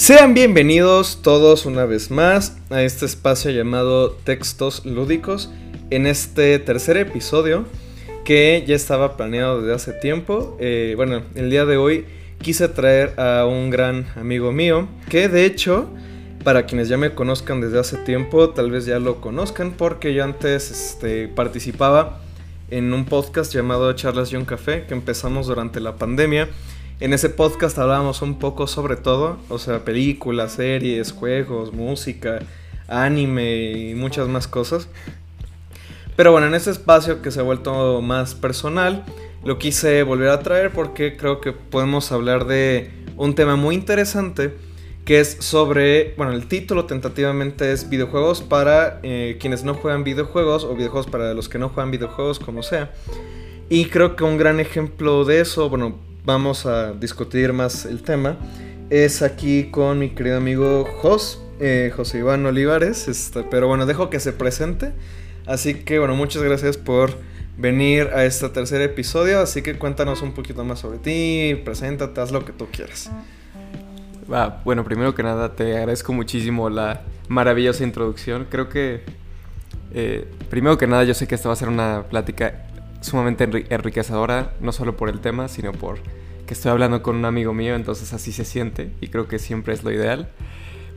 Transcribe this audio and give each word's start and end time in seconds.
Sean 0.00 0.32
bienvenidos 0.32 1.20
todos 1.20 1.66
una 1.66 1.84
vez 1.84 2.10
más 2.10 2.56
a 2.70 2.80
este 2.80 3.04
espacio 3.04 3.50
llamado 3.50 4.12
Textos 4.12 4.86
Lúdicos 4.86 5.50
en 5.90 6.06
este 6.06 6.58
tercer 6.58 6.96
episodio 6.96 7.66
que 8.24 8.64
ya 8.66 8.74
estaba 8.74 9.18
planeado 9.18 9.60
desde 9.60 9.74
hace 9.74 9.92
tiempo. 9.92 10.56
Eh, 10.58 10.94
bueno, 10.96 11.20
el 11.34 11.50
día 11.50 11.66
de 11.66 11.76
hoy 11.76 12.06
quise 12.40 12.68
traer 12.68 13.12
a 13.20 13.44
un 13.44 13.68
gran 13.68 14.06
amigo 14.16 14.52
mío 14.52 14.88
que 15.10 15.28
de 15.28 15.44
hecho, 15.44 15.90
para 16.44 16.64
quienes 16.64 16.88
ya 16.88 16.96
me 16.96 17.12
conozcan 17.12 17.60
desde 17.60 17.78
hace 17.78 17.98
tiempo, 17.98 18.48
tal 18.48 18.70
vez 18.70 18.86
ya 18.86 18.98
lo 18.98 19.20
conozcan 19.20 19.72
porque 19.72 20.14
yo 20.14 20.24
antes 20.24 20.70
este, 20.70 21.28
participaba 21.28 22.22
en 22.70 22.94
un 22.94 23.04
podcast 23.04 23.52
llamado 23.52 23.92
Charlas 23.92 24.32
y 24.32 24.36
un 24.36 24.46
Café 24.46 24.86
que 24.86 24.94
empezamos 24.94 25.46
durante 25.46 25.78
la 25.78 25.96
pandemia. 25.96 26.48
En 27.00 27.14
ese 27.14 27.30
podcast 27.30 27.78
hablábamos 27.78 28.20
un 28.20 28.38
poco 28.38 28.66
sobre 28.66 28.96
todo, 28.96 29.38
o 29.48 29.58
sea, 29.58 29.86
películas, 29.86 30.52
series, 30.52 31.12
juegos, 31.12 31.72
música, 31.72 32.40
anime 32.88 33.72
y 33.72 33.94
muchas 33.94 34.28
más 34.28 34.46
cosas. 34.46 34.86
Pero 36.14 36.30
bueno, 36.30 36.48
en 36.48 36.54
este 36.54 36.70
espacio 36.70 37.22
que 37.22 37.30
se 37.30 37.40
ha 37.40 37.42
vuelto 37.42 38.02
más 38.02 38.34
personal, 38.34 39.06
lo 39.42 39.58
quise 39.58 40.02
volver 40.02 40.28
a 40.28 40.40
traer 40.40 40.72
porque 40.72 41.16
creo 41.16 41.40
que 41.40 41.52
podemos 41.52 42.12
hablar 42.12 42.46
de 42.46 42.90
un 43.16 43.34
tema 43.34 43.56
muy 43.56 43.76
interesante 43.76 44.54
que 45.06 45.20
es 45.20 45.38
sobre, 45.40 46.12
bueno, 46.18 46.32
el 46.32 46.48
título 46.48 46.84
tentativamente 46.84 47.72
es 47.72 47.88
videojuegos 47.88 48.42
para 48.42 49.00
eh, 49.02 49.38
quienes 49.40 49.64
no 49.64 49.72
juegan 49.72 50.04
videojuegos 50.04 50.64
o 50.64 50.74
videojuegos 50.74 51.06
para 51.06 51.32
los 51.32 51.48
que 51.48 51.58
no 51.58 51.70
juegan 51.70 51.90
videojuegos, 51.90 52.38
como 52.38 52.62
sea. 52.62 52.92
Y 53.70 53.86
creo 53.86 54.16
que 54.16 54.24
un 54.24 54.36
gran 54.36 54.60
ejemplo 54.60 55.24
de 55.24 55.40
eso, 55.40 55.70
bueno, 55.70 56.09
vamos 56.24 56.66
a 56.66 56.92
discutir 56.92 57.52
más 57.52 57.84
el 57.84 58.02
tema, 58.02 58.36
es 58.90 59.22
aquí 59.22 59.70
con 59.70 59.98
mi 59.98 60.10
querido 60.10 60.36
amigo 60.36 60.84
Jos, 61.00 61.42
eh, 61.60 61.92
José 61.94 62.18
Iván 62.18 62.44
Olivares, 62.46 63.08
este, 63.08 63.42
pero 63.42 63.68
bueno, 63.68 63.86
dejo 63.86 64.10
que 64.10 64.20
se 64.20 64.32
presente. 64.32 64.92
Así 65.46 65.74
que 65.74 65.98
bueno, 65.98 66.14
muchas 66.14 66.42
gracias 66.42 66.76
por 66.76 67.16
venir 67.56 68.08
a 68.14 68.24
este 68.24 68.48
tercer 68.48 68.80
episodio, 68.82 69.40
así 69.40 69.62
que 69.62 69.78
cuéntanos 69.78 70.22
un 70.22 70.32
poquito 70.32 70.64
más 70.64 70.80
sobre 70.80 70.98
ti, 70.98 71.60
preséntate, 71.64 72.20
haz 72.20 72.30
lo 72.30 72.44
que 72.44 72.52
tú 72.52 72.66
quieras 72.70 73.10
bueno, 74.64 74.84
primero 74.84 75.14
que 75.14 75.22
nada 75.22 75.54
te 75.54 75.76
agradezco 75.76 76.12
muchísimo 76.12 76.70
la 76.70 77.02
maravillosa 77.28 77.82
introducción. 77.84 78.46
Creo 78.48 78.68
que, 78.68 79.02
eh, 79.92 80.28
primero 80.48 80.78
que 80.78 80.86
nada, 80.86 81.04
yo 81.04 81.14
sé 81.14 81.26
que 81.26 81.34
esta 81.34 81.48
va 81.48 81.54
a 81.54 81.56
ser 81.56 81.68
una 81.68 82.04
plática 82.08 82.66
sumamente 83.00 83.44
enriquecedora, 83.70 84.52
no 84.60 84.72
solo 84.72 84.96
por 84.96 85.08
el 85.08 85.20
tema, 85.20 85.48
sino 85.48 85.72
por 85.72 85.98
que 86.46 86.54
estoy 86.54 86.72
hablando 86.72 87.02
con 87.02 87.16
un 87.16 87.24
amigo 87.24 87.54
mío, 87.54 87.76
entonces 87.76 88.12
así 88.12 88.32
se 88.32 88.44
siente 88.44 88.90
y 89.00 89.08
creo 89.08 89.28
que 89.28 89.38
siempre 89.38 89.72
es 89.72 89.84
lo 89.84 89.92
ideal. 89.92 90.28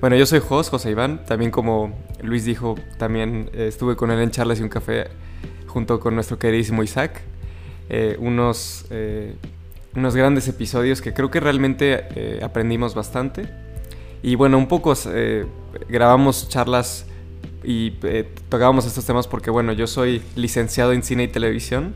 Bueno, 0.02 0.16
yo 0.16 0.26
soy 0.26 0.40
Jos, 0.40 0.70
José 0.70 0.92
Iván, 0.92 1.24
también 1.26 1.52
como 1.52 1.98
Luis 2.22 2.44
dijo, 2.44 2.76
también 2.98 3.50
eh, 3.54 3.68
estuve 3.68 3.96
con 3.96 4.12
él 4.12 4.20
en 4.20 4.32
charlas 4.32 4.60
y 4.60 4.64
un 4.64 4.70
café 4.70 5.08
junto 5.68 6.00
con 6.00 6.16
nuestro 6.16 6.40
queridísimo 6.40 6.84
Isaac. 6.84 7.22
Eh, 7.90 8.18
unos 8.20 8.86
unos 9.96 10.16
grandes 10.16 10.48
episodios 10.48 11.02
que 11.02 11.14
creo 11.14 11.30
que 11.30 11.40
realmente 11.40 12.06
eh, 12.16 12.40
aprendimos 12.44 12.96
bastante. 12.96 13.50
Y 14.22 14.36
bueno, 14.36 14.58
un 14.58 14.68
poco 14.68 14.94
eh, 15.08 15.46
grabamos 15.90 16.50
charlas 16.50 17.06
y 17.64 17.94
eh, 18.04 18.30
tocábamos 18.50 18.86
estos 18.86 19.06
temas 19.06 19.28
porque 19.28 19.50
bueno, 19.50 19.74
yo 19.74 19.88
soy 19.88 20.22
licenciado 20.36 20.94
en 20.94 21.04
cine 21.04 21.24
y 21.24 21.28
televisión 21.28 21.96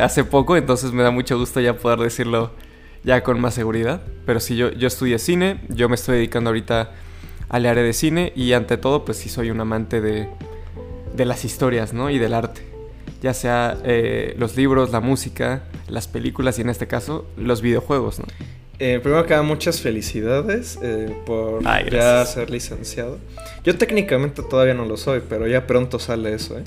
hace 0.00 0.24
poco, 0.24 0.56
entonces 0.56 0.92
me 0.92 1.02
da 1.02 1.10
mucho 1.10 1.38
gusto 1.38 1.60
ya 1.60 1.76
poder 1.76 1.98
decirlo 1.98 2.50
ya 3.04 3.22
con 3.22 3.38
más 3.40 3.52
seguridad. 3.52 4.00
Pero 4.24 4.40
sí, 4.40 4.56
yo, 4.56 4.70
yo 4.70 4.88
estudié 4.88 5.18
cine, 5.18 5.60
yo 5.68 5.90
me 5.90 5.96
estoy 5.96 6.16
dedicando 6.16 6.48
ahorita 6.48 6.92
al 7.50 7.66
área 7.66 7.82
de 7.82 7.92
cine 7.92 8.32
y 8.34 8.54
ante 8.54 8.78
todo 8.78 9.04
pues 9.04 9.18
sí 9.18 9.28
soy 9.28 9.50
un 9.50 9.60
amante 9.60 10.00
de, 10.00 10.30
de 11.14 11.24
las 11.26 11.44
historias, 11.44 11.92
¿no? 11.92 12.08
Y 12.08 12.18
del 12.18 12.32
arte 12.32 12.70
ya 13.20 13.34
sea 13.34 13.78
eh, 13.84 14.34
los 14.38 14.56
libros, 14.56 14.90
la 14.90 15.00
música, 15.00 15.64
las 15.88 16.08
películas 16.08 16.58
y 16.58 16.62
en 16.62 16.70
este 16.70 16.86
caso 16.86 17.26
los 17.36 17.60
videojuegos, 17.60 18.18
¿no? 18.18 18.24
Eh, 18.80 18.98
primero 19.02 19.24
que 19.24 19.30
nada, 19.30 19.42
muchas 19.42 19.82
felicidades 19.82 20.78
eh, 20.82 21.14
por 21.26 21.62
ya 21.90 22.24
ser 22.24 22.48
licenciado. 22.48 23.18
Yo 23.62 23.76
técnicamente 23.76 24.42
todavía 24.42 24.72
no 24.72 24.86
lo 24.86 24.96
soy, 24.96 25.20
pero 25.28 25.46
ya 25.46 25.66
pronto 25.66 25.98
sale 25.98 26.32
eso, 26.32 26.58
¿eh? 26.58 26.64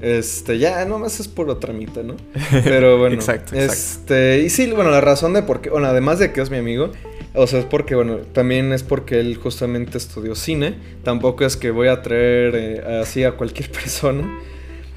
Este, 0.00 0.58
ya 0.58 0.82
nomás 0.86 1.20
es 1.20 1.28
puro 1.28 1.58
tramite, 1.58 2.02
¿no? 2.02 2.16
Pero 2.64 2.96
bueno. 2.96 3.14
exacto, 3.14 3.54
Este, 3.54 4.40
y 4.40 4.48
sí, 4.48 4.70
bueno, 4.70 4.90
la 4.90 5.02
razón 5.02 5.34
de 5.34 5.42
por 5.42 5.60
qué, 5.60 5.68
bueno, 5.68 5.88
además 5.88 6.18
de 6.18 6.32
que 6.32 6.40
es 6.40 6.50
mi 6.50 6.56
amigo, 6.56 6.90
o 7.34 7.46
sea, 7.46 7.58
es 7.58 7.66
porque, 7.66 7.94
bueno, 7.94 8.16
también 8.32 8.72
es 8.72 8.82
porque 8.82 9.20
él 9.20 9.36
justamente 9.36 9.98
estudió 9.98 10.34
cine. 10.34 10.74
Tampoco 11.04 11.44
es 11.44 11.58
que 11.58 11.70
voy 11.70 11.88
a 11.88 12.00
traer 12.00 12.82
así 13.02 13.24
a 13.24 13.32
cualquier 13.32 13.70
persona. 13.72 14.40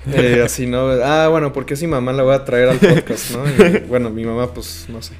Eh, 0.09 0.41
así, 0.43 0.67
¿no? 0.67 0.89
Ah, 1.03 1.27
bueno, 1.29 1.51
porque 1.51 1.75
si 1.75 1.85
mamá 1.85 2.13
la 2.13 2.23
voy 2.23 2.35
a 2.35 2.45
traer 2.45 2.69
al 2.69 2.77
podcast, 2.79 3.31
¿no? 3.31 3.43
bueno, 3.89 4.09
mi 4.09 4.23
mamá, 4.23 4.53
pues, 4.53 4.85
no 4.87 5.01
sé. 5.01 5.15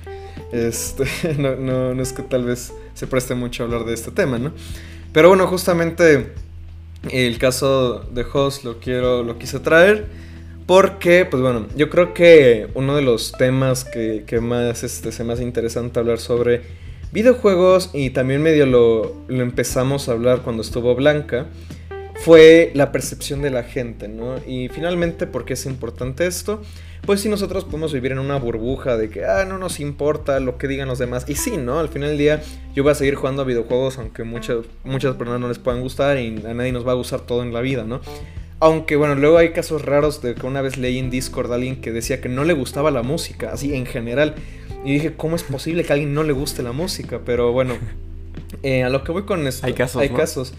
Este, 0.54 1.06
no, 1.38 2.00
es 2.02 2.14
que 2.14 2.22
tal 2.22 2.46
vez 2.46 2.74
se 2.94 3.08
preste 3.08 3.36
mucho 3.36 3.64
a 3.64 3.66
hablar 3.66 3.86
de 3.86 3.94
este 3.94 4.12
tema, 4.12 4.38
¿no? 4.38 4.54
Pero 5.12 5.28
bueno, 5.28 5.48
justamente 5.48 6.32
el 7.12 7.38
caso 7.40 8.06
de 8.12 8.24
Host 8.32 8.64
lo 8.64 8.80
quiero, 8.80 9.24
lo 9.24 9.38
quise 9.38 9.60
traer. 9.60 10.06
Porque, 10.66 11.26
pues 11.30 11.44
bueno, 11.44 11.68
yo 11.76 11.90
creo 11.90 12.14
que 12.14 12.70
uno 12.74 12.96
de 12.96 13.02
los 13.02 13.34
temas 13.34 13.84
que, 13.84 14.40
más 14.42 14.84
este, 14.84 15.12
se 15.12 15.44
interesante 15.44 16.00
hablar 16.00 16.20
sobre 16.20 16.62
videojuegos 17.12 17.90
y 17.94 18.12
también 18.12 18.42
medio 18.42 18.66
lo, 18.66 19.14
lo 19.28 19.44
empezamos 19.44 20.08
a 20.08 20.14
hablar 20.14 20.42
cuando 20.42 20.62
estuvo 20.62 20.96
Blanca 20.96 21.48
fue 22.16 22.72
la 22.76 22.94
percepción 22.94 23.42
de 23.42 23.50
la 23.50 23.64
gente, 23.64 24.08
¿no? 24.08 24.38
Y 24.48 24.70
finalmente, 24.70 25.28
¿por 25.28 25.44
qué 25.44 25.54
es 25.54 25.66
importante 25.66 26.26
esto? 26.26 26.62
Pues 27.06 27.20
si 27.20 27.28
nosotros 27.28 27.66
podemos 27.66 27.92
vivir 27.92 28.14
en 28.14 28.20
una 28.20 28.38
burbuja 28.38 28.96
de 28.96 29.10
que, 29.10 29.26
ah, 29.26 29.44
no 29.46 29.58
nos 29.58 29.82
importa 29.82 30.40
lo 30.40 30.58
que 30.58 30.70
digan 30.70 30.88
los 30.88 31.00
demás. 31.00 31.26
Y 31.28 31.36
sí, 31.36 31.58
¿no? 31.58 31.80
Al 31.80 31.90
final 31.90 32.10
del 32.10 32.18
día 32.18 32.42
yo 32.74 32.84
voy 32.84 32.94
a 32.94 32.96
seguir 32.96 33.16
jugando 33.16 33.42
a 33.42 33.46
videojuegos 33.46 33.98
aunque 33.98 34.24
muchas, 34.24 34.60
muchas 34.86 35.16
personas 35.16 35.42
no 35.42 35.50
les 35.50 35.60
puedan 35.60 35.82
gustar 35.82 36.18
y 36.18 36.42
a 36.46 36.54
nadie 36.54 36.72
nos 36.72 36.88
va 36.88 36.94
a 36.94 36.96
gustar 36.96 37.22
todo 37.22 37.44
en 37.44 37.54
la 37.54 37.60
vida, 37.60 37.84
¿no? 37.84 38.00
Aunque 38.62 38.96
bueno, 38.96 39.16
luego 39.16 39.38
hay 39.38 39.52
casos 39.52 39.84
raros 39.84 40.22
de 40.22 40.36
que 40.36 40.46
una 40.46 40.62
vez 40.62 40.78
leí 40.78 40.98
en 40.98 41.10
Discord 41.10 41.52
a 41.52 41.56
alguien 41.56 41.82
que 41.82 41.92
decía 41.92 42.22
que 42.22 42.30
no 42.30 42.46
le 42.46 42.54
gustaba 42.54 42.90
la 42.90 43.04
música, 43.04 43.52
así 43.52 43.74
en 43.74 43.86
general. 43.86 44.36
Y 44.86 44.94
dije, 44.94 45.14
¿cómo 45.18 45.36
es 45.36 45.44
posible 45.44 45.84
que 45.84 45.92
a 45.92 45.96
alguien 45.96 46.14
no 46.14 46.24
le 46.24 46.32
guste 46.32 46.64
la 46.64 46.72
música? 46.72 47.20
Pero 47.26 47.52
bueno, 47.52 47.76
eh, 48.64 48.84
a 48.84 48.90
lo 48.90 49.04
que 49.04 49.12
voy 49.12 49.24
con 49.24 49.46
esto. 49.46 49.68
Hay 49.68 49.74
casos. 49.74 50.02
Hay 50.02 50.10
casos. 50.10 50.54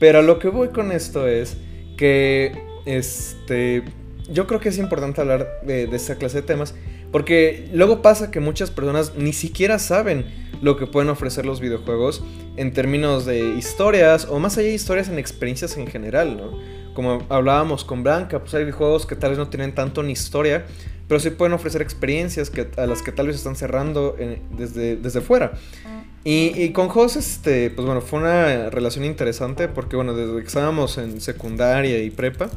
Pero 0.00 0.18
a 0.18 0.22
lo 0.22 0.40
que 0.40 0.48
voy 0.48 0.68
con 0.68 0.90
esto 0.90 1.28
es 1.28 1.56
que 1.96 2.50
este 2.84 3.84
yo 4.28 4.46
creo 4.46 4.60
que 4.60 4.68
es 4.68 4.78
importante 4.78 5.20
hablar 5.20 5.60
de, 5.62 5.84
esta 5.92 6.16
clase 6.16 6.40
de 6.40 6.46
temas 6.46 6.74
porque 7.12 7.68
luego 7.72 8.02
pasa 8.02 8.30
que 8.30 8.40
muchas 8.40 8.70
personas 8.70 9.12
ni 9.16 9.32
siquiera 9.32 9.78
saben 9.78 10.26
lo 10.60 10.76
que 10.76 10.86
pueden 10.86 11.10
ofrecer 11.10 11.46
los 11.46 11.60
videojuegos 11.60 12.22
en 12.56 12.72
términos 12.72 13.26
de 13.26 13.38
historias 13.56 14.26
o 14.30 14.38
más 14.38 14.56
allá 14.58 14.68
de 14.68 14.74
historias 14.74 15.08
en 15.08 15.18
experiencias 15.18 15.76
en 15.76 15.86
general, 15.86 16.36
¿no? 16.36 16.58
Como 16.94 17.26
hablábamos 17.28 17.84
con 17.84 18.02
Blanca, 18.02 18.40
pues 18.40 18.54
hay 18.54 18.70
juegos 18.70 19.04
que 19.06 19.16
tal 19.16 19.30
vez 19.30 19.38
no 19.38 19.48
tienen 19.48 19.74
tanto 19.74 20.02
ni 20.02 20.12
historia, 20.12 20.64
pero 21.08 21.20
sí 21.20 21.30
pueden 21.30 21.52
ofrecer 21.52 21.82
experiencias 21.82 22.48
que, 22.48 22.68
a 22.76 22.86
las 22.86 23.02
que 23.02 23.12
tal 23.12 23.26
vez 23.26 23.36
están 23.36 23.54
cerrando 23.54 24.16
desde, 24.56 24.96
desde 24.96 25.20
fuera. 25.20 25.52
Y, 26.28 26.70
con 26.70 26.88
Jos, 26.88 27.14
este, 27.14 27.70
pues 27.70 27.86
bueno, 27.86 28.00
fue 28.00 28.18
una 28.18 28.68
relación 28.68 29.04
interesante 29.04 29.68
porque, 29.68 29.94
bueno, 29.94 30.12
desde 30.12 30.40
que 30.40 30.48
estábamos 30.48 30.98
en 30.98 31.20
secundaria 31.20 32.02
y 32.02 32.10
prepa, 32.10 32.50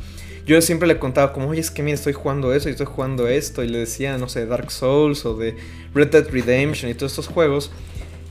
yo 0.49 0.61
siempre 0.63 0.87
le 0.87 0.97
contaba 0.97 1.31
como, 1.31 1.49
oye, 1.49 1.61
es 1.61 1.69
que 1.69 1.83
mira, 1.83 1.93
estoy 1.93 2.13
jugando 2.13 2.55
eso 2.55 2.69
y 2.69 2.71
estoy 2.71 2.87
jugando 2.87 3.27
esto. 3.27 3.63
Y 3.63 3.67
le 3.67 3.77
decía, 3.77 4.17
no 4.17 4.27
sé, 4.27 4.47
Dark 4.47 4.71
Souls 4.71 5.23
o 5.25 5.35
de 5.35 5.55
Red 5.93 6.07
Dead 6.07 6.28
Redemption 6.28 6.90
y 6.90 6.96
todos 6.96 7.11
estos 7.11 7.28
juegos. 7.28 7.72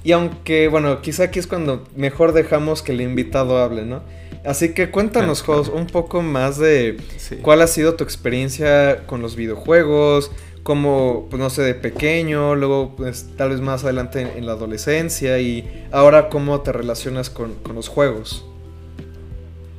Y 0.03 0.11
aunque, 0.11 0.67
bueno, 0.67 1.01
quizá 1.01 1.25
aquí 1.25 1.39
es 1.39 1.47
cuando 1.47 1.87
mejor 1.95 2.33
dejamos 2.33 2.83
que 2.83 2.91
el 2.91 3.03
invitado 3.03 3.59
hable, 3.59 3.85
¿no? 3.85 4.03
Así 4.45 4.75
que 4.75 4.91
cuéntanos, 4.91 5.43
Jos, 5.47 5.69
un 5.69 5.87
poco 5.87 6.21
más 6.21 6.59
de 6.59 6.97
cuál 7.43 7.63
ha 7.63 7.69
sido 7.69 7.95
tu 7.95 8.03
experiencia 8.03 9.05
con 9.07 9.23
los 9.23 9.37
videojuegos, 9.37 10.33
como, 10.65 11.29
pues 11.31 11.41
no 11.41 11.51
sé, 11.51 11.63
de 11.63 11.75
pequeño, 11.75 12.57
luego 12.57 12.97
pues, 12.97 13.29
tal 13.37 13.51
vez 13.51 13.61
más 13.61 13.85
adelante 13.85 14.33
en, 14.37 14.45
la 14.45 14.53
adolescencia 14.53 15.39
y 15.39 15.87
ahora 15.93 16.29
cómo 16.29 16.63
te 16.63 16.73
relacionas 16.73 17.31
con, 17.31 17.55
los 17.73 17.89
juegos. 17.89 18.45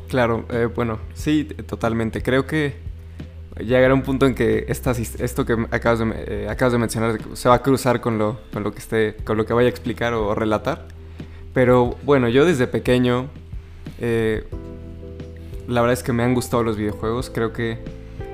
Claro, 0.09 0.45
eh, 0.50 0.67
bueno, 0.73 1.00
sí, 1.13 1.45
totalmente. 1.45 2.23
Creo 2.23 2.47
que 2.47 2.73
llegará 3.59 3.94
un 3.94 4.01
punto 4.01 4.25
en 4.25 4.33
que 4.33 4.65
esto 4.67 5.45
que 5.45 5.53
acabas 5.69 6.00
de, 6.00 6.06
eh, 6.27 6.47
acabas 6.50 6.73
de 6.73 6.79
mencionar 6.79 7.19
se 7.33 7.47
va 7.47 7.56
a 7.56 7.61
cruzar 7.61 8.01
con 8.01 8.17
lo, 8.17 8.39
con 8.51 8.63
lo 8.63 8.71
que 8.71 8.79
esté, 8.79 9.15
con 9.23 9.38
lo 9.38 9.45
que 9.45 9.53
vaya 9.53 9.67
a 9.67 9.69
explicar 9.69 10.13
o, 10.13 10.33
relatar. 10.33 10.88
Pero 11.53 11.95
bueno, 12.03 12.27
yo 12.27 12.44
desde 12.44 12.65
pequeño, 12.65 13.27
eh, 14.00 14.47
la 15.67 15.81
verdad 15.81 15.94
es 15.94 16.03
que 16.03 16.11
me 16.11 16.23
han 16.23 16.33
gustado 16.33 16.63
los 16.63 16.75
videojuegos. 16.75 17.29
Creo 17.29 17.53
que 17.53 17.77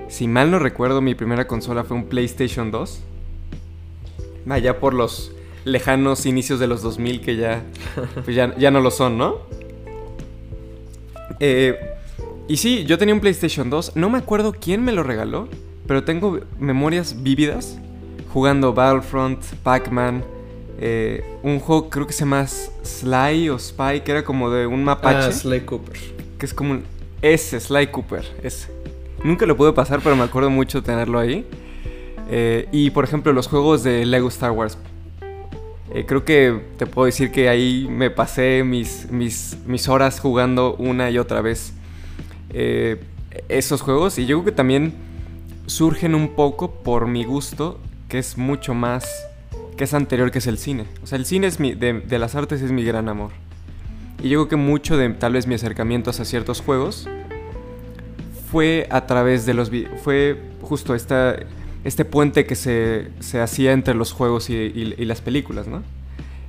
si 0.07 0.29
mal 0.29 0.51
no 0.51 0.59
recuerdo, 0.59 1.01
mi 1.01 1.13
primera 1.13 1.45
consola 1.45 1.83
fue 1.83 1.97
un 1.97 2.05
PlayStation 2.05 2.71
2. 2.71 3.01
Allá 4.49 4.79
por 4.79 4.93
los 4.93 5.33
lejanos 5.65 6.25
inicios 6.25 6.57
de 6.61 6.67
los 6.67 6.81
2000 6.83 7.19
que 7.19 7.35
ya, 7.35 7.63
pues 8.23 8.33
ya, 8.33 8.55
ya 8.55 8.71
no 8.71 8.79
lo 8.79 8.91
son, 8.91 9.17
¿no? 9.17 9.64
Eh, 11.39 11.77
y 12.47 12.57
sí, 12.57 12.85
yo 12.85 12.97
tenía 12.97 13.13
un 13.13 13.21
PlayStation 13.21 13.69
2. 13.69 13.95
No 13.95 14.09
me 14.09 14.17
acuerdo 14.17 14.53
quién 14.53 14.83
me 14.83 14.91
lo 14.91 15.03
regaló, 15.03 15.47
pero 15.87 16.03
tengo 16.03 16.39
memorias 16.59 17.23
vívidas 17.23 17.79
jugando 18.31 18.73
Battlefront, 18.73 19.41
Pac-Man, 19.63 20.23
eh, 20.77 21.23
un 21.41 21.59
juego 21.59 21.89
creo 21.89 22.05
que 22.05 22.13
se 22.13 22.21
llama 22.21 22.45
Sly 22.45 23.49
o 23.49 23.57
Spy, 23.57 24.01
que 24.01 24.11
era 24.11 24.23
como 24.23 24.49
de 24.49 24.67
un 24.67 24.83
mapache. 24.83 25.29
Ah, 25.29 25.31
Sly 25.31 25.61
Cooper. 25.61 25.97
Que 26.37 26.45
es 26.45 26.53
como 26.53 26.71
un... 26.71 26.83
Ese, 27.21 27.59
Sly 27.59 27.87
Cooper, 27.87 28.25
ese. 28.43 28.69
Nunca 29.23 29.45
lo 29.45 29.55
pude 29.55 29.73
pasar, 29.73 30.01
pero 30.03 30.15
me 30.15 30.23
acuerdo 30.23 30.49
mucho 30.49 30.83
tenerlo 30.83 31.17
ahí. 31.17 31.47
Eh, 32.29 32.67
y 32.71 32.89
por 32.89 33.03
ejemplo, 33.03 33.31
los 33.33 33.47
juegos 33.47 33.83
de 33.83 34.05
Lego 34.05 34.27
Star 34.27 34.51
Wars. 34.51 34.77
Eh, 35.93 36.05
creo 36.05 36.25
que 36.25 36.61
te 36.77 36.87
puedo 36.87 37.05
decir 37.05 37.31
que 37.31 37.47
ahí 37.47 37.87
me 37.89 38.09
pasé 38.09 38.63
mis, 38.63 39.09
mis, 39.11 39.57
mis 39.65 39.87
horas 39.87 40.19
jugando 40.19 40.75
una 40.75 41.11
y 41.11 41.17
otra 41.17 41.41
vez 41.41 41.73
esos 43.49 43.81
juegos. 43.81 44.17
Y 44.17 44.25
yo 44.25 44.37
creo 44.37 44.45
que 44.45 44.51
también 44.51 44.93
surgen 45.67 46.15
un 46.15 46.29
poco 46.29 46.71
por 46.71 47.07
mi 47.07 47.23
gusto, 47.23 47.79
que 48.07 48.19
es 48.19 48.37
mucho 48.37 48.73
más 48.73 49.05
que 49.75 49.83
es 49.83 49.93
anterior 49.93 50.31
que 50.31 50.39
es 50.39 50.47
el 50.47 50.57
cine. 50.57 50.85
O 51.03 51.07
sea, 51.07 51.17
el 51.17 51.25
cine 51.25 51.47
es 51.47 51.59
mi, 51.59 51.73
de, 51.73 52.03
las 52.17 52.35
artes 52.35 52.61
es 52.61 52.71
mi 52.71 52.83
gran 52.83 53.09
amor. 53.09 53.31
Y 54.23 54.29
yo 54.29 54.39
creo 54.39 54.47
que 54.47 54.55
mucho 54.55 54.97
de 54.97 55.09
tal 55.09 55.33
vez 55.33 55.47
mi 55.47 55.55
acercamiento 55.55 56.09
hacia 56.09 56.25
ciertos 56.25 56.61
juegos 56.61 57.09
fue 58.51 58.87
a 58.89 59.05
través 59.05 59.45
de 59.45 59.53
los... 59.53 59.69
fue 60.03 60.41
justo 60.61 60.95
esta, 60.95 61.35
este 61.85 62.03
puente 62.03 62.45
que 62.45 62.55
se, 62.55 63.07
se 63.19 63.39
hacía 63.39 63.71
entre 63.71 63.93
los 63.93 64.11
juegos 64.11 64.49
y, 64.49 64.83
las 65.05 65.21
películas, 65.21 65.67
¿no? 65.67 65.83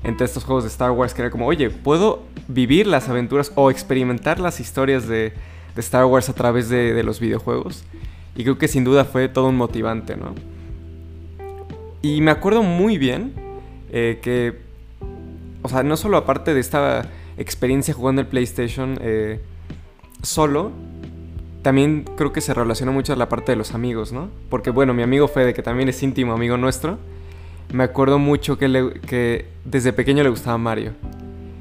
Entre 0.02 0.24
estos 0.24 0.44
juegos 0.44 0.64
de 0.64 0.68
Star 0.68 0.90
Wars 0.90 1.14
que 1.14 1.22
era 1.22 1.30
como, 1.30 1.46
oye, 1.46 1.70
puedo 1.70 2.22
vivir 2.48 2.86
las 2.86 3.08
aventuras 3.08 3.52
o 3.54 3.70
experimentar 3.70 4.40
las 4.40 4.60
historias 4.60 5.06
de, 5.06 5.32
de 5.74 5.80
Star 5.80 6.06
Wars 6.06 6.28
a 6.28 6.32
través 6.32 6.68
de, 6.68 6.94
de 6.94 7.02
los 7.02 7.20
videojuegos. 7.20 7.84
Y 8.34 8.42
creo 8.42 8.58
que 8.58 8.66
sin 8.66 8.82
duda 8.82 9.04
fue 9.04 9.28
todo 9.28 9.48
un 9.48 9.56
motivante, 9.56 10.16
¿no? 10.16 10.34
Y 12.00 12.20
me 12.22 12.30
acuerdo 12.30 12.62
muy 12.62 12.98
bien 12.98 13.34
eh, 13.92 14.20
que, 14.22 14.58
o 15.62 15.68
sea, 15.68 15.82
no 15.82 15.96
solo 15.96 16.16
aparte 16.16 16.54
de 16.54 16.60
esta 16.60 17.10
experiencia 17.36 17.92
jugando 17.92 18.22
el 18.22 18.26
PlayStation 18.26 18.98
eh, 19.02 19.40
solo, 20.22 20.72
también 21.62 22.04
creo 22.16 22.32
que 22.32 22.40
se 22.40 22.54
relaciona 22.54 22.92
mucho 22.92 23.12
a 23.12 23.16
la 23.16 23.28
parte 23.28 23.52
de 23.52 23.56
los 23.56 23.74
amigos, 23.74 24.12
¿no? 24.12 24.30
Porque 24.48 24.70
bueno, 24.70 24.94
mi 24.94 25.02
amigo 25.02 25.28
Fede, 25.28 25.54
que 25.54 25.62
también 25.62 25.88
es 25.88 26.02
íntimo 26.02 26.32
amigo 26.32 26.56
nuestro, 26.56 26.98
me 27.72 27.84
acuerdo 27.84 28.18
mucho 28.18 28.58
que, 28.58 29.00
que 29.06 29.46
desde 29.64 29.92
pequeño 29.92 30.22
le 30.22 30.30
gustaba 30.30 30.58
Mario. 30.58 30.92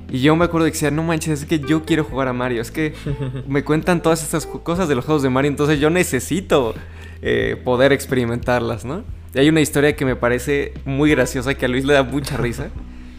Y 0.09 0.19
yo 0.19 0.35
me 0.35 0.45
acuerdo 0.45 0.65
que 0.65 0.71
decía, 0.71 0.91
no 0.91 1.03
manches, 1.03 1.41
es 1.41 1.45
que 1.47 1.59
yo 1.59 1.83
quiero 1.83 2.03
jugar 2.03 2.27
a 2.27 2.33
Mario. 2.33 2.61
Es 2.61 2.71
que 2.71 2.93
me 3.47 3.63
cuentan 3.63 4.01
todas 4.01 4.23
estas 4.23 4.45
cosas 4.45 4.87
de 4.87 4.95
los 4.95 5.05
juegos 5.05 5.23
de 5.23 5.29
Mario, 5.29 5.49
entonces 5.49 5.79
yo 5.79 5.89
necesito 5.89 6.75
eh, 7.21 7.59
poder 7.63 7.91
experimentarlas, 7.91 8.85
¿no? 8.85 9.03
Y 9.33 9.39
hay 9.39 9.49
una 9.49 9.61
historia 9.61 9.95
que 9.95 10.05
me 10.05 10.15
parece 10.15 10.73
muy 10.85 11.09
graciosa, 11.09 11.55
que 11.55 11.65
a 11.65 11.67
Luis 11.67 11.83
le 11.83 11.93
da 11.93 12.03
mucha 12.03 12.37
risa, 12.37 12.69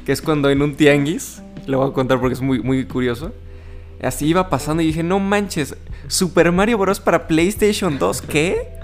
que 0.06 0.12
es 0.12 0.22
cuando 0.22 0.48
en 0.48 0.62
un 0.62 0.74
tianguis, 0.74 1.42
le 1.66 1.76
voy 1.76 1.90
a 1.90 1.92
contar 1.92 2.20
porque 2.20 2.34
es 2.34 2.40
muy, 2.40 2.60
muy 2.60 2.84
curioso, 2.86 3.32
así 4.02 4.26
iba 4.26 4.48
pasando 4.50 4.82
y 4.82 4.86
dije, 4.86 5.02
no 5.02 5.18
manches, 5.18 5.76
Super 6.08 6.52
Mario 6.52 6.78
Bros. 6.78 7.00
para 7.00 7.26
PlayStation 7.26 7.98
2, 7.98 8.22
¿qué? 8.22 8.76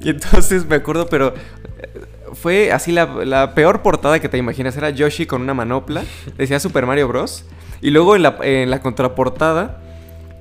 Y 0.00 0.10
entonces 0.10 0.66
me 0.66 0.76
acuerdo, 0.76 1.06
pero 1.06 1.34
eh, 1.78 2.00
fue 2.34 2.72
así 2.72 2.92
la, 2.92 3.54
peor 3.54 3.82
portada 3.82 4.20
que 4.20 4.28
te 4.28 4.38
imaginas. 4.38 4.76
Era 4.76 4.90
Yoshi 4.90 5.26
con 5.26 5.42
una 5.42 5.54
manopla. 5.54 6.02
Decía 6.36 6.58
Super 6.60 6.86
Mario 6.86 7.08
Bros. 7.08 7.44
Y 7.80 7.90
luego 7.90 8.16
en 8.16 8.22
la, 8.22 8.36
en 8.42 8.70
la 8.70 8.80
contraportada 8.80 9.80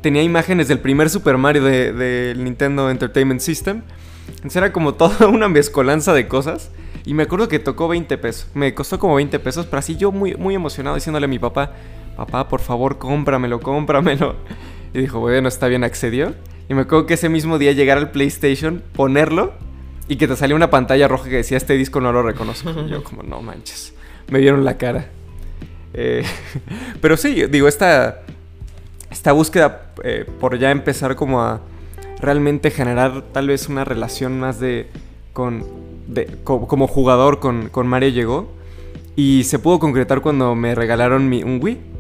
tenía 0.01 0.24
imágenes 0.24 0.68
del 0.68 0.80
primer 0.80 1.09
Super 1.09 1.38
Mario 1.38 1.63
del 1.63 1.98
de 1.98 2.33
Nintendo 2.38 2.89
Entertainment 2.89 3.42
System. 3.42 3.83
Entonces 4.27 4.56
era 4.56 4.74
como 4.74 4.94
toda 4.95 5.27
una 5.27 5.48
mezcolanza 5.48 6.13
de 6.13 6.27
cosas. 6.27 6.71
Y 7.06 7.13
me 7.13 7.24
acuerdo 7.24 7.48
que 7.48 7.59
tocó 7.59 7.88
20 7.88 8.18
pesos. 8.18 8.48
Me 8.53 8.74
costó 8.74 9.00
como 9.00 9.15
20 9.15 9.39
pesos, 9.39 9.65
pero 9.65 9.80
así 9.80 9.95
yo 9.95 10.12
muy, 10.12 10.36
muy 10.36 10.56
emocionado 10.56 10.95
diciéndole 10.95 11.25
a 11.25 11.27
mi 11.27 11.39
papá, 11.39 11.74
papá, 12.16 12.48
por 12.48 12.62
favor, 12.62 12.98
cómpramelo, 12.98 13.60
cómpramelo. 13.60 14.36
Y 14.94 15.00
dijo, 15.00 15.19
bueno, 15.19 15.48
está 15.48 15.68
bien, 15.68 15.84
accedió. 15.84 16.34
Y 16.69 16.74
me 16.74 16.81
acuerdo 16.81 17.06
que 17.06 17.16
ese 17.16 17.30
mismo 17.30 17.58
día 17.58 17.72
llegar 17.72 17.98
al 17.98 18.12
PlayStation, 18.12 18.84
ponerlo 18.94 19.54
y 20.08 20.18
que 20.18 20.28
te 20.28 20.36
salía 20.36 20.56
una 20.56 20.69
pantalla 20.69 21.08
roja 21.08 21.30
que 21.30 21.38
decía, 21.38 21.58
este 21.58 21.74
disco 21.74 22.02
no 22.02 22.12
lo 22.12 22.24
reconozco. 22.24 22.72
yo 22.88 23.04
como, 23.04 23.24
no 23.24 23.42
manches. 23.42 23.94
Me 24.30 24.40
dieron 24.40 24.66
la 24.66 24.78
cara. 24.78 25.08
Eh, 25.94 26.24
pero 27.02 27.18
sí, 27.18 27.46
digo, 27.50 27.68
esta, 27.68 28.22
esta 29.10 29.31
búsqueda 29.31 29.92
eh, 30.04 30.25
por 30.40 30.58
ya 30.58 30.72
empezar 30.72 31.16
como 31.16 31.42
a 31.42 31.62
realmente 32.19 32.72
generar 32.72 33.24
tal 33.34 33.48
vez 33.48 33.68
una 33.68 33.84
relación 33.84 34.40
más 34.40 34.60
de 34.60 34.88
con 35.34 35.66
como 36.44 36.88
jugador 36.88 37.40
con, 37.40 37.69
con, 37.69 37.88
Mario 37.88 38.10
llegó 38.10 38.52
y 39.16 39.44
se 39.46 39.60
pudo 39.60 39.80
concretar 39.80 40.22
cuando 40.22 40.56
me 40.56 40.75
regalaron 40.75 41.30
mi, 41.30 41.44
un 41.44 41.60
Wii. 41.62 41.91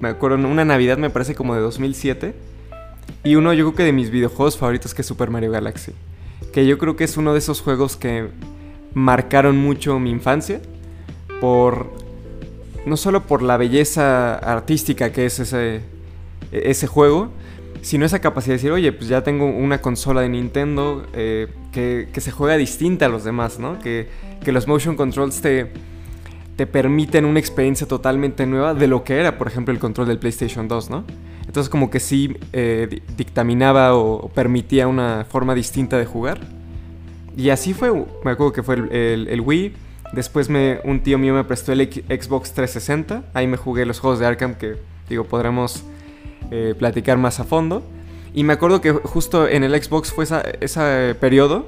Me 0.00 0.08
acuerdo, 0.08 0.36
una 0.36 0.64
Navidad 0.64 0.98
me 0.98 1.10
parece 1.10 1.34
como 1.34 1.54
de 1.54 1.60
2007 1.60 2.34
y 3.24 3.34
uno 3.34 3.52
yo 3.52 3.64
creo 3.64 3.76
que 3.76 3.82
de 3.84 3.92
mis 3.92 4.10
videojuegos 4.10 4.56
favoritos 4.56 4.94
que 4.94 5.02
es 5.02 5.08
Super 5.08 5.30
Mario 5.30 5.50
Galaxy, 5.50 5.92
que 6.52 6.66
yo 6.66 6.78
creo 6.78 6.96
que 6.96 7.04
es 7.04 7.16
uno 7.16 7.32
de 7.32 7.38
esos 7.38 7.60
juegos 7.60 7.96
que 7.96 8.28
marcaron 8.94 9.58
mucho 9.58 9.98
mi 9.98 10.10
infancia 10.10 10.60
por 11.40 11.92
no 12.86 12.96
solo 12.96 13.26
por 13.26 13.42
la 13.42 13.56
belleza 13.56 14.34
artística 14.34 15.12
que 15.12 15.26
es 15.26 15.40
ese 15.40 15.82
ese 16.52 16.86
juego, 16.86 17.30
sino 17.82 18.04
esa 18.04 18.20
capacidad 18.20 18.52
de 18.52 18.58
decir, 18.58 18.72
oye, 18.72 18.92
pues 18.92 19.08
ya 19.08 19.22
tengo 19.22 19.46
una 19.46 19.80
consola 19.80 20.22
de 20.22 20.28
Nintendo 20.28 21.06
eh, 21.12 21.48
que, 21.72 22.08
se 22.20 22.30
juega 22.30 22.56
distinta 22.56 23.06
a 23.06 23.08
los 23.08 23.24
demás, 23.24 23.58
¿no? 23.58 23.78
Que, 23.78 24.08
los 24.46 24.66
motion 24.66 24.96
controls 24.96 25.40
te, 25.42 25.70
te 26.58 26.66
permiten 26.66 27.24
una 27.24 27.38
experiencia 27.38 27.86
totalmente 27.86 28.44
nueva 28.44 28.74
de 28.74 28.88
lo 28.88 29.04
que 29.04 29.16
era, 29.16 29.38
por 29.38 29.46
ejemplo, 29.46 29.72
el 29.72 29.78
control 29.78 30.08
del 30.08 30.18
PlayStation 30.18 30.66
2, 30.66 30.90
¿no? 30.90 31.04
Entonces 31.46 31.70
como 31.70 31.88
que 31.88 32.00
sí 32.00 32.36
eh, 32.52 33.00
dictaminaba 33.16 33.94
o, 33.94 34.28
permitía 34.28 34.88
una 34.88 35.24
forma 35.24 35.54
distinta 35.54 35.96
de 35.98 36.04
jugar. 36.04 36.40
Y 37.36 37.50
así 37.50 37.74
fue, 37.74 37.92
me 38.24 38.32
acuerdo 38.32 38.52
que 38.52 38.64
fue 38.64 38.74
el, 38.74 39.40
Wii. 39.40 39.72
Después 40.12 40.48
me, 40.48 40.80
un 40.82 41.00
tío 41.00 41.16
mío 41.16 41.32
me 41.32 41.44
prestó 41.44 41.70
el 41.70 41.88
Xbox 41.92 42.52
360. 42.52 43.22
Ahí 43.34 43.46
me 43.46 43.56
jugué 43.56 43.86
los 43.86 44.00
juegos 44.00 44.18
de 44.18 44.26
Arkham 44.26 44.56
que, 44.56 44.78
digo, 45.08 45.22
podremos 45.22 45.84
eh, 46.50 46.74
platicar 46.76 47.18
más 47.18 47.38
a 47.38 47.44
fondo. 47.44 47.84
Y 48.34 48.42
me 48.42 48.54
acuerdo 48.54 48.80
que 48.80 48.90
justo 48.90 49.46
en 49.46 49.62
el 49.62 49.80
Xbox 49.80 50.12
fue 50.12 50.24
ese 50.60 51.14
periodo 51.20 51.66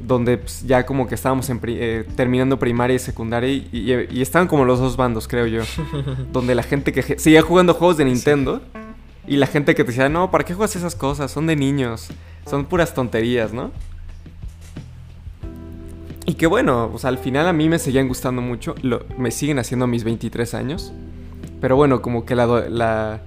donde 0.00 0.38
pues, 0.38 0.66
ya 0.66 0.86
como 0.86 1.06
que 1.06 1.14
estábamos 1.14 1.50
eh, 1.50 2.06
terminando 2.16 2.58
primaria 2.58 2.96
y 2.96 2.98
secundaria 2.98 3.50
y, 3.50 4.20
estaban 4.20 4.48
como 4.48 4.64
los 4.64 4.78
dos 4.78 4.96
bandos, 4.96 5.28
creo 5.28 5.46
yo. 5.46 5.62
donde 6.32 6.54
la 6.54 6.62
gente 6.62 6.92
que 6.92 7.18
seguía 7.18 7.42
jugando 7.42 7.74
juegos 7.74 7.96
de 7.96 8.04
Nintendo 8.04 8.60
y 9.26 9.36
la 9.36 9.46
gente 9.46 9.74
que 9.74 9.84
te 9.84 9.90
decía, 9.90 10.08
no, 10.08 10.30
¿para 10.30 10.44
qué 10.44 10.54
juegas 10.54 10.76
esas 10.76 10.94
cosas? 10.94 11.30
Son 11.30 11.46
de 11.46 11.56
niños, 11.56 12.08
son 12.48 12.64
puras 12.66 12.94
tonterías, 12.94 13.52
¿no? 13.52 13.70
Y 16.24 16.34
que 16.34 16.46
bueno, 16.46 16.88
pues 16.90 17.04
al 17.04 17.18
final 17.18 17.46
a 17.46 17.52
mí 17.52 17.68
me 17.68 17.78
seguían 17.78 18.08
gustando 18.08 18.42
mucho, 18.42 18.74
me 19.16 19.30
siguen 19.30 19.58
haciendo 19.58 19.86
mis 19.86 20.04
23 20.04 20.54
años. 20.54 20.92
Pero 21.60 21.76
bueno, 21.76 22.02
como 22.02 22.26
que 22.26 22.34
la 22.34 23.20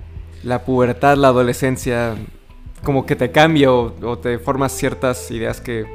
la 0.43 0.63
pubertad, 0.63 1.17
la 1.17 1.29
adolescencia, 1.29 2.15
como 2.83 3.05
que 3.05 3.15
te 3.15 3.31
cambia 3.31 3.71
o, 3.71 4.17
te 4.17 4.39
formas 4.39 4.71
ciertas 4.71 5.31
ideas 5.31 5.61
que 5.61 5.85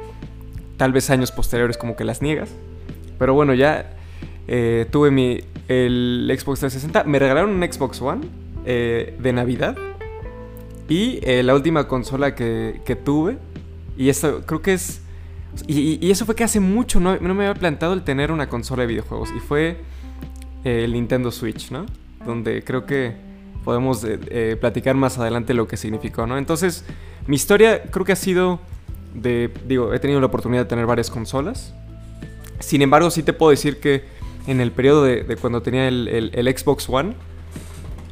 tal 0.77 0.91
vez 0.91 1.09
años 1.09 1.31
posteriores 1.31 1.77
como 1.77 1.95
que 1.95 2.03
las 2.03 2.21
niegas. 2.21 2.49
Pero 3.17 3.33
bueno, 3.33 3.53
ya 3.53 3.93
eh, 4.47 4.85
tuve 4.91 5.11
mi, 5.11 5.41
el 5.67 6.25
Xbox 6.37 6.59
360. 6.59 7.03
Me 7.05 7.19
regalaron 7.19 7.51
un 7.51 7.63
Xbox 7.63 8.01
One 8.01 8.27
eh, 8.65 9.15
de 9.19 9.33
Navidad. 9.33 9.77
Y 10.87 11.19
eh, 11.23 11.43
la 11.43 11.55
última 11.55 11.87
consola 11.87 12.35
que, 12.35 12.99
tuve. 13.03 13.37
Y 13.97 14.09
eso 14.09 14.43
creo 14.45 14.61
que 14.61 14.73
es... 14.73 15.01
Y, 15.67 16.11
eso 16.11 16.25
fue 16.25 16.35
que 16.35 16.43
hace 16.43 16.59
mucho 16.59 16.99
no, 16.99 17.17
no, 17.17 17.33
me 17.33 17.47
había 17.47 17.57
plantado 17.57 17.93
el 17.93 18.03
tener 18.03 18.31
una 18.31 18.49
consola 18.49 18.81
de 18.81 18.87
videojuegos. 18.87 19.29
Y 19.35 19.39
fue 19.39 19.77
el 20.65 20.91
Nintendo 20.93 21.31
Switch, 21.31 21.71
¿no? 21.71 21.85
Donde 22.25 22.63
creo 22.63 22.85
que 22.85 23.25
podemos 23.65 24.03
eh, 24.03 24.19
eh, 24.27 24.57
platicar 24.61 24.95
más 24.95 25.17
adelante 25.17 25.53
lo 25.53 25.67
que 25.67 25.75
significó, 25.75 26.25
¿no? 26.27 26.37
Entonces, 26.37 26.85
mi 27.27 27.35
historia 27.35 27.81
creo 27.83 28.05
que 28.05 28.13
ha 28.13 28.15
sido 28.15 28.61
de, 29.15 29.49
digo, 29.67 29.93
he 29.93 29.99
tenido 29.99 30.19
la 30.19 30.27
oportunidad 30.27 30.63
de 30.63 30.69
tener 30.69 30.85
varias 30.85 31.09
consolas. 31.09 31.73
Sin 32.59 32.81
embargo, 32.81 33.09
sí 33.09 33.23
te 33.23 33.33
puedo 33.33 33.51
decir 33.51 33.79
que 33.79 34.03
en 34.47 34.61
el 34.61 34.71
periodo 34.71 35.03
de, 35.03 35.37
cuando 35.39 35.61
tenía 35.61 35.87
el, 35.87 36.55
Xbox 36.57 36.87
One, 36.89 37.13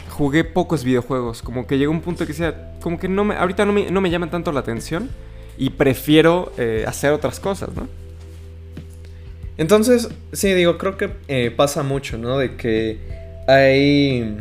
jugué 0.09 0.43
pocos 0.43 0.83
videojuegos. 0.83 1.41
Como 1.41 1.67
que 1.67 1.77
llegó 1.77 1.91
un 1.91 2.01
punto 2.01 2.25
que 2.25 2.33
decía, 2.33 2.73
como 2.81 2.99
que 2.99 3.07
no 3.07 3.23
me, 3.23 3.35
ahorita 3.35 3.65
no 3.65 3.73
me, 3.73 3.91
no 3.91 4.01
me 4.01 4.09
llaman 4.09 4.31
tanto 4.31 4.51
la 4.51 4.61
atención 4.61 5.09
y 5.57 5.71
prefiero 5.71 6.51
eh, 6.57 6.85
hacer 6.87 7.11
otras 7.11 7.39
cosas, 7.39 7.69
¿no? 7.75 7.87
Entonces, 9.57 10.09
sí, 10.31 10.53
digo, 10.53 10.77
creo 10.77 10.97
que 10.97 11.11
eh, 11.27 11.51
pasa 11.55 11.83
mucho, 11.83 12.17
¿no? 12.17 12.37
De 12.37 12.55
que 12.55 12.97
hay... 13.47 14.37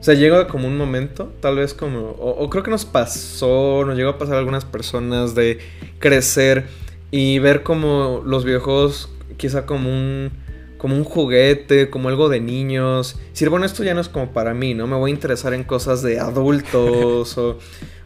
O 0.00 0.02
sea, 0.02 0.14
llega 0.14 0.46
como 0.46 0.68
un 0.68 0.76
momento, 0.76 1.32
tal 1.40 1.56
vez 1.56 1.74
como... 1.74 2.10
O, 2.10 2.48
creo 2.50 2.62
que 2.62 2.70
nos 2.70 2.84
pasó, 2.84 3.84
nos 3.84 3.96
llegó 3.96 4.10
a 4.10 4.18
pasar 4.18 4.36
a 4.36 4.38
algunas 4.38 4.64
personas 4.64 5.34
de 5.34 5.58
crecer 5.98 6.66
y 7.10 7.38
ver 7.40 7.62
como 7.62 8.22
los 8.24 8.44
videojuegos 8.44 9.10
quizá 9.36 9.66
como 9.66 9.88
un 9.90 10.30
como 10.78 10.94
un 10.94 11.04
juguete, 11.04 11.90
como 11.90 12.08
algo 12.08 12.28
de 12.28 12.40
niños. 12.40 13.18
Si 13.32 13.44
bueno, 13.46 13.66
esto 13.66 13.82
ya 13.82 13.94
no 13.94 14.00
es 14.00 14.08
como 14.08 14.32
para 14.32 14.54
mí, 14.54 14.74
¿no? 14.74 14.86
Me 14.86 14.96
voy 14.96 15.10
a 15.10 15.14
interesar 15.14 15.52
en 15.52 15.64
cosas 15.64 16.02
de 16.02 16.20
adultos 16.20 17.36
o, 17.36 17.58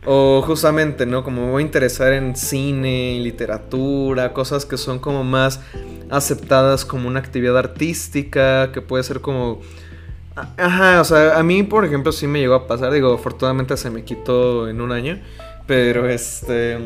o 0.07 0.43
justamente, 0.43 1.07
¿no? 1.07 1.23
Como 1.23 1.45
me 1.45 1.53
voy 1.53 1.63
a 1.63 1.67
interesar 1.67 2.15
en 2.15 2.35
cine, 2.35 3.21
literatura, 3.21 4.33
cosas 4.33 4.65
que 4.65 4.79
son 4.79 4.99
como 4.99 5.23
más 5.23 5.61
aceptadas 6.11 6.85
como 6.85 7.09
una 7.09 7.21
actividad 7.21 7.57
artística, 7.59 8.73
que 8.73 8.81
puede 8.81 9.05
ser 9.05 9.21
como... 9.21 9.61
Ajá, 10.35 11.01
o 11.01 11.05
sea, 11.05 11.39
a 11.39 11.43
mí, 11.43 11.63
por 11.63 11.85
ejemplo, 11.85 12.13
sí 12.13 12.27
me 12.27 12.41
llegó 12.41 12.55
a 12.55 12.67
pasar, 12.67 12.93
digo, 12.93 13.13
afortunadamente 13.13 13.77
se 13.77 13.91
me 13.91 14.05
quitó 14.05 14.69
en 14.69 14.81
un 14.81 14.93
año, 14.93 15.21
pero 15.67 16.09
este... 16.09 16.79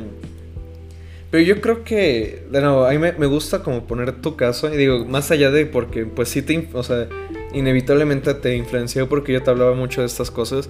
Pero 1.31 1.43
yo 1.43 1.61
creo 1.61 1.85
que, 1.85 2.47
de 2.51 2.61
nuevo, 2.61 2.87
a 2.87 2.91
mí 2.91 2.99
me, 2.99 3.27
gusta 3.27 3.63
como 3.63 3.87
poner 3.87 4.21
tu 4.21 4.37
caso, 4.37 4.73
y 4.73 4.77
digo, 4.77 5.05
más 5.05 5.31
allá 5.31 5.51
de 5.51 5.67
porque, 5.67 6.07
pues 6.07 6.29
sí 6.29 6.43
te, 6.43 6.69
o 6.73 6.83
sea, 6.83 7.09
inevitablemente 7.53 8.33
te 8.35 8.57
influenció 8.57 9.09
porque 9.09 9.33
yo 9.33 9.43
te 9.43 9.51
hablaba 9.51 9.75
mucho 9.75 10.01
de 10.01 10.07
estas 10.07 10.31
cosas. 10.31 10.69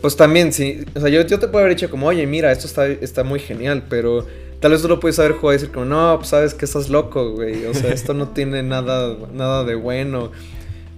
Pues 0.00 0.16
también, 0.16 0.52
sí, 0.52 0.84
o 0.94 1.00
sea, 1.00 1.10
yo, 1.10 1.26
yo 1.26 1.38
te 1.38 1.48
puedo 1.48 1.64
haber 1.64 1.76
dicho 1.76 1.90
como, 1.90 2.06
oye, 2.06 2.26
mira, 2.26 2.50
esto 2.50 2.66
está, 2.66 2.86
está 2.86 3.24
muy 3.24 3.40
genial, 3.40 3.84
pero 3.90 4.26
tal 4.60 4.72
vez 4.72 4.80
tú 4.80 4.88
lo 4.88 5.00
puedes 5.00 5.18
haber 5.18 5.32
jugado 5.32 5.52
y 5.52 5.56
decir 5.60 5.74
como, 5.74 5.86
no, 5.86 6.16
pues 6.16 6.28
sabes 6.28 6.54
que 6.54 6.64
estás 6.64 6.88
loco, 6.88 7.32
güey, 7.32 7.66
o 7.66 7.74
sea, 7.74 7.92
esto 7.92 8.14
no 8.14 8.28
tiene 8.28 8.62
nada, 8.62 9.16
nada 9.32 9.64
de 9.64 9.74
bueno. 9.74 10.30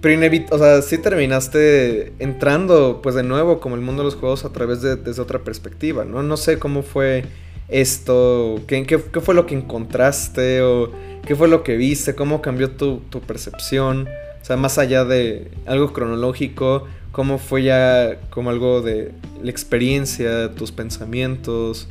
Pero 0.03 0.19
o 0.51 0.57
sea, 0.57 0.81
sí 0.81 0.97
terminaste 0.97 2.11
entrando, 2.19 2.99
pues 3.01 3.15
de 3.15 3.23
nuevo, 3.23 3.61
como 3.61 3.75
el 3.75 3.81
mundo 3.81 4.03
de 4.03 4.07
los 4.07 4.15
juegos 4.15 4.43
a 4.43 4.51
través 4.51 4.81
de 4.81 4.97
desde 4.97 5.21
otra 5.21 5.39
perspectiva, 5.39 6.03
¿no? 6.03 6.21
No 6.21 6.35
sé 6.35 6.59
cómo 6.59 6.83
fue 6.83 7.23
esto? 7.69 8.59
¿Qué, 8.67 8.85
qué, 8.85 8.97
fue 8.99 9.33
lo 9.33 9.45
que 9.45 9.55
encontraste? 9.55 10.61
¿O 10.61 10.91
qué 11.25 11.37
fue 11.37 11.47
lo 11.47 11.63
que 11.63 11.77
viste? 11.77 12.15
¿Cómo 12.15 12.41
cambió 12.41 12.71
tu, 12.71 13.01
percepción? 13.25 14.09
O 14.41 14.45
sea, 14.45 14.57
más 14.57 14.77
allá 14.77 15.05
de 15.05 15.51
algo 15.65 15.93
cronológico, 15.93 16.85
¿cómo 17.13 17.37
fue 17.37 17.63
ya 17.63 18.19
como 18.29 18.49
algo 18.49 18.81
de 18.81 19.13
la 19.41 19.51
experiencia, 19.51 20.53
tus 20.53 20.73
pensamientos? 20.73 21.87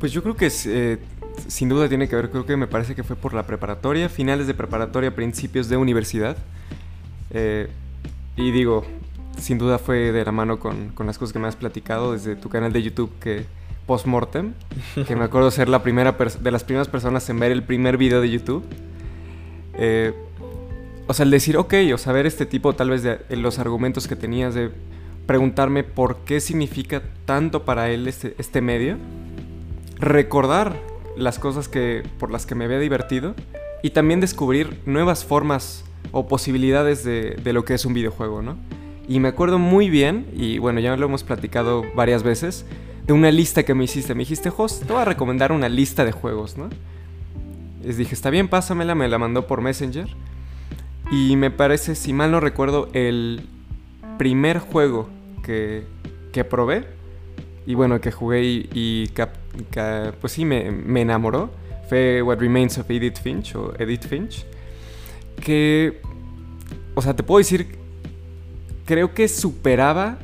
Pues 0.00 0.12
yo 0.12 0.22
creo 0.22 0.36
que 0.36 0.52
eh, 0.66 0.98
sin 1.48 1.68
duda 1.68 1.88
tiene 1.88 2.08
que 2.08 2.16
ver, 2.16 2.30
creo 2.30 2.46
que 2.46 2.56
me 2.56 2.66
parece 2.66 2.94
que 2.94 3.02
fue 3.02 3.16
por 3.16 3.34
la 3.34 3.44
preparatoria, 3.44 4.08
finales 4.08 4.46
de 4.46 4.54
preparatoria, 4.54 5.14
principios 5.14 5.68
de 5.68 5.76
universidad. 5.76 6.36
Eh, 7.30 7.68
y 8.36 8.50
digo, 8.50 8.84
sin 9.38 9.58
duda 9.58 9.78
fue 9.78 10.12
de 10.12 10.24
la 10.24 10.32
mano 10.32 10.58
con, 10.58 10.90
con, 10.90 11.06
las 11.06 11.18
cosas 11.18 11.32
que 11.32 11.38
me 11.38 11.48
has 11.48 11.56
platicado 11.56 12.12
desde 12.12 12.36
tu 12.36 12.48
canal 12.48 12.72
de 12.72 12.82
YouTube 12.82 13.10
que 13.20 13.44
post-mortem, 13.86 14.54
que 15.06 15.16
me 15.16 15.24
acuerdo 15.24 15.50
ser 15.50 15.68
la 15.68 15.82
primera 15.82 16.12
de 16.12 16.50
las 16.50 16.64
primeras 16.64 16.88
personas 16.88 17.28
en 17.28 17.38
ver 17.38 17.52
el 17.52 17.62
primer 17.62 17.96
video 17.96 18.20
de 18.20 18.30
YouTube. 18.30 18.64
Eh, 19.74 20.14
o 21.06 21.12
sea, 21.12 21.24
el 21.24 21.30
decir, 21.30 21.56
ok, 21.56 21.74
o 21.92 21.98
saber 21.98 22.24
este 22.24 22.46
tipo 22.46 22.72
tal 22.74 22.90
vez 22.90 23.02
de 23.02 23.20
los 23.36 23.58
argumentos 23.58 24.08
que 24.08 24.16
tenías, 24.16 24.54
de 24.54 24.70
preguntarme 25.26 25.84
por 25.84 26.18
qué 26.24 26.40
significa 26.40 27.02
tanto 27.26 27.64
para 27.64 27.90
él 27.90 28.08
este, 28.08 28.34
este 28.38 28.60
medio, 28.60 28.96
recordar 29.98 30.76
las 31.16 31.38
cosas 31.38 31.68
que, 31.68 32.02
por 32.18 32.30
las 32.30 32.46
que 32.46 32.54
me 32.54 32.64
había 32.64 32.78
divertido 32.78 33.34
y 33.82 33.90
también 33.90 34.20
descubrir 34.20 34.80
nuevas 34.86 35.24
formas 35.24 35.84
o 36.12 36.28
posibilidades 36.28 37.04
de, 37.04 37.36
de 37.42 37.52
lo 37.52 37.64
que 37.64 37.74
es 37.74 37.84
un 37.84 37.94
videojuego, 37.94 38.42
¿no? 38.42 38.56
Y 39.06 39.20
me 39.20 39.28
acuerdo 39.28 39.58
muy 39.58 39.90
bien, 39.90 40.26
y 40.34 40.58
bueno, 40.58 40.80
ya 40.80 40.96
lo 40.96 41.06
hemos 41.06 41.24
platicado 41.24 41.84
varias 41.94 42.22
veces, 42.22 42.64
de 43.06 43.12
una 43.12 43.30
lista 43.30 43.62
que 43.64 43.74
me 43.74 43.84
hiciste. 43.84 44.14
Me 44.14 44.20
dijiste, 44.20 44.50
host, 44.56 44.84
te 44.84 44.92
voy 44.92 45.02
a 45.02 45.04
recomendar 45.04 45.52
una 45.52 45.68
lista 45.68 46.04
de 46.04 46.12
juegos, 46.12 46.56
¿no? 46.56 46.70
Les 47.82 47.98
dije, 47.98 48.14
está 48.14 48.30
bien, 48.30 48.48
pásamela, 48.48 48.94
me 48.94 49.08
la 49.08 49.18
mandó 49.18 49.46
por 49.46 49.60
Messenger. 49.60 50.08
Y 51.10 51.36
me 51.36 51.50
parece, 51.50 51.94
si 51.94 52.14
mal 52.14 52.30
no 52.30 52.40
recuerdo, 52.40 52.88
el 52.94 53.46
primer 54.16 54.58
juego 54.58 55.10
que, 55.42 55.84
que 56.32 56.44
probé. 56.44 56.86
Y 57.66 57.74
bueno, 57.74 58.00
que 58.00 58.10
jugué 58.10 58.42
y, 58.44 59.10
pues 60.20 60.32
sí, 60.32 60.44
me, 60.44 60.70
me, 60.70 61.02
enamoró. 61.02 61.50
Fue 61.88 62.22
What 62.22 62.38
Remains 62.38 62.78
of 62.78 62.90
Edith 62.90 63.18
Finch 63.20 63.54
o 63.56 63.74
Edith 63.78 64.06
Finch. 64.06 64.44
Que, 65.42 66.00
o 66.94 67.02
sea, 67.02 67.14
te 67.14 67.22
puedo 67.22 67.38
decir, 67.38 67.78
creo 68.84 69.14
que 69.14 69.28
superaba 69.28 70.18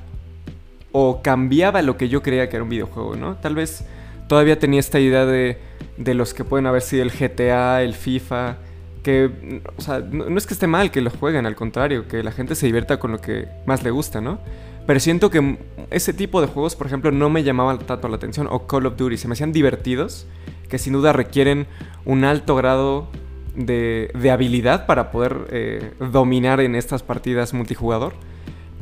o 0.93 1.23
cambiaba 1.23 1.83
lo 1.83 1.97
que 1.97 2.09
yo 2.09 2.23
creía 2.23 2.49
que 2.49 2.57
era 2.57 2.63
un 2.65 2.71
videojuego, 2.71 3.17
¿no? 3.17 3.37
Tal 3.37 3.55
vez 3.55 3.85
todavía 4.29 4.59
tenía 4.59 4.81
esta 4.81 5.01
idea 5.01 5.25
de, 5.25 5.59
de 5.97 6.15
los 6.15 6.35
que 6.35 6.45
pueden 6.45 6.67
haber 6.67 6.83
sido 6.83 7.03
el 7.03 7.11
GTA, 7.11 7.83
el 7.83 7.95
FIFA, 7.95 8.59
que, 9.03 9.63
o 9.77 9.81
sea, 9.81 10.01
no, 10.01 10.37
es 10.37 10.47
que 10.47 10.55
esté 10.55 10.67
mal 10.67 10.91
que 10.91 11.01
lo 11.01 11.11
jueguen, 11.11 11.47
al 11.47 11.57
contrario, 11.57 12.07
que 12.09 12.23
la 12.23 12.33
gente 12.33 12.55
se 12.55 12.67
divierta 12.67 12.99
con 12.99 13.13
lo 13.13 13.21
que 13.21 13.49
más 13.67 13.83
le 13.83 13.91
gusta, 13.91 14.21
¿no? 14.21 14.41
Pero 14.87 15.01
siento 15.01 15.31
que 15.31 15.59
ese 15.91 16.13
tipo 16.13 16.41
de 16.41 16.47
juegos, 16.47 16.77
por 16.77 16.87
ejemplo, 16.87 17.11
no 17.13 17.31
me 17.31 17.43
llamaban 17.43 17.79
tanto 17.79 18.09
la 18.09 18.17
atención, 18.17 18.49
o 18.51 18.67
Call 18.67 18.87
of 18.87 18.97
Duty, 18.97 19.17
se 19.17 19.29
me 19.29 19.35
hacían 19.35 19.53
divertidos, 19.53 20.27
que 20.69 20.79
sin 20.79 20.93
duda 20.93 21.13
requieren 21.13 21.67
un 22.05 22.25
alto 22.25 22.57
grado 22.57 23.09
de, 23.55 24.11
de 24.19 24.31
habilidad 24.31 24.87
para 24.87 25.11
poder 25.11 25.47
eh, 25.51 25.93
dominar 26.13 26.61
en 26.61 26.75
estas 26.75 27.03
partidas 27.03 27.53
multijugador 27.53 28.15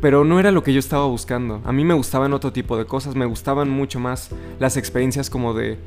pero 0.00 0.24
no 0.24 0.38
era 0.38 0.50
lo 0.50 0.62
que 0.62 0.72
yo 0.72 0.78
estaba 0.78 1.06
buscando. 1.06 1.60
A 1.64 1.72
mí 1.72 1.84
me 1.84 1.94
gustaban 1.94 2.32
otro 2.32 2.52
tipo 2.52 2.76
de 2.76 2.84
cosas, 2.84 3.14
me 3.14 3.26
gustaban 3.26 3.68
mucho 3.68 3.98
más 3.98 4.30
las 4.60 4.76
experiencias 4.76 5.28
como 5.28 5.54
de, 5.54 5.78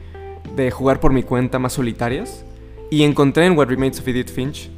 de 0.56 0.72
jugar 0.72 1.00
por 1.00 1.14
mi 1.14 1.24
cuenta 1.24 1.60
más 1.60 1.74
solitarias. 1.74 2.44
Y 2.90 3.04
encontré 3.04 3.46
en 3.46 3.58
What 3.58 3.68
Remains 3.68 4.00
of 4.00 4.08
Edith 4.08 4.30
Finch 4.30 4.70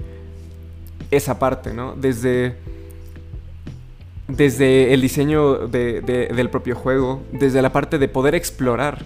esa 1.09 1.39
parte, 1.39 1.73
¿no? 1.73 1.95
Desde, 1.95 2.55
desde 4.27 4.93
el 4.93 5.01
diseño 5.01 5.67
del 5.67 6.49
propio 6.49 6.75
juego, 6.75 7.23
desde 7.31 7.61
la 7.61 7.71
parte 7.71 7.97
de 7.97 8.07
poder 8.07 8.35
explorar 8.35 9.05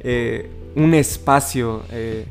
eh, 0.00 0.50
un 0.76 0.94
espacio 0.94 1.82
eh, 1.90 2.26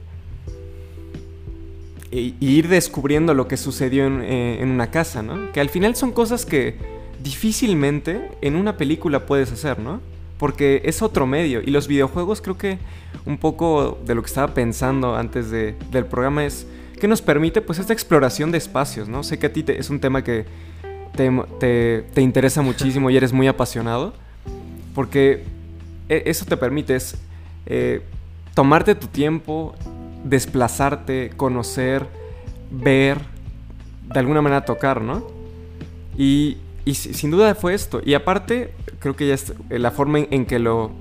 e, 2.11 2.33
ir 2.39 2.67
descubriendo 2.67 3.33
lo 3.33 3.47
que 3.47 3.57
sucedió 3.57 4.05
en, 4.05 4.21
eh, 4.21 4.61
en 4.61 4.69
una 4.69 4.91
casa, 4.91 5.21
¿no? 5.21 5.51
Que 5.51 5.59
al 5.59 5.69
final 5.69 5.95
son 5.95 6.11
cosas 6.11 6.45
que 6.45 6.75
difícilmente 7.23 8.29
en 8.41 8.55
una 8.55 8.77
película 8.77 9.25
puedes 9.25 9.51
hacer, 9.51 9.79
¿no? 9.79 9.99
Porque 10.37 10.83
es 10.85 11.01
otro 11.01 11.25
medio. 11.25 11.61
Y 11.61 11.71
los 11.71 11.87
videojuegos 11.87 12.41
creo 12.41 12.57
que 12.57 12.77
un 13.25 13.37
poco 13.37 13.97
de 14.05 14.13
lo 14.13 14.21
que 14.21 14.27
estaba 14.27 14.53
pensando 14.53 15.15
antes 15.15 15.49
del 15.49 16.05
programa 16.05 16.45
es 16.45 16.67
que 16.99 17.07
nos 17.07 17.21
permite 17.21 17.61
pues 17.61 17.79
esta 17.79 17.93
exploración 17.93 18.51
de 18.51 18.57
espacios, 18.57 19.09
¿no? 19.09 19.23
Sé 19.23 19.39
que 19.39 19.47
a 19.47 19.53
ti 19.53 19.65
es 19.67 19.89
un 19.89 19.99
tema 19.99 20.23
que 20.23 20.45
te, 21.17 22.21
interesa 22.21 22.61
muchísimo 22.61 23.09
y 23.09 23.17
eres 23.17 23.33
muy 23.33 23.47
apasionado. 23.47 24.13
Porque 24.95 25.43
e, 26.07 26.23
eso 26.25 26.45
te 26.45 26.55
permite 26.55 26.97
eh, 27.65 28.01
tomarte 28.53 28.95
tu 28.95 29.07
tiempo, 29.07 29.75
desplazarte, 30.23 31.31
conocer, 31.35 32.07
ver, 32.71 33.17
de 34.13 34.19
alguna 34.19 34.41
manera 34.41 34.63
tocar, 34.63 35.01
¿no? 35.01 35.27
Y 36.17 36.57
sin 36.93 37.31
duda 37.31 37.53
fue 37.55 37.73
esto. 37.73 38.01
Y 38.03 38.13
aparte, 38.13 38.71
creo 38.99 39.15
que 39.15 39.27
ya 39.27 39.33
es 39.33 39.53
eh, 39.69 39.79
la 39.79 39.91
forma 39.91 40.19
en, 40.19 40.45
que 40.45 40.59
lo, 40.59 40.91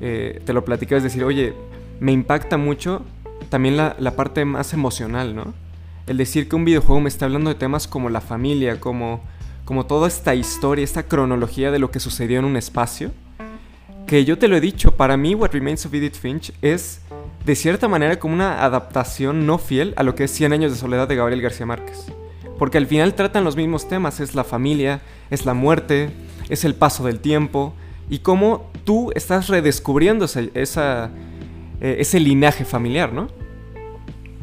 eh, 0.00 0.42
te 0.44 0.52
lo 0.52 0.64
platicé, 0.64 0.96
es 0.96 1.02
decir, 1.02 1.24
oye, 1.24 1.54
me 2.00 2.12
impacta 2.12 2.56
mucho 2.56 3.02
también 3.48 3.76
la, 3.76 4.16
parte 4.16 4.44
más 4.44 4.72
emocional, 4.72 5.34
¿no? 5.34 5.54
El 6.06 6.16
decir 6.16 6.48
que 6.48 6.56
un 6.56 6.64
videojuego 6.64 7.00
me 7.00 7.08
está 7.08 7.24
hablando 7.24 7.50
de 7.50 7.56
temas 7.56 7.86
como 7.86 8.10
la 8.10 8.20
familia, 8.20 8.80
como, 8.80 9.22
como 9.64 9.86
toda 9.86 10.08
esta 10.08 10.34
historia, 10.34 10.84
esta 10.84 11.04
cronología 11.04 11.70
de 11.70 11.78
lo 11.78 11.90
que 11.90 12.00
sucedió 12.00 12.38
en 12.38 12.44
un 12.44 12.56
espacio. 12.56 13.12
Que 14.06 14.24
yo 14.24 14.38
te 14.38 14.48
lo 14.48 14.56
he 14.56 14.60
dicho, 14.60 14.92
para 14.92 15.16
mí 15.16 15.34
What 15.34 15.52
Remains 15.52 15.86
of 15.86 15.94
Edith 15.94 16.16
Finch 16.16 16.52
es 16.60 17.00
de 17.46 17.54
cierta 17.54 17.88
manera 17.88 18.18
como 18.18 18.34
una 18.34 18.64
adaptación 18.64 19.46
no 19.46 19.58
fiel 19.58 19.94
a 19.96 20.02
lo 20.02 20.14
que 20.14 20.24
es 20.24 20.30
100 20.30 20.52
años 20.52 20.72
de 20.72 20.78
soledad 20.78 21.08
de 21.08 21.16
Gabriel 21.16 21.40
García 21.40 21.66
Márquez. 21.66 22.06
Porque 22.58 22.78
al 22.78 22.86
final 22.86 23.14
tratan 23.14 23.44
los 23.44 23.56
mismos 23.56 23.88
temas, 23.88 24.20
es 24.20 24.34
la 24.34 24.44
familia, 24.44 25.00
es 25.30 25.46
la 25.46 25.54
muerte, 25.54 26.10
es 26.48 26.64
el 26.64 26.74
paso 26.74 27.04
del 27.04 27.20
tiempo 27.20 27.74
y 28.10 28.18
cómo 28.18 28.70
tú 28.84 29.10
estás 29.14 29.48
redescubriendo 29.48 30.26
eh, 30.36 31.10
ese 31.80 32.20
linaje 32.20 32.64
familiar, 32.64 33.12
¿no? 33.12 33.28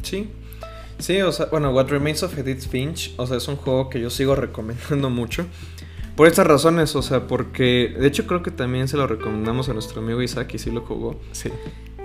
Sí. 0.02 0.28
Sí, 1.02 1.20
o 1.20 1.32
sea, 1.32 1.46
bueno, 1.46 1.72
What 1.72 1.88
Remains 1.88 2.22
of 2.22 2.38
Edith 2.38 2.68
Finch, 2.68 3.12
o 3.16 3.26
sea, 3.26 3.36
es 3.36 3.48
un 3.48 3.56
juego 3.56 3.90
que 3.90 4.00
yo 4.00 4.08
sigo 4.08 4.34
recomendando 4.36 5.10
mucho. 5.10 5.44
Por 6.14 6.28
estas 6.28 6.46
razones, 6.46 6.94
o 6.94 7.02
sea, 7.02 7.26
porque 7.26 7.92
de 7.98 8.06
hecho 8.06 8.24
creo 8.28 8.44
que 8.44 8.52
también 8.52 8.86
se 8.86 8.96
lo 8.96 9.08
recomendamos 9.08 9.68
a 9.68 9.72
nuestro 9.72 10.00
amigo 10.00 10.22
Isaac 10.22 10.54
y 10.54 10.58
sí 10.60 10.70
lo 10.70 10.82
jugó. 10.82 11.18
Sí. 11.32 11.50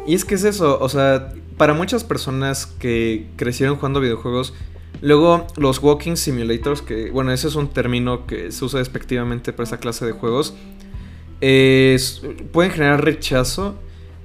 Y 0.08 0.16
es 0.16 0.26
que 0.26 0.34
es 0.34 0.46
eso, 0.46 0.80
o 0.80 0.90
sea, 0.90 1.32
para 1.58 1.76
muchas 1.76 2.04
personas 2.04 2.66
que 2.66 3.28
crecieron 3.36 3.76
jugando 3.76 4.00
videojuegos, 4.00 4.56
luego 5.02 5.46
los 5.58 5.78
walking 5.84 6.16
simulators, 6.16 6.82
que 6.82 7.12
bueno, 7.12 7.32
ese 7.32 7.50
es 7.50 7.56
un 7.56 7.68
término 7.68 8.26
que 8.26 8.52
se 8.52 8.66
usa 8.66 8.80
despectivamente 8.80 9.54
para 9.54 9.66
esa 9.66 9.78
clase 9.78 10.08
de 10.08 10.14
juegos, 10.14 10.56
pueden 11.40 12.72
generar 12.72 13.06
rechazo 13.06 13.76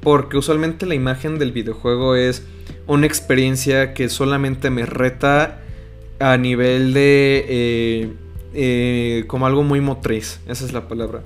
porque 0.03 0.37
usualmente 0.37 0.85
la 0.85 0.95
imagen 0.95 1.39
del 1.39 1.53
videojuego 1.53 2.17
es 2.17 2.45
una 2.87 3.07
experiencia 3.07 3.95
que 3.95 4.09
solamente 4.09 4.71
me 4.71 4.85
reta 4.85 5.61
a 6.19 6.37
nivel 6.37 6.93
de... 6.93 7.47
Eh, 7.49 8.13
eh, 8.55 9.25
como 9.29 9.47
algo 9.47 9.63
muy 9.63 9.81
motriz, 9.81 10.41
esa 10.47 10.67
es 10.67 10.73
la 10.75 10.87
palabra. 10.87 11.23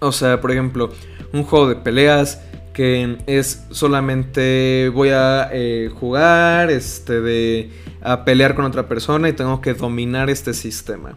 O 0.00 0.12
sea, 0.12 0.40
por 0.40 0.50
ejemplo, 0.50 0.92
un 1.32 1.44
juego 1.44 1.68
de 1.68 1.76
peleas 1.76 2.42
que 2.74 3.16
es 3.26 3.64
solamente 3.70 4.90
voy 4.92 5.08
a 5.08 5.48
eh, 5.50 5.90
jugar, 5.94 6.70
este, 6.70 7.22
de, 7.22 7.70
a 8.02 8.26
pelear 8.26 8.54
con 8.54 8.66
otra 8.66 8.86
persona 8.86 9.30
y 9.30 9.32
tengo 9.32 9.62
que 9.62 9.72
dominar 9.72 10.28
este 10.28 10.52
sistema 10.52 11.16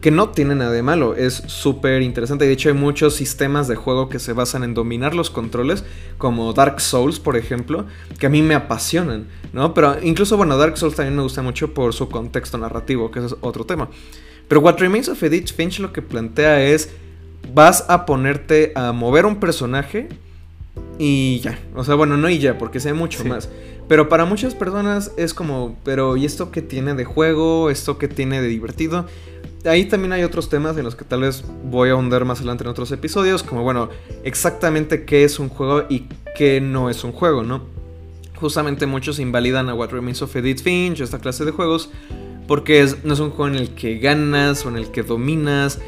que 0.00 0.10
no 0.10 0.30
tiene 0.30 0.54
nada 0.54 0.72
de 0.72 0.82
malo, 0.82 1.14
es 1.14 1.34
súper 1.46 2.02
interesante. 2.02 2.46
De 2.46 2.52
hecho, 2.52 2.70
hay 2.70 2.74
muchos 2.74 3.14
sistemas 3.14 3.68
de 3.68 3.76
juego 3.76 4.08
que 4.08 4.18
se 4.18 4.32
basan 4.32 4.64
en 4.64 4.74
dominar 4.74 5.14
los 5.14 5.30
controles, 5.30 5.84
como 6.16 6.52
Dark 6.52 6.80
Souls, 6.80 7.20
por 7.20 7.36
ejemplo, 7.36 7.86
que 8.18 8.26
a 8.26 8.30
mí 8.30 8.40
me 8.42 8.54
apasionan, 8.54 9.26
¿no? 9.52 9.74
Pero 9.74 9.96
incluso, 10.02 10.36
bueno, 10.36 10.56
Dark 10.56 10.78
Souls 10.78 10.96
también 10.96 11.16
me 11.16 11.22
gusta 11.22 11.42
mucho 11.42 11.74
por 11.74 11.92
su 11.92 12.08
contexto 12.08 12.56
narrativo, 12.56 13.10
que 13.10 13.24
es 13.24 13.36
otro 13.40 13.64
tema. 13.64 13.90
Pero 14.48 14.62
What 14.62 14.78
Remains 14.78 15.08
of 15.08 15.22
Edith 15.22 15.52
Finch 15.54 15.78
lo 15.78 15.92
que 15.92 16.02
plantea 16.02 16.64
es, 16.64 16.90
vas 17.54 17.84
a 17.88 18.06
ponerte 18.06 18.72
a 18.74 18.92
mover 18.92 19.26
un 19.26 19.36
personaje 19.36 20.08
y 20.98 21.40
ya. 21.40 21.58
O 21.74 21.84
sea, 21.84 21.94
bueno, 21.94 22.16
no 22.16 22.28
y 22.28 22.38
ya, 22.38 22.58
porque 22.58 22.80
sé 22.80 22.92
mucho 22.92 23.24
más. 23.24 23.48
Pero 23.88 24.08
para 24.08 24.24
muchas 24.24 24.54
personas 24.54 25.12
es 25.16 25.34
como, 25.34 25.76
pero 25.84 26.16
¿y 26.16 26.24
esto 26.24 26.50
qué 26.50 26.62
tiene 26.62 26.94
de 26.94 27.04
juego? 27.04 27.70
¿Esto 27.70 27.98
qué 27.98 28.06
tiene 28.06 28.40
de 28.40 28.48
divertido? 28.48 29.06
Ahí 29.64 29.84
también 29.84 30.12
hay 30.12 30.22
otros 30.22 30.48
temas 30.48 30.76
en 30.76 30.84
los 30.84 30.94
que 30.94 31.04
tal 31.04 31.20
vez 31.22 31.44
voy 31.64 31.90
a 31.90 31.92
ahondar 31.92 32.24
más 32.24 32.38
adelante 32.38 32.64
en 32.64 32.70
otros 32.70 32.90
episodios, 32.92 33.42
como 33.42 33.62
bueno, 33.62 33.88
exactamente 34.24 35.04
qué 35.04 35.24
es 35.24 35.38
un 35.38 35.48
juego 35.48 35.84
y 35.88 36.06
qué 36.36 36.60
no 36.60 36.90
es 36.90 37.04
un 37.04 37.12
juego, 37.12 37.42
¿no? 37.42 37.62
Justamente 38.36 38.86
muchos 38.86 39.18
invalidan 39.18 39.68
a 39.68 39.74
What 39.74 39.90
Remains 39.90 40.22
of 40.22 40.34
Edith 40.34 40.62
Finch, 40.62 41.00
esta 41.00 41.18
clase 41.18 41.44
de 41.44 41.50
juegos, 41.50 41.90
porque 42.46 42.86
no 43.04 43.14
es 43.14 43.20
un 43.20 43.30
juego 43.30 43.48
en 43.48 43.60
el 43.60 43.74
que 43.74 43.98
ganas 43.98 44.64
o 44.64 44.70
en 44.70 44.76
el 44.76 44.90
que 44.90 45.02
dominas, 45.02 45.78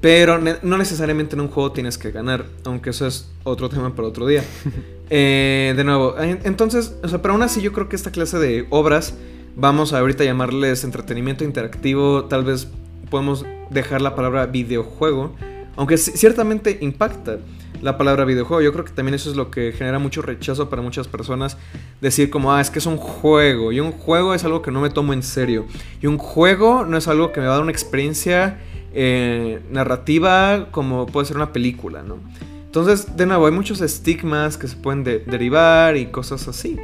pero 0.00 0.38
no 0.38 0.76
necesariamente 0.76 1.34
en 1.34 1.40
un 1.40 1.48
juego 1.48 1.72
tienes 1.72 1.96
que 1.96 2.10
ganar, 2.10 2.44
aunque 2.64 2.90
eso 2.90 3.06
es 3.06 3.30
otro 3.42 3.70
tema 3.70 3.94
para 3.94 4.08
otro 4.08 4.26
día. 4.26 4.44
Eh, 5.10 5.74
de 5.76 5.84
nuevo, 5.84 6.16
entonces, 6.18 6.96
o 7.02 7.08
sea, 7.08 7.20
pero 7.20 7.34
aún 7.34 7.42
así 7.42 7.60
yo 7.60 7.74
creo 7.74 7.90
que 7.90 7.94
esta 7.94 8.10
clase 8.10 8.38
de 8.38 8.66
obras, 8.70 9.14
vamos 9.54 9.92
a 9.92 9.98
ahorita 9.98 10.24
llamarles 10.24 10.82
entretenimiento 10.82 11.44
interactivo, 11.44 12.24
tal 12.24 12.42
vez 12.42 12.68
podemos 13.10 13.44
dejar 13.70 14.02
la 14.02 14.14
palabra 14.14 14.46
videojuego, 14.46 15.34
aunque 15.76 15.96
ciertamente 15.96 16.78
impacta 16.80 17.38
la 17.82 17.98
palabra 17.98 18.24
videojuego. 18.24 18.62
Yo 18.62 18.72
creo 18.72 18.84
que 18.84 18.92
también 18.92 19.14
eso 19.14 19.30
es 19.30 19.36
lo 19.36 19.50
que 19.50 19.72
genera 19.72 19.98
mucho 19.98 20.22
rechazo 20.22 20.70
para 20.70 20.80
muchas 20.82 21.06
personas. 21.06 21.58
Decir 22.00 22.30
como, 22.30 22.52
ah, 22.52 22.60
es 22.60 22.70
que 22.70 22.78
es 22.78 22.86
un 22.86 22.96
juego. 22.96 23.72
Y 23.72 23.80
un 23.80 23.92
juego 23.92 24.34
es 24.34 24.44
algo 24.44 24.62
que 24.62 24.70
no 24.70 24.80
me 24.80 24.90
tomo 24.90 25.12
en 25.12 25.22
serio. 25.22 25.66
Y 26.00 26.06
un 26.06 26.18
juego 26.18 26.84
no 26.86 26.96
es 26.96 27.08
algo 27.08 27.32
que 27.32 27.40
me 27.40 27.46
va 27.46 27.52
a 27.52 27.56
dar 27.56 27.62
una 27.62 27.72
experiencia 27.72 28.58
eh, 28.94 29.60
narrativa 29.70 30.68
como 30.70 31.06
puede 31.06 31.26
ser 31.26 31.36
una 31.36 31.52
película, 31.52 32.02
¿no? 32.02 32.18
Entonces, 32.64 33.16
de 33.16 33.26
nuevo, 33.26 33.46
hay 33.46 33.52
muchos 33.52 33.80
estigmas 33.80 34.56
que 34.56 34.66
se 34.66 34.76
pueden 34.76 35.04
derivar 35.04 35.96
y 35.96 36.06
cosas 36.06 36.48
así. 36.48 36.76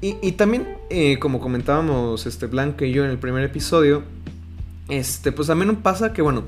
Y, 0.00 0.32
también, 0.32 0.68
eh, 0.88 1.18
como 1.18 1.40
comentábamos 1.40 2.26
este, 2.26 2.46
Blanca 2.46 2.84
y 2.84 2.92
yo 2.92 3.04
en 3.04 3.10
el 3.10 3.18
primer 3.18 3.42
episodio, 3.42 4.04
este, 4.88 5.32
pues 5.32 5.48
también 5.48 5.74
pasa 5.76 6.12
que, 6.12 6.22
bueno, 6.22 6.44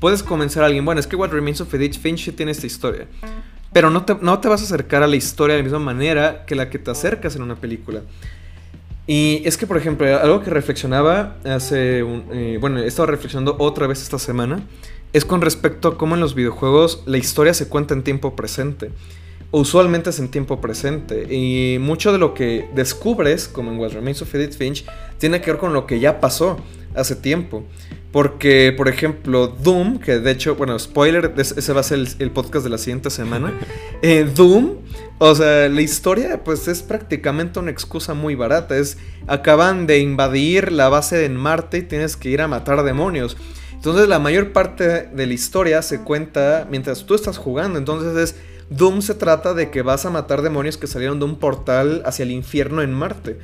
puedes 0.00 0.22
convencer 0.22 0.62
a 0.62 0.66
alguien, 0.66 0.84
bueno, 0.84 1.00
es 1.00 1.06
que 1.06 1.16
What 1.16 1.30
Remains 1.30 1.60
of 1.60 1.72
Edith 1.74 1.98
Finch 1.98 2.34
tiene 2.34 2.52
esta 2.52 2.66
historia. 2.66 3.06
Pero 3.72 3.90
no 3.90 4.04
te, 4.04 4.16
no 4.20 4.38
te 4.38 4.48
vas 4.48 4.60
a 4.60 4.64
acercar 4.64 5.02
a 5.02 5.06
la 5.06 5.16
historia 5.16 5.56
de 5.56 5.62
la 5.62 5.64
misma 5.64 5.80
manera 5.80 6.44
que 6.46 6.54
la 6.54 6.70
que 6.70 6.78
te 6.78 6.90
acercas 6.90 7.34
en 7.36 7.42
una 7.42 7.56
película. 7.56 8.02
Y 9.06 9.42
es 9.44 9.56
que, 9.56 9.66
por 9.66 9.76
ejemplo, 9.76 10.06
algo 10.18 10.42
que 10.42 10.50
reflexionaba 10.50 11.36
hace. 11.44 12.00
Eh, 12.00 12.58
bueno, 12.60 12.80
he 12.80 12.86
estado 12.86 13.06
reflexionando 13.06 13.56
otra 13.58 13.86
vez 13.86 14.00
esta 14.00 14.18
semana, 14.18 14.66
es 15.12 15.24
con 15.24 15.42
respecto 15.42 15.88
a 15.88 15.98
cómo 15.98 16.14
en 16.14 16.20
los 16.20 16.34
videojuegos 16.34 17.02
la 17.04 17.18
historia 17.18 17.52
se 17.52 17.68
cuenta 17.68 17.94
en 17.94 18.02
tiempo 18.02 18.34
presente. 18.34 18.90
Usualmente 19.50 20.10
es 20.10 20.18
en 20.18 20.28
tiempo 20.28 20.60
presente. 20.60 21.32
Y 21.32 21.78
mucho 21.78 22.12
de 22.12 22.18
lo 22.18 22.34
que 22.34 22.68
descubres, 22.74 23.46
como 23.46 23.70
en 23.70 23.78
What 23.78 23.92
Remains 23.92 24.22
of 24.22 24.34
Edith 24.34 24.56
Finch, 24.56 24.84
tiene 25.18 25.40
que 25.40 25.52
ver 25.52 25.60
con 25.60 25.72
lo 25.72 25.86
que 25.86 26.00
ya 26.00 26.20
pasó 26.20 26.58
hace 26.94 27.16
tiempo. 27.16 27.64
Porque, 28.12 28.72
por 28.76 28.88
ejemplo, 28.88 29.48
Doom, 29.48 29.98
que 29.98 30.20
de 30.20 30.30
hecho, 30.30 30.54
bueno, 30.54 30.78
spoiler, 30.78 31.34
ese 31.36 31.72
va 31.72 31.80
a 31.80 31.82
ser 31.82 32.06
el, 32.18 32.30
podcast 32.30 32.62
de 32.64 32.70
la 32.70 32.78
siguiente 32.78 33.10
semana. 33.10 33.52
Eh, 34.02 34.28
Doom, 34.34 34.80
o 35.16 35.34
sea, 35.34 35.66
la 35.70 35.80
historia, 35.80 36.44
pues 36.44 36.68
es 36.68 36.82
prácticamente 36.82 37.58
una 37.58 37.70
excusa 37.70 38.12
muy 38.12 38.34
barata. 38.34 38.76
Es, 38.76 38.98
acaban 39.26 39.86
de 39.86 39.98
invadir 39.98 40.70
la 40.70 40.90
base 40.90 41.24
en 41.24 41.36
Marte 41.36 41.78
y 41.78 41.82
tienes 41.82 42.16
que 42.18 42.28
ir 42.28 42.42
a 42.42 42.48
matar 42.48 42.82
demonios. 42.82 43.38
Entonces, 43.72 44.06
la 44.06 44.18
mayor 44.18 44.52
parte 44.52 45.08
de 45.08 45.26
la 45.26 45.32
historia 45.32 45.80
se 45.80 46.00
cuenta 46.02 46.68
mientras 46.70 47.06
tú 47.06 47.14
estás 47.14 47.38
jugando. 47.38 47.78
Entonces, 47.78 48.16
es. 48.16 48.36
Doom 48.70 49.02
se 49.02 49.14
trata 49.14 49.54
de 49.54 49.70
que 49.70 49.82
vas 49.82 50.06
a 50.06 50.10
matar 50.10 50.42
demonios 50.42 50.78
que 50.78 50.86
salieron 50.86 51.18
de 51.18 51.26
un 51.26 51.38
portal 51.38 52.02
hacia 52.06 52.22
el 52.22 52.30
infierno 52.30 52.82
en 52.82 52.92
Marte. 52.92 53.38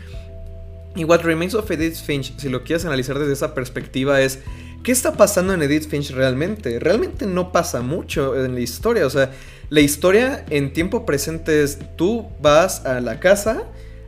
Y 0.96 1.04
What 1.04 1.20
Remains 1.22 1.54
of 1.54 1.70
Edith 1.70 1.96
Finch, 1.96 2.36
si 2.36 2.48
lo 2.48 2.64
quieres 2.64 2.84
analizar 2.84 3.18
desde 3.18 3.32
esa 3.32 3.54
perspectiva, 3.54 4.20
es 4.20 4.40
¿qué 4.82 4.92
está 4.92 5.12
pasando 5.12 5.54
en 5.54 5.62
Edith 5.62 5.88
Finch 5.88 6.10
realmente? 6.10 6.78
Realmente 6.80 7.26
no 7.26 7.52
pasa 7.52 7.80
mucho 7.80 8.44
en 8.44 8.54
la 8.54 8.60
historia. 8.60 9.06
O 9.06 9.10
sea, 9.10 9.30
la 9.68 9.80
historia 9.80 10.44
en 10.50 10.72
tiempo 10.72 11.06
presente 11.06 11.62
es 11.62 11.78
tú 11.96 12.26
vas 12.40 12.84
a 12.86 13.00
la 13.00 13.20
casa 13.20 13.64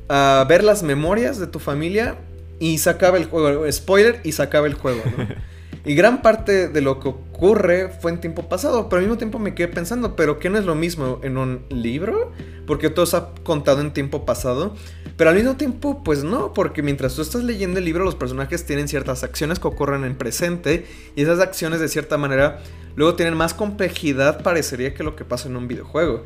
a 0.09 0.45
ver 0.49 0.65
las 0.65 0.83
memorias 0.83 1.39
de 1.39 1.47
tu 1.47 1.59
familia 1.59 2.17
y 2.59 2.79
se 2.79 2.91
acaba 2.91 3.17
el 3.17 3.27
juego. 3.27 3.71
Spoiler, 3.71 4.21
y 4.25 4.33
se 4.33 4.43
acaba 4.43 4.67
el 4.67 4.75
juego. 4.75 5.03
¿no? 5.17 5.29
Y 5.85 5.95
gran 5.97 6.23
parte 6.23 6.69
de 6.69 6.81
lo 6.81 7.01
que 7.01 7.09
ocurre 7.09 7.89
fue 7.89 8.13
en 8.13 8.21
tiempo 8.21 8.49
pasado, 8.49 8.89
pero 8.89 8.99
al 8.99 9.07
mismo 9.07 9.19
tiempo 9.19 9.41
me 9.41 9.55
quedé 9.55 9.67
pensando, 9.67 10.15
¿pero 10.15 10.39
qué 10.39 10.49
no 10.49 10.59
es 10.59 10.65
lo 10.65 10.77
mismo 10.77 11.19
en 11.25 11.37
un 11.37 11.65
libro? 11.71 12.31
Porque 12.67 12.89
todo 12.89 13.05
se 13.05 13.17
ha 13.17 13.31
contado 13.43 13.81
en 13.81 13.93
tiempo 13.93 14.25
pasado, 14.25 14.77
pero 15.23 15.31
al 15.31 15.37
mismo 15.37 15.55
tiempo, 15.55 16.03
pues 16.03 16.25
no, 16.25 16.53
porque 16.53 16.83
mientras 16.83 17.15
tú 17.15 17.23
estás 17.23 17.45
leyendo 17.45 17.79
el 17.79 17.85
libro, 17.85 18.03
los 18.03 18.17
personajes 18.17 18.67
tienen 18.67 18.89
ciertas 18.89 19.23
acciones 19.23 19.61
que 19.61 19.69
ocurren 19.69 20.03
en 20.03 20.17
presente, 20.17 20.85
y 21.15 21.23
esas 21.23 21.39
acciones 21.39 21.79
de 21.79 21.87
cierta 21.87 22.19
manera 22.19 22.59
luego 22.97 23.15
tienen 23.15 23.37
más 23.37 23.55
complejidad, 23.55 24.43
parecería 24.43 24.95
que 24.95 25.05
lo 25.05 25.15
que 25.15 25.25
pasa 25.25 25.49
en 25.49 25.55
un 25.55 25.69
videojuego. 25.69 26.25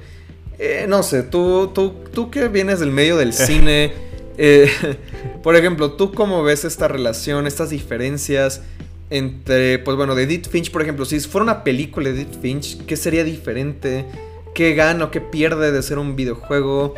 Eh, 0.59 0.87
no 0.89 1.03
sé, 1.03 1.25
tú, 1.25 1.73
tú, 1.75 1.93
tú 2.11 2.31
que 2.31 2.49
vienes 2.49 2.81
del 2.81 2.91
medio 2.91 3.19
del 3.19 3.35
cine, 3.35 3.93
eh, 4.39 4.71
por 5.43 5.57
ejemplo, 5.57 5.93
¿tú 5.93 6.15
cómo 6.15 6.43
ves 6.43 6.65
esta 6.65 6.89
relación, 6.89 7.47
estas 7.47 7.69
diferencias? 7.69 8.63
entre, 9.11 9.79
pues 9.79 9.95
bueno, 9.99 10.15
de 10.15 10.23
Edith 10.23 10.49
Finch, 10.49 10.71
por 10.71 10.81
ejemplo, 10.81 11.05
si 11.05 11.21
fuera 11.21 11.43
una 11.43 11.65
película 11.65 12.09
de 12.09 12.23
Edith 12.23 12.41
Finch, 12.41 12.87
¿qué 12.87 12.97
sería 12.97 13.25
diferente? 13.25 14.07
¿Qué 14.55 14.75
gana 14.75 15.05
o 15.05 15.11
qué 15.11 15.21
pierde 15.21 15.71
de 15.71 15.83
ser 15.83 15.99
un 15.99 16.17
videojuego? 16.17 16.95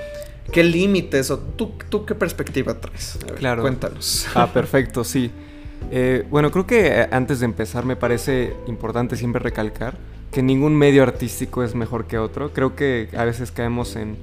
¿Qué 0.53 0.65
límites 0.65 1.31
o 1.31 1.39
tú, 1.39 1.73
tú 1.89 2.05
qué 2.05 2.15
perspectiva 2.15 2.75
traes? 2.75 3.19
claro. 3.37 3.63
Cuéntanos. 3.63 4.27
Ah, 4.35 4.47
perfecto, 4.53 5.05
sí. 5.05 5.31
Eh, 5.91 6.27
bueno, 6.31 6.51
creo 6.51 6.67
que 6.67 6.87
eh, 6.87 7.09
antes 7.11 7.41
de 7.41 7.47
empezar 7.47 7.85
me 7.85 7.97
parece 7.97 8.55
importante 8.67 9.17
siempre 9.17 9.41
recalcar 9.41 9.97
que 10.33 10.43
ningún 10.43 10.75
medio 10.75 11.03
artístico 11.03 11.63
es 11.63 11.75
mejor 11.75 12.07
que 12.07 12.19
otro. 12.19 12.53
Creo 12.53 12.77
que 12.77 13.09
a 13.17 13.25
veces 13.25 13.51
caemos 13.51 13.97
en, 13.97 14.17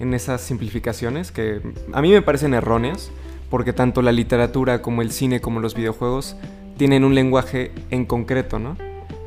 en 0.00 0.14
esas 0.14 0.40
simplificaciones 0.40 1.32
que 1.32 1.60
a 1.92 2.02
mí 2.02 2.10
me 2.10 2.22
parecen 2.22 2.54
erróneas, 2.54 3.10
porque 3.50 3.72
tanto 3.72 4.02
la 4.02 4.12
literatura 4.12 4.82
como 4.82 5.02
el 5.02 5.12
cine 5.12 5.40
como 5.40 5.60
los 5.60 5.74
videojuegos 5.74 6.36
tienen 6.76 7.04
un 7.04 7.14
lenguaje 7.14 7.72
en 7.90 8.04
concreto, 8.04 8.58
¿no? 8.58 8.76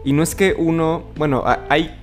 Y 0.05 0.13
no 0.13 0.23
es 0.23 0.35
que 0.35 0.55
uno, 0.57 1.03
bueno, 1.15 1.43
hay, 1.69 1.95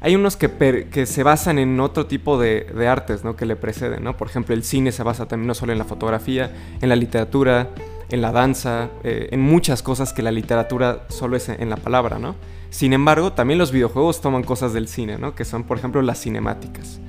hay 0.00 0.14
unos 0.14 0.36
que, 0.36 0.88
que 0.90 1.06
se 1.06 1.22
basan 1.22 1.58
en 1.58 1.80
otro 1.80 2.06
tipo 2.06 2.38
de, 2.38 2.86
artes, 2.88 3.24
¿no? 3.24 3.36
Que 3.36 3.46
le 3.46 3.56
preceden, 3.56 4.04
¿no? 4.04 4.16
Por 4.16 4.28
ejemplo, 4.28 4.54
el 4.54 4.62
cine 4.62 4.92
se 4.92 5.02
basa 5.02 5.26
también 5.26 5.48
no 5.48 5.54
solo 5.54 5.72
en 5.72 5.78
la 5.78 5.84
fotografía, 5.84 6.50
en 6.80 6.88
la 6.88 6.96
literatura, 6.96 7.70
en 8.10 8.20
la 8.20 8.32
danza, 8.32 8.90
eh, 9.04 9.28
en 9.32 9.40
muchas 9.40 9.82
cosas 9.82 10.12
que 10.12 10.22
la 10.22 10.30
literatura 10.30 11.06
solo 11.08 11.36
es 11.36 11.48
en 11.48 11.70
la 11.70 11.76
palabra, 11.76 12.18
¿no? 12.18 12.36
Sin 12.70 12.92
embargo, 12.92 13.32
también 13.32 13.58
los 13.58 13.72
videojuegos 13.72 14.20
toman 14.20 14.42
cosas 14.42 14.72
del 14.72 14.88
cine, 14.88 15.18
¿no? 15.18 15.34
Que 15.34 15.44
son, 15.44 15.64
por 15.64 15.78
ejemplo, 15.78 16.02
las 16.02 16.20
cinemáticas. 16.20 17.00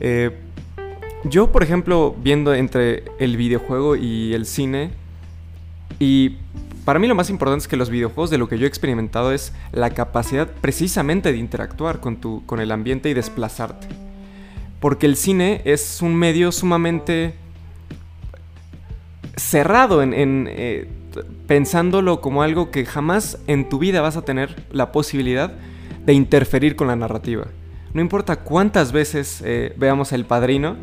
Eh, 0.00 0.36
yo, 1.24 1.52
por 1.52 1.62
ejemplo, 1.62 2.16
viendo 2.20 2.54
entre 2.54 3.04
el 3.18 3.36
videojuego 3.36 3.94
y 3.94 4.34
el 4.34 4.46
cine, 4.46 4.90
y 5.98 6.38
para 6.84 6.98
mí 6.98 7.06
lo 7.06 7.14
más 7.14 7.30
importante 7.30 7.62
es 7.62 7.68
que 7.68 7.76
los 7.76 7.90
videojuegos 7.90 8.30
de 8.30 8.38
lo 8.38 8.48
que 8.48 8.58
yo 8.58 8.64
he 8.64 8.68
experimentado 8.68 9.32
es 9.32 9.52
la 9.72 9.90
capacidad 9.90 10.48
precisamente 10.60 11.32
de 11.32 11.38
interactuar 11.38 12.00
con, 12.00 12.16
tu, 12.16 12.44
con 12.46 12.60
el 12.60 12.72
ambiente 12.72 13.10
y 13.10 13.14
desplazarte. 13.14 13.86
Porque 14.80 15.06
el 15.06 15.16
cine 15.16 15.60
es 15.64 16.00
un 16.00 16.16
medio 16.16 16.52
sumamente 16.52 17.34
cerrado 19.36 20.02
en, 20.02 20.12
eh, 20.48 20.88
pensándolo 21.46 22.20
como 22.20 22.42
algo 22.42 22.70
que 22.70 22.86
jamás 22.86 23.38
en 23.46 23.68
tu 23.68 23.78
vida 23.78 24.00
vas 24.00 24.16
a 24.16 24.22
tener 24.22 24.64
la 24.70 24.92
posibilidad 24.92 25.52
de 26.04 26.12
interferir 26.14 26.76
con 26.76 26.86
la 26.86 26.96
narrativa. 26.96 27.46
No 27.92 28.00
importa 28.00 28.36
cuántas 28.36 28.92
veces 28.92 29.42
eh, 29.44 29.74
veamos 29.76 30.12
El 30.12 30.24
Padrino, 30.24 30.76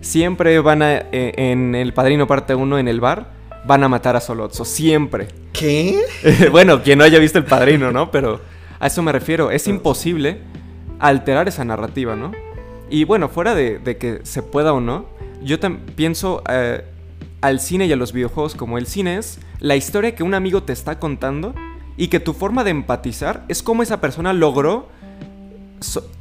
siempre 0.00 0.58
van 0.60 0.82
a, 0.82 0.94
eh, 0.94 1.34
en 1.36 1.74
El 1.74 1.92
Padrino 1.92 2.26
parte 2.26 2.54
1 2.54 2.78
en 2.78 2.88
el 2.88 3.00
bar, 3.00 3.33
van 3.66 3.82
a 3.82 3.88
matar 3.88 4.16
a 4.16 4.20
Solozzo, 4.20 4.64
siempre. 4.64 5.28
¿Qué? 5.52 6.00
bueno, 6.50 6.82
quien 6.82 6.98
no 6.98 7.04
haya 7.04 7.18
visto 7.18 7.38
El 7.38 7.44
Padrino, 7.44 7.92
¿no? 7.92 8.10
Pero 8.10 8.40
a 8.78 8.86
eso 8.86 9.02
me 9.02 9.12
refiero, 9.12 9.50
es 9.50 9.66
imposible 9.66 10.38
alterar 10.98 11.48
esa 11.48 11.64
narrativa, 11.64 12.16
¿no? 12.16 12.32
Y 12.90 13.04
bueno, 13.04 13.28
fuera 13.28 13.54
de, 13.54 13.80
que 13.98 14.20
se 14.24 14.42
pueda 14.42 14.72
o 14.72 14.80
no, 14.80 15.06
yo 15.42 15.58
pienso 15.96 16.42
eh, 16.48 16.84
al 17.40 17.60
cine 17.60 17.86
y 17.86 17.92
a 17.92 17.96
los 17.96 18.12
videojuegos 18.12 18.54
como 18.54 18.78
el 18.78 18.86
cine 18.86 19.18
es 19.18 19.38
la 19.58 19.76
historia 19.76 20.14
que 20.14 20.22
un 20.22 20.34
amigo 20.34 20.62
te 20.62 20.72
está 20.72 20.98
contando 20.98 21.54
y 21.96 22.08
que 22.08 22.20
tu 22.20 22.32
forma 22.32 22.64
de 22.64 22.70
empatizar 22.70 23.44
es 23.48 23.62
cómo 23.62 23.82
esa 23.82 24.00
persona 24.00 24.32
logró 24.32 24.88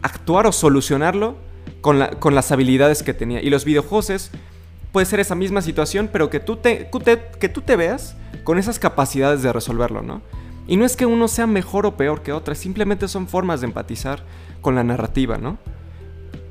actuar 0.01 0.47
o 0.47 0.51
solucionarlo 0.51 1.36
con, 1.82 2.06
con, 2.19 2.36
las 2.36 2.51
habilidades 2.51 3.03
que 3.03 3.13
tenía. 3.13 3.41
Y 3.41 3.49
los 3.49 3.65
videojuegos 3.65 4.10
es, 4.10 4.32
puede 4.93 5.06
ser 5.08 5.19
esa 5.19 5.36
misma 5.36 5.62
situación, 5.62 6.08
pero 6.10 6.29
que 6.29 6.39
tú 6.39 6.56
te, 6.56 6.89
que 7.39 7.49
tú 7.49 7.62
te 7.62 7.75
veas 7.75 8.15
con 8.43 8.60
esas 8.60 8.79
capacidades 8.79 9.41
de 9.41 9.51
resolverlo, 9.51 10.03
¿no? 10.03 10.21
Y 10.67 10.77
no 10.77 10.86
es 10.86 10.95
que 10.95 11.06
uno 11.06 11.27
sea 11.27 11.47
mejor 11.47 11.86
o 11.86 11.97
peor 11.97 12.21
que 12.21 12.32
otro, 12.32 12.56
simplemente 12.56 13.08
son 13.10 13.27
formas 13.27 13.60
de 13.60 13.67
empatizar 13.67 14.23
con 14.62 14.75
la 14.75 14.84
narrativa, 14.84 15.38
¿no? 15.38 15.58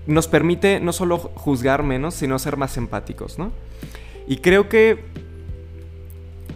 Nos 0.06 0.26
permite 0.26 0.80
no 0.80 0.92
solo 0.92 1.18
juzgar 1.18 1.84
menos, 1.84 2.14
sino 2.14 2.38
ser 2.40 2.56
más 2.56 2.76
empáticos, 2.76 3.38
¿no? 3.38 3.52
Y 4.26 4.38
creo 4.38 4.68
que, 4.68 5.04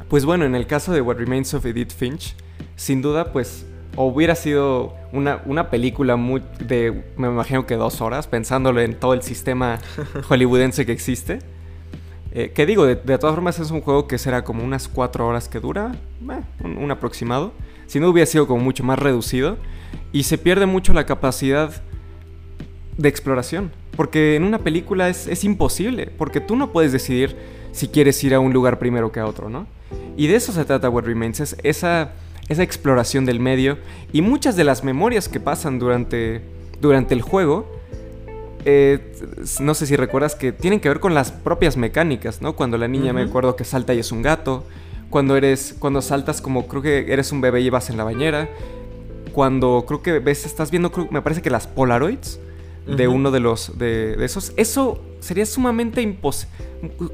pues 0.09 0.25
bueno, 0.25 0.44
en 0.44 0.57
el 0.57 0.66
caso 0.66 0.92
de 0.92 1.01
What 1.01 1.18
Remains 1.18 1.55
of 1.55 1.64
Edith 1.66 1.92
Finch, 1.92 2.35
sin 2.75 3.01
duda, 3.01 3.33
pues 3.33 3.64
hubiera 3.94 4.35
sido 4.35 4.92
una, 5.12 5.40
una, 5.46 5.70
película 5.70 6.16
muy 6.16 6.42
de, 6.59 7.05
me 7.16 7.29
imagino 7.29 7.64
que 7.64 7.77
dos 7.77 8.01
horas, 8.01 8.27
pensándolo 8.27 8.81
en 8.81 8.99
todo 8.99 9.14
el 9.14 9.22
sistema 9.22 9.79
hollywoodense 10.29 10.85
que 10.85 10.92
existe. 10.92 11.38
Eh, 12.38 12.53
que 12.55 12.66
digo, 12.66 12.85
de, 12.85 12.96
todas 12.96 13.35
formas 13.35 13.59
es 13.61 13.70
un 13.70 13.81
juego 13.81 14.07
que 14.07 14.18
será 14.18 14.44
como 14.44 14.62
unas 14.62 14.88
cuatro 14.88 15.27
horas 15.27 15.49
que 15.49 15.59
dura, 15.59 15.96
eh, 16.29 16.77
un, 16.79 16.90
aproximado. 16.90 17.55
Si 17.87 17.99
no 17.99 18.11
hubiera 18.11 18.27
sido 18.27 18.46
como 18.46 18.62
mucho 18.62 18.85
más 18.85 18.99
reducido. 18.99 19.57
Y 20.12 20.25
se 20.25 20.37
pierde 20.37 20.66
mucho 20.66 20.92
la 20.92 21.07
capacidad 21.07 21.83
de 22.99 23.09
exploración. 23.09 23.72
Porque 23.96 24.37
en 24.37 24.44
una 24.44 24.59
película 24.59 25.09
es, 25.09 25.27
es 25.27 25.44
imposible, 25.44 26.11
porque 26.18 26.40
tú 26.40 26.57
no 26.57 26.72
puedes 26.72 26.92
decidir 26.92 27.35
si 27.72 27.88
quieres 27.88 28.22
ir 28.22 28.35
a 28.35 28.40
un 28.40 28.53
lugar 28.53 28.79
primero 28.79 29.11
que 29.12 29.20
a 29.20 29.27
otro, 29.27 29.49
¿no? 29.49 29.66
Y 30.18 30.27
de 30.27 30.37
eso 30.37 30.53
se 30.53 30.66
trata 30.66 30.90
What 30.90 31.05
Remains, 31.05 31.40
es 31.40 31.57
esa 31.62 32.12
esa 32.49 32.62
exploración 32.62 33.25
del 33.25 33.40
medio 33.40 33.79
y 34.12 34.22
muchas 34.22 34.57
de 34.57 34.64
las 34.64 34.85
memorias 34.85 35.29
que 35.29 35.40
pasan 35.40 35.79
durante, 35.79 36.42
durante 36.81 37.14
el 37.14 37.22
juego, 37.22 37.76
eh, 38.69 39.13
no 39.61 39.75
sé 39.75 39.87
si 39.87 39.95
recuerdas 39.95 40.35
que 40.35 40.51
tienen 40.51 40.81
que 40.81 40.89
ver 40.89 40.99
con 40.99 41.15
las 41.15 41.31
propias 41.31 41.77
mecánicas, 41.77 42.43
¿no? 42.43 42.57
Cuando 42.57 42.77
la 42.77 42.89
niña 42.89 43.13
me 43.13 43.23
acuerdo 43.23 43.55
que 43.55 43.63
salta 43.63 43.95
y 43.95 44.01
es 44.01 44.11
un 44.11 44.23
gato, 44.23 44.67
cuando 45.09 45.37
eres, 45.37 45.77
cuando 45.79 46.03
saltas 46.03 46.41
como 46.41 46.67
creo 46.67 46.83
que 46.83 47.13
eres 47.13 47.31
un 47.31 47.41
bebé 47.41 47.61
y 47.61 47.71
vas 47.71 47.91
en 47.91 47.97
la 47.97 48.03
bañera, 48.03 48.49
cuando 49.33 49.85
creo 49.87 50.03
que 50.03 50.19
ves, 50.19 50.45
estás 50.47 50.73
viendo, 50.73 50.91
me 51.13 51.23
parece 51.23 51.43
que 51.43 51.51
las 51.51 51.69
Polaroids 51.69 52.41
de 52.89 53.07
uno 53.07 53.31
de 53.31 53.39
los, 53.39 53.79
de, 53.79 54.17
de, 54.17 54.25
esos, 54.25 54.53
eso 54.57 55.01
sería 55.21 55.47
sumamente 55.47 56.19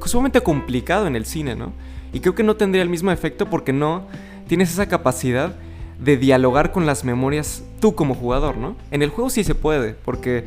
sumamente 0.05 0.41
complicado 0.41 1.05
en 1.05 1.15
el 1.15 1.25
cine, 1.25 1.55
¿no? 1.55 1.71
Y 2.13 2.19
creo 2.19 2.33
que 2.33 2.43
no 2.43 2.55
tendría 2.55 2.81
el 2.81 2.89
mismo 2.89 3.11
efecto 3.11 3.47
porque 3.47 3.73
no 3.73 4.07
tienes 4.47 4.71
esa 4.71 4.87
capacidad 4.87 5.55
de 5.99 6.17
dialogar 6.17 6.71
con 6.71 6.87
las 6.87 7.03
memorias 7.03 7.63
tú 7.79 7.93
como 7.93 8.15
jugador, 8.15 8.57
¿no? 8.57 8.75
En 8.89 9.03
el 9.03 9.09
juego 9.09 9.29
sí 9.29 9.43
se 9.43 9.53
puede, 9.53 9.93
porque 9.93 10.45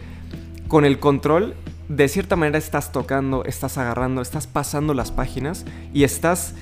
con 0.68 0.84
el 0.84 0.98
control 0.98 1.54
de 1.88 2.08
cierta 2.08 2.36
manera 2.36 2.58
estás 2.58 2.92
tocando, 2.92 3.44
estás 3.44 3.78
agarrando, 3.78 4.20
estás 4.20 4.46
pasando 4.46 4.94
las 4.94 5.12
páginas 5.12 5.64
y 5.94 6.04
estás 6.04 6.54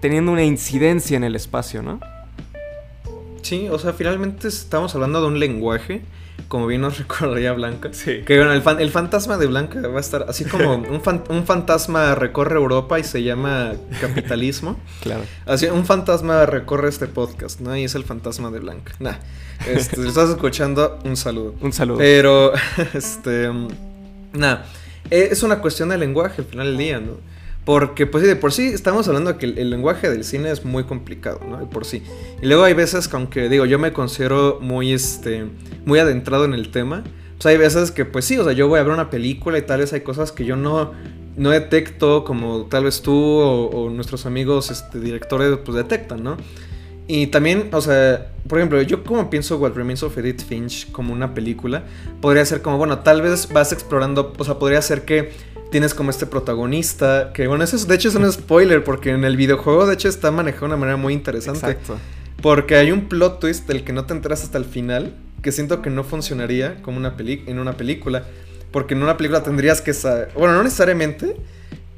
teniendo 0.00 0.32
una 0.32 0.44
incidencia 0.44 1.16
en 1.16 1.24
el 1.24 1.36
espacio, 1.36 1.82
¿no? 1.82 2.00
Sí, 3.42 3.68
o 3.68 3.78
sea, 3.78 3.92
finalmente 3.92 4.48
estamos 4.48 4.94
hablando 4.94 5.20
de 5.20 5.28
un 5.28 5.38
lenguaje 5.38 6.02
como 6.46 6.66
bien 6.66 6.80
nos 6.80 6.98
recordaría 6.98 7.52
Blanca. 7.52 7.90
Sí. 7.92 8.22
Que 8.24 8.38
bueno, 8.38 8.52
el, 8.52 8.90
fantasma 8.90 9.36
de 9.36 9.46
Blanca 9.46 9.80
va 9.88 9.98
a 9.98 10.00
estar 10.00 10.26
así 10.28 10.44
como 10.44 10.74
un, 10.76 11.00
un, 11.28 11.44
fantasma 11.44 12.14
recorre 12.14 12.56
Europa 12.56 12.98
y 12.98 13.04
se 13.04 13.22
llama 13.22 13.72
capitalismo. 14.00 14.78
claro. 15.02 15.22
Así, 15.46 15.66
un 15.66 15.84
fantasma 15.84 16.46
recorre 16.46 16.88
este 16.88 17.06
podcast, 17.06 17.60
¿no? 17.60 17.76
Y 17.76 17.84
es 17.84 17.94
el 17.94 18.04
fantasma 18.04 18.50
de 18.50 18.60
Blanca. 18.60 18.92
Nah. 19.00 19.16
Este, 19.66 19.96
si 19.96 20.06
estás 20.06 20.30
escuchando, 20.30 21.00
un 21.04 21.16
saludo. 21.16 21.54
Un 21.60 21.72
saludo. 21.72 21.98
Pero, 21.98 22.52
este. 22.94 23.50
Nada. 24.32 24.66
Es 25.10 25.42
una 25.42 25.60
cuestión 25.60 25.88
de 25.88 25.98
lenguaje 25.98 26.42
al 26.42 26.46
final 26.46 26.66
del 26.66 26.76
día, 26.76 27.00
¿no? 27.00 27.37
Porque, 27.68 28.06
pues 28.06 28.24
de 28.24 28.34
por 28.34 28.50
sí 28.50 28.68
estamos 28.68 29.08
hablando 29.08 29.34
de 29.34 29.38
que 29.38 29.44
el, 29.44 29.68
lenguaje 29.68 30.08
del 30.08 30.24
cine 30.24 30.50
es 30.50 30.64
muy 30.64 30.84
complicado, 30.84 31.40
¿no? 31.46 31.58
De 31.58 31.66
por 31.66 31.84
sí. 31.84 32.02
Y 32.40 32.46
luego 32.46 32.64
hay 32.64 32.72
veces 32.72 33.08
que, 33.08 33.16
aunque 33.16 33.50
digo, 33.50 33.66
yo 33.66 33.78
me 33.78 33.92
considero 33.92 34.58
muy, 34.62 34.94
este, 34.94 35.44
muy 35.84 35.98
adentrado 35.98 36.46
en 36.46 36.54
el 36.54 36.70
tema, 36.70 37.04
pues 37.36 37.44
hay 37.44 37.58
veces 37.58 37.90
que, 37.90 38.06
pues 38.06 38.24
sí, 38.24 38.38
o 38.38 38.44
sea, 38.44 38.54
yo 38.54 38.68
voy 38.68 38.80
a 38.80 38.84
ver 38.84 38.92
una 38.94 39.10
película 39.10 39.58
y 39.58 39.62
tal 39.66 39.80
vez 39.80 39.92
hay 39.92 40.00
cosas 40.00 40.32
que 40.32 40.46
yo 40.46 40.56
no, 40.56 40.92
no 41.36 41.50
detecto 41.50 42.24
como 42.24 42.64
tal 42.70 42.84
vez 42.84 43.02
tú 43.02 43.14
o, 43.14 43.90
nuestros 43.90 44.24
amigos 44.24 44.70
este, 44.70 44.98
directores 44.98 45.58
pues 45.62 45.76
detectan, 45.76 46.24
¿no? 46.24 46.38
Y 47.08 47.28
también, 47.28 47.70
o 47.72 47.80
sea, 47.80 48.30
por 48.46 48.58
ejemplo, 48.58 48.80
yo 48.82 49.02
como 49.02 49.30
pienso 49.30 49.56
What 49.56 49.72
Remains 49.72 50.02
of 50.02 50.16
Edith 50.18 50.42
Finch 50.46 50.92
como 50.92 51.14
una 51.14 51.32
película, 51.32 51.84
podría 52.20 52.44
ser 52.44 52.60
como, 52.60 52.76
bueno, 52.76 52.98
tal 52.98 53.22
vez 53.22 53.50
vas 53.50 53.72
explorando, 53.72 54.34
o 54.36 54.44
sea, 54.44 54.58
podría 54.58 54.82
ser 54.82 55.06
que 55.06 55.32
tienes 55.70 55.94
como 55.94 56.10
este 56.10 56.26
protagonista, 56.26 57.32
que 57.32 57.46
bueno, 57.46 57.64
eso 57.64 57.76
es, 57.76 57.88
de 57.88 57.94
hecho 57.94 58.10
es 58.10 58.14
un 58.14 58.30
spoiler, 58.32 58.84
porque 58.84 59.10
en 59.10 59.24
el 59.24 59.38
videojuego 59.38 59.86
de 59.86 59.94
hecho 59.94 60.08
está 60.08 60.30
manejado 60.30 60.66
de 60.66 60.74
una 60.74 60.76
manera 60.76 60.96
muy 60.98 61.14
interesante. 61.14 61.70
Exacto. 61.70 61.98
Porque 62.42 62.76
hay 62.76 62.92
un 62.92 63.08
plot 63.08 63.40
twist 63.40 63.66
del 63.66 63.84
que 63.84 63.94
no 63.94 64.04
te 64.04 64.12
enteras 64.12 64.44
hasta 64.44 64.58
el 64.58 64.66
final, 64.66 65.14
que 65.42 65.50
siento 65.50 65.80
que 65.80 65.88
no 65.88 66.04
funcionaría 66.04 66.82
como 66.82 66.98
una 66.98 67.16
en 67.18 67.58
una 67.58 67.76
película. 67.76 68.24
Porque 68.70 68.92
en 68.92 69.02
una 69.02 69.16
película 69.16 69.42
tendrías 69.42 69.80
que 69.80 69.94
saber, 69.94 70.30
bueno, 70.34 70.54
no 70.54 70.62
necesariamente, 70.62 71.36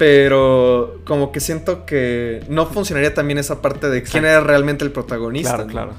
pero 0.01 0.99
como 1.05 1.31
que 1.31 1.39
siento 1.39 1.85
que 1.85 2.43
no 2.49 2.65
funcionaría 2.65 3.13
también 3.13 3.37
esa 3.37 3.61
parte 3.61 3.87
de 3.87 4.01
quién 4.01 4.25
era 4.25 4.41
realmente 4.41 4.83
el 4.83 4.91
protagonista. 4.91 5.57
Claro, 5.57 5.67
claro. 5.67 5.93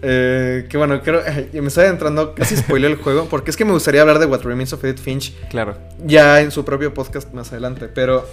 Eh, 0.00 0.64
que 0.70 0.78
bueno, 0.78 1.02
creo, 1.02 1.20
me 1.52 1.68
estoy 1.68 1.84
entrando, 1.84 2.34
casi 2.34 2.56
spoilé 2.56 2.86
el 2.86 2.96
juego, 2.96 3.26
porque 3.28 3.50
es 3.50 3.58
que 3.58 3.66
me 3.66 3.72
gustaría 3.72 4.00
hablar 4.00 4.20
de 4.20 4.24
What 4.24 4.40
Remains 4.40 4.72
of 4.72 4.82
Edith 4.84 5.00
Finch. 5.00 5.34
Claro. 5.50 5.76
Ya 6.02 6.40
en 6.40 6.50
su 6.50 6.64
propio 6.64 6.94
podcast 6.94 7.30
más 7.34 7.52
adelante, 7.52 7.88
pero... 7.88 8.26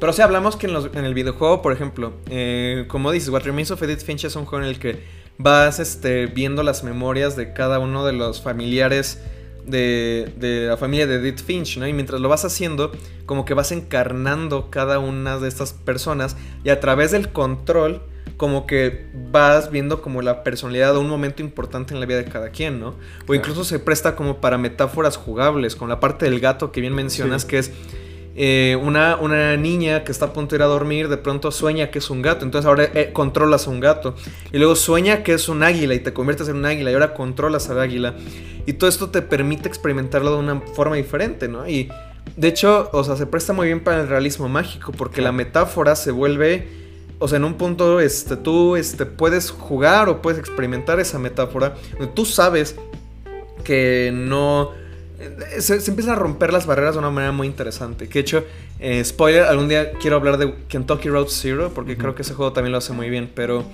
Pero 0.00 0.12
si 0.12 0.20
hablamos 0.20 0.56
que 0.56 0.66
en, 0.66 1.04
el 1.04 1.14
videojuego, 1.14 1.62
por 1.62 1.72
ejemplo, 1.72 2.12
eh, 2.28 2.86
como 2.88 3.12
dices, 3.12 3.28
What 3.28 3.44
Remains 3.44 3.70
of 3.70 3.80
Edith 3.84 4.00
Finch 4.00 4.24
es 4.24 4.34
un 4.34 4.46
juego 4.46 4.64
en 4.64 4.70
el 4.70 4.80
que 4.80 4.98
vas 5.38 5.78
este, 5.78 6.26
viendo 6.26 6.64
las 6.64 6.82
memorias 6.82 7.36
de 7.36 7.52
cada 7.52 7.78
uno 7.78 8.04
de 8.04 8.14
los 8.14 8.42
familiares 8.42 9.20
de, 9.66 10.32
de, 10.36 10.66
la 10.68 10.76
familia 10.76 11.06
de 11.06 11.16
Edith 11.16 11.42
Finch, 11.44 11.78
¿no? 11.78 11.86
Y 11.86 11.92
mientras 11.92 12.20
lo 12.20 12.28
vas 12.28 12.44
haciendo, 12.44 12.92
como 13.26 13.44
que 13.44 13.54
vas 13.54 13.72
encarnando 13.72 14.70
cada 14.70 14.98
una 14.98 15.38
de 15.38 15.48
estas 15.48 15.72
personas 15.72 16.36
y 16.64 16.70
a 16.70 16.80
través 16.80 17.10
del 17.10 17.30
control 17.30 18.02
como 18.36 18.66
que 18.66 19.06
vas 19.30 19.70
viendo 19.70 20.02
como 20.02 20.20
la 20.20 20.44
personalidad 20.44 20.92
de 20.92 20.98
un 20.98 21.08
momento 21.08 21.42
importante 21.42 21.94
en 21.94 22.00
la 22.00 22.06
vida 22.06 22.18
de 22.18 22.26
cada 22.26 22.50
quien, 22.50 22.80
¿no? 22.80 22.94
O 23.26 23.34
incluso 23.34 23.64
se 23.64 23.78
presta 23.78 24.14
como 24.14 24.40
para 24.40 24.58
metáforas 24.58 25.16
jugables, 25.16 25.74
con 25.74 25.88
la 25.88 26.00
parte 26.00 26.26
del 26.26 26.40
gato 26.40 26.70
que 26.70 26.80
bien 26.80 26.94
mencionas, 26.94 27.44
que 27.44 27.58
es 27.58 27.72
eh, 28.36 28.78
una, 28.80 29.16
una, 29.16 29.56
niña 29.56 30.04
que 30.04 30.12
está 30.12 30.26
a 30.26 30.32
punto 30.32 30.50
de 30.50 30.56
ir 30.56 30.62
a 30.62 30.66
dormir, 30.66 31.08
de 31.08 31.16
pronto 31.16 31.50
sueña 31.50 31.90
que 31.90 31.98
es 32.00 32.10
un 32.10 32.22
gato, 32.22 32.44
entonces 32.44 32.66
ahora 32.66 32.84
eh, 32.92 33.10
controlas 33.12 33.66
a 33.66 33.70
un 33.70 33.80
gato, 33.80 34.14
y 34.52 34.58
luego 34.58 34.76
sueña 34.76 35.22
que 35.22 35.32
es 35.32 35.48
un 35.48 35.62
águila 35.62 35.94
y 35.94 36.00
te 36.00 36.12
conviertes 36.12 36.48
en 36.48 36.56
un 36.56 36.66
águila, 36.66 36.90
y 36.90 36.94
ahora 36.94 37.14
controlas 37.14 37.70
al 37.70 37.80
águila, 37.80 38.14
y 38.66 38.74
todo 38.74 38.88
esto 38.90 39.10
te 39.10 39.22
permite 39.22 39.68
experimentarlo 39.68 40.32
de 40.32 40.38
una 40.38 40.60
forma 40.60 40.96
diferente, 40.96 41.48
¿no? 41.48 41.68
Y 41.68 41.88
de 42.36 42.48
hecho, 42.48 42.90
o 42.92 43.02
sea, 43.04 43.16
se 43.16 43.26
presta 43.26 43.52
muy 43.52 43.68
bien 43.68 43.80
para 43.80 44.02
el 44.02 44.08
realismo 44.08 44.48
mágico, 44.48 44.92
porque 44.92 45.22
la 45.22 45.32
metáfora 45.32 45.96
se 45.96 46.10
vuelve 46.10 46.86
o 47.18 47.28
sea, 47.28 47.38
en 47.38 47.44
un 47.44 47.54
punto 47.54 48.00
este, 48.00 48.36
tú 48.36 48.76
este, 48.76 49.06
puedes 49.06 49.50
jugar 49.50 50.08
o 50.08 50.20
puedes 50.20 50.38
experimentar 50.38 51.00
esa 51.00 51.18
metáfora. 51.18 51.74
Tú 52.14 52.24
sabes 52.24 52.76
que 53.64 54.10
no... 54.12 54.72
Eh, 55.18 55.60
se, 55.60 55.74
empiezan 55.74 56.12
a 56.12 56.16
romper 56.16 56.52
las 56.52 56.66
barreras 56.66 56.94
de 56.94 56.98
una 56.98 57.10
manera 57.10 57.32
muy 57.32 57.46
interesante. 57.46 58.08
Que 58.08 58.14
de 58.14 58.20
hecho, 58.20 58.44
eh, 58.78 59.02
spoiler, 59.04 59.44
algún 59.44 59.68
día 59.68 59.92
quiero 59.92 60.16
hablar 60.16 60.38
de 60.38 60.54
Kentucky 60.68 61.08
Road 61.08 61.28
Zero, 61.28 61.72
porque 61.74 61.96
creo 61.96 62.14
que 62.14 62.22
ese 62.22 62.34
juego 62.34 62.52
también 62.52 62.72
lo 62.72 62.78
hace 62.78 62.92
muy 62.92 63.08
bien. 63.08 63.30
Pero 63.34 63.64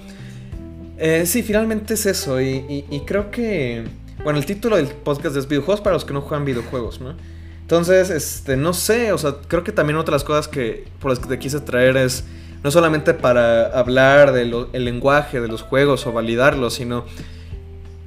eh, 0.99 1.25
sí, 1.27 1.43
finalmente 1.43 1.95
es 1.95 2.07
eso. 2.07 2.41
Y, 2.41 2.85
y, 2.91 3.01
creo 3.01 3.31
que... 3.31 3.85
Bueno, 4.23 4.39
el 4.39 4.47
título 4.47 4.77
del 4.77 4.87
podcast 4.87 5.37
es 5.37 5.49
videojuegos 5.49 5.81
para 5.81 5.95
los 5.95 6.05
que 6.05 6.13
no 6.13 6.21
juegan 6.21 6.45
videojuegos, 6.45 7.01
¿no? 7.01 7.17
Entonces, 7.63 8.11
este, 8.11 8.57
no 8.57 8.73
sé, 8.73 9.13
o 9.13 9.19
sea, 9.19 9.37
creo 9.49 9.65
que 9.65 9.73
también 9.73 9.97
otras 9.97 10.23
cosas 10.23 10.47
que 10.47 10.85
por 11.01 11.11
las 11.11 11.19
que 11.19 11.27
te 11.27 11.39
quise 11.39 11.59
traer 11.61 11.97
es 11.97 12.25
no 12.63 12.71
solamente 12.71 13.15
para 13.15 13.67
hablar 13.67 14.33
del 14.33 14.69
lenguaje 14.73 15.41
de 15.41 15.49
los 15.49 15.63
juegos 15.63 16.07
o 16.07 16.13
validarlos, 16.13 16.75
sino, 16.75 17.05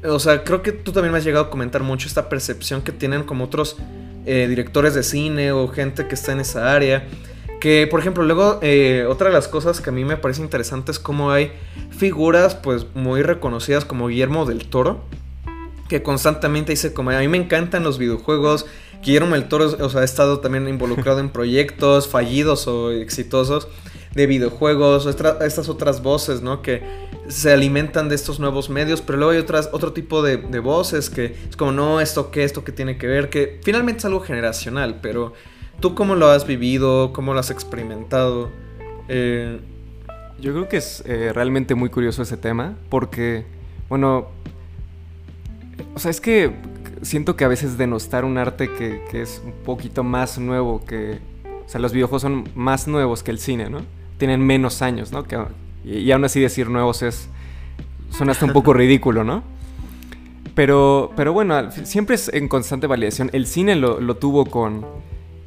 o 0.08 0.20
sea, 0.20 0.44
creo 0.44 0.62
que 0.62 0.72
tú 0.72 0.92
también 0.92 1.12
me 1.12 1.18
has 1.18 1.24
llegado 1.24 1.46
a 1.46 1.50
comentar 1.50 1.84
mucho 1.84 2.08
esta 2.08 2.30
percepción 2.30 2.82
que 2.82 2.92
tienen 2.92 3.24
como 3.24 3.46
otros 3.46 3.78
eh, 4.26 4.48
directores 4.48 4.94
de 4.94 5.04
cine 5.04 5.52
o 5.52 5.68
gente 5.68 6.08
que 6.08 6.16
está 6.16 6.32
en 6.32 6.40
esa 6.40 6.74
área. 6.74 7.08
Que, 7.60 7.88
por 7.90 8.00
ejemplo, 8.00 8.24
luego, 8.24 8.60
eh, 8.62 9.06
otra 9.10 9.28
de 9.28 9.34
las 9.34 9.48
cosas 9.48 9.82
que 9.82 9.90
a 9.90 9.94
mí 9.94 10.04
me 10.04 10.18
parece 10.18 10.42
interesante 10.42 10.92
es 10.92 11.00
cómo 11.00 11.32
hay 11.32 11.52
figuras, 11.90 12.56
pues, 12.56 12.86
muy 12.94 13.24
reconocidas 13.24 13.86
como 13.86 14.08
Guillermo 14.08 14.46
del 14.46 14.68
Toro, 14.68 15.04
que 15.88 16.04
constantemente 16.04 16.74
dice 16.74 16.94
como, 16.94 17.12
a 17.12 17.20
mí 17.20 17.28
me 17.28 17.38
encantan 17.38 17.84
los 17.84 17.98
videojuegos, 17.98 18.66
Guillermo 19.04 19.36
del 19.36 19.48
Toro, 19.48 19.76
o 19.80 19.90
sea, 19.90 20.02
ha 20.02 20.04
estado 20.04 20.40
también 20.40 20.68
involucrado 20.68 21.20
en 21.20 21.30
proyectos 21.30 22.08
fallidos 22.08 22.68
o 22.68 22.92
exitosos 22.92 23.68
de 24.16 24.28
videojuegos, 24.28 25.06
estas 25.06 25.70
otras 25.70 26.02
voces, 26.02 26.42
¿no? 26.42 26.62
Que 26.62 26.82
se 27.28 27.52
alimentan 27.52 28.08
de 28.08 28.16
estos 28.16 28.40
nuevos 28.40 28.70
medios, 28.70 29.02
pero 29.02 29.18
luego 29.18 29.34
hay 29.34 29.40
otras, 29.40 29.70
otro 29.74 29.92
tipo 29.92 30.24
de, 30.24 30.38
voces 30.60 31.10
que 31.10 31.36
es 31.50 31.58
como, 31.58 31.74
no, 31.74 32.00
esto 32.00 32.32
qué, 32.32 32.46
esto 32.46 32.64
qué 32.64 32.72
tiene 32.72 32.98
que 32.98 33.08
ver, 33.08 33.30
que 33.30 33.60
finalmente 33.64 34.00
es 34.00 34.06
algo 34.06 34.22
generacional, 34.22 35.00
pero 35.02 35.34
tú 35.82 35.96
cómo 35.96 36.16
lo 36.16 36.28
has 36.28 36.48
vivido, 36.48 37.12
cómo 37.12 37.34
lo 37.34 37.42
has 37.42 37.52
experimentado. 37.52 38.50
Eh, 39.10 39.60
Yo 40.40 40.54
creo 40.54 40.70
que 40.70 40.78
es 40.78 41.04
eh, 41.06 41.32
realmente 41.34 41.76
muy 41.76 41.90
curioso 41.90 42.22
ese 42.24 42.38
tema, 42.38 42.78
porque, 42.90 43.46
bueno, 43.90 44.30
o 45.94 46.00
sea, 46.00 46.10
es 46.10 46.22
que 46.22 46.54
siento 47.02 47.36
que 47.36 47.44
a 47.44 47.50
veces 47.50 47.78
denostar 47.78 48.24
un 48.24 48.38
arte 48.38 48.70
que, 48.72 49.22
es 49.22 49.42
un 49.44 49.52
poquito 49.52 50.04
más 50.04 50.38
nuevo 50.38 50.86
que... 50.86 51.20
O 51.66 51.70
sea, 51.70 51.82
los 51.82 51.92
videojuegos 51.92 52.22
son 52.22 52.48
más 52.56 52.88
nuevos 52.88 53.24
que 53.24 53.32
el 53.32 53.40
cine, 53.40 53.70
¿no? 53.70 53.80
Tienen 54.18 54.42
menos 54.42 54.82
años, 54.82 55.12
¿no? 55.12 55.24
Que, 55.24 55.38
y, 55.84 56.12
aún 56.12 56.26
así 56.26 56.40
decir 56.40 56.70
nuevos 56.70 57.02
es... 57.02 57.30
Suena 58.10 58.32
hasta 58.32 58.46
un 58.46 58.54
poco 58.54 58.74
ridículo, 58.74 59.24
¿no? 59.24 59.44
Pero, 60.54 61.12
pero 61.16 61.34
bueno, 61.34 61.70
siempre 61.72 62.16
es 62.16 62.34
en 62.34 62.48
constante 62.48 62.88
validación. 62.88 63.30
El 63.34 63.46
cine 63.46 63.76
lo, 63.76 64.16
tuvo 64.16 64.46
con, 64.46 64.86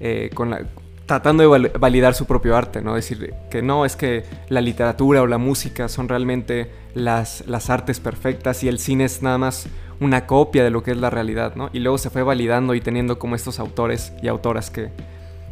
eh, 0.01 0.31
con 0.35 0.51
la, 0.51 0.67
tratando 1.09 1.51
de 1.51 1.71
validar 1.71 2.15
su 2.15 2.27
propio 2.27 2.55
arte, 2.55 2.83
¿no? 2.83 2.95
Decir 2.95 3.33
que 3.51 3.63
no, 3.63 3.87
es 3.87 3.97
que 3.97 4.25
la 4.51 4.61
literatura 4.61 5.23
o 5.23 5.27
la 5.27 5.39
música 5.39 5.89
son 5.89 6.09
realmente 6.09 6.71
las, 6.95 7.45
las 7.47 7.71
artes 7.71 7.99
perfectas 7.99 8.63
y 8.63 8.69
el 8.69 8.79
cine 8.79 9.05
es 9.05 9.23
nada 9.23 9.39
más 9.39 9.69
una 10.01 10.27
copia 10.27 10.63
de 10.63 10.71
lo 10.71 10.83
que 10.83 10.91
es 10.91 10.99
la 10.99 11.09
realidad, 11.09 11.55
¿no? 11.57 11.71
Y 11.73 11.79
luego 11.79 11.97
se 11.97 12.11
fue 12.11 12.23
validando 12.23 12.75
y 12.75 12.83
teniendo 12.83 13.19
como 13.19 13.35
estos 13.35 13.59
autores 13.59 14.13
y 14.23 14.29
autoras 14.29 14.71
que, 14.71 14.91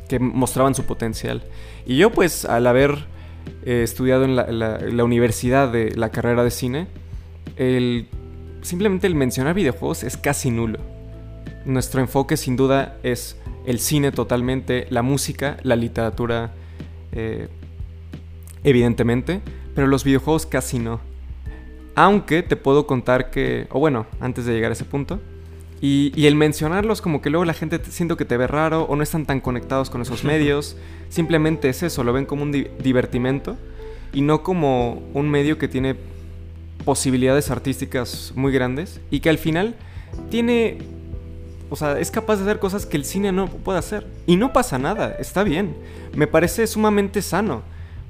que 0.08 0.18
mostraban 0.18 0.74
su 0.74 0.84
potencial. 0.84 1.42
Y 1.86 1.96
yo 1.96 2.10
pues 2.10 2.44
al 2.44 2.66
haber 2.66 3.06
eh, 3.64 3.82
estudiado 3.82 4.24
en 4.24 4.36
la, 4.36 5.04
universidad 5.04 5.70
de 5.70 5.94
la 5.94 6.10
carrera 6.10 6.44
de 6.44 6.50
cine, 6.50 6.86
el, 7.56 8.08
simplemente 8.62 9.06
el 9.06 9.14
mencionar 9.14 9.54
videojuegos 9.54 10.04
es 10.04 10.16
casi 10.16 10.50
nulo. 10.50 10.78
Nuestro 11.64 12.00
enfoque 12.00 12.36
sin 12.36 12.56
duda 12.56 12.96
es 13.02 13.36
el 13.66 13.80
cine 13.80 14.12
totalmente, 14.12 14.86
la 14.90 15.02
música, 15.02 15.56
la 15.62 15.76
literatura, 15.76 16.52
eh, 17.12 17.48
evidentemente, 18.62 19.40
pero 19.74 19.86
los 19.86 20.04
videojuegos 20.04 20.46
casi 20.46 20.78
no. 20.78 21.00
Aunque 21.94 22.42
te 22.42 22.56
puedo 22.56 22.86
contar 22.86 23.30
que, 23.30 23.66
o 23.70 23.80
bueno, 23.80 24.06
antes 24.20 24.44
de 24.44 24.52
llegar 24.52 24.70
a 24.70 24.74
ese 24.74 24.84
punto, 24.84 25.20
y, 25.88 26.26
el 26.26 26.34
mencionarlos 26.34 27.00
como 27.00 27.22
que 27.22 27.30
luego 27.30 27.44
la 27.44 27.54
gente 27.54 27.80
siento 27.88 28.16
que 28.16 28.24
te 28.24 28.36
ve 28.36 28.48
raro 28.48 28.82
o 28.82 28.96
no 28.96 29.04
están 29.04 29.24
tan 29.24 29.40
conectados 29.40 29.88
con 29.88 30.02
esos 30.02 30.24
medios, 30.24 30.76
simplemente 31.10 31.68
es 31.68 31.82
eso, 31.84 32.02
lo 32.02 32.12
ven 32.12 32.26
como 32.26 32.42
un 32.42 32.50
divertimento 32.50 33.56
y 34.12 34.22
no 34.22 34.42
como 34.42 35.02
un 35.14 35.30
medio 35.30 35.58
que 35.58 35.68
tiene 35.68 35.94
posibilidades 36.84 37.50
artísticas 37.50 38.32
muy 38.34 38.52
grandes 38.52 39.00
y 39.12 39.20
que 39.20 39.28
al 39.28 39.38
final 39.38 39.76
tiene, 40.28 40.78
o 41.70 41.76
sea, 41.76 42.00
es 42.00 42.10
capaz 42.10 42.36
de 42.36 42.42
hacer 42.42 42.58
cosas 42.58 42.84
que 42.84 42.96
el 42.96 43.04
cine 43.04 43.30
no 43.30 43.46
puede 43.46 43.78
hacer. 43.78 44.06
Y 44.26 44.36
no 44.36 44.52
pasa 44.52 44.78
nada, 44.78 45.14
está 45.20 45.44
bien. 45.44 45.76
Me 46.14 46.26
parece 46.26 46.66
sumamente 46.66 47.22
sano. 47.22 47.62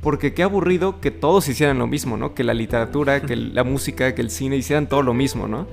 Porque 0.02 0.34
qué 0.34 0.42
aburrido 0.42 1.00
que 1.00 1.10
todos 1.10 1.48
hicieran 1.48 1.78
lo 1.78 1.86
mismo, 1.86 2.16
¿no? 2.16 2.34
Que 2.34 2.44
la 2.44 2.54
literatura, 2.54 3.22
que 3.22 3.34
la 3.36 3.64
música, 3.64 4.14
que 4.14 4.22
el 4.22 4.30
cine 4.30 4.56
hicieran 4.56 4.88
todo 4.88 5.02
lo 5.02 5.14
mismo, 5.14 5.48
¿no? 5.48 5.66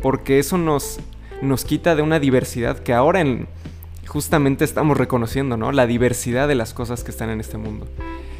Porque 0.00 0.38
eso 0.38 0.56
nos, 0.56 1.00
nos 1.42 1.64
quita 1.64 1.94
de 1.94 2.02
una 2.02 2.18
diversidad 2.20 2.78
que 2.78 2.92
ahora 2.92 3.20
en, 3.20 3.46
justamente 4.06 4.64
estamos 4.64 4.96
reconociendo, 4.96 5.56
¿no? 5.56 5.72
La 5.72 5.86
diversidad 5.86 6.48
de 6.48 6.54
las 6.54 6.74
cosas 6.74 7.04
que 7.04 7.10
están 7.10 7.30
en 7.30 7.40
este 7.40 7.58
mundo. 7.58 7.86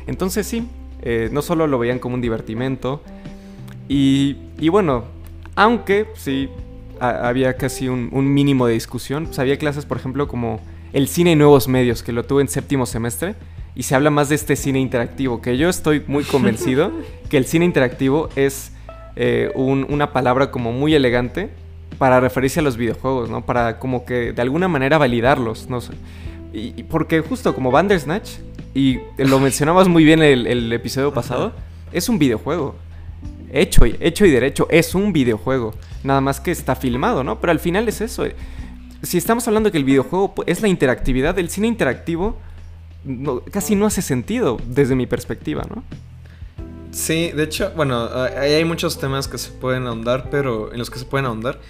Entonces 0.06 0.46
sí, 0.46 0.66
eh, 1.02 1.28
no 1.32 1.42
solo 1.42 1.66
lo 1.66 1.78
veían 1.78 1.98
como 1.98 2.14
un 2.14 2.20
divertimento, 2.20 3.02
y, 3.88 4.36
y 4.58 4.68
bueno, 4.68 5.04
aunque 5.54 6.06
sí 6.14 6.48
había 7.00 7.56
casi 7.56 7.88
un, 7.88 8.08
un, 8.12 8.32
mínimo 8.32 8.66
de 8.66 8.74
discusión, 8.74 9.26
pues 9.26 9.38
había 9.38 9.56
clases, 9.56 9.86
por 9.86 9.98
ejemplo, 9.98 10.26
como 10.26 10.60
el 10.92 11.08
cine 11.08 11.32
y 11.32 11.36
nuevos 11.36 11.68
medios, 11.68 12.02
que 12.02 12.12
lo 12.12 12.24
tuve 12.24 12.42
en 12.42 12.48
séptimo 12.48 12.86
semestre, 12.86 13.36
y 13.74 13.84
se 13.84 13.94
habla 13.94 14.10
más 14.10 14.28
de 14.28 14.34
este 14.34 14.56
cine 14.56 14.80
interactivo, 14.80 15.40
que 15.40 15.56
yo 15.56 15.68
estoy 15.68 16.02
muy 16.06 16.24
convencido 16.24 16.90
que 17.30 17.36
el 17.36 17.44
cine 17.44 17.64
interactivo 17.64 18.28
es 18.34 18.72
eh, 19.14 19.52
una 19.54 20.12
palabra 20.12 20.50
como 20.50 20.72
muy 20.72 20.94
elegante 20.94 21.50
para 21.96 22.20
referirse 22.20 22.60
a 22.60 22.62
los 22.62 22.76
videojuegos, 22.76 23.30
¿no? 23.30 23.44
Para 23.44 23.78
como 23.78 24.04
que 24.04 24.32
de 24.32 24.42
alguna 24.42 24.68
manera 24.68 24.98
validarlos, 24.98 25.68
no 25.68 25.80
sé. 25.80 25.92
Y, 26.52 26.82
porque 26.84 27.20
justo 27.20 27.54
como 27.54 27.70
Bandersnatch, 27.70 28.38
y 28.74 28.98
lo 29.16 29.40
mencionabas 29.40 29.88
muy 29.88 30.04
bien 30.04 30.22
el, 30.22 30.46
el 30.46 30.72
episodio 30.72 31.12
pasado, 31.12 31.52
es 31.92 32.08
un 32.08 32.18
videojuego. 32.18 32.74
Hecho, 33.50 33.84
hecho 33.84 34.26
y 34.26 34.30
derecho, 34.30 34.66
es 34.70 34.94
un 34.94 35.12
videojuego. 35.12 35.74
Nada 36.04 36.20
más 36.20 36.40
que 36.40 36.50
está 36.50 36.76
filmado, 36.76 37.24
¿no? 37.24 37.40
Pero 37.40 37.50
al 37.50 37.60
final 37.60 37.88
es 37.88 38.00
eso. 38.00 38.24
Si 39.02 39.16
estamos 39.16 39.46
hablando 39.48 39.72
que 39.72 39.78
el 39.78 39.84
videojuego 39.84 40.34
es 40.46 40.60
la 40.60 40.68
interactividad, 40.68 41.34
del 41.34 41.48
cine 41.48 41.66
interactivo 41.68 42.36
casi 43.50 43.74
no 43.74 43.86
hace 43.86 44.02
sentido 44.02 44.58
desde 44.66 44.94
mi 44.94 45.06
perspectiva, 45.06 45.64
¿no? 45.74 45.82
Sí, 46.98 47.30
de 47.30 47.44
hecho, 47.44 47.70
bueno, 47.76 48.08
hay 48.12 48.64
muchos 48.64 48.98
temas 48.98 49.28
que 49.28 49.38
se 49.38 49.52
pueden 49.52 49.86
ahondar, 49.86 50.30
pero 50.30 50.72
en 50.72 50.80
los 50.80 50.90
que 50.90 50.98
se 50.98 51.04
pueden 51.04 51.26
ahondar. 51.26 51.60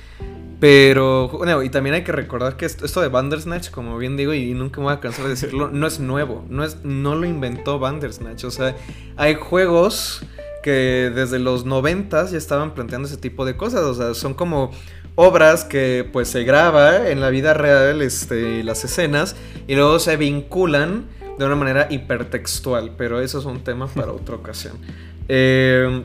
Pero, 0.59 1.29
bueno, 1.29 1.63
y 1.63 1.69
también 1.69 1.95
hay 1.95 2.03
que 2.03 2.13
recordar 2.13 2.57
que 2.57 2.65
esto, 2.65 3.03
de 3.03 3.09
Bandersnatch, 3.09 3.71
como 3.71 3.99
bien 3.99 4.17
digo, 4.17 4.33
y 4.33 4.55
nunca 4.55 4.81
me 4.81 4.85
voy 4.85 4.95
a 4.95 5.01
cansar 5.01 5.25
de 5.25 5.31
decirlo, 5.33 5.69
no 5.71 5.87
es 5.87 6.01
nuevo, 6.01 6.47
no, 6.49 6.65
es, 6.65 6.83
no 6.83 7.15
lo 7.15 7.27
inventó 7.27 7.79
Bandersnatch. 7.79 8.45
O 8.45 8.51
sea, 8.51 8.75
hay 9.19 9.35
juegos 9.35 10.23
que 10.63 11.13
desde 11.15 11.39
los 11.39 11.67
noventas 11.67 12.31
ya 12.31 12.39
estaban 12.39 12.73
planteando 12.73 13.07
ese 13.07 13.19
tipo 13.19 13.45
de 13.45 13.55
cosas. 13.55 13.83
O 13.83 13.95
sea, 13.95 14.15
son 14.15 14.33
como 14.33 14.71
obras 15.15 15.63
que 15.63 16.09
pues 16.11 16.29
se 16.29 16.45
graba 16.45 17.11
en 17.11 17.21
la 17.21 17.29
vida 17.29 17.53
real 17.53 18.01
este, 18.01 18.65
las 18.65 18.83
escenas 18.83 19.37
y 19.67 19.75
luego 19.75 19.99
se 19.99 20.17
vinculan 20.17 21.07
de 21.39 21.45
una 21.45 21.55
manera 21.55 21.87
hipertextual, 21.91 22.95
pero 22.97 23.21
eso 23.21 23.39
es 23.39 23.45
un 23.45 23.63
tema 23.63 23.89
para 23.89 24.13
otra 24.13 24.35
ocasión. 24.35 24.79
Eh, 25.29 26.03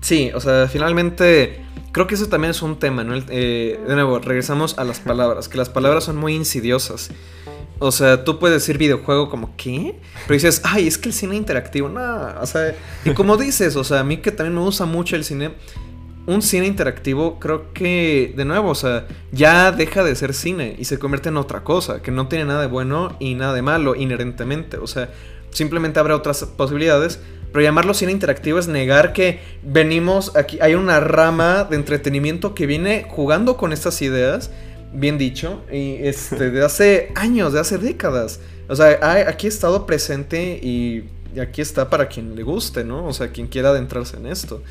sí, 0.00 0.30
o 0.34 0.40
sea, 0.40 0.68
finalmente 0.68 1.64
creo 1.92 2.06
que 2.06 2.14
eso 2.14 2.28
también 2.28 2.50
es 2.50 2.60
un 2.60 2.78
tema, 2.78 3.04
¿no? 3.04 3.14
Eh, 3.30 3.80
de 3.86 3.94
nuevo, 3.94 4.18
regresamos 4.18 4.78
a 4.78 4.84
las 4.84 5.00
palabras, 5.00 5.48
que 5.48 5.56
las 5.56 5.70
palabras 5.70 6.04
son 6.04 6.16
muy 6.16 6.34
insidiosas. 6.34 7.10
O 7.78 7.90
sea, 7.92 8.24
tú 8.24 8.38
puedes 8.38 8.62
decir 8.62 8.78
videojuego 8.78 9.28
como, 9.28 9.54
¿qué? 9.56 9.98
Pero 10.26 10.34
dices, 10.34 10.62
ay, 10.64 10.86
es 10.86 10.98
que 10.98 11.10
el 11.10 11.14
cine 11.14 11.36
interactivo, 11.36 11.88
no, 11.88 12.34
o 12.40 12.46
sea, 12.46 12.74
y 13.04 13.10
como 13.10 13.36
dices, 13.36 13.76
o 13.76 13.84
sea, 13.84 14.00
a 14.00 14.04
mí 14.04 14.18
que 14.18 14.30
también 14.30 14.54
me 14.54 14.60
gusta 14.60 14.86
mucho 14.86 15.16
el 15.16 15.24
cine, 15.24 15.52
un 16.26 16.42
cine 16.42 16.66
interactivo 16.66 17.38
creo 17.38 17.72
que, 17.72 18.34
de 18.36 18.44
nuevo, 18.44 18.70
o 18.70 18.74
sea, 18.74 19.06
ya 19.32 19.72
deja 19.72 20.04
de 20.04 20.14
ser 20.16 20.34
cine 20.34 20.74
y 20.78 20.84
se 20.84 20.98
convierte 20.98 21.28
en 21.28 21.36
otra 21.36 21.64
cosa, 21.64 22.02
que 22.02 22.10
no 22.10 22.28
tiene 22.28 22.44
nada 22.44 22.62
de 22.62 22.66
bueno 22.66 23.16
y 23.20 23.34
nada 23.34 23.54
de 23.54 23.62
malo 23.62 23.94
inherentemente. 23.94 24.76
O 24.76 24.86
sea, 24.86 25.10
simplemente 25.50 25.98
habrá 25.98 26.16
otras 26.16 26.44
posibilidades. 26.44 27.20
Pero 27.52 27.62
llamarlo 27.62 27.94
cine 27.94 28.12
interactivo 28.12 28.58
es 28.58 28.68
negar 28.68 29.12
que 29.12 29.40
venimos 29.62 30.36
aquí, 30.36 30.58
hay 30.60 30.74
una 30.74 31.00
rama 31.00 31.64
de 31.64 31.76
entretenimiento 31.76 32.54
que 32.54 32.66
viene 32.66 33.06
jugando 33.08 33.56
con 33.56 33.72
estas 33.72 34.02
ideas, 34.02 34.50
bien 34.92 35.18
dicho, 35.18 35.62
y 35.72 35.96
este, 36.00 36.50
de 36.50 36.64
hace 36.64 37.12
años, 37.14 37.52
de 37.52 37.60
hace 37.60 37.78
décadas. 37.78 38.40
O 38.68 38.76
sea, 38.76 38.98
aquí 39.28 39.46
ha 39.46 39.50
estado 39.50 39.86
presente 39.86 40.58
y, 40.62 41.08
y 41.34 41.40
aquí 41.40 41.60
está 41.60 41.88
para 41.88 42.08
quien 42.08 42.34
le 42.34 42.42
guste, 42.42 42.84
¿no? 42.84 43.06
O 43.06 43.12
sea, 43.12 43.28
quien 43.28 43.46
quiera 43.46 43.70
adentrarse 43.70 44.16
en 44.16 44.26
esto 44.26 44.62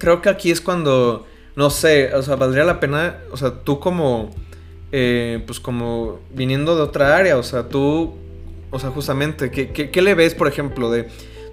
creo 0.00 0.22
que 0.22 0.28
aquí 0.30 0.50
es 0.50 0.60
cuando, 0.60 1.26
no 1.54 1.70
sé, 1.70 2.12
o 2.14 2.22
sea, 2.22 2.34
valdría 2.34 2.64
la 2.64 2.80
pena, 2.80 3.18
o 3.30 3.36
sea, 3.36 3.60
tú 3.62 3.78
como, 3.78 4.30
eh, 4.90 5.40
pues 5.46 5.60
como 5.60 6.18
viniendo 6.34 6.74
de 6.74 6.82
otra 6.82 7.16
área, 7.16 7.36
o 7.36 7.44
sea, 7.44 7.68
tú, 7.68 8.14
o 8.70 8.78
sea, 8.80 8.90
justamente, 8.90 9.52
¿qué, 9.52 9.70
qué, 9.70 10.02
le 10.02 10.14
ves, 10.14 10.34
por 10.34 10.48
ejemplo, 10.48 10.90
de 10.90 11.08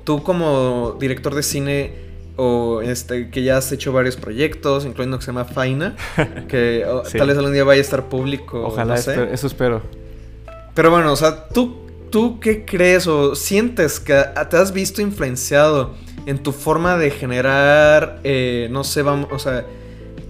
tú 0.08 0.24
como 0.24 0.96
director 1.00 1.36
de 1.36 1.43
cine? 1.43 2.08
o 2.39 2.82
este, 2.84 3.32
que 3.32 3.41
ya 3.41 3.58
has 3.58 3.72
hecho 3.72 3.91
varios 3.91 4.15
proyectos, 4.15 4.86
incluyendo 4.86 5.17
que 5.17 5.26
se 5.26 5.32
llama 5.32 5.46
Faina, 5.46 5.96
que 6.48 6.86
tal 7.17 7.28
vez 7.28 7.36
algún 7.36 7.52
día 7.52 7.63
vaya 7.63 7.80
a 7.80 7.84
estar 7.84 8.10
público. 8.10 8.63
Ojalá, 8.63 8.93
eso 8.93 9.48
espero. 9.48 9.82
Pero 10.76 10.91
bueno, 10.91 11.12
o 11.12 11.15
sea, 11.15 11.48
¿tú, 11.48 11.78
¿tú 12.12 12.39
qué 12.39 12.63
crees 12.63 13.08
o 13.08 13.34
sientes 13.34 14.00
que 14.00 14.24
te 14.52 14.58
has 14.58 14.72
visto 14.72 15.02
influenciado 15.02 15.96
en 16.28 16.38
tu 16.38 16.52
forma 16.52 16.96
de 16.96 17.10
generar, 17.10 18.20
eh, 18.24 18.67
no 18.70 18.84
sé, 18.84 19.02
vamos, 19.02 19.30
o 19.32 19.39
sea, 19.39 19.65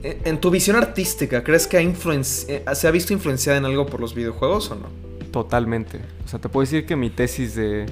en, 0.02 0.40
tu 0.40 0.50
visión 0.50 0.78
artística, 0.78 1.44
¿crees 1.44 1.68
que 1.68 1.76
ha 1.76 1.82
eh, 1.82 2.66
se 2.74 2.88
ha 2.88 2.92
visto 2.92 3.12
influenciada 3.12 3.58
en 3.58 3.66
algo 3.66 3.86
por 3.86 4.00
los 4.00 4.16
videojuegos 4.16 4.72
o 4.72 4.76
no? 4.76 4.88
Totalmente. 5.32 6.00
O 6.24 6.30
sea, 6.30 6.40
te 6.40 6.48
puedo 6.48 6.64
decir 6.64 6.86
que 6.86 6.96
mi 6.96 7.10
tesis 7.10 7.54
de, 7.54 7.86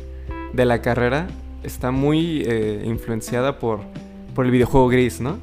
de 0.54 0.66
la 0.66 0.82
carrera 0.82 1.28
está 1.66 1.92
muy 1.92 2.44
eh, 2.46 2.84
influenciada 2.86 3.60
por, 3.60 3.80
por 4.34 4.46
el 4.46 4.52
videojuego 4.52 4.88
Gris, 4.88 5.20
¿no? 5.20 5.38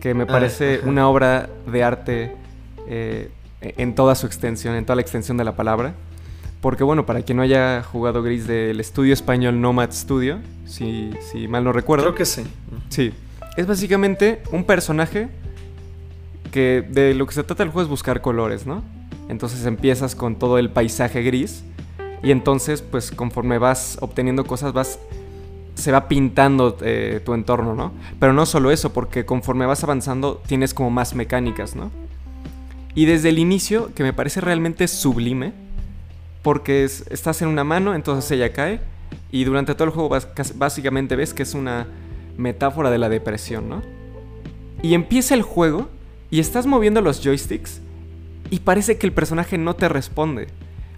Que 0.00 0.14
me 0.14 0.24
ah, 0.24 0.26
parece 0.26 0.80
una 0.84 1.08
obra 1.08 1.48
de 1.70 1.82
arte 1.82 2.36
eh, 2.86 3.30
en 3.60 3.94
toda 3.94 4.14
su 4.14 4.26
extensión, 4.26 4.74
en 4.74 4.84
toda 4.84 4.96
la 4.96 5.02
extensión 5.02 5.36
de 5.36 5.44
la 5.44 5.56
palabra. 5.56 5.94
Porque 6.60 6.82
bueno, 6.82 7.06
para 7.06 7.22
quien 7.22 7.36
no 7.36 7.42
haya 7.42 7.82
jugado 7.82 8.22
Gris 8.22 8.46
del 8.46 8.80
estudio 8.80 9.12
español 9.12 9.60
Nomad 9.60 9.92
Studio, 9.92 10.38
si, 10.66 11.10
si 11.30 11.46
mal 11.46 11.64
no 11.64 11.72
recuerdo. 11.72 12.04
Creo 12.04 12.14
que 12.14 12.24
sí. 12.24 12.42
Sí. 12.88 13.12
Es 13.56 13.66
básicamente 13.66 14.42
un 14.52 14.64
personaje 14.64 15.28
que 16.50 16.84
de 16.88 17.14
lo 17.14 17.26
que 17.26 17.34
se 17.34 17.44
trata 17.44 17.62
el 17.62 17.70
juego 17.70 17.82
es 17.82 17.88
buscar 17.88 18.20
colores, 18.20 18.66
¿no? 18.66 18.82
Entonces 19.28 19.66
empiezas 19.66 20.14
con 20.14 20.36
todo 20.36 20.58
el 20.58 20.70
paisaje 20.70 21.22
gris 21.22 21.62
y 22.22 22.30
entonces 22.30 22.82
pues 22.82 23.10
conforme 23.10 23.58
vas 23.58 23.98
obteniendo 24.00 24.44
cosas 24.44 24.72
vas 24.72 24.98
se 25.78 25.92
va 25.92 26.08
pintando 26.08 26.76
eh, 26.82 27.20
tu 27.24 27.34
entorno, 27.34 27.74
¿no? 27.74 27.92
Pero 28.18 28.32
no 28.32 28.46
solo 28.46 28.72
eso, 28.72 28.92
porque 28.92 29.24
conforme 29.24 29.64
vas 29.64 29.84
avanzando 29.84 30.42
tienes 30.44 30.74
como 30.74 30.90
más 30.90 31.14
mecánicas, 31.14 31.76
¿no? 31.76 31.92
Y 32.96 33.04
desde 33.04 33.28
el 33.28 33.38
inicio, 33.38 33.94
que 33.94 34.02
me 34.02 34.12
parece 34.12 34.40
realmente 34.40 34.88
sublime, 34.88 35.52
porque 36.42 36.84
estás 36.84 37.42
en 37.42 37.48
una 37.48 37.62
mano, 37.62 37.94
entonces 37.94 38.28
ella 38.32 38.52
cae, 38.52 38.80
y 39.30 39.44
durante 39.44 39.74
todo 39.74 39.84
el 39.84 39.90
juego 39.90 40.18
básicamente 40.56 41.14
ves 41.14 41.32
que 41.32 41.44
es 41.44 41.54
una 41.54 41.86
metáfora 42.36 42.90
de 42.90 42.98
la 42.98 43.08
depresión, 43.08 43.68
¿no? 43.68 43.82
Y 44.82 44.94
empieza 44.94 45.34
el 45.34 45.42
juego, 45.42 45.88
y 46.28 46.40
estás 46.40 46.66
moviendo 46.66 47.00
los 47.02 47.22
joysticks, 47.22 47.80
y 48.50 48.60
parece 48.60 48.98
que 48.98 49.06
el 49.06 49.12
personaje 49.12 49.58
no 49.58 49.76
te 49.76 49.88
responde, 49.88 50.48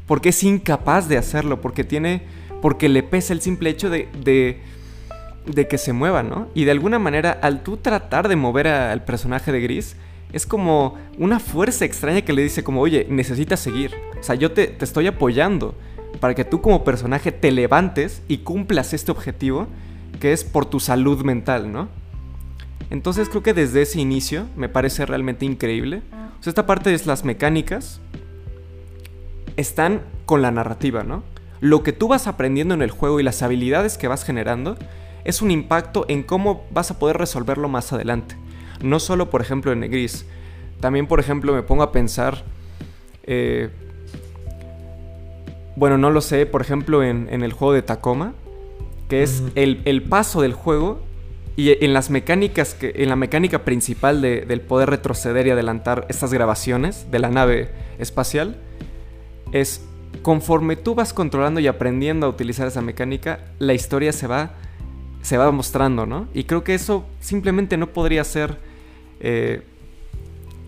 porque 0.06 0.30
es 0.30 0.42
incapaz 0.42 1.06
de 1.06 1.18
hacerlo, 1.18 1.60
porque 1.60 1.84
tiene 1.84 2.22
porque 2.60 2.88
le 2.88 3.02
pesa 3.02 3.32
el 3.32 3.40
simple 3.40 3.70
hecho 3.70 3.90
de, 3.90 4.08
de, 4.24 5.68
que 5.68 5.78
se 5.78 5.92
mueva, 5.92 6.22
¿no? 6.22 6.48
Y 6.54 6.64
de 6.64 6.70
alguna 6.70 6.98
manera, 6.98 7.38
al 7.42 7.62
tú 7.62 7.76
tratar 7.76 8.28
de 8.28 8.36
mover 8.36 8.68
al 8.68 9.04
personaje 9.04 9.52
de 9.52 9.60
Gris, 9.60 9.96
es 10.32 10.46
como 10.46 10.96
una 11.18 11.40
fuerza 11.40 11.84
extraña 11.84 12.22
que 12.22 12.32
le 12.32 12.42
dice 12.42 12.62
como, 12.62 12.80
oye, 12.80 13.06
necesitas 13.08 13.60
seguir. 13.60 13.94
O 14.18 14.22
sea, 14.22 14.34
yo 14.36 14.52
te, 14.52 14.68
te 14.68 14.84
estoy 14.84 15.06
apoyando 15.06 15.74
para 16.20 16.34
que 16.34 16.44
tú 16.44 16.60
como 16.60 16.84
personaje 16.84 17.32
te 17.32 17.50
levantes 17.50 18.22
y 18.28 18.38
cumplas 18.38 18.92
este 18.92 19.10
objetivo 19.10 19.66
que 20.20 20.32
es 20.32 20.44
por 20.44 20.66
tu 20.66 20.80
salud 20.80 21.24
mental, 21.24 21.72
¿no? 21.72 21.88
Entonces 22.90 23.28
creo 23.28 23.42
que 23.42 23.54
desde 23.54 23.82
ese 23.82 24.00
inicio 24.00 24.46
me 24.56 24.68
parece 24.68 25.06
realmente 25.06 25.46
increíble. 25.46 26.02
O 26.40 26.42
sea, 26.42 26.50
esta 26.50 26.66
parte 26.66 26.90
de 26.90 27.00
las 27.06 27.24
mecánicas 27.24 28.00
están 29.56 30.02
con 30.26 30.42
la 30.42 30.50
narrativa, 30.50 31.04
¿no? 31.04 31.22
Lo 31.60 31.82
que 31.82 31.92
tú 31.92 32.08
vas 32.08 32.26
aprendiendo 32.26 32.74
en 32.74 32.82
el 32.82 32.90
juego 32.90 33.20
y 33.20 33.22
las 33.22 33.42
habilidades 33.42 33.98
que 33.98 34.08
vas 34.08 34.24
generando 34.24 34.76
es 35.24 35.42
un 35.42 35.50
impacto 35.50 36.06
en 36.08 36.22
cómo 36.22 36.64
vas 36.70 36.90
a 36.90 36.98
poder 36.98 37.18
resolverlo 37.18 37.68
más 37.68 37.92
adelante. 37.92 38.36
No 38.82 38.98
solo, 38.98 39.30
por 39.30 39.42
ejemplo, 39.42 39.72
en 39.72 39.80
Gris. 39.82 40.24
También, 40.80 41.06
por 41.06 41.20
ejemplo, 41.20 41.54
me 41.54 41.62
pongo 41.62 41.82
a 41.82 41.92
pensar... 41.92 42.42
Eh, 43.24 43.68
bueno, 45.76 45.98
no 45.98 46.10
lo 46.10 46.20
sé, 46.20 46.46
por 46.46 46.62
ejemplo, 46.62 47.02
en, 47.02 47.28
el 47.30 47.52
juego 47.52 47.72
de 47.72 47.82
Tacoma, 47.82 48.34
que 49.08 49.22
es 49.22 49.42
el, 49.54 50.02
paso 50.02 50.42
del 50.42 50.52
juego 50.52 51.00
y 51.56 51.82
en 51.84 51.94
las 51.94 52.10
mecánicas, 52.10 52.74
que, 52.74 52.92
en 52.96 53.08
la 53.08 53.16
mecánica 53.16 53.64
principal 53.64 54.20
del 54.20 54.60
poder 54.60 54.90
retroceder 54.90 55.46
y 55.46 55.50
adelantar 55.50 56.06
estas 56.08 56.34
grabaciones 56.34 57.10
de 57.10 57.18
la 57.18 57.30
nave 57.30 57.70
espacial, 57.98 58.56
es 59.52 59.86
conforme 60.22 60.76
tú 60.76 60.94
vas 60.94 61.12
controlando 61.12 61.60
y 61.60 61.66
aprendiendo 61.66 62.26
a 62.26 62.30
utilizar 62.30 62.66
esa 62.66 62.82
mecánica, 62.82 63.40
la 63.58 63.74
historia 63.74 64.12
se 64.12 64.26
va, 64.26 64.52
se 65.22 65.36
va 65.38 65.50
mostrando, 65.50 66.06
¿no? 66.06 66.28
Y 66.34 66.44
creo 66.44 66.64
que 66.64 66.74
eso 66.74 67.04
simplemente 67.20 67.76
no 67.76 67.88
podría 67.88 68.24
ser 68.24 68.58
eh, 69.20 69.62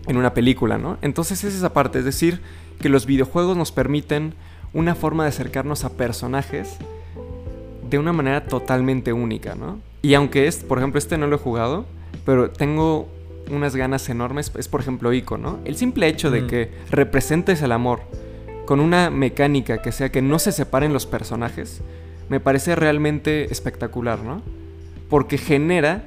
en 0.07 0.17
una 0.17 0.33
película, 0.33 0.77
¿no? 0.77 0.97
Entonces 1.01 1.43
es 1.43 1.55
esa 1.55 1.73
parte, 1.73 1.99
es 1.99 2.05
decir, 2.05 2.41
que 2.79 2.89
los 2.89 3.05
videojuegos 3.05 3.55
nos 3.55 3.71
permiten 3.71 4.33
una 4.73 4.95
forma 4.95 5.23
de 5.23 5.29
acercarnos 5.29 5.85
a 5.85 5.89
personajes 5.89 6.77
de 7.89 7.99
una 7.99 8.11
manera 8.11 8.45
totalmente 8.45 9.13
única, 9.13 9.55
¿no? 9.55 9.79
Y 10.01 10.15
aunque 10.15 10.47
es, 10.47 10.57
por 10.57 10.79
ejemplo, 10.79 10.97
este 10.97 11.17
no 11.17 11.27
lo 11.27 11.35
he 11.35 11.39
jugado, 11.39 11.85
pero 12.25 12.49
tengo 12.49 13.07
unas 13.51 13.75
ganas 13.75 14.09
enormes, 14.09 14.51
es 14.57 14.67
por 14.67 14.81
ejemplo 14.81 15.13
Ico, 15.13 15.37
¿no? 15.37 15.59
El 15.65 15.75
simple 15.75 16.07
hecho 16.07 16.31
de 16.31 16.47
que 16.47 16.71
representes 16.89 17.61
el 17.61 17.71
amor, 17.71 18.01
con 18.65 18.79
una 18.79 19.09
mecánica 19.09 19.81
que 19.81 19.91
sea 19.91 20.11
que 20.11 20.21
no 20.21 20.39
se 20.39 20.51
separen 20.51 20.93
los 20.93 21.05
personajes, 21.05 21.81
me 22.29 22.39
parece 22.39 22.75
realmente 22.75 23.51
espectacular, 23.51 24.19
¿no? 24.19 24.41
Porque 25.09 25.37
genera 25.37 26.05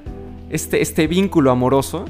este, 0.51 0.83
este 0.83 1.07
vínculo 1.07 1.51
amoroso 1.51 2.07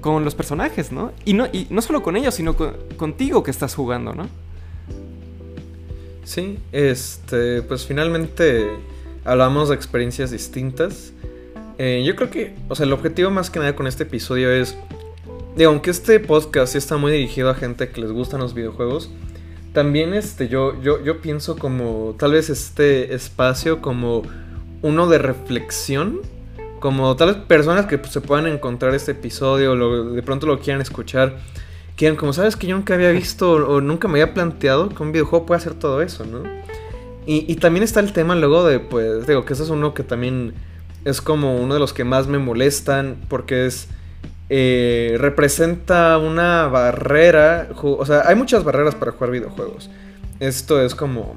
con 0.00 0.24
los 0.24 0.34
personajes, 0.34 0.92
¿no? 0.92 1.12
Y 1.24 1.34
no, 1.34 1.46
y 1.52 1.66
no 1.70 1.82
solo 1.82 2.02
con 2.02 2.16
ellos, 2.16 2.34
sino 2.34 2.56
contigo 2.96 3.42
que 3.42 3.50
estás 3.50 3.74
jugando, 3.74 4.14
¿no? 4.14 4.28
Sí, 6.24 6.58
este, 6.72 7.62
pues 7.62 7.86
finalmente 7.86 8.70
hablamos 9.24 9.68
de 9.68 9.74
experiencias 9.74 10.30
distintas. 10.30 11.12
Eh, 11.78 12.02
yo 12.06 12.14
creo 12.14 12.30
que, 12.30 12.54
o 12.68 12.74
sea, 12.74 12.86
el 12.86 12.92
objetivo 12.92 13.30
más 13.30 13.50
que 13.50 13.58
nada 13.58 13.74
con 13.74 13.86
este 13.86 14.04
episodio 14.04 14.50
es, 14.50 14.76
digo, 15.56 15.70
aunque 15.70 15.90
este 15.90 16.20
podcast 16.20 16.72
sí 16.72 16.78
está 16.78 16.96
muy 16.98 17.12
dirigido 17.12 17.50
a 17.50 17.54
gente 17.54 17.88
que 17.88 18.00
les 18.00 18.12
gustan 18.12 18.40
los 18.40 18.54
videojuegos, 18.54 19.10
también 19.72 20.14
este, 20.14 20.48
yo, 20.48 20.80
yo, 20.82 21.02
yo 21.02 21.20
pienso 21.20 21.56
como 21.56 22.14
tal 22.18 22.32
vez 22.32 22.50
este 22.50 23.14
espacio 23.14 23.80
como 23.80 24.22
uno 24.82 25.08
de 25.08 25.18
reflexión. 25.18 26.20
Como 26.80 27.14
tal 27.16 27.34
vez 27.34 27.36
personas 27.44 27.86
que 27.86 27.98
pues, 27.98 28.12
se 28.12 28.22
puedan 28.22 28.46
encontrar 28.46 28.94
este 28.94 29.12
episodio 29.12 29.72
o 29.72 30.12
de 30.12 30.22
pronto 30.22 30.46
lo 30.46 30.60
quieran 30.60 30.80
escuchar. 30.80 31.36
Quieran, 31.94 32.16
como 32.16 32.32
sabes 32.32 32.56
que 32.56 32.66
yo 32.66 32.74
nunca 32.74 32.94
había 32.94 33.10
visto 33.10 33.52
o, 33.52 33.80
nunca 33.82 34.08
me 34.08 34.20
había 34.20 34.32
planteado 34.32 34.88
que 34.88 35.02
un 35.02 35.12
videojuego 35.12 35.44
puede 35.44 35.58
hacer 35.58 35.74
todo 35.74 36.00
eso, 36.00 36.24
¿no? 36.24 36.42
Y, 37.26 37.44
y 37.52 37.56
también 37.56 37.82
está 37.82 38.00
el 38.00 38.14
tema 38.14 38.34
luego 38.34 38.64
de, 38.64 38.80
pues, 38.80 39.26
digo, 39.26 39.44
que 39.44 39.52
ese 39.52 39.64
es 39.64 39.68
uno 39.68 39.92
que 39.92 40.02
también 40.02 40.54
es 41.04 41.20
como 41.20 41.56
uno 41.56 41.74
de 41.74 41.80
los 41.80 41.92
que 41.92 42.04
más 42.04 42.26
me 42.26 42.38
molestan 42.38 43.18
porque 43.28 43.66
es 43.66 43.88
eh, 44.52 45.16
representa 45.18 46.18
una 46.18 46.66
barrera. 46.66 47.68
O 47.80 48.04
sea, 48.04 48.24
hay 48.26 48.34
muchas 48.34 48.64
barreras 48.64 48.96
para 48.96 49.12
jugar 49.12 49.30
videojuegos. 49.30 49.88
Esto 50.40 50.82
es 50.82 50.96
como. 50.96 51.36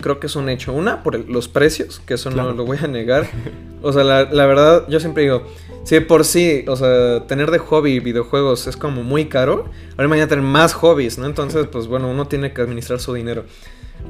Creo 0.00 0.18
que 0.18 0.26
es 0.26 0.34
un 0.34 0.48
hecho. 0.48 0.72
Una, 0.72 1.04
por 1.04 1.16
los 1.30 1.46
precios, 1.46 2.02
que 2.04 2.14
eso 2.14 2.30
no 2.30 2.52
lo 2.52 2.66
voy 2.66 2.78
a 2.82 2.88
negar. 2.88 3.26
O 3.82 3.92
sea, 3.92 4.02
la, 4.02 4.46
verdad, 4.46 4.88
yo 4.88 4.98
siempre 4.98 5.22
digo. 5.22 5.46
Si 5.84 6.00
por 6.00 6.24
sí, 6.24 6.64
o 6.66 6.74
sea, 6.74 7.24
tener 7.28 7.52
de 7.52 7.58
hobby 7.58 8.00
videojuegos 8.00 8.66
es 8.66 8.76
como 8.76 9.04
muy 9.04 9.26
caro, 9.26 9.66
ahora 9.92 10.08
mañana 10.08 10.26
tener 10.28 10.42
más 10.42 10.72
hobbies, 10.72 11.18
¿no? 11.18 11.26
Entonces, 11.26 11.68
pues 11.70 11.86
bueno, 11.86 12.10
uno 12.10 12.26
tiene 12.26 12.52
que 12.52 12.62
administrar 12.62 12.98
su 12.98 13.14
dinero. 13.14 13.44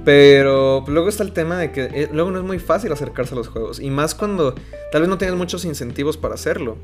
Pero 0.04 0.84
luego 0.86 1.08
está 1.08 1.24
el 1.24 1.32
tema 1.32 1.58
de 1.58 1.72
que 1.72 1.84
eh, 1.92 2.08
luego 2.12 2.30
no 2.30 2.38
es 2.38 2.44
muy 2.44 2.60
fácil 2.60 2.92
acercarse 2.92 3.34
a 3.34 3.36
los 3.36 3.48
juegos. 3.48 3.80
Y 3.80 3.90
más 3.90 4.14
cuando 4.14 4.54
tal 4.92 5.00
vez 5.00 5.08
no 5.08 5.18
tienes 5.18 5.36
muchos 5.36 5.64
incentivos 5.64 6.16
para 6.16 6.34
hacerlo. 6.34 6.78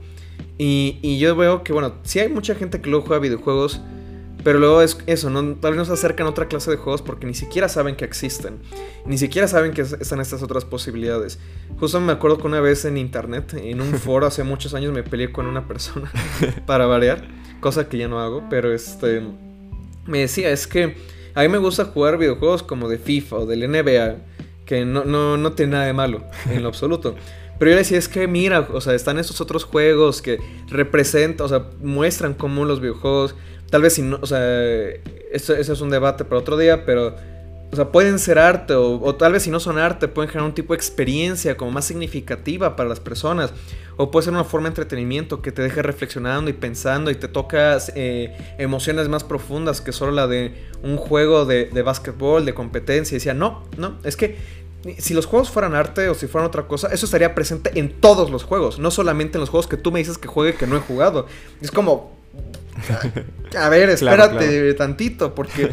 Y, 0.59 1.19
yo 1.19 1.35
veo 1.37 1.63
que, 1.65 1.73
bueno, 1.73 1.95
sí 2.03 2.19
hay 2.19 2.29
mucha 2.29 2.55
gente 2.55 2.81
que 2.81 2.91
luego 2.91 3.07
juega 3.07 3.21
videojuegos, 3.21 3.81
pero 4.45 4.59
luego 4.59 4.83
es 4.83 4.99
eso, 5.07 5.31
¿no? 5.31 5.55
tal 5.57 5.73
vez 5.73 5.79
no 5.79 5.85
se 5.85 5.93
acercan 5.93 6.27
a 6.27 6.31
otra 6.31 6.47
clase 6.47 6.71
de 6.71 6.77
juegos 6.77 7.01
porque 7.01 7.27
ni 7.27 7.35
siquiera 7.35 7.69
saben 7.69 7.97
que 7.97 8.05
existen. 8.05 8.59
Ni 9.07 9.19
siquiera 9.19 9.47
saben 9.49 9.73
que 9.73 9.83
están 9.83 10.21
estas 10.21 10.43
otras 10.43 10.65
posibilidades. 10.65 11.39
Justo 11.79 12.01
me 12.01 12.13
acuerdo 12.13 12.39
que 12.39 12.47
una 12.47 12.61
vez 12.61 12.85
en 12.85 12.97
internet, 12.97 13.55
en 13.55 13.81
un 13.81 13.95
foro 13.99 14.27
hace 14.27 14.43
muchos 14.43 14.75
años, 14.75 14.93
me 14.93 15.03
peleé 15.03 15.33
con 15.33 15.47
una 15.47 15.67
persona 15.67 16.11
para 16.67 16.87
variar, 16.87 17.29
cosa 17.61 17.89
que 17.89 17.99
ya 17.99 18.09
no 18.09 18.21
hago, 18.21 18.45
pero 18.51 18.73
este. 18.73 19.23
Me 20.07 20.19
decía, 20.19 20.51
es 20.51 20.67
que 20.67 20.97
a 21.35 21.43
mí 21.43 21.49
me 21.49 21.59
gusta 21.59 21.87
jugar 21.87 22.19
videojuegos 22.19 22.63
como 22.63 22.89
de 22.89 22.99
FIFA 22.99 23.37
o 23.37 23.47
del 23.47 23.71
NBA, 23.71 24.17
que 24.67 24.85
no, 24.85 25.05
no, 25.05 25.37
no 25.37 25.53
tiene 25.53 25.73
nada 25.73 25.87
de 25.87 25.93
malo, 25.93 26.25
en 26.51 26.63
lo 26.63 26.69
absoluto. 26.69 27.15
Pero 27.59 27.71
yo 27.71 27.75
le 27.77 27.83
decía, 27.83 27.99
es 27.99 28.09
que 28.09 28.27
mira, 28.27 28.69
o 28.73 28.81
sea, 28.81 28.95
están 28.95 29.19
estos 29.19 29.41
otros 29.41 29.65
juegos 29.65 30.21
que 30.21 30.39
representan, 30.69 31.47
o 31.47 31.49
sea, 31.49 31.67
muestran 31.81 32.35
cómo 32.35 32.65
los 32.65 32.81
videojuegos, 32.81 33.37
tal 33.71 33.83
vez 33.83 33.95
si 33.95 34.03
no, 34.03 34.19
o 34.21 34.27
sea, 34.27 34.41
eso, 35.31 35.55
es 35.55 35.81
un 35.81 35.91
debate 35.91 36.25
para 36.25 36.41
otro 36.41 36.57
día, 36.57 36.85
pero 36.85 37.15
o 37.73 37.77
sea, 37.77 37.91
pueden 37.91 38.19
ser 38.19 38.39
arte 38.39 38.75
o, 38.75 39.15
tal 39.15 39.33
vez 39.33 39.45
si 39.45 39.51
no 39.51 39.59
son 39.59 39.79
arte, 39.79 40.07
pueden 40.07 40.29
generar 40.29 40.47
un 40.47 40.55
tipo 40.55 40.75
de 40.75 40.77
experiencia 40.77 41.57
como 41.57 41.71
más 41.71 41.87
significativa 41.87 42.77
para 42.77 42.87
las 42.87 43.01
personas. 43.01 43.55
O 43.97 44.11
puede 44.11 44.25
ser 44.25 44.35
una 44.35 44.45
forma 44.45 44.67
de 44.67 44.73
entretenimiento 44.73 45.41
que 45.41 45.53
te 45.53 45.63
deje 45.63 45.81
reflexionando 45.81 46.51
y 46.51 46.53
pensando 46.53 47.11
y 47.11 47.15
te 47.15 47.29
tocas 47.29 47.91
eh, 47.95 48.37
emociones 48.59 49.09
más 49.09 49.25
profundas 49.25 49.81
que 49.81 49.93
solo 49.93 50.13
la 50.13 50.27
de 50.27 50.53
un 50.83 50.99
juego 50.99 51.47
de, 51.47 51.67
de 51.67 51.83
básquetbol, 51.83 52.45
de 52.45 52.53
competencia. 52.53 53.15
Y 53.15 53.19
decía, 53.19 53.33
no, 53.33 53.65
no, 53.79 53.97
es 54.05 54.17
que 54.17 54.37
si 54.99 55.15
los 55.15 55.25
juegos 55.25 55.49
fueran 55.49 55.75
arte 55.75 56.11
o 56.11 56.15
si 56.15 56.27
fueran 56.27 56.49
otra 56.49 56.67
cosa, 56.69 56.89
eso 56.89 57.07
estaría 57.07 57.35
presente 57.35 57.79
en 57.79 57.91
todos 57.91 58.31
los 58.31 58.45
juegos, 58.45 58.79
no 58.79 58.91
solamente 58.91 59.39
en 59.39 59.41
los 59.41 59.49
juegos 59.49 59.67
que 59.67 59.79
tú 59.79 59.93
me 59.93 59.99
dices 59.99 60.19
que 60.19 60.29
juegue 60.29 60.57
que 60.57 60.67
no 60.67 60.77
he 60.77 60.81
jugado. 60.81 61.27
Es 61.63 61.71
como... 61.71 62.21
A 63.57 63.69
ver, 63.69 63.91
espérate 63.91 64.75
tantito, 64.75 65.35
porque 65.35 65.71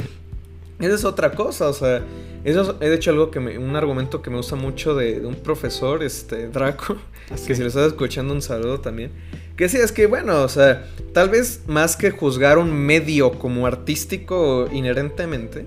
esa 0.80 0.96
es 0.96 1.06
otra 1.06 1.32
cosa, 1.32 1.68
o 1.68 1.74
sea, 1.74 2.02
eso 2.44 2.78
es 2.80 2.80
de 2.80 2.96
hecho 2.96 3.12
algo 3.12 3.32
que 3.32 3.40
me, 3.40 3.58
un 3.58 3.76
argumento 3.76 4.22
que 4.22 4.30
me 4.30 4.38
gusta 4.38 4.56
mucho 4.56 4.96
de, 4.96 5.26
un 5.26 5.36
profesor, 5.36 6.04
este, 6.04 6.48
Draco, 6.48 6.98
ah, 7.30 7.36
que 7.46 7.56
si 7.56 7.62
lo 7.62 7.68
estás 7.68 7.88
escuchando 7.88 8.34
un 8.34 8.42
saludo 8.42 8.80
también, 8.80 9.12
que 9.58 9.68
sí, 9.68 9.78
es 9.78 9.92
que 9.92 10.06
bueno, 10.08 10.42
o 10.42 10.50
sea, 10.50 10.88
tal 11.14 11.30
vez 11.30 11.64
más 11.68 11.98
que 11.98 12.12
juzgar 12.12 12.58
un 12.58 12.72
medio 12.72 13.34
como 13.34 13.68
artístico 13.68 14.70
inherentemente, 14.72 15.66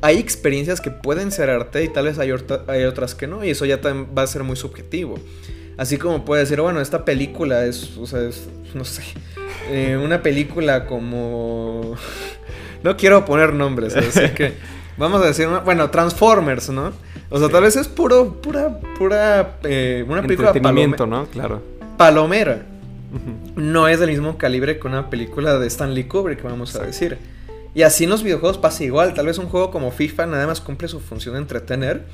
hay 0.00 0.18
experiencias 0.18 0.80
que 0.80 0.90
pueden 0.90 1.32
ser 1.32 1.50
arte 1.50 1.84
y 1.84 1.88
tal 1.88 2.06
vez 2.06 2.18
hay, 2.18 2.32
hay 2.68 2.84
otras 2.84 3.14
que 3.14 3.26
no, 3.26 3.44
y 3.44 3.50
eso 3.50 3.64
ya 3.64 3.78
va 3.78 4.22
a 4.22 4.26
ser 4.26 4.42
muy 4.42 4.56
subjetivo. 4.56 5.16
Así 5.76 5.96
como 5.96 6.24
puede 6.24 6.42
decir, 6.42 6.60
bueno, 6.60 6.80
esta 6.80 7.04
película 7.04 7.64
es, 7.64 7.96
o 7.96 8.06
sea, 8.06 8.20
es, 8.22 8.48
no 8.74 8.84
sé, 8.84 9.02
eh, 9.70 9.96
una 9.96 10.22
película 10.22 10.86
como... 10.86 11.96
No 12.82 12.96
quiero 12.96 13.24
poner 13.24 13.52
nombres, 13.52 13.96
así 13.96 14.30
que 14.30 14.54
vamos 14.96 15.22
a 15.22 15.26
decir, 15.26 15.48
bueno, 15.64 15.90
Transformers, 15.90 16.70
¿no? 16.70 16.92
O 17.30 17.38
sea, 17.38 17.48
tal 17.48 17.62
vez 17.62 17.76
es 17.76 17.88
puro, 17.88 18.40
pura, 18.42 18.78
pura, 18.98 19.58
eh, 19.62 20.04
una 20.06 20.22
película 20.22 20.48
Entretenimiento, 20.48 21.06
¿no? 21.06 21.26
Claro. 21.26 21.62
Palomera. 21.96 22.66
No 23.56 23.88
es 23.88 24.00
del 24.00 24.10
mismo 24.10 24.38
calibre 24.38 24.78
que 24.78 24.86
una 24.86 25.10
película 25.10 25.58
de 25.58 25.66
Stanley 25.66 26.04
Kubrick, 26.04 26.42
vamos 26.42 26.74
a 26.76 26.84
decir. 26.84 27.18
Y 27.74 27.82
así 27.82 28.04
en 28.04 28.10
los 28.10 28.22
videojuegos 28.22 28.58
pasa 28.58 28.84
igual. 28.84 29.14
Tal 29.14 29.26
vez 29.26 29.38
un 29.38 29.46
juego 29.46 29.70
como 29.70 29.90
FIFA 29.90 30.26
nada 30.26 30.46
más 30.46 30.60
cumple 30.60 30.88
su 30.88 31.00
función 31.00 31.34
de 31.34 31.40
entretener. 31.40 32.04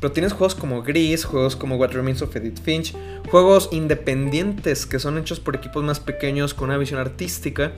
Pero 0.00 0.12
tienes 0.12 0.32
juegos 0.32 0.54
como 0.54 0.82
Gris, 0.82 1.24
juegos 1.24 1.56
como 1.56 1.76
What 1.76 1.92
Remains 1.92 2.20
of 2.22 2.34
Edith 2.36 2.60
Finch, 2.62 2.94
juegos 3.30 3.68
independientes 3.72 4.86
que 4.86 4.98
son 4.98 5.18
hechos 5.18 5.40
por 5.40 5.56
equipos 5.56 5.82
más 5.82 6.00
pequeños 6.00 6.52
con 6.52 6.68
una 6.68 6.78
visión 6.78 7.00
artística 7.00 7.72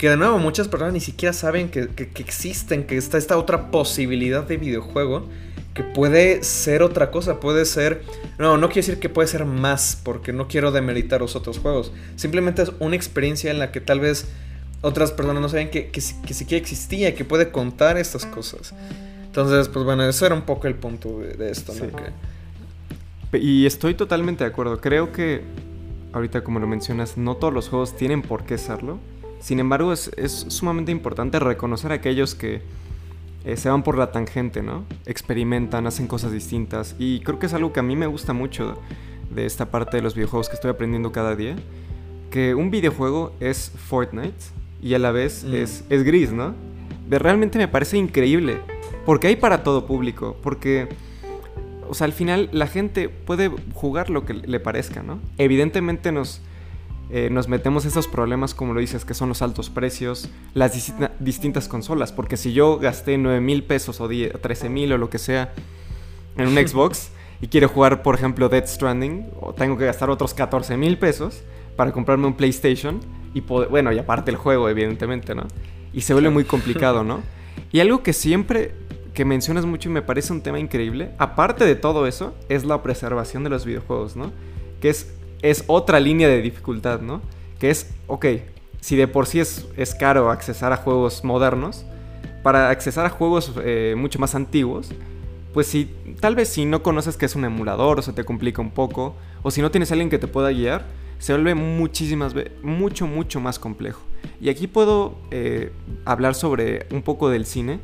que 0.00 0.08
de 0.08 0.16
nuevo 0.16 0.38
muchas 0.38 0.66
personas 0.66 0.94
ni 0.94 1.00
siquiera 1.00 1.34
saben 1.34 1.68
que, 1.68 1.90
existen, 2.16 2.84
que 2.84 2.96
está 2.96 3.18
esta 3.18 3.36
otra 3.36 3.70
posibilidad 3.70 4.42
de 4.44 4.56
videojuego 4.56 5.26
que 5.74 5.82
puede 5.82 6.42
ser 6.42 6.82
otra 6.82 7.10
cosa, 7.10 7.38
puede 7.38 7.66
ser... 7.66 8.02
No, 8.38 8.56
no 8.56 8.68
quiero 8.68 8.86
decir 8.86 8.98
que 8.98 9.10
puede 9.10 9.28
ser 9.28 9.44
más, 9.44 10.00
porque 10.02 10.32
no 10.32 10.48
quiero 10.48 10.72
demeritar 10.72 11.20
los 11.20 11.36
otros 11.36 11.58
juegos. 11.58 11.92
Simplemente 12.16 12.62
es 12.62 12.72
una 12.78 12.96
experiencia 12.96 13.50
en 13.50 13.58
la 13.58 13.72
que 13.72 13.82
tal 13.82 14.00
vez 14.00 14.26
otras 14.80 15.12
personas 15.12 15.42
no 15.42 15.50
saben 15.50 15.68
que, 15.68 15.90
que, 15.90 16.00
siquiera 16.00 16.62
existía, 16.62 17.14
que 17.14 17.26
puede 17.26 17.50
contar 17.50 17.98
estas 17.98 18.24
cosas. 18.24 18.72
Entonces, 19.26 19.68
pues 19.68 19.84
bueno, 19.84 20.08
eso 20.08 20.24
era 20.24 20.34
un 20.34 20.46
poco 20.46 20.66
el 20.66 20.76
punto 20.76 21.18
de, 21.18 21.50
esto, 21.50 21.74
¿no? 21.74 23.38
Y 23.38 23.66
estoy 23.66 23.92
totalmente 23.92 24.44
de 24.44 24.50
acuerdo. 24.50 24.80
Creo 24.80 25.12
que, 25.12 25.42
ahorita 26.14 26.42
como 26.42 26.58
lo 26.58 26.66
mencionas, 26.66 27.18
no 27.18 27.36
todos 27.36 27.52
los 27.52 27.68
juegos 27.68 27.94
tienen 27.98 28.22
por 28.22 28.44
qué 28.44 28.56
serlo. 28.56 28.98
Sin 29.40 29.58
embargo, 29.58 29.92
es, 29.92 30.10
sumamente 30.48 30.92
importante 30.92 31.38
reconocer 31.38 31.92
a 31.92 31.96
aquellos 31.96 32.34
que 32.34 32.60
eh, 33.44 33.56
se 33.56 33.70
van 33.70 33.82
por 33.82 33.96
la 33.96 34.12
tangente, 34.12 34.62
¿no? 34.62 34.84
Experimentan, 35.06 35.86
hacen 35.86 36.06
cosas 36.06 36.30
distintas. 36.30 36.94
Y 36.98 37.20
creo 37.20 37.38
que 37.38 37.46
es 37.46 37.54
algo 37.54 37.72
que 37.72 37.80
a 37.80 37.82
mí 37.82 37.96
me 37.96 38.06
gusta 38.06 38.34
mucho 38.34 38.78
de 39.30 39.46
esta 39.46 39.70
parte 39.70 39.96
de 39.96 40.02
los 40.02 40.14
videojuegos 40.14 40.48
que 40.48 40.56
estoy 40.56 40.70
aprendiendo 40.70 41.10
cada 41.10 41.34
día. 41.34 41.56
Que 42.30 42.54
un 42.54 42.70
videojuego 42.70 43.32
es 43.40 43.72
Fortnite 43.88 44.36
y 44.82 44.94
a 44.94 44.98
la 44.98 45.10
vez 45.10 45.44
mm. 45.44 45.54
es, 45.54 45.84
es 45.88 46.04
gris, 46.04 46.32
¿no? 46.32 46.54
De 47.08 47.18
realmente 47.18 47.58
me 47.58 47.66
parece 47.66 47.96
increíble. 47.96 48.58
Porque 49.06 49.28
hay 49.28 49.36
para 49.36 49.62
todo 49.62 49.86
público. 49.86 50.36
Porque, 50.42 50.88
o 51.88 51.94
sea, 51.94 52.04
al 52.04 52.12
final 52.12 52.50
la 52.52 52.66
gente 52.66 53.08
puede 53.08 53.50
jugar 53.72 54.10
lo 54.10 54.26
que 54.26 54.34
le 54.34 54.60
parezca, 54.60 55.02
¿no? 55.02 55.18
Evidentemente 55.38 56.12
nos 56.12 56.42
eh, 57.12 57.28
nos 57.30 57.48
metemos 57.48 57.84
esos 57.84 58.06
problemas, 58.06 58.54
como 58.54 58.72
lo 58.72 58.80
dices, 58.80 59.04
que 59.04 59.14
son 59.14 59.28
los 59.28 59.42
altos 59.42 59.68
precios, 59.68 60.28
las 60.54 60.92
distintas 61.18 61.66
consolas. 61.66 62.12
Porque 62.12 62.36
si 62.36 62.52
yo 62.52 62.78
gasté 62.78 63.18
9 63.18 63.40
mil 63.40 63.64
pesos 63.64 64.00
o 64.00 64.08
13 64.08 64.68
mil 64.68 64.92
o 64.92 64.98
lo 64.98 65.10
que 65.10 65.18
sea 65.18 65.52
en 66.36 66.46
un 66.48 66.54
Xbox 66.66 67.10
y 67.40 67.48
quiero 67.48 67.68
jugar, 67.68 68.02
por 68.02 68.14
ejemplo, 68.14 68.48
Dead 68.48 68.66
Stranding, 68.66 69.28
o 69.40 69.52
tengo 69.52 69.76
que 69.76 69.86
gastar 69.86 70.10
otros 70.10 70.34
14 70.34 70.76
mil 70.76 70.98
pesos 70.98 71.42
para 71.76 71.92
comprarme 71.92 72.26
un 72.26 72.34
PlayStation 72.34 73.00
y 73.34 73.40
bueno, 73.40 73.92
y 73.92 73.98
aparte 73.98 74.30
el 74.30 74.36
juego, 74.36 74.68
evidentemente, 74.68 75.34
¿no? 75.34 75.46
Y 75.92 76.02
se 76.02 76.12
vuelve 76.12 76.30
muy 76.30 76.44
complicado, 76.44 77.04
¿no? 77.04 77.20
Y 77.72 77.80
algo 77.80 78.02
que 78.02 78.12
siempre 78.12 78.74
que 79.14 79.24
mencionas 79.24 79.66
mucho 79.66 79.88
y 79.88 79.92
me 79.92 80.02
parece 80.02 80.32
un 80.32 80.40
tema 80.40 80.58
increíble, 80.58 81.10
aparte 81.18 81.64
de 81.64 81.74
todo 81.74 82.06
eso, 82.06 82.34
es 82.48 82.64
la 82.64 82.82
preservación 82.82 83.44
de 83.44 83.50
los 83.50 83.64
videojuegos, 83.64 84.16
¿no? 84.16 84.32
Que 84.80 84.90
es 84.90 85.12
es 85.42 85.64
otra 85.66 86.00
línea 86.00 86.28
de 86.28 86.42
dificultad, 86.42 87.00
¿no? 87.00 87.22
Que 87.58 87.70
es, 87.70 87.90
ok, 88.06 88.26
si 88.80 88.96
de 88.96 89.08
por 89.08 89.26
sí 89.26 89.40
es, 89.40 89.66
es 89.76 89.94
caro 89.94 90.30
accesar 90.30 90.72
a 90.72 90.76
juegos 90.76 91.24
modernos, 91.24 91.84
para 92.42 92.70
accesar 92.70 93.06
a 93.06 93.10
juegos 93.10 93.52
eh, 93.62 93.94
mucho 93.96 94.18
más 94.18 94.34
antiguos, 94.34 94.90
pues 95.52 95.66
si 95.66 95.90
tal 96.20 96.36
vez 96.36 96.48
si 96.48 96.64
no 96.64 96.82
conoces 96.82 97.16
que 97.16 97.26
es 97.26 97.34
un 97.34 97.44
emulador 97.44 97.98
o 97.98 98.02
se 98.02 98.12
te 98.12 98.24
complica 98.24 98.62
un 98.62 98.70
poco, 98.70 99.14
o 99.42 99.50
si 99.50 99.60
no 99.60 99.70
tienes 99.70 99.90
alguien 99.92 100.10
que 100.10 100.18
te 100.18 100.28
pueda 100.28 100.50
guiar, 100.50 100.86
se 101.18 101.34
vuelve 101.34 101.54
muchísimas 101.54 102.34
mucho, 102.62 103.06
mucho 103.06 103.40
más 103.40 103.58
complejo. 103.58 104.00
Y 104.40 104.48
aquí 104.48 104.66
puedo 104.66 105.18
eh, 105.30 105.72
hablar 106.04 106.34
sobre 106.34 106.86
un 106.92 107.02
poco 107.02 107.28
del 107.28 107.44
cine, 107.44 107.80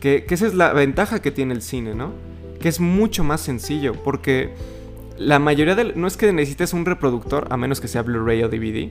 que, 0.00 0.24
que 0.24 0.34
esa 0.34 0.46
es 0.46 0.54
la 0.54 0.72
ventaja 0.72 1.22
que 1.22 1.30
tiene 1.30 1.54
el 1.54 1.62
cine, 1.62 1.94
¿no? 1.94 2.12
Que 2.60 2.68
es 2.68 2.80
mucho 2.80 3.22
más 3.22 3.40
sencillo, 3.40 3.92
porque 3.92 4.54
la 5.20 5.38
mayoría 5.38 5.74
de... 5.74 5.92
No 5.96 6.06
es 6.06 6.16
que 6.16 6.32
necesites 6.32 6.72
un 6.72 6.86
reproductor, 6.86 7.46
a 7.50 7.58
menos 7.58 7.78
que 7.78 7.88
sea 7.88 8.02
Blu-ray 8.02 8.42
o 8.42 8.48
DVD. 8.48 8.88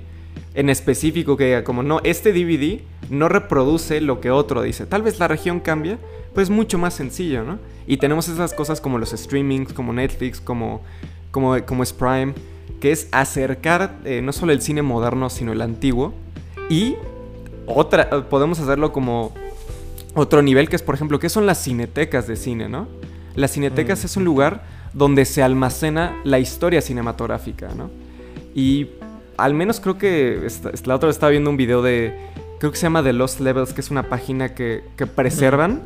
En 0.53 0.69
específico 0.69 1.35
que 1.35 1.45
diga 1.45 1.63
como, 1.63 1.81
no, 1.81 2.01
este 2.03 2.31
DVD 2.31 2.81
no 3.09 3.29
reproduce 3.29 3.99
lo 3.99 4.21
que 4.21 4.29
otro 4.29 4.61
dice. 4.61 4.85
Tal 4.85 5.01
vez 5.01 5.17
la 5.17 5.27
región 5.27 5.59
cambia, 5.59 5.97
pues 6.35 6.51
mucho 6.51 6.77
más 6.77 6.93
sencillo, 6.93 7.43
¿no? 7.43 7.57
Y 7.87 7.97
tenemos 7.97 8.29
esas 8.29 8.53
cosas 8.53 8.79
como 8.79 8.99
los 8.99 9.09
streamings, 9.09 9.73
como 9.73 9.91
Netflix, 9.91 10.39
como, 10.39 10.81
como, 11.31 11.65
como 11.65 11.81
es 11.81 11.93
Prime, 11.93 12.35
que 12.79 12.91
es 12.91 13.07
acercar 13.11 13.97
eh, 14.05 14.21
no 14.21 14.31
solo 14.31 14.51
el 14.51 14.61
cine 14.61 14.83
moderno, 14.83 15.31
sino 15.31 15.51
el 15.51 15.61
antiguo. 15.61 16.13
Y 16.69 16.95
otra, 17.65 18.29
podemos 18.29 18.59
hacerlo 18.59 18.93
como 18.93 19.33
otro 20.13 20.43
nivel, 20.43 20.69
que 20.69 20.75
es, 20.75 20.83
por 20.83 20.93
ejemplo, 20.93 21.17
¿qué 21.17 21.29
son 21.29 21.47
las 21.47 21.63
cinetecas 21.63 22.27
de 22.27 22.35
cine, 22.35 22.69
no? 22.69 22.87
Las 23.33 23.53
cinetecas 23.53 24.03
mm. 24.03 24.05
es 24.05 24.17
un 24.17 24.25
lugar 24.25 24.78
donde 24.93 25.25
se 25.25 25.43
almacena 25.43 26.19
la 26.23 26.39
historia 26.39 26.81
cinematográfica, 26.81 27.69
¿no? 27.75 27.89
Y 28.55 28.87
al 29.37 29.53
menos 29.53 29.79
creo 29.79 29.97
que 29.97 30.47
la 30.85 30.95
otra 30.95 31.07
vez 31.07 31.15
estaba 31.15 31.29
viendo 31.29 31.49
un 31.49 31.57
video 31.57 31.81
de, 31.81 32.13
creo 32.59 32.71
que 32.71 32.77
se 32.77 32.83
llama 32.83 33.03
The 33.03 33.13
Lost 33.13 33.39
Levels, 33.39 33.73
que 33.73 33.81
es 33.81 33.91
una 33.91 34.09
página 34.09 34.53
que, 34.53 34.83
preservan 35.15 35.81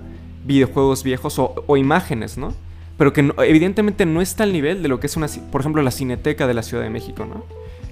videojuegos 0.45 1.03
viejos 1.03 1.39
o, 1.39 1.77
imágenes, 1.77 2.37
¿no? 2.37 2.53
Pero 2.97 3.13
que 3.13 3.31
evidentemente 3.39 4.05
no 4.05 4.21
está 4.21 4.43
al 4.43 4.53
nivel 4.53 4.83
de 4.83 4.89
lo 4.89 4.99
que 4.99 5.07
es 5.07 5.15
una, 5.15 5.27
por 5.51 5.61
ejemplo, 5.61 5.81
la 5.81 5.91
Cineteca 5.91 6.47
de 6.47 6.53
la 6.53 6.63
Ciudad 6.63 6.83
de 6.83 6.89
México, 6.89 7.25
¿no? 7.25 7.45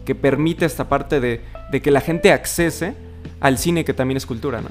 Que 0.05 0.15
permite 0.15 0.65
esta 0.65 0.89
parte 0.89 1.19
de, 1.19 1.41
de 1.71 1.81
que 1.81 1.91
la 1.91 2.01
gente 2.01 2.31
accese 2.31 2.95
al 3.39 3.57
cine 3.57 3.85
que 3.85 3.93
también 3.93 4.17
es 4.17 4.25
cultura, 4.25 4.61
¿no? 4.61 4.69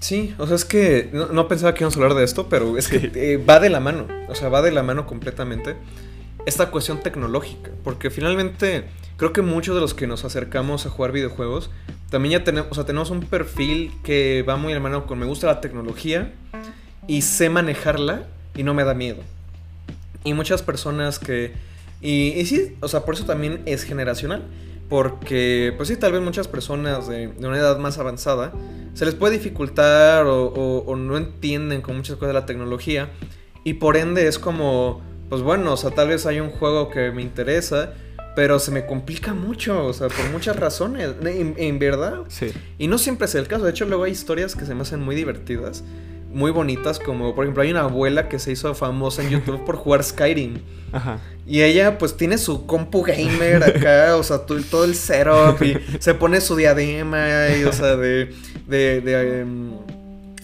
Sí, 0.00 0.34
o 0.38 0.46
sea, 0.46 0.56
es 0.56 0.64
que 0.64 1.10
no, 1.12 1.48
pensaba 1.48 1.74
que 1.74 1.82
íbamos 1.82 1.96
a 1.96 2.00
hablar 2.00 2.16
de 2.16 2.24
esto, 2.24 2.48
pero 2.48 2.78
es 2.78 2.88
que 2.88 3.10
eh, 3.14 3.36
va 3.36 3.58
de 3.58 3.68
la 3.68 3.80
mano, 3.80 4.06
o 4.28 4.34
sea, 4.34 4.48
va 4.48 4.62
de 4.62 4.70
la 4.70 4.82
mano 4.82 5.06
completamente 5.06 5.76
esta 6.46 6.70
cuestión 6.70 7.00
tecnológica, 7.00 7.70
porque 7.82 8.10
finalmente 8.10 8.84
creo 9.16 9.32
que 9.32 9.42
muchos 9.42 9.74
de 9.74 9.80
los 9.80 9.94
que 9.94 10.06
nos 10.06 10.24
acercamos 10.24 10.86
a 10.86 10.90
jugar 10.90 11.12
videojuegos 11.12 11.70
también 12.10 12.38
ya 12.38 12.44
tenemos, 12.44 12.70
o 12.70 12.74
sea, 12.74 12.86
tenemos 12.86 13.10
un 13.10 13.20
perfil 13.20 13.92
que 14.02 14.42
va 14.48 14.56
muy 14.56 14.72
de 14.72 14.78
la 14.78 14.82
mano 14.82 15.06
con 15.06 15.18
me 15.18 15.26
gusta 15.26 15.46
la 15.48 15.60
tecnología 15.60 16.32
y 17.06 17.22
sé 17.22 17.50
manejarla 17.50 18.26
y 18.56 18.62
no 18.62 18.72
me 18.72 18.84
da 18.84 18.94
miedo. 18.94 19.18
Y 20.24 20.32
muchas 20.34 20.62
personas 20.62 21.18
que... 21.18 21.52
Y, 22.00 22.28
y 22.28 22.46
sí, 22.46 22.76
o 22.80 22.88
sea, 22.88 23.04
por 23.04 23.14
eso 23.14 23.24
también 23.24 23.60
es 23.66 23.82
generacional. 23.82 24.42
Porque, 24.88 25.74
pues 25.76 25.88
sí, 25.88 25.96
tal 25.96 26.12
vez 26.12 26.22
muchas 26.22 26.48
personas 26.48 27.08
de, 27.08 27.28
una 27.38 27.58
edad 27.58 27.78
más 27.78 27.98
avanzada 27.98 28.52
se 28.94 29.04
les 29.04 29.14
puede 29.14 29.34
dificultar 29.34 30.24
o, 30.26 30.96
no 30.96 31.16
entienden 31.16 31.82
con 31.82 31.96
muchas 31.96 32.16
cosas 32.16 32.28
de 32.28 32.40
la 32.40 32.46
tecnología. 32.46 33.10
Y 33.64 33.74
por 33.74 33.96
ende 33.96 34.26
es 34.26 34.38
como, 34.38 35.02
pues 35.28 35.42
bueno, 35.42 35.74
o 35.74 35.76
sea, 35.76 35.90
tal 35.90 36.08
vez 36.08 36.26
hay 36.26 36.40
un 36.40 36.50
juego 36.50 36.88
que 36.88 37.10
me 37.10 37.22
interesa, 37.22 37.92
pero 38.34 38.58
se 38.58 38.70
me 38.70 38.86
complica 38.86 39.34
mucho, 39.34 39.84
o 39.84 39.92
sea, 39.92 40.08
por 40.08 40.30
muchas 40.30 40.56
razones, 40.56 41.10
en, 41.22 41.78
verdad. 41.78 42.22
Sí. 42.28 42.52
Y 42.78 42.88
no 42.88 42.96
siempre 42.98 43.26
es 43.26 43.34
el 43.34 43.46
caso. 43.46 43.64
De 43.64 43.70
hecho, 43.70 43.84
luego 43.84 44.04
hay 44.04 44.12
historias 44.12 44.56
que 44.56 44.64
se 44.64 44.74
me 44.74 44.82
hacen 44.82 45.00
muy 45.00 45.14
divertidas. 45.14 45.84
Muy 46.30 46.50
bonitas, 46.50 46.98
como 46.98 47.34
por 47.34 47.44
ejemplo 47.44 47.62
hay 47.62 47.70
una 47.70 47.82
abuela 47.82 48.28
que 48.28 48.38
se 48.38 48.52
hizo 48.52 48.74
famosa 48.74 49.22
en 49.22 49.30
YouTube 49.30 49.64
por 49.64 49.76
jugar 49.76 50.04
Skyrim. 50.04 50.58
Ajá. 50.92 51.18
Y 51.46 51.62
ella 51.62 51.98
pues 51.98 52.16
tiene 52.16 52.38
su 52.38 52.66
compu 52.66 53.02
gamer 53.02 53.62
acá, 53.62 54.16
o 54.16 54.22
sea, 54.22 54.38
todo, 54.38 54.84
el 54.84 54.94
setup 54.94 55.62
y 55.62 55.78
se 55.98 56.14
pone 56.14 56.40
su 56.40 56.56
diadema 56.56 57.48
y, 57.58 57.64
o 57.64 57.72
sea, 57.72 57.96
de... 57.96 58.34
de, 58.66 59.00
de 59.00 59.40
em, 59.40 59.70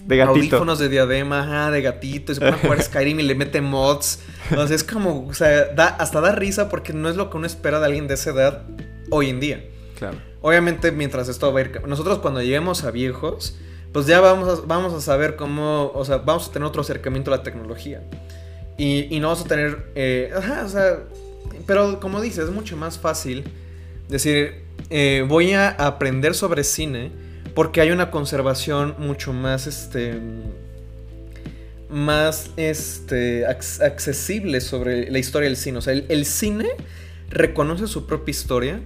de 0.05 0.17
gatito. 0.17 0.37
Audífonos 0.37 0.79
de 0.79 0.89
diadema, 0.89 1.41
ajá, 1.41 1.71
de 1.71 1.81
gatito. 1.81 2.31
Y 2.31 2.35
se 2.35 2.41
pone 2.41 2.53
a 2.53 2.59
jugar 2.59 2.81
Skyrim 2.83 3.19
y 3.19 3.23
le 3.23 3.35
mete 3.35 3.61
mods. 3.61 4.19
Entonces 4.49 4.81
es 4.81 4.83
como, 4.83 5.27
o 5.27 5.33
sea, 5.33 5.65
da, 5.73 5.87
hasta 5.87 6.21
da 6.21 6.31
risa 6.31 6.69
porque 6.69 6.93
no 6.93 7.09
es 7.09 7.15
lo 7.15 7.29
que 7.29 7.37
uno 7.37 7.47
espera 7.47 7.79
de 7.79 7.85
alguien 7.85 8.07
de 8.07 8.13
esa 8.13 8.29
edad 8.31 8.63
hoy 9.09 9.29
en 9.29 9.39
día. 9.39 9.65
Claro. 9.97 10.17
Obviamente, 10.41 10.91
mientras 10.91 11.27
esto 11.27 11.51
va 11.51 11.59
a 11.59 11.63
ir. 11.63 11.81
Nosotros 11.87 12.19
cuando 12.19 12.41
lleguemos 12.41 12.83
a 12.83 12.91
viejos, 12.91 13.57
pues 13.95 14.07
ya 14.07 14.19
vamos 14.19 14.59
a, 14.59 14.61
vamos 14.65 14.93
a 14.93 14.99
saber 14.99 15.37
cómo. 15.37 15.89
O 15.95 16.03
sea, 16.03 16.17
vamos 16.17 16.49
a 16.49 16.51
tener 16.51 16.67
otro 16.67 16.81
acercamiento 16.81 17.33
a 17.33 17.37
la 17.37 17.43
tecnología. 17.43 18.03
Y, 18.77 19.07
y 19.09 19.21
no 19.21 19.29
vamos 19.29 19.45
a 19.45 19.47
tener. 19.47 19.89
Eh, 19.95 20.33
ajá, 20.35 20.65
o 20.65 20.67
sea. 20.67 20.99
Pero 21.65 22.01
como 22.01 22.19
dices, 22.19 22.43
es 22.43 22.49
mucho 22.49 22.75
más 22.75 22.99
fácil 22.99 23.45
decir. 24.09 24.65
Eh, 24.89 25.23
voy 25.25 25.53
a 25.53 25.69
aprender 25.69 26.35
sobre 26.35 26.65
cine 26.65 27.09
porque 27.53 27.79
hay 27.79 27.91
una 27.91 28.11
conservación 28.11 28.95
mucho 28.97 29.31
más. 29.31 29.65
Este 29.65 30.19
más 31.89 32.51
este, 32.57 33.45
accesible 33.45 34.59
sobre 34.59 35.09
la 35.09 35.19
historia 35.19 35.47
del 35.47 35.55
cine. 35.55 35.77
O 35.77 35.81
sea, 35.81 35.93
el, 35.93 36.25
cine 36.25 36.67
reconoce 37.29 37.87
su 37.87 38.05
propia 38.07 38.31
historia. 38.31 38.81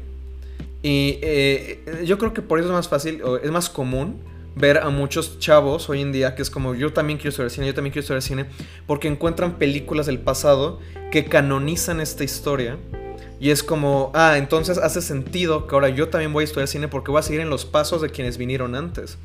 Y 0.83 1.17
eh, 1.23 2.03
yo 2.05 2.19
creo 2.19 2.31
que 2.31 2.43
por 2.43 2.59
eso 2.59 2.67
es 2.67 2.73
más 2.75 2.87
fácil, 2.87 3.23
es 3.41 3.49
más 3.49 3.71
común 3.71 4.29
ver 4.59 4.79
a 4.79 4.89
muchos 4.89 5.39
chavos 5.39 5.89
hoy 5.89 6.01
en 6.01 6.11
día 6.11 6.35
que 6.35 6.41
es 6.41 6.49
como 6.49 6.75
yo 6.75 6.91
también 6.91 7.17
quiero 7.17 7.29
estudiar 7.29 7.49
cine, 7.49 7.67
yo 7.67 7.73
también 7.73 7.93
quiero 7.93 8.01
estudiar 8.01 8.21
cine, 8.21 8.45
porque 8.85 9.07
encuentran 9.07 9.57
películas 9.57 10.05
del 10.05 10.19
pasado 10.19 10.79
que 11.11 11.25
canonizan 11.25 12.01
esta 12.01 12.23
historia. 12.23 12.77
Y 13.41 13.51
es 13.51 13.63
como, 13.63 14.11
ah, 14.13 14.37
entonces 14.37 14.77
hace 14.77 15.01
sentido 15.01 15.65
que 15.65 15.73
ahora 15.73 15.87
yo 15.87 16.09
también 16.09 16.33
voy 16.33 16.41
a 16.41 16.45
estudiar 16.45 16.67
cine 16.67 16.89
porque 16.89 17.09
voy 17.09 17.19
a 17.19 17.23
seguir 17.23 17.39
en 17.39 17.49
los 17.49 17.63
pasos 17.63 18.01
de 18.01 18.09
quienes 18.09 18.37
vinieron 18.37 18.75
antes. 18.75 19.17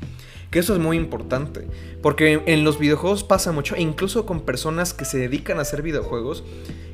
Que 0.51 0.59
eso 0.59 0.73
es 0.73 0.79
muy 0.79 0.95
importante. 0.95 1.67
Porque 2.01 2.41
en 2.45 2.63
los 2.63 2.79
videojuegos 2.79 3.25
pasa 3.25 3.51
mucho, 3.51 3.75
e 3.75 3.81
incluso 3.81 4.25
con 4.25 4.39
personas 4.41 4.93
que 4.93 5.03
se 5.03 5.17
dedican 5.17 5.59
a 5.59 5.63
hacer 5.63 5.81
videojuegos, 5.81 6.45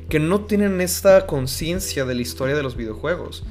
que 0.08 0.18
no 0.18 0.40
tienen 0.40 0.80
esta 0.80 1.26
conciencia 1.26 2.04
de 2.04 2.16
la 2.16 2.22
historia 2.22 2.56
de 2.56 2.64
los 2.64 2.76
videojuegos. 2.76 3.44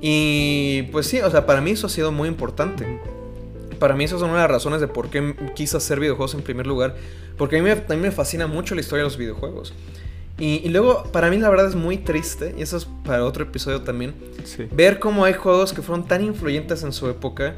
Y 0.00 0.82
pues 0.92 1.08
sí, 1.08 1.20
o 1.20 1.30
sea, 1.30 1.44
para 1.44 1.60
mí 1.60 1.72
eso 1.72 1.88
ha 1.88 1.90
sido 1.90 2.12
muy 2.12 2.28
importante. 2.28 3.00
Para 3.78 3.94
mí 3.94 4.04
eso 4.04 4.16
es 4.16 4.22
una 4.22 4.34
de 4.34 4.38
las 4.38 4.50
razones 4.50 4.80
de 4.80 4.88
por 4.88 5.10
qué 5.10 5.34
quise 5.54 5.76
hacer 5.76 6.00
videojuegos 6.00 6.34
en 6.34 6.42
primer 6.42 6.66
lugar. 6.66 6.96
Porque 7.36 7.58
a 7.58 7.62
mí 7.62 7.68
me, 7.68 7.96
me 7.96 8.10
fascina 8.10 8.46
mucho 8.46 8.74
la 8.74 8.80
historia 8.80 9.04
de 9.04 9.10
los 9.10 9.16
videojuegos. 9.16 9.72
Y, 10.38 10.68
luego, 10.68 11.02
para 11.10 11.30
mí 11.30 11.36
la 11.38 11.50
verdad 11.50 11.66
es 11.66 11.74
muy 11.74 11.98
triste, 11.98 12.54
y 12.56 12.62
eso 12.62 12.76
es 12.76 12.86
para 13.04 13.24
otro 13.24 13.42
episodio 13.42 13.82
también, 13.82 14.14
ver 14.70 15.00
cómo 15.00 15.24
hay 15.24 15.32
juegos 15.32 15.72
que 15.72 15.82
fueron 15.82 16.06
tan 16.06 16.22
influyentes 16.22 16.84
en 16.84 16.92
su 16.92 17.08
época 17.08 17.56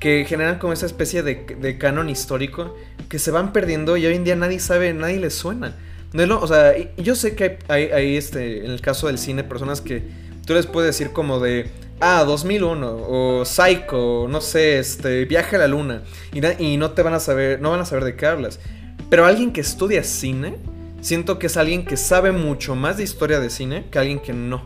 que 0.00 0.24
generan 0.26 0.58
como 0.58 0.72
esa 0.72 0.86
especie 0.86 1.22
de, 1.22 1.78
canon 1.78 2.08
histórico 2.08 2.74
que 3.10 3.18
se 3.18 3.30
van 3.30 3.52
perdiendo 3.52 3.98
y 3.98 4.06
hoy 4.06 4.14
en 4.14 4.24
día 4.24 4.34
nadie 4.34 4.60
sabe, 4.60 4.94
nadie 4.94 5.20
les 5.20 5.34
suena. 5.34 5.76
No 6.14 6.40
o 6.40 6.46
sea, 6.48 6.74
yo 6.96 7.14
sé 7.14 7.36
que 7.36 7.58
hay, 7.68 8.16
este, 8.16 8.64
en 8.64 8.70
el 8.70 8.80
caso 8.80 9.08
del 9.08 9.18
cine, 9.18 9.44
personas 9.44 9.82
que 9.82 10.02
tú 10.46 10.54
les 10.54 10.66
puedes 10.66 10.88
decir 10.88 11.12
como 11.12 11.38
de, 11.38 11.70
ah, 12.02 12.24
2001, 12.24 13.06
o 13.08 13.44
Psycho, 13.44 14.26
no 14.28 14.40
sé, 14.40 14.78
este, 14.78 15.24
Viaje 15.24 15.56
a 15.56 15.60
la 15.60 15.68
Luna, 15.68 16.02
y, 16.32 16.44
y 16.62 16.76
no 16.76 16.90
te 16.90 17.02
van 17.02 17.14
a 17.14 17.20
saber, 17.20 17.60
no 17.60 17.70
van 17.70 17.80
a 17.80 17.84
saber 17.84 18.04
de 18.04 18.16
qué 18.16 18.26
hablas. 18.26 18.58
Pero 19.08 19.24
alguien 19.24 19.52
que 19.52 19.60
estudia 19.60 20.02
cine, 20.02 20.58
siento 21.00 21.38
que 21.38 21.46
es 21.46 21.56
alguien 21.56 21.84
que 21.84 21.96
sabe 21.96 22.32
mucho 22.32 22.74
más 22.74 22.96
de 22.96 23.04
historia 23.04 23.40
de 23.40 23.50
cine 23.50 23.86
que 23.90 23.98
alguien 23.98 24.18
que 24.18 24.32
no. 24.32 24.62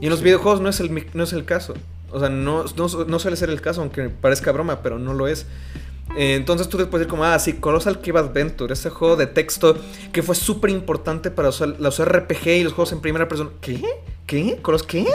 Y 0.00 0.04
en 0.04 0.10
los 0.10 0.22
videojuegos 0.22 0.60
no 0.60 0.68
es 0.68 0.78
el, 0.80 1.06
no 1.14 1.24
es 1.24 1.32
el 1.32 1.44
caso. 1.44 1.74
O 2.10 2.20
sea, 2.20 2.28
no, 2.28 2.64
no, 2.76 3.18
suele 3.18 3.36
ser 3.36 3.50
el 3.50 3.60
caso, 3.60 3.80
aunque 3.80 4.08
parezca 4.08 4.52
broma, 4.52 4.82
pero 4.82 4.98
no 4.98 5.14
lo 5.14 5.26
es. 5.26 5.46
Eh, 6.16 6.34
entonces 6.34 6.68
tú 6.68 6.78
puedes 6.78 6.90
decir 6.90 7.08
como, 7.08 7.24
ah, 7.24 7.38
sí, 7.38 7.54
Colossal 7.54 8.00
Cave 8.00 8.20
Adventure, 8.20 8.72
ese 8.72 8.88
juego 8.88 9.16
de 9.16 9.26
texto 9.26 9.76
que 10.12 10.22
fue 10.22 10.34
súper 10.34 10.70
importante 10.70 11.30
para 11.30 11.48
los 11.48 12.04
RPG 12.04 12.46
y 12.46 12.64
los 12.64 12.72
juegos 12.72 12.92
en 12.92 13.00
primera 13.00 13.28
persona. 13.28 13.50
¿Qué? 13.60 13.82
¿Qué? 14.26 14.58
¿Colos 14.62 14.82
qué? 14.82 15.06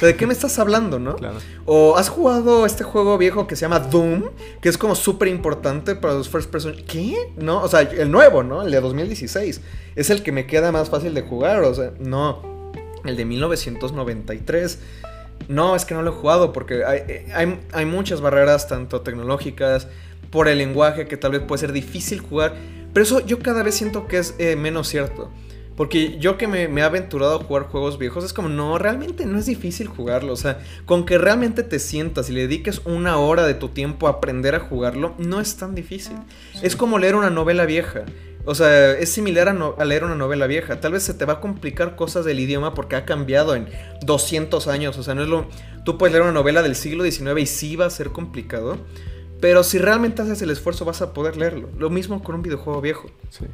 O 0.00 0.02
sea, 0.02 0.06
¿de 0.06 0.16
qué 0.16 0.26
me 0.26 0.32
estás 0.32 0.58
hablando, 0.58 0.98
no? 0.98 1.16
Claro. 1.16 1.36
O 1.66 1.96
has 1.98 2.08
jugado 2.08 2.64
este 2.64 2.84
juego 2.84 3.18
viejo 3.18 3.46
que 3.46 3.54
se 3.54 3.62
llama 3.62 3.80
Doom, 3.80 4.30
que 4.62 4.70
es 4.70 4.78
como 4.78 4.94
súper 4.94 5.28
importante 5.28 5.94
para 5.94 6.14
los 6.14 6.30
first 6.30 6.50
person. 6.50 6.74
¿Qué? 6.88 7.14
¿No? 7.36 7.62
O 7.62 7.68
sea, 7.68 7.82
el 7.82 8.10
nuevo, 8.10 8.42
¿no? 8.42 8.62
El 8.62 8.70
de 8.70 8.80
2016. 8.80 9.60
Es 9.96 10.08
el 10.08 10.22
que 10.22 10.32
me 10.32 10.46
queda 10.46 10.72
más 10.72 10.88
fácil 10.88 11.12
de 11.12 11.20
jugar, 11.20 11.62
o 11.64 11.74
sea, 11.74 11.92
no. 11.98 12.72
El 13.04 13.18
de 13.18 13.26
1993 13.26 14.78
no, 15.48 15.74
es 15.74 15.84
que 15.84 15.94
no 15.94 16.02
lo 16.02 16.12
he 16.12 16.14
jugado 16.14 16.52
porque 16.52 16.84
hay, 16.84 17.84
muchas 17.84 18.20
barreras, 18.20 18.68
tanto 18.68 19.00
tecnológicas, 19.00 19.88
por 20.30 20.48
el 20.48 20.58
lenguaje, 20.58 21.08
que 21.08 21.16
tal 21.16 21.32
vez 21.32 21.42
puede 21.42 21.60
ser 21.60 21.72
difícil 21.72 22.20
jugar. 22.20 22.54
Pero 22.94 23.04
eso 23.04 23.20
yo 23.20 23.38
cada 23.40 23.62
vez 23.62 23.74
siento 23.74 24.06
que 24.06 24.18
es 24.18 24.34
eh, 24.38 24.56
menos 24.56 24.88
cierto. 24.88 25.30
Porque 25.80 26.18
yo 26.18 26.36
que 26.36 26.46
me, 26.46 26.64
he 26.64 26.82
aventurado 26.82 27.36
a 27.36 27.42
jugar 27.42 27.62
juegos 27.62 27.96
viejos, 27.96 28.22
es 28.22 28.34
como, 28.34 28.50
no, 28.50 28.76
realmente 28.76 29.24
no 29.24 29.38
es 29.38 29.46
difícil 29.46 29.88
jugarlo. 29.88 30.34
O 30.34 30.36
sea, 30.36 30.60
con 30.84 31.06
que 31.06 31.16
realmente 31.16 31.62
te 31.62 31.78
sientas 31.78 32.28
y 32.28 32.34
le 32.34 32.42
dediques 32.42 32.82
una 32.84 33.16
hora 33.16 33.46
de 33.46 33.54
tu 33.54 33.70
tiempo 33.70 34.06
a 34.06 34.10
aprender 34.10 34.54
a 34.54 34.60
jugarlo, 34.60 35.14
no 35.16 35.40
es 35.40 35.56
tan 35.56 35.74
difícil. 35.74 36.18
Es 36.60 36.76
como 36.76 36.98
leer 36.98 37.14
una 37.14 37.30
novela 37.30 37.64
vieja. 37.64 38.04
O 38.44 38.54
sea, 38.54 38.92
es 38.92 39.10
similar 39.10 39.48
a, 39.48 39.84
leer 39.86 40.04
una 40.04 40.16
novela 40.16 40.46
vieja. 40.46 40.82
Tal 40.82 40.92
vez 40.92 41.02
se 41.02 41.14
te 41.14 41.24
va 41.24 41.32
a 41.32 41.40
complicar 41.40 41.96
cosas 41.96 42.26
del 42.26 42.40
idioma 42.40 42.74
porque 42.74 42.96
ha 42.96 43.06
cambiado 43.06 43.54
en 43.54 43.66
200 44.02 44.68
años. 44.68 44.98
O 44.98 45.02
sea, 45.02 45.14
no 45.14 45.22
es 45.22 45.28
lo. 45.28 45.46
Tú 45.86 45.96
puedes 45.96 46.12
leer 46.12 46.24
una 46.24 46.32
novela 46.32 46.60
del 46.60 46.76
siglo 46.76 47.04
XIX 47.04 47.40
y 47.40 47.46
sí 47.46 47.76
va 47.76 47.86
a 47.86 47.90
ser 47.90 48.10
complicado. 48.10 48.76
Pero 49.40 49.64
si 49.64 49.78
realmente 49.78 50.20
haces 50.20 50.42
el 50.42 50.50
esfuerzo, 50.50 50.84
vas 50.84 51.00
a 51.00 51.14
poder 51.14 51.38
leerlo. 51.38 51.70
Lo 51.78 51.88
mismo 51.88 52.22
con 52.22 52.34
un 52.34 52.42
videojuego 52.42 52.82
viejo. 52.82 53.10
Sí. 53.30 53.46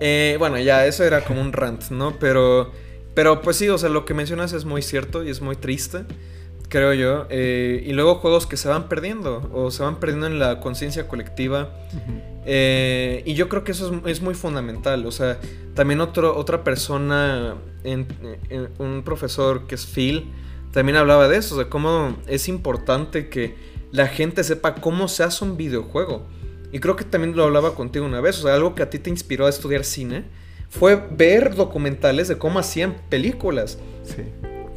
Eh, 0.00 0.36
bueno, 0.38 0.58
ya, 0.58 0.86
eso 0.86 1.04
era 1.04 1.24
como 1.24 1.40
un 1.40 1.52
rant, 1.52 1.90
¿no? 1.90 2.18
Pero. 2.18 2.72
Pero 3.14 3.40
pues 3.40 3.56
sí, 3.56 3.68
o 3.70 3.78
sea, 3.78 3.88
lo 3.88 4.04
que 4.04 4.12
mencionas 4.12 4.52
es 4.52 4.66
muy 4.66 4.82
cierto 4.82 5.24
y 5.24 5.30
es 5.30 5.40
muy 5.40 5.56
triste 5.56 6.04
creo 6.68 6.92
yo. 6.94 7.26
Eh, 7.30 7.82
y 7.86 7.92
luego 7.92 8.16
juegos 8.16 8.46
que 8.46 8.56
se 8.56 8.68
van 8.68 8.88
perdiendo 8.88 9.48
o 9.52 9.70
se 9.70 9.82
van 9.82 9.96
perdiendo 9.96 10.26
en 10.26 10.38
la 10.38 10.60
conciencia 10.60 11.08
colectiva. 11.08 11.70
Eh, 12.44 13.22
y 13.24 13.34
yo 13.34 13.48
creo 13.48 13.64
que 13.64 13.72
eso 13.72 14.02
es, 14.06 14.20
muy 14.20 14.34
fundamental. 14.34 15.06
O 15.06 15.12
sea, 15.12 15.38
también 15.74 16.00
otro, 16.00 16.36
otra 16.36 16.64
persona, 16.64 17.56
un 18.78 19.02
profesor 19.04 19.66
que 19.66 19.74
es 19.74 19.86
Phil, 19.86 20.32
también 20.72 20.96
hablaba 20.96 21.28
de 21.28 21.38
eso, 21.38 21.56
de 21.56 21.68
cómo 21.68 22.16
es 22.26 22.48
importante 22.48 23.28
que 23.28 23.54
la 23.92 24.08
gente 24.08 24.44
sepa 24.44 24.74
cómo 24.74 25.08
se 25.08 25.22
hace 25.22 25.44
un 25.44 25.56
videojuego. 25.56 26.26
Y 26.72 26.80
creo 26.80 26.96
que 26.96 27.04
también 27.04 27.36
lo 27.36 27.44
hablaba 27.44 27.74
contigo 27.74 28.06
una 28.06 28.20
vez, 28.20 28.38
o 28.38 28.42
sea, 28.42 28.54
algo 28.54 28.74
que 28.74 28.82
a 28.82 28.90
ti 28.90 28.98
te 28.98 29.10
inspiró 29.10 29.46
a 29.46 29.50
estudiar 29.50 29.84
cine 29.84 30.24
fue 30.68 31.00
ver 31.10 31.54
documentales 31.54 32.28
de 32.28 32.38
cómo 32.38 32.58
hacían 32.58 32.96
películas. 33.08 33.78
Sí. 34.04 34.24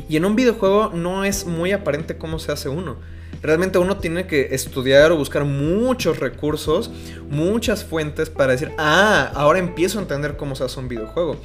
Y 0.07 0.17
en 0.17 0.25
un 0.25 0.35
videojuego 0.35 0.91
no 0.93 1.23
es 1.23 1.45
muy 1.45 1.71
aparente 1.71 2.17
cómo 2.17 2.39
se 2.39 2.51
hace 2.51 2.69
uno. 2.69 2.97
Realmente 3.41 3.77
uno 3.77 3.97
tiene 3.97 4.27
que 4.27 4.53
estudiar 4.53 5.11
o 5.11 5.17
buscar 5.17 5.45
muchos 5.45 6.19
recursos, 6.19 6.91
muchas 7.29 7.85
fuentes 7.85 8.29
para 8.29 8.51
decir, 8.51 8.71
ah, 8.77 9.31
ahora 9.33 9.59
empiezo 9.59 9.99
a 9.99 10.01
entender 10.01 10.35
cómo 10.35 10.55
se 10.55 10.63
hace 10.63 10.79
un 10.79 10.89
videojuego. 10.89 11.37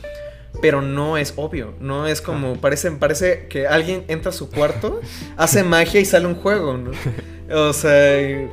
Pero 0.61 0.83
no 0.83 1.19
es 1.19 1.35
obvio, 1.37 1.75
no 1.81 2.07
es 2.07 2.21
como, 2.21 2.61
parece, 2.61 2.91
parece 2.93 3.49
que 3.49 3.67
alguien 3.67 4.05
entra 4.09 4.31
a 4.31 4.33
su 4.33 4.51
cuarto, 4.51 5.01
hace 5.37 5.63
magia 5.63 6.01
y 6.01 6.05
sale 6.05 6.27
un 6.27 6.37
juego, 6.37 6.77
¿no? 6.77 6.91
O 7.55 7.73
sea, 7.73 8.49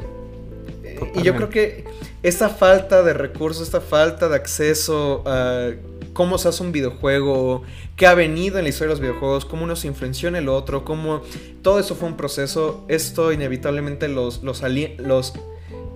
y, 1.15 1.19
y 1.19 1.23
yo 1.23 1.35
creo 1.35 1.49
que 1.49 1.85
esta 2.23 2.49
falta 2.49 3.03
de 3.03 3.13
recursos, 3.13 3.63
esta 3.63 3.81
falta 3.81 4.29
de 4.29 4.35
acceso 4.35 5.23
a 5.25 5.71
cómo 6.13 6.37
se 6.37 6.49
hace 6.49 6.63
un 6.63 6.71
videojuego, 6.71 7.63
qué 7.95 8.07
ha 8.07 8.13
venido 8.13 8.57
en 8.57 8.63
la 8.65 8.69
historia 8.69 8.89
de 8.89 8.93
los 8.93 9.01
videojuegos, 9.01 9.45
cómo 9.45 9.63
uno 9.63 9.75
se 9.75 9.87
influenció 9.87 10.29
en 10.29 10.35
el 10.35 10.49
otro, 10.49 10.85
cómo 10.85 11.21
todo 11.61 11.79
eso 11.79 11.95
fue 11.95 12.09
un 12.09 12.17
proceso. 12.17 12.85
Esto 12.87 13.31
inevitablemente 13.31 14.07
los, 14.07 14.43
los, 14.43 14.61
los, 14.97 15.33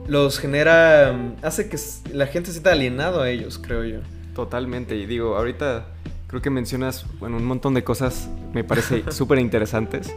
los 0.07 0.39
genera, 0.39 1.33
hace 1.41 1.69
que 1.69 1.77
la 2.13 2.27
gente 2.27 2.47
se 2.47 2.53
sienta 2.53 2.71
alienado 2.71 3.21
a 3.21 3.29
ellos, 3.29 3.59
creo 3.59 3.83
yo. 3.83 3.99
Totalmente, 4.33 4.95
y 4.95 5.05
digo, 5.05 5.35
ahorita 5.35 5.87
creo 6.27 6.41
que 6.41 6.49
mencionas, 6.49 7.05
bueno, 7.19 7.37
un 7.37 7.45
montón 7.45 7.73
de 7.73 7.83
cosas 7.83 8.29
me 8.53 8.63
parece 8.63 9.03
súper 9.11 9.39
interesantes. 9.39 10.13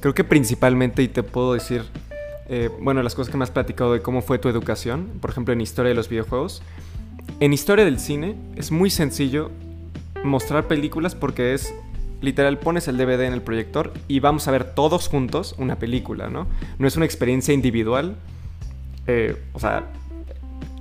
Creo 0.00 0.14
que 0.14 0.22
principalmente, 0.22 1.02
y 1.02 1.08
te 1.08 1.24
puedo 1.24 1.54
decir, 1.54 1.82
eh, 2.48 2.70
bueno, 2.80 3.02
las 3.02 3.14
cosas 3.14 3.30
que 3.30 3.36
me 3.36 3.44
has 3.44 3.50
platicado 3.50 3.92
de 3.92 4.02
cómo 4.02 4.22
fue 4.22 4.38
tu 4.38 4.48
educación, 4.48 5.08
por 5.20 5.30
ejemplo, 5.30 5.52
en 5.52 5.60
historia 5.60 5.90
de 5.90 5.94
los 5.94 6.08
videojuegos, 6.08 6.62
en 7.40 7.52
historia 7.52 7.84
del 7.84 8.00
cine 8.00 8.36
es 8.56 8.70
muy 8.70 8.90
sencillo 8.90 9.50
mostrar 10.24 10.66
películas 10.66 11.14
porque 11.14 11.54
es 11.54 11.72
literal 12.20 12.58
pones 12.58 12.88
el 12.88 12.96
DVD 12.96 13.22
en 13.22 13.32
el 13.32 13.42
proyector 13.42 13.92
y 14.08 14.20
vamos 14.20 14.48
a 14.48 14.50
ver 14.50 14.74
todos 14.74 15.08
juntos 15.08 15.54
una 15.58 15.76
película, 15.76 16.28
¿no? 16.28 16.46
No 16.78 16.88
es 16.88 16.96
una 16.96 17.04
experiencia 17.04 17.54
individual, 17.54 18.16
eh, 19.06 19.36
o 19.52 19.60
sea, 19.60 19.84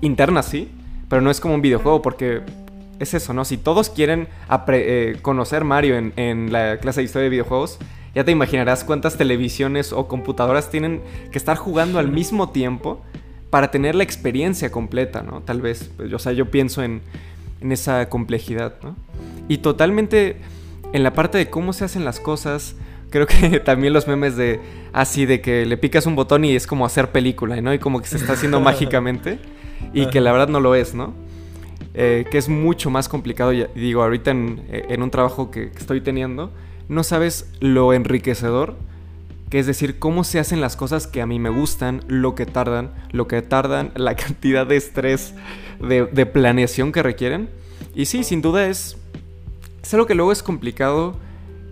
interna 0.01 0.41
sí, 0.41 0.69
pero 1.09 1.21
no 1.21 1.29
es 1.29 1.39
como 1.39 1.53
un 1.53 1.61
videojuego 1.61 2.01
porque 2.01 2.41
es 2.99 3.13
eso, 3.13 3.33
¿no? 3.33 3.45
Si 3.45 3.57
todos 3.57 3.89
quieren 3.89 4.27
eh, 4.69 5.17
conocer 5.21 5.63
Mario 5.63 6.11
en, 6.15 6.51
la 6.51 6.79
clase 6.79 7.01
de 7.01 7.05
historia 7.05 7.25
de 7.25 7.29
videojuegos, 7.29 7.77
ya 8.17 8.23
te 8.23 8.31
imaginarás 8.31 8.83
cuántas 8.83 9.15
televisiones 9.15 9.93
o 9.93 10.07
computadoras 10.07 10.71
tienen 10.71 11.03
que 11.31 11.37
estar 11.37 11.55
jugando 11.55 11.99
al 11.99 12.11
mismo 12.11 12.49
tiempo 12.49 13.03
para 13.51 13.69
tener 13.69 13.93
la 13.93 14.01
experiencia 14.01 14.71
completa, 14.71 15.21
¿no? 15.21 15.41
Tal 15.41 15.61
vez, 15.61 15.91
pues, 15.95 16.11
o 16.11 16.17
sea, 16.17 16.31
yo 16.31 16.49
pienso 16.49 16.81
en, 16.81 17.01
en 17.61 17.71
esa 17.71 18.09
complejidad, 18.09 18.73
¿no? 18.81 18.95
Y 19.47 19.59
totalmente 19.59 20.37
en 20.93 21.03
la 21.03 21.13
parte 21.13 21.37
de 21.37 21.51
cómo 21.51 21.73
se 21.73 21.85
hacen 21.85 22.05
las 22.05 22.19
cosas, 22.19 22.75
creo 23.11 23.27
que 23.27 23.59
también 23.63 23.93
los 23.93 24.07
memes 24.07 24.35
de 24.35 24.59
así 24.93 25.27
de 25.27 25.39
que 25.39 25.67
le 25.67 25.77
picas 25.77 26.07
un 26.07 26.15
botón 26.15 26.43
y 26.43 26.55
es 26.55 26.65
como 26.65 26.87
hacer 26.87 27.11
película, 27.11 27.61
¿no? 27.61 27.71
Y 27.71 27.77
como 27.77 28.01
que 28.01 28.07
se 28.07 28.17
está 28.17 28.33
haciendo 28.33 28.59
mágicamente 28.61 29.37
y 29.93 30.07
que 30.07 30.21
la 30.21 30.31
verdad 30.31 30.47
no 30.47 30.59
lo 30.59 30.73
es, 30.73 30.95
¿no? 30.95 31.13
Eh, 31.93 32.25
que 32.31 32.39
es 32.39 32.49
mucho 32.49 32.89
más 32.89 33.07
complicado, 33.07 33.53
y 33.53 33.67
digo, 33.75 34.01
ahorita 34.01 34.31
en, 34.31 35.01
un 35.03 35.11
trabajo 35.11 35.51
que, 35.51 35.71
estoy 35.75 36.01
teniendo, 36.01 36.51
no 36.89 37.03
sabes 37.03 37.49
lo 37.59 37.93
enriquecedor 37.93 38.75
que 39.49 39.59
es 39.59 39.65
decir, 39.65 39.97
cómo 39.99 40.23
se 40.23 40.39
hacen 40.39 40.59
las 40.59 40.75
cosas 40.75 41.07
que 41.07 41.21
a 41.21 41.25
mí 41.25 41.39
me 41.39 41.49
gustan, 41.49 42.01
lo 42.07 42.35
que 42.35 42.45
tardan, 42.45 42.91
lo 43.11 43.27
que 43.27 43.41
tardan, 43.41 43.91
la 43.95 44.15
cantidad 44.15 44.67
de 44.67 44.75
estrés, 44.75 45.33
de, 45.79 46.25
planeación 46.25 46.91
que 46.91 47.01
requieren. 47.01 47.49
Y 47.95 48.05
sí, 48.05 48.23
sin 48.23 48.41
duda 48.41 48.67
es, 48.67 48.97
es 49.81 49.93
algo 49.93 50.05
que 50.05 50.15
luego 50.15 50.31
es 50.31 50.43
complicado 50.43 51.17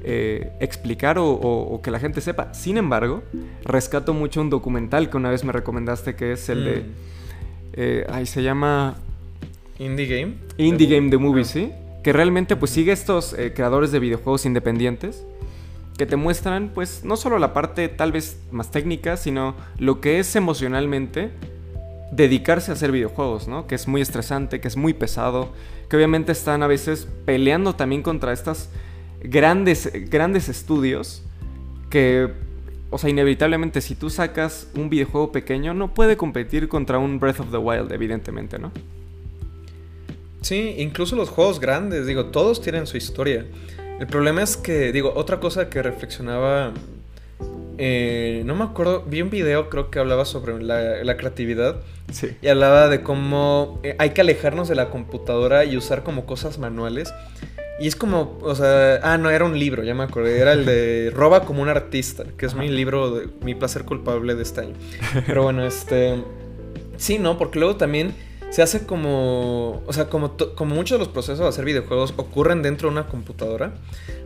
eh, 0.03 0.51
explicar 0.61 1.17
o, 1.19 1.81
que 1.83 1.91
la 1.91 1.99
gente 1.99 2.21
sepa. 2.21 2.53
Sin 2.53 2.77
embargo, 2.77 3.23
rescato 3.63 4.13
mucho 4.13 4.39
un 4.41 4.49
documental 4.49 5.09
que 5.09 5.17
una 5.17 5.29
vez 5.29 5.43
me 5.43 5.51
recomendaste, 5.51 6.15
que 6.15 6.31
es 6.33 6.47
el 6.49 6.65
de... 6.65 6.75
Mm. 6.77 6.93
Eh, 7.73 8.07
ahí 8.09 8.25
se 8.25 8.41
llama... 8.41 8.95
Indie 9.77 10.07
Game. 10.07 10.35
Indie 10.57 10.87
Game 10.87 11.09
The 11.09 11.17
Movie, 11.17 11.43
sí. 11.43 11.71
Que 12.05 12.13
realmente 12.13 12.55
pues 12.55 12.69
sigue 12.69 12.91
estos 12.91 13.33
eh, 13.33 13.51
creadores 13.55 13.91
de 13.91 13.97
videojuegos 13.97 14.45
independientes 14.45 15.25
que 15.97 16.05
te 16.05 16.17
muestran 16.17 16.69
pues 16.71 17.03
no 17.03 17.17
solo 17.17 17.39
la 17.39 17.51
parte 17.51 17.89
tal 17.89 18.11
vez 18.11 18.43
más 18.51 18.69
técnica, 18.69 19.17
sino 19.17 19.55
lo 19.79 20.01
que 20.01 20.19
es 20.19 20.35
emocionalmente 20.35 21.31
dedicarse 22.11 22.69
a 22.69 22.75
hacer 22.75 22.91
videojuegos, 22.91 23.47
¿no? 23.47 23.65
Que 23.65 23.73
es 23.73 23.87
muy 23.87 24.01
estresante, 24.01 24.61
que 24.61 24.67
es 24.67 24.77
muy 24.77 24.93
pesado, 24.93 25.51
que 25.89 25.95
obviamente 25.95 26.31
están 26.31 26.61
a 26.61 26.67
veces 26.67 27.07
peleando 27.25 27.73
también 27.73 28.03
contra 28.03 28.33
estas 28.33 28.69
grandes, 29.23 29.91
grandes 30.11 30.47
estudios 30.47 31.23
que, 31.89 32.29
o 32.91 32.99
sea, 32.99 33.09
inevitablemente 33.09 33.81
si 33.81 33.95
tú 33.95 34.11
sacas 34.11 34.69
un 34.75 34.91
videojuego 34.91 35.31
pequeño 35.31 35.73
no 35.73 35.95
puede 35.95 36.17
competir 36.17 36.67
contra 36.67 36.99
un 36.99 37.19
Breath 37.19 37.39
of 37.39 37.49
the 37.49 37.57
Wild, 37.57 37.91
evidentemente, 37.91 38.59
¿no? 38.59 38.71
Sí, 40.45 40.75
incluso 40.77 41.15
los 41.15 41.29
juegos 41.29 41.59
grandes, 41.59 42.05
digo, 42.05 42.25
todos 42.25 42.61
tienen 42.61 42.85
su 42.85 42.97
historia. 42.97 43.47
El 43.99 44.05
problema 44.05 44.43
es 44.43 44.57
que, 44.57 44.91
digo, 44.91 45.11
otra 45.15 45.39
cosa 45.39 45.71
que 45.71 45.81
reflexionaba, 45.81 46.71
eh, 47.79 48.43
no 48.45 48.53
me 48.53 48.63
acuerdo, 48.63 49.03
vi 49.07 49.23
un 49.23 49.31
video 49.31 49.71
creo 49.71 49.89
que 49.89 49.97
hablaba 49.97 50.23
sobre 50.23 50.61
la, 50.61 51.17
creatividad. 51.17 51.77
Sí. 52.13 52.37
Y 52.43 52.47
hablaba 52.47 52.89
de 52.89 53.01
cómo 53.01 53.79
eh, 53.81 53.95
hay 53.97 54.11
que 54.11 54.21
alejarnos 54.21 54.67
de 54.67 54.75
la 54.75 54.91
computadora 54.91 55.65
y 55.65 55.77
usar 55.77 56.03
como 56.03 56.27
cosas 56.27 56.59
manuales. 56.59 57.11
Y 57.79 57.87
es 57.87 57.95
como, 57.95 58.37
o 58.43 58.53
sea, 58.53 58.99
ah, 59.01 59.17
no, 59.17 59.31
era 59.31 59.45
un 59.45 59.57
libro, 59.57 59.83
ya 59.83 59.95
me 59.95 60.03
acordé, 60.03 60.39
era 60.39 60.53
el 60.53 60.63
de 60.63 61.11
Roba 61.15 61.41
como 61.41 61.63
un 61.63 61.69
artista, 61.69 62.23
que 62.37 62.45
es 62.45 62.53
mi 62.53 62.69
libro, 62.69 63.15
de, 63.15 63.29
mi 63.41 63.55
placer 63.55 63.83
culpable 63.83 64.35
de 64.35 64.43
este 64.43 64.61
año. 64.61 64.75
Pero 65.25 65.41
bueno, 65.41 65.65
este, 65.65 66.23
sí, 66.97 67.17
¿no? 67.17 67.39
Porque 67.39 67.57
luego 67.57 67.77
también 67.77 68.13
se 68.49 68.61
hace 68.61 68.85
como, 68.85 69.81
o 69.85 69.93
sea, 69.93 70.07
como, 70.09 70.37
como 70.55 70.75
muchos 70.75 70.97
de 70.97 71.05
los 71.05 71.13
procesos 71.13 71.39
de 71.39 71.47
hacer 71.47 71.65
videojuegos 71.65 72.13
ocurren 72.17 72.61
dentro 72.61 72.89
de 72.89 72.93
una 72.93 73.07
computadora, 73.07 73.73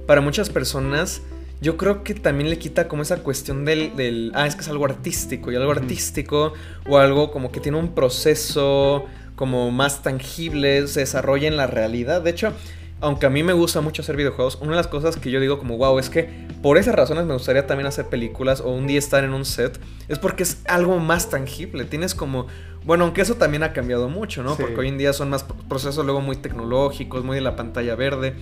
para 0.06 0.22
muchas 0.22 0.50
personas 0.50 1.22
yo 1.62 1.76
creo 1.76 2.04
que 2.04 2.14
también 2.14 2.50
le 2.50 2.58
quita 2.58 2.88
como 2.88 3.02
esa 3.02 3.18
cuestión 3.18 3.66
del, 3.66 3.96
del 3.96 4.32
ah, 4.34 4.48
es 4.48 4.56
que 4.56 4.62
es 4.62 4.70
algo 4.70 4.86
artístico 4.86 5.52
y 5.52 5.56
algo 5.56 5.72
artístico 5.72 6.54
o 6.88 6.98
algo 6.98 7.32
como 7.32 7.52
que 7.52 7.60
tiene 7.60 7.78
un 7.78 7.94
proceso 7.94 9.06
como 9.36 9.72
más 9.72 10.02
tangible, 10.04 10.88
se 10.88 11.02
desarrolla 11.02 11.48
en 11.48 11.58
la 11.58 11.68
realidad. 11.68 12.22
De 12.22 12.30
hecho, 12.30 12.54
aunque 13.02 13.26
a 13.26 13.30
mí 13.30 13.44
me 13.44 13.54
gusta 13.54 13.82
mucho 13.82 14.02
hacer 14.02 14.16
videojuegos, 14.16 14.58
una 14.62 14.72
de 14.72 14.78
las 14.78 14.88
cosas 14.88 15.16
que 15.16 15.32
yo 15.32 15.40
digo 15.40 15.58
como, 15.58 15.78
wow, 15.78 16.00
es 16.00 16.10
que 16.10 16.48
por 16.62 16.78
esas 16.78 16.96
razones 16.96 17.26
me 17.26 17.34
gustaría 17.34 17.66
también 17.66 17.88
hacer 17.88 18.08
películas 18.08 18.60
o 18.62 18.72
un 18.72 18.88
día 18.88 19.00
estar 19.00 19.24
en 19.24 19.34
un 19.34 19.46
set, 19.46 19.80
es 20.08 20.20
porque 20.20 20.44
es 20.44 20.62
algo 20.68 21.00
más 21.00 21.30
tangible. 21.30 21.86
Tienes 21.86 22.14
como, 22.14 22.48
bueno, 22.84 23.06
aunque 23.06 23.22
eso 23.22 23.36
también 23.36 23.64
ha 23.64 23.72
cambiado 23.72 24.10
mucho, 24.10 24.44
¿no? 24.44 24.56
Porque 24.56 24.76
hoy 24.76 24.90
en 24.90 24.98
día 24.98 25.14
son 25.14 25.30
más 25.30 25.46
procesos 25.70 26.04
luego 26.04 26.22
muy 26.22 26.36
tecnológicos, 26.36 27.24
muy 27.24 27.36
de 27.36 27.42
la 27.42 27.56
pantalla 27.56 27.96
verde. 27.96 28.36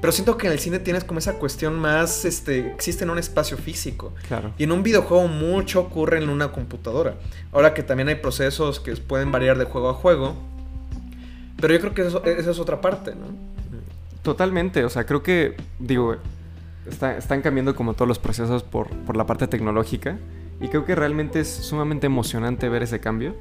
Pero 0.00 0.12
siento 0.12 0.38
que 0.38 0.46
en 0.46 0.52
el 0.52 0.58
cine 0.60 0.78
tienes 0.78 1.04
como 1.04 1.18
esa 1.18 1.34
cuestión 1.34 1.78
más, 1.78 2.24
este, 2.24 2.72
existe 2.72 3.04
en 3.04 3.10
un 3.10 3.18
espacio 3.18 3.58
físico. 3.58 4.14
Claro. 4.28 4.52
Y 4.56 4.64
en 4.64 4.72
un 4.72 4.82
videojuego 4.82 5.26
mucho 5.26 5.80
ocurre 5.80 6.18
en 6.18 6.28
una 6.28 6.52
computadora. 6.52 7.16
Ahora 7.52 7.74
que 7.74 7.82
también 7.82 8.08
hay 8.08 8.14
procesos 8.14 8.80
que 8.80 8.94
pueden 8.96 9.32
variar 9.32 9.58
de 9.58 9.64
juego 9.64 9.90
a 9.90 9.94
juego. 9.94 10.36
Pero 11.60 11.74
yo 11.74 11.80
creo 11.80 11.94
que 11.94 12.06
eso, 12.06 12.24
esa 12.24 12.50
es 12.52 12.58
otra 12.60 12.80
parte, 12.80 13.14
¿no? 13.16 13.57
Totalmente, 14.22 14.84
o 14.84 14.90
sea, 14.90 15.06
creo 15.06 15.22
que, 15.22 15.56
digo, 15.78 16.16
están 16.86 17.42
cambiando 17.42 17.74
como 17.74 17.94
todos 17.94 18.08
los 18.08 18.18
procesos 18.18 18.62
por, 18.62 18.88
por, 18.88 19.16
la 19.16 19.26
parte 19.26 19.46
tecnológica 19.46 20.18
y 20.60 20.68
creo 20.68 20.84
que 20.84 20.94
realmente 20.94 21.40
es 21.40 21.48
sumamente 21.48 22.06
emocionante 22.06 22.68
ver 22.68 22.82
ese 22.82 23.00
cambio. 23.00 23.36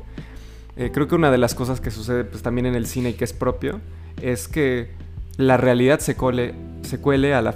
Eh, 0.75 0.91
creo 0.93 1.07
que 1.07 1.15
una 1.15 1.31
de 1.31 1.37
las 1.37 1.55
cosas 1.55 1.81
que 1.81 1.89
sucede 1.89 2.23
pues, 2.23 2.43
también 2.43 2.67
en 2.67 2.75
el 2.75 2.85
cine 2.85 3.09
y 3.09 3.13
que 3.13 3.23
es 3.23 3.33
propio 3.33 3.79
es 4.21 4.47
que 4.47 4.91
la 5.37 5.57
realidad 5.57 5.99
se, 5.99 6.15
cole, 6.15 6.53
se 6.83 6.99
cuele 6.99 7.33
a 7.33 7.41
la 7.41 7.55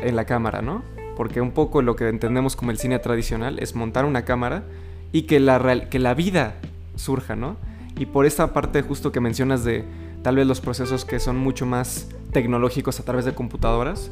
en 0.00 0.16
la 0.16 0.24
cámara, 0.24 0.62
¿no? 0.62 0.82
Porque 1.16 1.40
un 1.40 1.52
poco 1.52 1.82
lo 1.82 1.96
que 1.96 2.08
entendemos 2.08 2.56
como 2.56 2.70
el 2.70 2.78
cine 2.78 2.98
tradicional 2.98 3.58
es 3.58 3.74
montar 3.74 4.04
una 4.04 4.24
cámara 4.24 4.64
y 5.12 5.22
que 5.22 5.40
la, 5.40 5.88
que 5.88 5.98
la 5.98 6.14
vida 6.14 6.54
surja, 6.94 7.36
¿no? 7.36 7.56
Y 7.98 8.06
por 8.06 8.26
esta 8.26 8.52
parte 8.52 8.82
justo 8.82 9.12
que 9.12 9.20
mencionas 9.20 9.64
de 9.64 9.84
tal 10.26 10.34
vez 10.34 10.46
los 10.48 10.60
procesos 10.60 11.04
que 11.04 11.20
son 11.20 11.36
mucho 11.36 11.66
más 11.66 12.08
tecnológicos 12.32 12.98
a 12.98 13.04
través 13.04 13.24
de 13.24 13.32
computadoras, 13.32 14.10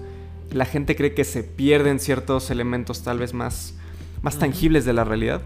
la 0.52 0.64
gente 0.64 0.94
cree 0.94 1.12
que 1.12 1.24
se 1.24 1.42
pierden 1.42 1.98
ciertos 1.98 2.52
elementos 2.52 3.02
tal 3.02 3.18
vez 3.18 3.34
más, 3.34 3.74
más 4.22 4.38
tangibles 4.38 4.84
de 4.84 4.92
la 4.92 5.02
realidad. 5.02 5.42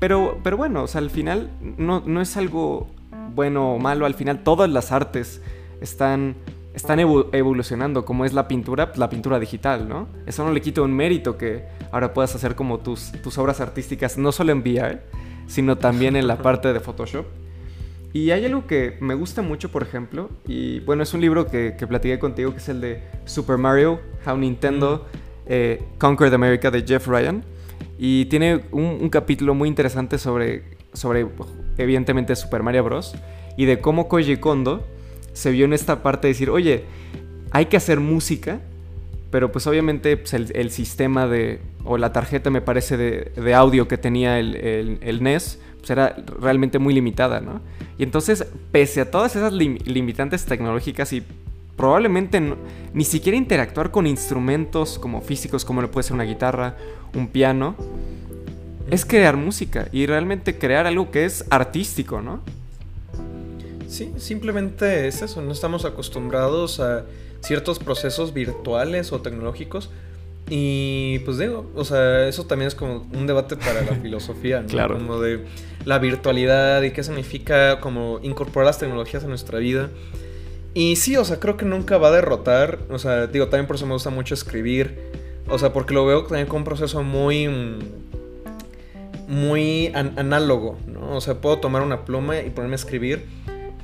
Pero, 0.00 0.40
pero 0.42 0.56
bueno, 0.56 0.82
o 0.82 0.88
sea, 0.88 1.00
al 1.00 1.10
final 1.10 1.52
no, 1.78 2.02
no 2.04 2.20
es 2.20 2.36
algo 2.36 2.88
bueno 3.36 3.74
o 3.74 3.78
malo, 3.78 4.04
al 4.04 4.14
final 4.14 4.42
todas 4.42 4.68
las 4.68 4.90
artes 4.90 5.42
están, 5.80 6.34
están 6.74 6.98
evolucionando, 6.98 8.04
como 8.04 8.24
es 8.24 8.32
la 8.32 8.48
pintura, 8.48 8.90
la 8.96 9.10
pintura 9.10 9.38
digital, 9.38 9.88
¿no? 9.88 10.08
Eso 10.26 10.42
no 10.44 10.50
le 10.52 10.60
quita 10.60 10.82
un 10.82 10.92
mérito 10.92 11.38
que 11.38 11.66
ahora 11.92 12.12
puedas 12.12 12.34
hacer 12.34 12.56
como 12.56 12.78
tus, 12.78 13.12
tus 13.22 13.38
obras 13.38 13.60
artísticas, 13.60 14.18
no 14.18 14.32
solo 14.32 14.50
en 14.50 14.58
VR, 14.58 15.02
sino 15.46 15.78
también 15.78 16.16
en 16.16 16.26
la 16.26 16.38
parte 16.42 16.72
de 16.72 16.80
Photoshop. 16.80 17.26
Y 18.12 18.30
hay 18.32 18.44
algo 18.44 18.66
que 18.66 18.96
me 19.00 19.14
gusta 19.14 19.40
mucho, 19.40 19.70
por 19.70 19.82
ejemplo, 19.82 20.30
y 20.46 20.80
bueno, 20.80 21.02
es 21.02 21.14
un 21.14 21.20
libro 21.20 21.46
que, 21.46 21.76
que 21.78 21.86
platiqué 21.86 22.18
contigo, 22.18 22.50
que 22.52 22.58
es 22.58 22.68
el 22.68 22.80
de 22.80 23.02
Super 23.24 23.56
Mario, 23.56 24.00
How 24.26 24.36
Nintendo 24.36 25.06
eh, 25.52 25.82
Conquered 25.98 26.32
America 26.32 26.70
de 26.70 26.82
Jeff 26.86 27.08
Ryan. 27.08 27.42
Y 27.98 28.26
tiene 28.26 28.62
un, 28.70 29.10
capítulo 29.10 29.52
muy 29.52 29.68
interesante 29.68 30.16
sobre, 30.16 30.62
sobre, 30.92 31.26
evidentemente, 31.76 32.36
Super 32.36 32.62
Mario 32.62 32.84
Bros. 32.84 33.14
Y 33.56 33.64
de 33.64 33.80
cómo 33.80 34.08
Koji 34.08 34.36
Kondo 34.36 34.86
se 35.32 35.50
vio 35.50 35.64
en 35.64 35.72
esta 35.72 36.02
parte 36.02 36.28
de 36.28 36.34
decir, 36.34 36.50
oye, 36.50 36.84
hay 37.50 37.66
que 37.66 37.76
hacer 37.76 37.98
música, 37.98 38.60
pero 39.32 39.50
pues 39.50 39.66
obviamente 39.66 40.16
pues, 40.16 40.32
el, 40.34 40.70
sistema 40.70 41.26
de, 41.26 41.60
o 41.84 41.98
la 41.98 42.12
tarjeta 42.12 42.48
me 42.50 42.60
parece 42.60 42.96
de, 42.96 43.32
de 43.34 43.54
audio 43.54 43.88
que 43.88 43.98
tenía 43.98 44.38
el, 44.38 44.54
el, 44.54 44.98
el 45.02 45.22
NES, 45.22 45.60
pues 45.80 45.90
era 45.90 46.16
realmente 46.40 46.78
muy 46.78 46.94
limitada, 46.94 47.40
¿no? 47.40 47.60
Y 47.98 48.02
entonces, 48.02 48.46
pese 48.72 49.00
a 49.02 49.10
todas 49.10 49.36
esas 49.36 49.52
limitantes 49.52 50.44
tecnológicas 50.44 51.12
y 51.12 51.22
probablemente 51.76 52.40
ni 52.92 53.04
siquiera 53.04 53.36
interactuar 53.36 53.90
con 53.90 54.06
instrumentos 54.06 54.98
como 54.98 55.20
físicos, 55.22 55.64
como 55.64 55.82
lo 55.82 55.90
puede 55.90 56.04
ser 56.04 56.14
una 56.14 56.24
guitarra, 56.24 56.76
un 57.14 57.28
piano, 57.28 57.74
es 58.90 59.04
crear 59.04 59.36
música 59.36 59.88
y 59.92 60.06
realmente 60.06 60.58
crear 60.58 60.86
algo 60.86 61.10
que 61.10 61.24
es 61.24 61.44
artístico, 61.50 62.20
¿no? 62.20 62.40
Sí, 63.88 64.12
simplemente 64.18 65.08
es 65.08 65.22
eso, 65.22 65.42
no 65.42 65.52
estamos 65.52 65.84
acostumbrados 65.84 66.80
a 66.80 67.04
ciertos 67.40 67.78
procesos 67.78 68.32
virtuales 68.34 69.12
o 69.12 69.20
tecnológicos 69.20 69.90
y 70.50 71.20
pues 71.20 71.38
digo, 71.38 71.70
o 71.76 71.84
sea, 71.84 72.26
eso 72.26 72.44
también 72.44 72.66
es 72.66 72.74
como 72.74 73.06
un 73.12 73.26
debate 73.28 73.56
para 73.56 73.82
la 73.82 73.94
filosofía, 74.02 74.60
¿no? 74.60 74.66
Claro. 74.66 74.98
Como 74.98 75.20
de 75.20 75.44
la 75.84 76.00
virtualidad 76.00 76.82
y 76.82 76.90
qué 76.90 77.04
significa 77.04 77.78
como 77.78 78.18
incorporar 78.22 78.66
las 78.66 78.78
tecnologías 78.78 79.22
a 79.22 79.28
nuestra 79.28 79.60
vida. 79.60 79.90
Y 80.74 80.96
sí, 80.96 81.16
o 81.16 81.24
sea, 81.24 81.38
creo 81.38 81.56
que 81.56 81.64
nunca 81.64 81.98
va 81.98 82.08
a 82.08 82.10
derrotar, 82.10 82.80
o 82.90 82.98
sea, 82.98 83.28
digo, 83.28 83.46
también 83.46 83.68
por 83.68 83.76
eso 83.76 83.86
me 83.86 83.92
gusta 83.92 84.10
mucho 84.10 84.34
escribir, 84.34 84.98
o 85.48 85.58
sea, 85.58 85.72
porque 85.72 85.94
lo 85.94 86.04
veo 86.04 86.24
también 86.24 86.46
como 86.46 86.58
un 86.58 86.64
proceso 86.64 87.02
muy 87.02 87.48
muy 89.30 89.92
análogo, 89.94 90.76
¿no? 90.88 91.14
O 91.14 91.20
sea, 91.20 91.34
puedo 91.34 91.58
tomar 91.58 91.82
una 91.82 92.04
pluma 92.04 92.40
y 92.40 92.50
ponerme 92.50 92.74
a 92.74 92.76
escribir 92.76 93.26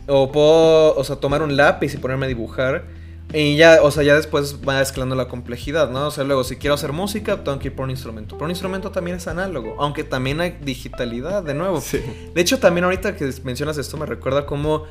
O 0.08 0.32
puedo, 0.32 0.96
o 0.96 1.04
sea, 1.04 1.16
tomar 1.16 1.40
un 1.42 1.56
lápiz 1.56 1.94
y 1.94 1.98
ponerme 1.98 2.26
a 2.26 2.28
dibujar. 2.28 2.84
Y 3.32 3.56
ya, 3.56 3.80
o 3.82 3.90
sea, 3.90 4.02
ya 4.02 4.14
después 4.14 4.56
va 4.66 4.80
escalando 4.80 5.14
la 5.16 5.28
complejidad, 5.28 5.90
¿no? 5.90 6.06
O 6.06 6.10
sea, 6.10 6.24
luego, 6.24 6.44
si 6.44 6.56
quiero 6.56 6.74
hacer 6.74 6.92
música, 6.92 7.42
tengo 7.42 7.58
que 7.58 7.68
ir 7.68 7.74
por 7.74 7.84
un 7.84 7.90
instrumento. 7.90 8.36
Pero 8.36 8.44
un 8.44 8.50
instrumento 8.50 8.90
también 8.90 9.16
es 9.16 9.26
análogo, 9.26 9.76
aunque 9.78 10.04
también 10.04 10.40
hay 10.40 10.58
digitalidad, 10.62 11.42
de 11.42 11.54
nuevo. 11.54 11.80
Sí. 11.80 12.00
De 12.34 12.40
hecho, 12.40 12.58
también 12.58 12.84
ahorita 12.84 13.16
que 13.16 13.32
mencionas 13.42 13.78
esto, 13.78 13.96
me 13.96 14.06
recuerda 14.06 14.46
cómo 14.46 14.84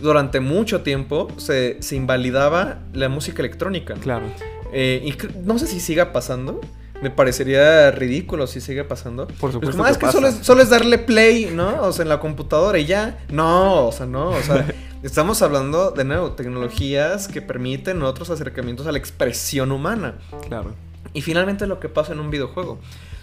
durante 0.00 0.40
mucho 0.40 0.80
tiempo 0.80 1.28
se, 1.36 1.76
se 1.82 1.96
invalidaba 1.96 2.80
la 2.94 3.08
música 3.08 3.42
electrónica. 3.42 3.94
Claro. 3.94 4.26
Eh, 4.72 5.02
y 5.04 5.14
no 5.44 5.58
sé 5.58 5.66
si 5.66 5.80
siga 5.80 6.12
pasando, 6.12 6.60
me 7.02 7.10
parecería 7.10 7.90
ridículo 7.90 8.46
si 8.46 8.60
sigue 8.60 8.84
pasando. 8.84 9.26
Por 9.26 9.36
pues 9.38 9.52
supuesto. 9.54 9.78
Pues, 9.78 9.92
es 9.92 9.98
que 9.98 10.10
solo 10.10 10.28
es, 10.28 10.34
solo 10.36 10.62
es, 10.62 10.70
darle 10.70 10.98
play, 10.98 11.50
¿no? 11.52 11.82
O 11.82 11.92
sea, 11.92 12.04
en 12.04 12.08
la 12.08 12.20
computadora 12.20 12.78
y 12.78 12.86
ya. 12.86 13.18
No, 13.30 13.88
o 13.88 13.92
sea, 13.92 14.06
no. 14.06 14.30
O 14.30 14.42
sea, 14.42 14.66
estamos 15.02 15.42
hablando 15.42 15.90
de 15.90 16.04
nuevo, 16.04 16.32
tecnologías 16.32 17.28
que 17.28 17.42
permiten 17.42 18.02
otros 18.02 18.30
acercamientos 18.30 18.86
a 18.86 18.92
la 18.92 18.98
expresión 18.98 19.72
humana. 19.72 20.14
Claro. 20.46 20.74
Y 21.12 21.22
finalmente 21.22 21.66
lo 21.66 21.80
que 21.80 21.88
pasa 21.88 22.12
en 22.12 22.20
un 22.20 22.30
videojuego. 22.30 22.72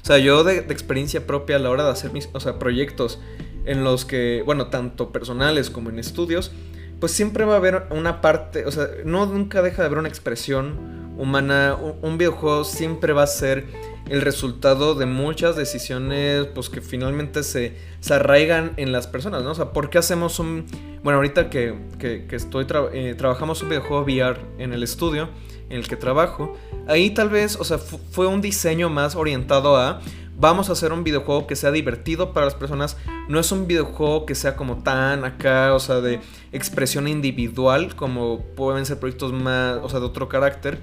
O 0.01 0.05
sea, 0.05 0.17
yo 0.17 0.43
de, 0.43 0.57
experiencia 0.57 1.25
propia 1.25 1.57
a 1.57 1.59
la 1.59 1.69
hora 1.69 1.83
de 1.83 1.91
hacer 1.91 2.11
mis 2.11 2.29
o 2.33 2.39
sea, 2.39 2.59
proyectos 2.59 3.19
en 3.65 3.83
los 3.83 4.05
que, 4.05 4.43
bueno, 4.45 4.67
tanto 4.67 5.11
personales 5.11 5.69
como 5.69 5.89
en 5.89 5.99
estudios, 5.99 6.51
pues 6.99 7.11
siempre 7.11 7.45
va 7.45 7.53
a 7.53 7.57
haber 7.57 7.87
una 7.91 8.21
parte, 8.21 8.65
o 8.65 8.71
sea, 8.71 8.87
no 9.05 9.25
nunca 9.25 9.61
deja 9.61 9.81
de 9.81 9.87
haber 9.87 9.99
una 9.99 10.09
expresión 10.09 11.13
humana, 11.17 11.77
un 12.01 12.17
videojuego 12.17 12.63
siempre 12.63 13.13
va 13.13 13.23
a 13.23 13.27
ser 13.27 13.65
el 14.07 14.21
resultado 14.21 14.95
de 14.95 15.05
muchas 15.05 15.55
decisiones 15.55 16.47
pues 16.47 16.69
que 16.69 16.81
finalmente 16.81 17.43
se, 17.43 17.77
se 17.99 18.13
arraigan 18.13 18.73
en 18.77 18.91
las 18.91 19.07
personas, 19.07 19.43
¿no? 19.43 19.51
O 19.51 19.55
sea, 19.55 19.71
¿por 19.71 19.89
qué 19.89 19.97
hacemos 19.97 20.39
un... 20.39 20.65
Bueno, 21.03 21.17
ahorita 21.17 21.49
que, 21.49 21.75
que, 21.99 22.35
estoy 22.35 22.65
eh, 22.93 23.15
trabajamos 23.17 23.61
un 23.61 23.69
videojuego 23.69 24.03
VR 24.03 24.39
en 24.57 24.73
el 24.73 24.83
estudio 24.83 25.29
en 25.69 25.77
el 25.77 25.87
que 25.87 25.95
trabajo, 25.95 26.57
ahí 26.87 27.11
tal 27.11 27.29
vez, 27.29 27.55
o 27.55 27.63
sea, 27.63 27.77
fue 27.77 28.25
un 28.25 28.41
diseño 28.41 28.89
más 28.89 29.15
orientado 29.15 29.77
a 29.77 30.01
vamos 30.39 30.69
a 30.69 30.71
hacer 30.71 30.93
un 30.93 31.03
videojuego 31.03 31.45
que 31.47 31.55
sea 31.55 31.71
divertido 31.71 32.33
para 32.33 32.45
las 32.45 32.55
personas. 32.55 32.97
No 33.27 33.39
es 33.39 33.51
un 33.51 33.67
videojuego 33.67 34.25
que 34.25 34.35
sea 34.35 34.55
como 34.55 34.81
tan 34.83 35.25
acá, 35.25 35.73
o 35.73 35.79
sea, 35.79 35.99
de 36.01 36.21
expresión 36.51 37.07
individual, 37.07 37.95
como 37.95 38.41
pueden 38.55 38.85
ser 38.85 38.99
proyectos 38.99 39.33
más, 39.33 39.79
o 39.83 39.89
sea, 39.89 39.99
de 39.99 40.05
otro 40.05 40.29
carácter. 40.29 40.79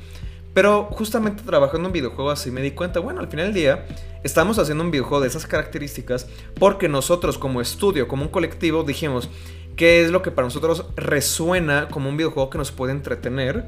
Pero 0.56 0.84
justamente 0.84 1.42
trabajando 1.42 1.88
en 1.88 1.92
videojuego 1.92 2.30
así 2.30 2.50
me 2.50 2.62
di 2.62 2.70
cuenta, 2.70 2.98
bueno, 2.98 3.20
al 3.20 3.28
final 3.28 3.48
del 3.48 3.54
día 3.54 3.84
estamos 4.22 4.58
haciendo 4.58 4.84
un 4.84 4.90
videojuego 4.90 5.20
de 5.20 5.28
esas 5.28 5.44
características 5.44 6.28
porque 6.58 6.88
nosotros 6.88 7.36
como 7.36 7.60
estudio, 7.60 8.08
como 8.08 8.22
un 8.22 8.30
colectivo, 8.30 8.82
dijimos, 8.82 9.28
¿qué 9.76 10.02
es 10.02 10.10
lo 10.10 10.22
que 10.22 10.30
para 10.30 10.46
nosotros 10.46 10.86
resuena 10.96 11.88
como 11.90 12.08
un 12.08 12.16
videojuego 12.16 12.48
que 12.48 12.56
nos 12.56 12.72
puede 12.72 12.92
entretener? 12.92 13.66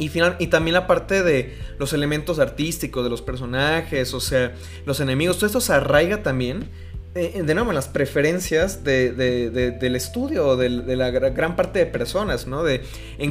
Y, 0.00 0.08
final, 0.08 0.34
y 0.40 0.48
también 0.48 0.74
la 0.74 0.88
parte 0.88 1.22
de 1.22 1.56
los 1.78 1.92
elementos 1.92 2.40
artísticos, 2.40 3.04
de 3.04 3.10
los 3.10 3.22
personajes, 3.22 4.14
o 4.14 4.20
sea, 4.20 4.52
los 4.86 4.98
enemigos, 4.98 5.36
todo 5.36 5.46
esto 5.46 5.60
se 5.60 5.74
arraiga 5.74 6.24
también, 6.24 6.70
eh, 7.14 7.40
de 7.44 7.54
nuevo, 7.54 7.70
en 7.70 7.76
las 7.76 7.86
preferencias 7.86 8.82
de, 8.82 9.12
del 9.12 9.94
estudio, 9.94 10.56
de, 10.56 10.68
la 10.68 11.10
gran 11.10 11.54
parte 11.54 11.78
de 11.78 11.86
personas, 11.86 12.48
¿no? 12.48 12.64
De 12.64 12.82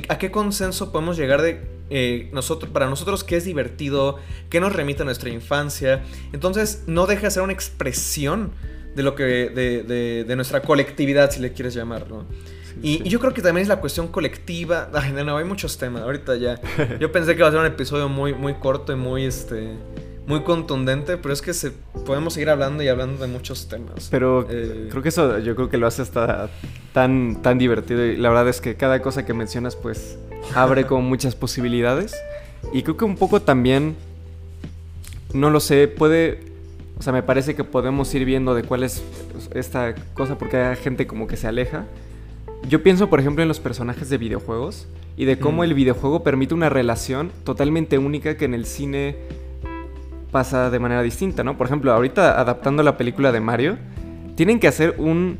a 0.07 0.17
qué 0.17 0.31
consenso 0.31 0.93
podemos 0.93 1.17
llegar 1.17 1.41
de 1.41 1.59
eh, 1.89 2.29
nosotros, 2.33 2.71
para 2.71 2.87
nosotros 2.87 3.23
qué 3.23 3.37
es 3.37 3.45
divertido, 3.45 4.17
qué 4.49 4.59
nos 4.59 4.73
remite 4.73 5.03
a 5.03 5.05
nuestra 5.05 5.29
infancia. 5.29 6.03
Entonces, 6.31 6.83
no 6.87 7.05
deja 7.05 7.23
de 7.23 7.31
ser 7.31 7.43
una 7.43 7.53
expresión 7.53 8.51
de 8.95 9.03
lo 9.03 9.15
que, 9.15 9.23
de, 9.23 10.35
nuestra 10.35 10.61
colectividad, 10.61 11.31
si 11.31 11.39
le 11.39 11.53
quieres 11.53 11.73
llamar, 11.73 12.09
¿no? 12.09 12.25
Y, 12.81 13.07
yo 13.07 13.19
creo 13.19 13.33
que 13.33 13.41
también 13.41 13.63
es 13.63 13.67
la 13.67 13.79
cuestión 13.79 14.07
colectiva. 14.07 14.89
Ay, 14.93 15.11
no, 15.11 15.37
hay 15.37 15.45
muchos 15.45 15.77
temas. 15.77 16.01
Ahorita 16.01 16.35
ya. 16.35 16.59
Yo 16.99 17.11
pensé 17.11 17.33
que 17.33 17.39
iba 17.39 17.47
a 17.47 17.51
ser 17.51 17.59
un 17.59 17.65
episodio 17.65 18.09
muy, 18.09 18.33
muy 18.33 18.55
corto 18.55 18.93
y 18.93 18.95
muy, 18.95 19.25
este, 19.25 19.73
muy 20.25 20.41
contundente, 20.43 21.17
pero 21.17 21.33
es 21.33 21.41
que 21.41 21.53
se, 21.53 21.71
podemos 22.05 22.33
seguir 22.33 22.49
hablando 22.49 22.83
y 22.83 22.87
hablando 22.87 23.21
de 23.21 23.31
muchos 23.31 23.67
temas. 23.67 24.07
Pero 24.09 24.47
eh, 24.49 24.87
creo 24.89 25.03
que 25.03 25.09
eso, 25.09 25.39
yo 25.39 25.55
creo 25.55 25.69
que 25.69 25.77
lo 25.77 25.87
hace 25.87 26.01
hasta 26.01 26.49
tan, 26.93 27.41
tan 27.41 27.57
divertido. 27.57 28.05
Y 28.05 28.15
la 28.15 28.29
verdad 28.29 28.47
es 28.47 28.61
que 28.61 28.75
cada 28.75 29.01
cosa 29.01 29.25
que 29.25 29.33
mencionas, 29.33 29.75
pues, 29.75 30.17
abre 30.55 30.85
como 30.87 31.01
muchas 31.01 31.35
posibilidades. 31.35 32.15
Y 32.71 32.83
creo 32.83 32.95
que 32.95 33.05
un 33.05 33.17
poco 33.17 33.41
también, 33.41 33.95
no 35.33 35.49
lo 35.49 35.59
sé, 35.59 35.87
puede... 35.87 36.51
O 36.97 37.01
sea, 37.01 37.11
me 37.11 37.23
parece 37.23 37.55
que 37.55 37.63
podemos 37.63 38.13
ir 38.13 38.23
viendo 38.23 38.55
de 38.55 38.63
cuál 38.63 38.83
es 38.83 39.03
esta 39.53 39.95
cosa 40.13 40.37
porque 40.37 40.57
hay 40.57 40.75
gente 40.77 41.07
como 41.07 41.27
que 41.27 41.35
se 41.35 41.47
aleja. 41.47 41.85
Yo 42.69 42.81
pienso, 42.81 43.09
por 43.09 43.19
ejemplo, 43.19 43.41
en 43.41 43.49
los 43.49 43.59
personajes 43.59 44.09
de 44.09 44.17
videojuegos 44.17 44.87
y 45.17 45.25
de 45.25 45.37
cómo 45.37 45.63
mm. 45.63 45.65
el 45.65 45.73
videojuego 45.73 46.23
permite 46.23 46.53
una 46.53 46.69
relación 46.69 47.31
totalmente 47.43 47.97
única 47.97 48.37
que 48.37 48.45
en 48.45 48.53
el 48.53 48.65
cine 48.65 49.17
pasa 50.33 50.69
de 50.69 50.79
manera 50.79 51.01
distinta, 51.01 51.45
¿no? 51.45 51.57
Por 51.57 51.67
ejemplo, 51.67 51.93
ahorita 51.93 52.37
adaptando 52.41 52.83
la 52.83 52.97
película 52.97 53.31
de 53.31 53.39
Mario, 53.39 53.77
tienen 54.35 54.59
que 54.59 54.67
hacer 54.67 54.95
un, 54.97 55.39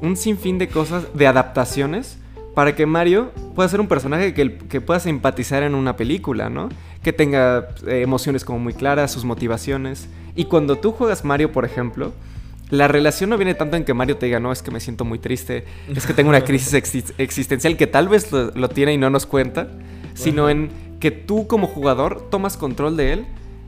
un 0.00 0.16
sinfín 0.16 0.58
de 0.58 0.66
cosas, 0.66 1.06
de 1.14 1.28
adaptaciones, 1.28 2.18
para 2.54 2.74
que 2.74 2.86
Mario 2.86 3.30
pueda 3.54 3.68
ser 3.68 3.80
un 3.80 3.86
personaje 3.86 4.34
que, 4.34 4.58
que 4.58 4.80
pueda 4.80 4.98
simpatizar 4.98 5.62
en 5.62 5.76
una 5.76 5.96
película, 5.96 6.50
¿no? 6.50 6.68
Que 7.04 7.12
tenga 7.12 7.68
eh, 7.86 8.00
emociones 8.02 8.44
como 8.44 8.58
muy 8.58 8.72
claras, 8.72 9.12
sus 9.12 9.24
motivaciones. 9.24 10.08
Y 10.34 10.46
cuando 10.46 10.76
tú 10.76 10.90
juegas 10.90 11.24
Mario, 11.24 11.52
por 11.52 11.64
ejemplo, 11.64 12.12
la 12.70 12.88
relación 12.88 13.30
no 13.30 13.36
viene 13.36 13.54
tanto 13.54 13.76
en 13.76 13.84
que 13.84 13.94
Mario 13.94 14.16
te 14.16 14.26
diga, 14.26 14.40
no, 14.40 14.52
es 14.52 14.62
que 14.62 14.70
me 14.70 14.80
siento 14.80 15.04
muy 15.04 15.18
triste, 15.18 15.64
es 15.94 16.06
que 16.06 16.14
tengo 16.14 16.30
una 16.30 16.44
crisis 16.44 16.72
existencial 17.18 17.76
que 17.76 17.86
tal 17.86 18.08
vez 18.08 18.32
lo, 18.32 18.68
tiene 18.68 18.94
y 18.94 18.98
no 18.98 19.10
nos 19.10 19.26
cuenta, 19.26 19.68
sino 20.14 20.48
en 20.48 20.70
que 20.98 21.10
tú 21.10 21.46
como 21.46 21.66
jugador 21.66 22.28
tomas 22.30 22.56
control 22.56 22.96
de 22.96 23.12
él 23.12 23.26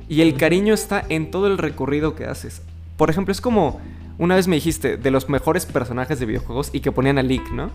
y 0.08 0.20
el 0.20 0.34
cariño 0.34 0.74
está 0.74 1.04
en 1.08 1.30
todo 1.30 1.46
el 1.46 1.58
recorrido 1.58 2.14
que 2.14 2.26
haces. 2.26 2.62
Por 2.96 3.10
ejemplo, 3.10 3.32
es 3.32 3.40
como 3.40 3.80
una 4.18 4.36
vez 4.36 4.48
me 4.48 4.56
dijiste 4.56 4.96
de 4.96 5.10
los 5.10 5.28
mejores 5.28 5.66
personajes 5.66 6.20
de 6.20 6.26
videojuegos 6.26 6.70
y 6.72 6.80
que 6.80 6.92
ponían 6.92 7.18
a 7.18 7.22
Link, 7.22 7.50
¿no? 7.50 7.70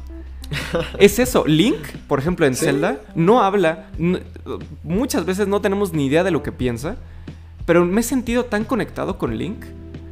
es 0.99 1.19
eso, 1.19 1.45
Link, 1.45 1.82
por 2.07 2.19
ejemplo, 2.19 2.45
en 2.45 2.55
Zelda, 2.55 3.01
no 3.15 3.41
habla, 3.41 3.88
muchas 4.84 5.25
veces 5.25 5.47
no 5.47 5.59
tenemos 5.59 5.93
ni 5.93 6.05
idea 6.05 6.23
de 6.23 6.32
lo 6.32 6.41
que 6.43 6.51
piensa, 6.51 6.95
pero 7.65 7.86
me 7.86 7.99
he 7.99 8.03
sentido 8.03 8.45
tan 8.45 8.63
conectado 8.63 9.17
con 9.17 9.38
Link 9.38 9.65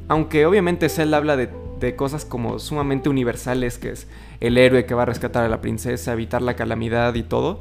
aunque 0.07 0.45
obviamente 0.45 0.89
Zelda 0.89 1.17
habla 1.17 1.37
de, 1.37 1.49
cosas 1.95 2.25
como 2.25 2.57
sumamente 2.57 3.09
universales, 3.09 3.77
que 3.77 3.91
es 3.91 4.07
el 4.39 4.57
héroe 4.57 4.87
que 4.87 4.95
va 4.95 5.03
a 5.03 5.05
rescatar 5.05 5.43
a 5.43 5.49
la 5.49 5.61
princesa, 5.61 6.13
evitar 6.13 6.41
la 6.41 6.55
calamidad 6.55 7.13
y 7.13 7.21
todo, 7.21 7.59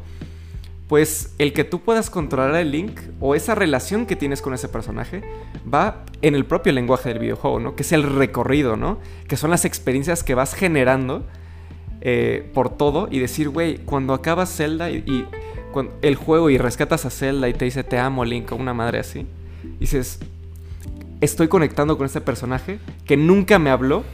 pues 0.89 1.35
el 1.39 1.53
que 1.53 1.65
tú 1.65 1.81
puedas 1.81 2.11
controlar 2.11 2.57
el 2.57 2.71
Link 2.71 3.01
o 3.21 3.35
esa 3.35 3.55
relación 3.55 4.05
que 4.07 4.17
tienes 4.17 4.43
con 4.43 4.53
ese 4.53 4.69
personaje 4.69 5.23
va 5.73 6.05
en 6.21 6.35
el 6.35 6.45
propio 6.45 6.73
lenguaje 6.73 7.09
del 7.09 7.19
videojuego, 7.19 7.59
¿no? 7.59 7.75
Que 7.75 7.83
es 7.83 7.93
el 7.93 8.03
recorrido, 8.03 8.77
¿no? 8.77 8.99
Que 9.27 9.37
son 9.37 9.51
las 9.51 9.65
experiencias 9.65 10.23
que 10.23 10.35
vas 10.35 10.55
generando 10.55 11.25
eh, 12.03 12.51
por 12.53 12.77
todo 12.77 13.09
y 13.11 13.19
decir, 13.19 13.49
güey, 13.49 13.79
cuando 13.79 14.13
acabas 14.13 14.55
Zelda 14.55 14.91
y, 14.91 15.27
el 16.03 16.15
juego 16.15 16.51
y 16.51 16.59
rescatas 16.59 17.05
a 17.07 17.11
Zelda 17.11 17.49
y 17.49 17.55
te 17.55 17.65
dice 17.65 17.83
te 17.83 17.99
amo 17.99 18.25
Link 18.25 18.53
o 18.53 18.57
una 18.57 18.75
madre 18.75 19.01
así, 19.01 19.27
dices, 19.81 20.21
estoy 21.21 21.49
conectando 21.49 21.97
con 21.97 22.07
este 22.07 22.21
personaje 22.21 22.79
que 23.07 23.17
nunca 23.17 23.59
me 23.59 23.71
habló 23.71 24.05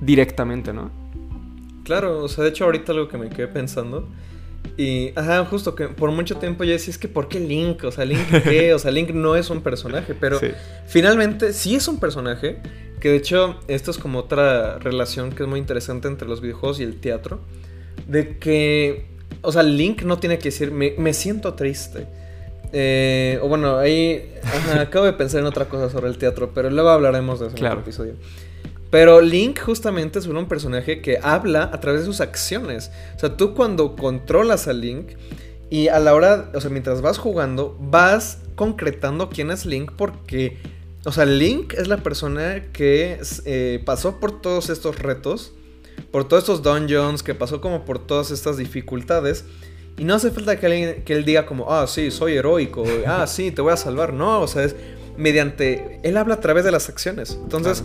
directamente, 0.00 0.72
¿no? 0.72 0.90
Claro, 1.84 2.22
o 2.22 2.28
sea, 2.28 2.44
de 2.44 2.50
hecho 2.50 2.64
ahorita 2.64 2.92
algo 2.92 3.08
que 3.08 3.16
me 3.16 3.30
quedé 3.30 3.46
pensando 3.46 4.08
y, 4.76 5.12
ajá, 5.16 5.44
justo 5.44 5.74
que 5.74 5.88
por 5.88 6.10
mucho 6.10 6.36
tiempo 6.36 6.64
yo 6.64 6.72
decía, 6.72 6.90
es 6.90 6.98
que 6.98 7.08
¿por 7.08 7.28
qué 7.28 7.40
Link? 7.40 7.84
O 7.84 7.92
sea, 7.92 8.04
¿Link 8.04 8.26
qué? 8.42 8.74
O 8.74 8.78
sea, 8.78 8.90
Link 8.90 9.10
no 9.10 9.36
es 9.36 9.50
un 9.50 9.62
personaje, 9.62 10.14
pero 10.14 10.40
finalmente 10.86 11.52
sí 11.52 11.76
es 11.76 11.86
un 11.88 12.00
personaje, 12.00 12.58
que 13.00 13.10
de 13.10 13.16
hecho 13.16 13.60
esto 13.68 13.90
es 13.90 13.98
como 13.98 14.18
otra 14.18 14.78
relación 14.78 15.30
que 15.30 15.42
es 15.44 15.48
muy 15.48 15.60
interesante 15.60 16.08
entre 16.08 16.28
los 16.28 16.40
videojuegos 16.40 16.80
y 16.80 16.82
el 16.82 17.00
teatro, 17.00 17.40
de 18.08 18.38
que, 18.38 19.06
o 19.42 19.52
sea, 19.52 19.62
Link 19.62 20.02
no 20.02 20.18
tiene 20.18 20.38
que 20.38 20.44
decir, 20.44 20.70
me, 20.70 20.94
me 20.98 21.14
siento 21.14 21.54
triste 21.54 22.06
eh, 22.76 23.38
o 23.40 23.46
bueno, 23.46 23.78
ahí 23.78 24.34
acabo 24.80 25.04
de 25.04 25.12
pensar 25.12 25.40
en 25.40 25.46
otra 25.46 25.66
cosa 25.66 25.88
sobre 25.88 26.08
el 26.08 26.18
teatro, 26.18 26.50
pero 26.52 26.70
luego 26.70 26.88
hablaremos 26.88 27.38
de 27.38 27.46
eso 27.46 27.56
en 27.56 27.66
otro 27.66 27.80
episodio. 27.80 28.14
Pero 28.94 29.20
Link 29.20 29.58
justamente 29.58 30.20
es 30.20 30.26
un 30.26 30.46
personaje 30.46 31.02
que 31.02 31.18
habla 31.20 31.68
a 31.72 31.80
través 31.80 32.02
de 32.02 32.06
sus 32.06 32.20
acciones. 32.20 32.92
O 33.16 33.18
sea, 33.18 33.36
tú 33.36 33.52
cuando 33.52 33.96
controlas 33.96 34.68
a 34.68 34.72
Link 34.72 35.14
y 35.68 35.88
a 35.88 35.98
la 35.98 36.14
hora, 36.14 36.52
o 36.54 36.60
sea, 36.60 36.70
mientras 36.70 37.02
vas 37.02 37.18
jugando, 37.18 37.76
vas 37.80 38.38
concretando 38.54 39.30
quién 39.30 39.50
es 39.50 39.66
Link 39.66 39.90
porque, 39.96 40.58
o 41.04 41.10
sea, 41.10 41.24
Link 41.24 41.74
es 41.74 41.88
la 41.88 42.04
persona 42.04 42.66
que 42.72 43.20
eh, 43.46 43.82
pasó 43.84 44.20
por 44.20 44.40
todos 44.40 44.70
estos 44.70 44.96
retos, 45.00 45.54
por 46.12 46.28
todos 46.28 46.44
estos 46.44 46.62
dungeons, 46.62 47.24
que 47.24 47.34
pasó 47.34 47.60
como 47.60 47.84
por 47.84 47.98
todas 47.98 48.30
estas 48.30 48.58
dificultades 48.58 49.44
y 49.98 50.04
no 50.04 50.14
hace 50.14 50.30
falta 50.30 50.60
que, 50.60 51.02
que 51.04 51.14
él 51.14 51.24
diga 51.24 51.46
como, 51.46 51.72
ah, 51.72 51.88
sí, 51.88 52.12
soy 52.12 52.34
heroico, 52.34 52.84
ah, 53.08 53.26
sí, 53.26 53.50
te 53.50 53.60
voy 53.60 53.72
a 53.72 53.76
salvar. 53.76 54.12
No, 54.12 54.40
o 54.40 54.46
sea, 54.46 54.62
es 54.62 54.76
mediante... 55.16 55.98
Él 56.04 56.16
habla 56.16 56.34
a 56.34 56.40
través 56.40 56.64
de 56.64 56.70
las 56.70 56.88
acciones. 56.88 57.36
Entonces, 57.42 57.82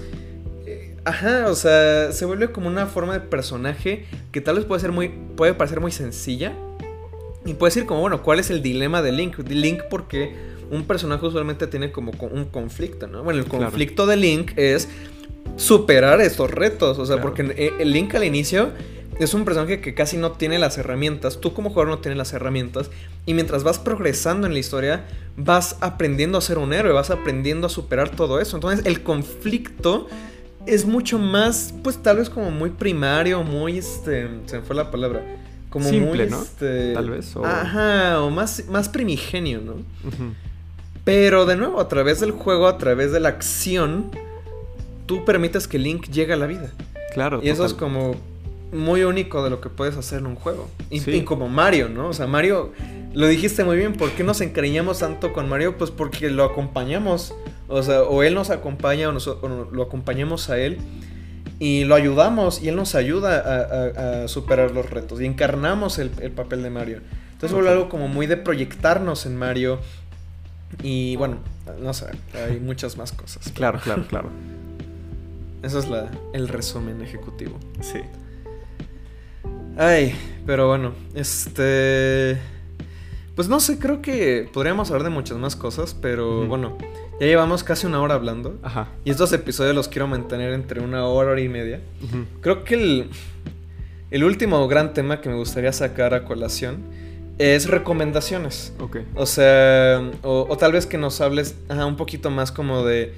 Ajá, 1.10 1.48
o 1.48 1.56
sea, 1.56 2.12
se 2.12 2.24
vuelve 2.26 2.52
como 2.52 2.68
una 2.68 2.86
forma 2.86 3.14
de 3.14 3.20
personaje 3.22 4.06
que 4.32 4.42
tal 4.42 4.58
vez 4.58 4.66
puede 4.66 4.80
ser 4.80 4.92
muy. 4.92 5.10
puede 5.36 5.56
parecer 5.56 5.80
muy 5.80 5.92
sencilla. 5.92 6.54
Y 7.46 7.56
puede 7.56 7.72
decir 7.72 7.88
como, 7.88 8.02
bueno, 8.02 8.22
¿cuál 8.22 8.40
es 8.40 8.52
el 8.52 8.62
dilema 8.62 9.02
de 9.02 9.12
Link? 9.12 9.40
Link 9.50 9.82
porque 9.90 10.36
un 10.70 10.84
personaje 10.84 11.26
usualmente 11.26 11.66
tiene 11.66 11.92
como 11.92 12.12
un 12.12 12.46
conflicto, 12.46 13.08
¿no? 13.08 13.24
Bueno, 13.24 13.40
el 13.40 13.48
conflicto 13.48 14.06
de 14.06 14.18
Link 14.18 14.52
es 14.56 14.88
superar 15.58 16.22
estos 16.22 16.52
retos. 16.52 17.00
O 17.00 17.08
sea, 17.08 17.20
porque 17.20 17.54
eh, 17.58 17.74
el 17.80 17.92
Link 17.92 18.14
al 18.14 18.24
inicio 18.24 18.70
es 19.18 19.34
un 19.34 19.46
personaje 19.46 19.82
que 19.82 19.96
casi 19.96 20.16
no 20.16 20.34
tiene 20.34 20.60
las 20.60 20.78
herramientas. 20.78 21.42
Tú 21.42 21.56
como 21.56 21.70
jugador 21.70 21.90
no 21.90 22.00
tienes 22.00 22.20
las 22.20 22.34
herramientas. 22.34 22.92
Y 23.26 23.34
mientras 23.34 23.64
vas 23.64 23.80
progresando 23.80 24.46
en 24.46 24.54
la 24.54 24.60
historia, 24.60 25.06
vas 25.38 25.78
aprendiendo 25.82 26.38
a 26.38 26.42
ser 26.42 26.60
un 26.60 26.72
héroe, 26.72 26.94
vas 26.94 27.10
aprendiendo 27.10 27.66
a 27.66 27.70
superar 27.72 28.10
todo 28.10 28.40
eso. 28.40 28.58
Entonces 28.58 28.86
el 28.86 29.02
conflicto 29.02 30.08
es 30.74 30.86
mucho 30.86 31.20
más, 31.20 31.74
pues 31.84 31.98
tal 32.02 32.18
vez 32.18 32.30
como 32.30 32.52
muy 32.52 32.70
primario, 32.70 33.44
muy, 33.44 33.78
este, 33.78 34.30
se 34.46 34.60
me 34.60 34.64
fue 34.64 34.76
la 34.76 34.92
palabra. 34.92 35.24
Como 35.70 35.88
Simple, 35.88 36.24
muy, 36.24 36.30
¿no? 36.30 36.42
Este, 36.42 36.94
tal 36.94 37.10
vez. 37.10 37.36
Ajá, 37.44 38.22
o 38.22 38.30
más, 38.30 38.66
más 38.70 38.90
primigenio, 38.90 39.62
¿no? 39.62 39.76
Pero 41.04 41.46
de 41.46 41.56
nuevo, 41.56 41.80
a 41.80 41.88
través 41.88 42.20
del 42.20 42.32
juego, 42.32 42.68
a 42.68 42.78
través 42.78 43.12
de 43.12 43.20
la 43.20 43.30
acción, 43.30 44.12
tú 45.06 45.26
permites 45.26 45.68
que 45.68 45.78
Link 45.78 46.10
llegue 46.10 46.34
a 46.34 46.38
la 46.38 46.46
vida. 46.46 46.72
Claro. 47.14 47.40
Y 47.44 47.50
eso 47.50 47.66
es 47.66 47.74
como 47.74 48.16
muy 48.72 49.04
único 49.04 49.44
de 49.44 49.50
lo 49.50 49.62
que 49.62 49.70
puedes 49.70 49.98
hacer 49.98 50.20
en 50.20 50.28
un 50.28 50.36
juego. 50.36 50.70
Y, 50.90 51.22
como 51.22 51.50
Mario, 51.50 51.90
¿no? 51.90 52.10
O 52.10 52.14
sea, 52.14 52.28
Mario, 52.28 52.72
lo 53.14 53.28
dijiste 53.28 53.64
muy 53.64 53.78
bien, 53.78 53.94
¿por 53.94 54.12
qué 54.12 54.24
nos 54.24 54.42
encariñamos 54.42 55.00
tanto 55.00 55.34
con 55.34 55.50
Mario? 55.50 55.78
Pues 55.78 55.92
porque 55.92 56.30
lo 56.30 56.44
acompañamos. 56.44 57.34
O 57.70 57.84
sea, 57.84 58.02
o 58.02 58.24
él 58.24 58.34
nos 58.34 58.50
acompaña 58.50 59.10
o, 59.10 59.12
nosotros 59.12 59.68
lo 59.72 59.84
acompañamos 59.84 60.50
a 60.50 60.58
él 60.58 60.80
y 61.60 61.84
lo 61.84 61.94
ayudamos 61.94 62.64
y 62.64 62.70
él 62.70 62.76
nos 62.76 62.96
ayuda 62.96 64.24
a, 64.24 64.28
superar 64.28 64.72
los 64.72 64.90
retos 64.90 65.22
y 65.22 65.26
encarnamos 65.26 66.00
el, 66.00 66.10
papel 66.10 66.64
de 66.64 66.72
Mario. 66.72 67.02
Entonces 67.34 67.58
okay. 67.58 67.72
algo 67.72 67.90
como 67.90 68.08
muy 68.08 68.26
de 68.26 68.38
proyectarnos 68.38 69.26
en 69.26 69.38
Mario 69.38 69.80
y 70.82 71.16
bueno, 71.18 71.38
no 71.80 71.94
sé, 71.94 72.08
hay 72.34 72.60
muchas 72.60 72.98
más 72.98 73.12
cosas. 73.12 73.52
Claro, 73.54 73.80
claro, 73.80 74.06
claro. 74.08 74.30
Eso 75.64 75.78
es 75.78 75.90
la, 75.90 76.10
el 76.34 76.48
resumen 76.48 77.02
ejecutivo. 77.02 77.60
Sí. 77.82 78.00
Ay, 79.78 80.16
pero 80.46 80.68
bueno, 80.68 80.94
este... 81.14 82.38
Pues 83.36 83.48
no 83.48 83.60
sé, 83.62 83.80
creo 83.80 84.02
que 84.02 84.50
podríamos 84.52 84.90
hablar 84.90 85.04
de 85.04 85.12
muchas 85.12 85.38
más 85.38 85.56
cosas, 85.56 85.94
pero 85.94 86.46
bueno, 86.46 86.78
ya 87.20 87.28
llevamos 87.28 87.64
casi 87.64 87.86
una 87.86 88.02
hora 88.02 88.16
hablando. 88.16 88.58
Ajá. 88.64 88.88
Y 89.04 89.12
estos 89.12 89.34
episodios 89.34 89.76
los 89.76 89.88
quiero 89.88 90.08
mantener 90.08 90.54
entre 90.54 90.82
una 90.82 91.06
hora, 91.06 91.32
hora 91.32 91.42
y 91.42 91.50
media. 91.50 91.82
Creo 92.42 92.64
que 92.64 92.76
el, 92.76 93.10
el 94.12 94.24
último 94.24 94.68
gran 94.68 94.94
tema 94.94 95.22
que 95.22 95.30
me 95.30 95.36
gustaría 95.36 95.74
sacar 95.74 96.14
a 96.14 96.24
colación 96.24 96.78
es 97.40 97.68
recomendaciones. 97.68 98.74
Ok. 98.80 98.98
O 99.16 99.26
sea, 99.26 100.12
o, 100.22 100.58
tal 100.58 100.74
vez 100.74 100.86
que 100.86 100.98
nos 100.98 101.22
hables 101.22 101.56
un 101.70 101.96
poquito 101.96 102.30
más 102.30 102.52
como 102.52 102.84
de, 102.84 103.14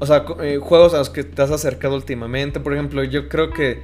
o 0.00 0.06
sea, 0.06 0.24
eh, 0.42 0.58
juegos 0.60 0.94
a 0.94 0.98
los 0.98 1.10
que 1.10 1.24
te 1.24 1.42
has 1.42 1.50
acercado 1.50 1.94
últimamente. 1.94 2.58
Por 2.58 2.72
ejemplo, 2.72 3.04
yo 3.04 3.28
creo 3.28 3.50
que 3.50 3.80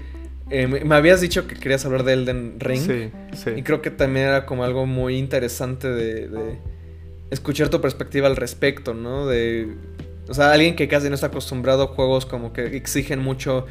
eh, 0.51 0.66
me 0.66 0.95
habías 0.95 1.20
dicho 1.20 1.47
que 1.47 1.55
querías 1.55 1.85
hablar 1.85 2.05
de 2.05 2.14
Elden 2.14 2.57
Ring. 2.59 2.81
Sí, 2.81 3.11
sí. 3.35 3.51
Y 3.57 3.62
creo 3.62 3.83
que 3.83 3.91
también 3.91 4.27
era 4.27 4.47
como 4.47 4.64
algo 4.64 4.87
muy 4.87 5.16
interesante 5.16 5.89
de, 5.89 6.59
escuchar 7.33 7.70
tu 7.70 7.80
perspectiva 7.80 8.26
al 8.28 8.37
respecto, 8.37 8.95
¿no? 8.95 9.26
De. 9.26 9.74
O 10.28 10.35
sea, 10.35 10.53
alguien 10.53 10.76
que 10.76 10.87
casi 10.87 11.09
no 11.09 11.14
está 11.14 11.28
acostumbrado 11.28 11.83
a 11.83 11.87
juegos 11.89 12.26
como 12.26 12.53
que 12.53 12.76
exigen 12.76 13.20
mucho 13.20 13.66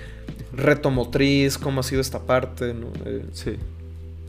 reto 0.51 0.91
motriz, 0.91 1.57
cómo 1.57 1.79
ha 1.79 1.83
sido 1.83 2.01
esta 2.01 2.19
parte, 2.19 2.73
¿no? 2.73 2.87
Sí. 3.31 3.55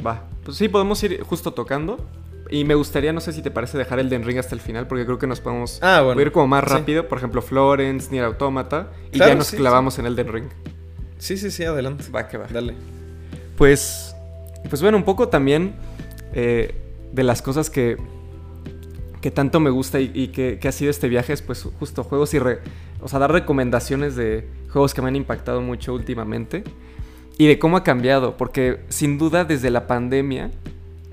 Va. 0.07 0.28
Pues 0.45 0.57
sí, 0.57 0.68
podemos 0.68 1.03
ir 1.03 1.20
justo 1.22 1.53
tocando. 1.53 2.07
Y 2.49 2.64
me 2.64 2.74
gustaría, 2.74 3.14
no 3.14 3.20
sé 3.20 3.33
si 3.33 3.41
te 3.41 3.51
parece, 3.51 3.78
dejar 3.78 3.99
Elden 3.99 4.24
Ring 4.24 4.39
hasta 4.39 4.55
el 4.55 4.61
final, 4.61 4.87
porque 4.87 5.07
creo 5.07 5.18
que 5.18 5.26
nos 5.26 5.41
podemos 5.41 5.78
ah, 5.83 6.03
bueno. 6.03 6.20
ir 6.20 6.33
como 6.33 6.49
más 6.49 6.62
rápido. 6.62 7.09
Por 7.09 7.16
ejemplo, 7.16 7.41
Florence, 7.41 8.11
Nier 8.11 8.24
Automata. 8.24 8.93
Y 9.11 9.18
ya 9.18 9.35
nos 9.35 9.51
clavamos 9.51 9.99
en 9.99 10.07
Elden 10.07 10.33
Ring. 10.33 10.49
Sí, 11.16 11.39
sí, 11.39 11.51
sí, 11.51 11.64
adelante. 11.64 12.05
Va, 12.14 12.28
que 12.28 12.37
va. 12.37 12.47
Dale. 12.53 12.74
Pues, 13.57 14.14
pues 14.68 14.83
bueno, 14.83 14.99
un 14.99 15.05
poco 15.05 15.28
también 15.28 15.74
eh, 16.35 16.74
de 17.12 17.22
las 17.22 17.41
cosas 17.41 17.70
que, 17.70 17.97
que 19.23 19.31
tanto 19.31 19.61
me 19.61 19.70
gusta 19.70 20.01
y, 20.01 20.29
que, 20.29 20.59
ha 20.62 20.73
sido 20.73 20.91
este 20.91 21.09
viaje 21.09 21.33
es 21.33 21.41
pues 21.41 21.62
justo 21.79 22.05
juegos 22.05 22.35
y... 22.35 22.39
o 22.39 23.09
sea, 23.09 23.20
dar 23.20 23.33
recomendaciones 23.33 24.16
de 24.16 24.47
juegos 24.68 24.93
que 24.93 25.01
me 25.01 25.09
han 25.09 25.16
impactado 25.16 25.62
mucho 25.62 25.95
últimamente 25.95 26.64
y 27.39 27.47
de 27.47 27.59
cómo 27.59 27.77
ha 27.77 27.85
cambiado, 27.85 28.37
porque 28.37 28.81
sin 28.89 29.18
duda 29.18 29.45
desde 29.45 29.70
la 29.70 29.87
pandemia, 29.87 30.51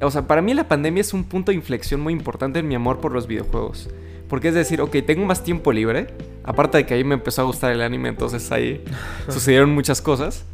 o 0.01 0.11
sea, 0.11 0.27
para 0.27 0.41
mí 0.41 0.53
la 0.53 0.67
pandemia 0.67 1.01
es 1.01 1.13
un 1.13 1.23
punto 1.23 1.51
de 1.51 1.55
inflexión 1.55 2.01
muy 2.01 2.11
importante 2.11 2.59
en 2.59 2.67
mi 2.67 2.75
amor 2.75 2.99
por 2.99 3.11
los 3.11 3.27
videojuegos. 3.27 3.89
Porque 4.27 4.49
es 4.49 4.53
decir, 4.53 4.81
ok, 4.81 4.97
tengo 5.05 5.25
más 5.25 5.43
tiempo 5.43 5.71
libre. 5.71 6.07
Aparte 6.43 6.77
de 6.77 6.85
que 6.85 6.93
ahí 6.93 7.03
me 7.03 7.15
empezó 7.15 7.41
a 7.41 7.45
gustar 7.45 7.71
el 7.71 7.81
anime, 7.81 8.09
entonces 8.09 8.51
ahí 8.51 8.83
sucedieron 9.29 9.73
muchas 9.73 10.01
cosas. 10.01 10.45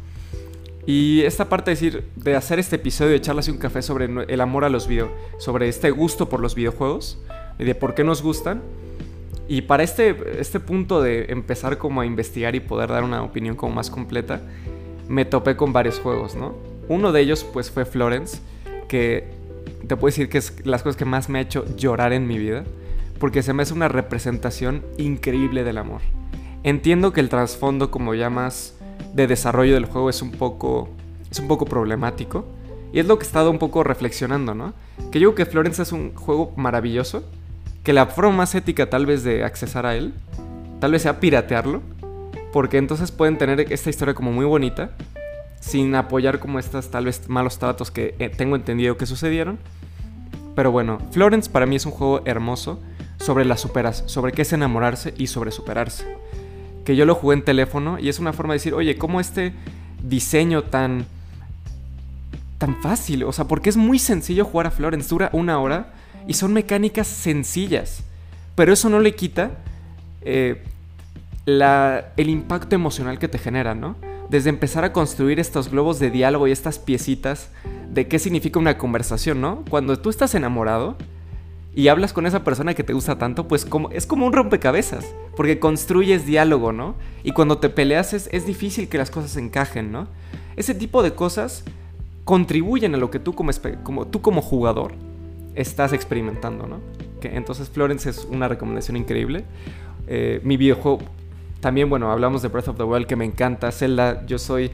Y 0.86 1.22
esta 1.22 1.48
parte 1.48 1.70
de 1.70 1.74
decir, 1.74 2.04
de 2.16 2.36
hacer 2.36 2.58
este 2.58 2.76
episodio, 2.76 3.10
de 3.10 3.16
echarle 3.16 3.40
así 3.40 3.50
un 3.50 3.58
café 3.58 3.82
sobre 3.82 4.06
el 4.06 4.40
amor 4.40 4.64
a 4.64 4.68
los 4.68 4.86
videos, 4.86 5.10
sobre 5.38 5.68
este 5.68 5.90
gusto 5.90 6.28
por 6.28 6.40
los 6.40 6.54
videojuegos 6.54 7.18
y 7.58 7.64
de 7.64 7.74
por 7.74 7.94
qué 7.94 8.04
nos 8.04 8.22
gustan. 8.22 8.62
Y 9.48 9.62
para 9.62 9.82
este, 9.82 10.40
este 10.40 10.58
punto 10.58 11.00
de 11.00 11.26
empezar 11.28 11.78
como 11.78 12.00
a 12.00 12.06
investigar 12.06 12.54
y 12.54 12.60
poder 12.60 12.90
dar 12.90 13.04
una 13.04 13.22
opinión 13.22 13.54
como 13.54 13.74
más 13.74 13.90
completa, 13.90 14.40
me 15.08 15.24
topé 15.24 15.56
con 15.56 15.72
varios 15.72 16.00
juegos, 16.00 16.34
¿no? 16.34 16.54
Uno 16.88 17.12
de 17.12 17.20
ellos 17.20 17.44
pues 17.44 17.70
fue 17.70 17.84
Florence, 17.84 18.38
que 18.88 19.28
te 19.86 19.96
puedo 19.96 20.06
decir 20.06 20.28
que 20.28 20.38
es 20.38 20.66
las 20.66 20.82
cosas 20.82 20.96
que 20.96 21.04
más 21.04 21.28
me 21.28 21.38
ha 21.38 21.42
hecho 21.42 21.64
llorar 21.76 22.12
en 22.12 22.26
mi 22.26 22.38
vida 22.38 22.64
porque 23.18 23.42
se 23.42 23.52
me 23.52 23.62
hace 23.62 23.74
una 23.74 23.88
representación 23.88 24.84
increíble 24.98 25.64
del 25.64 25.78
amor. 25.78 26.02
Entiendo 26.62 27.12
que 27.12 27.20
el 27.20 27.28
trasfondo, 27.28 27.90
como 27.90 28.14
llamas, 28.14 28.74
de 29.14 29.26
desarrollo 29.26 29.74
del 29.74 29.86
juego 29.86 30.10
es 30.10 30.22
un 30.22 30.32
poco, 30.32 30.88
es 31.30 31.38
un 31.38 31.48
poco 31.48 31.64
problemático. 31.64 32.46
Y 32.92 32.98
es 32.98 33.06
lo 33.06 33.18
que 33.18 33.24
he 33.24 33.26
estado 33.26 33.50
un 33.50 33.58
poco 33.58 33.84
reflexionando, 33.84 34.54
¿no? 34.54 34.72
Que 35.10 35.20
yo 35.20 35.34
creo 35.34 35.46
que 35.46 35.50
Florence 35.50 35.82
es 35.82 35.92
un 35.92 36.14
juego 36.14 36.52
maravilloso, 36.56 37.24
que 37.86 37.92
la 37.92 38.06
forma 38.06 38.32
más 38.32 38.52
ética 38.56 38.90
tal 38.90 39.06
vez 39.06 39.22
de 39.22 39.44
accesar 39.44 39.86
a 39.86 39.94
él, 39.94 40.12
tal 40.80 40.90
vez 40.90 41.02
sea 41.02 41.20
piratearlo, 41.20 41.82
porque 42.52 42.78
entonces 42.78 43.12
pueden 43.12 43.38
tener 43.38 43.60
esta 43.72 43.90
historia 43.90 44.12
como 44.12 44.32
muy 44.32 44.44
bonita, 44.44 44.90
sin 45.60 45.94
apoyar 45.94 46.40
como 46.40 46.58
estas 46.58 46.90
tal 46.90 47.04
vez 47.04 47.28
malos 47.28 47.60
tratos 47.60 47.92
que 47.92 48.16
eh, 48.18 48.28
tengo 48.28 48.56
entendido 48.56 48.96
que 48.96 49.06
sucedieron. 49.06 49.60
Pero 50.56 50.72
bueno, 50.72 50.98
Florence 51.12 51.48
para 51.48 51.64
mí 51.64 51.76
es 51.76 51.86
un 51.86 51.92
juego 51.92 52.22
hermoso, 52.24 52.82
sobre 53.18 53.44
las 53.44 53.60
superas, 53.60 54.02
sobre 54.06 54.32
qué 54.32 54.42
es 54.42 54.52
enamorarse 54.52 55.14
y 55.16 55.28
sobre 55.28 55.52
superarse. 55.52 56.06
Que 56.84 56.96
yo 56.96 57.04
lo 57.04 57.14
jugué 57.14 57.36
en 57.36 57.44
teléfono 57.44 58.00
y 58.00 58.08
es 58.08 58.18
una 58.18 58.32
forma 58.32 58.54
de 58.54 58.56
decir, 58.56 58.74
oye, 58.74 58.98
¿cómo 58.98 59.20
este 59.20 59.52
diseño 60.02 60.64
tan 60.64 61.06
tan 62.58 62.82
fácil? 62.82 63.22
O 63.22 63.32
sea, 63.32 63.44
porque 63.44 63.70
es 63.70 63.76
muy 63.76 64.00
sencillo 64.00 64.44
jugar 64.44 64.66
a 64.66 64.70
Florence, 64.72 65.08
dura 65.08 65.30
una 65.32 65.60
hora 65.60 65.92
y 66.26 66.34
son 66.34 66.52
mecánicas 66.52 67.06
sencillas. 67.06 68.02
Pero 68.54 68.72
eso 68.72 68.88
no 68.88 69.00
le 69.00 69.14
quita 69.14 69.52
eh, 70.22 70.62
la, 71.44 72.12
el 72.16 72.30
impacto 72.30 72.74
emocional 72.74 73.18
que 73.18 73.28
te 73.28 73.38
genera, 73.38 73.74
¿no? 73.74 73.96
Desde 74.30 74.50
empezar 74.50 74.84
a 74.84 74.92
construir 74.92 75.38
estos 75.38 75.70
globos 75.70 76.00
de 76.00 76.10
diálogo 76.10 76.48
y 76.48 76.52
estas 76.52 76.78
piecitas 76.78 77.50
de 77.90 78.08
qué 78.08 78.18
significa 78.18 78.58
una 78.58 78.78
conversación, 78.78 79.40
¿no? 79.40 79.64
Cuando 79.68 79.98
tú 79.98 80.10
estás 80.10 80.34
enamorado, 80.34 80.96
y 81.76 81.88
hablas 81.88 82.14
con 82.14 82.24
esa 82.24 82.42
persona 82.42 82.72
que 82.72 82.82
te 82.82 82.94
gusta 82.94 83.18
tanto, 83.18 83.46
pues 83.46 83.66
como, 83.66 83.90
es 83.90 84.06
como 84.06 84.24
un 84.24 84.32
rompecabezas, 84.32 85.04
porque 85.36 85.58
construyes 85.58 86.24
diálogo, 86.24 86.72
¿no? 86.72 86.94
Y 87.22 87.32
cuando 87.32 87.58
te 87.58 87.68
peleas 87.68 88.14
es, 88.14 88.46
difícil 88.46 88.88
que 88.88 88.96
las 88.96 89.10
cosas 89.10 89.36
encajen, 89.36 89.92
¿no? 89.92 90.08
Ese 90.56 90.74
tipo 90.74 91.02
de 91.02 91.12
cosas 91.12 91.64
contribuyen 92.24 92.94
a 92.94 92.96
lo 92.96 93.10
que 93.10 93.18
tú 93.18 93.34
como, 93.34 93.52
como, 93.82 94.06
tú 94.06 94.22
como 94.22 94.40
jugador 94.40 94.94
estás 95.56 95.92
experimentando, 95.92 96.66
¿no? 96.66 96.80
Que, 97.20 97.36
entonces 97.36 97.68
Florence 97.68 98.08
es 98.08 98.26
una 98.30 98.46
recomendación 98.48 98.96
increíble. 98.96 99.44
Eh, 100.06 100.40
mi 100.44 100.56
videojuego, 100.56 101.00
también, 101.60 101.90
bueno, 101.90 102.12
hablamos 102.12 102.42
de 102.42 102.48
Breath 102.48 102.68
of 102.68 102.76
the 102.76 102.84
Wild 102.84 103.06
que 103.06 103.16
me 103.16 103.24
encanta. 103.24 103.72
Zelda, 103.72 104.24
yo 104.26 104.38
soy 104.38 104.70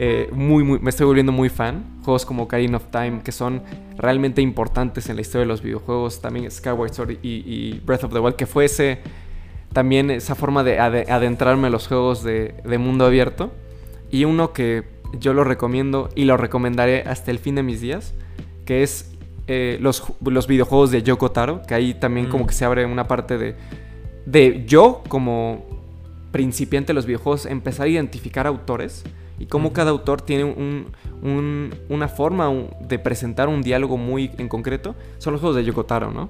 eh, 0.00 0.28
muy, 0.30 0.62
muy, 0.62 0.78
me 0.78 0.90
estoy 0.90 1.06
volviendo 1.06 1.32
muy 1.32 1.48
fan. 1.48 1.84
Juegos 2.04 2.24
como 2.24 2.44
Ocarina 2.44 2.76
of 2.76 2.84
Time, 2.92 3.22
que 3.24 3.32
son 3.32 3.62
realmente 3.96 4.40
importantes 4.40 5.08
en 5.08 5.16
la 5.16 5.22
historia 5.22 5.40
de 5.40 5.48
los 5.48 5.60
videojuegos. 5.60 6.20
También 6.20 6.48
Skyward 6.48 6.94
Sword 6.94 7.16
y, 7.22 7.80
Breath 7.84 8.04
of 8.04 8.12
the 8.12 8.20
Wild, 8.20 8.36
que 8.36 8.46
fuese 8.46 9.00
también 9.72 10.10
esa 10.10 10.36
forma 10.36 10.62
de 10.62 10.78
adentrarme 10.78 11.66
a 11.66 11.70
los 11.70 11.88
juegos 11.88 12.22
de, 12.22 12.54
mundo 12.78 13.06
abierto. 13.06 13.50
Y 14.12 14.24
uno 14.24 14.52
que 14.52 14.84
yo 15.18 15.34
lo 15.34 15.42
recomiendo 15.42 16.10
y 16.14 16.24
lo 16.24 16.36
recomendaré 16.36 17.02
hasta 17.02 17.32
el 17.32 17.40
fin 17.40 17.56
de 17.56 17.64
mis 17.64 17.80
días, 17.80 18.14
que 18.64 18.84
es 18.84 19.17
eh, 19.48 19.78
los, 19.80 20.04
los, 20.24 20.46
videojuegos 20.46 20.90
de 20.90 21.02
Yoko 21.02 21.30
Taro, 21.30 21.62
que 21.66 21.74
ahí 21.74 21.94
también 21.94 22.28
como 22.28 22.44
mm. 22.44 22.46
que 22.46 22.52
se 22.52 22.64
abre 22.64 22.84
una 22.84 23.08
parte 23.08 23.38
de, 23.38 23.56
de 24.26 24.64
yo 24.66 25.02
como 25.08 25.64
principiante 26.30 26.88
de 26.88 26.94
los 26.94 27.06
videojuegos 27.06 27.46
empezar 27.46 27.86
a 27.86 27.88
identificar 27.88 28.46
autores 28.46 29.04
y 29.38 29.46
cómo 29.46 29.72
cada 29.72 29.90
autor 29.90 30.20
tiene 30.20 30.44
una 31.22 32.08
forma 32.08 32.52
de 32.80 32.98
presentar 32.98 33.48
un 33.48 33.62
diálogo 33.62 33.96
muy 33.96 34.30
en 34.38 34.48
concreto, 34.48 34.94
son 35.18 35.32
los 35.32 35.40
juegos 35.40 35.56
de 35.56 35.64
Yokotaro, 35.64 36.10
¿no? 36.10 36.28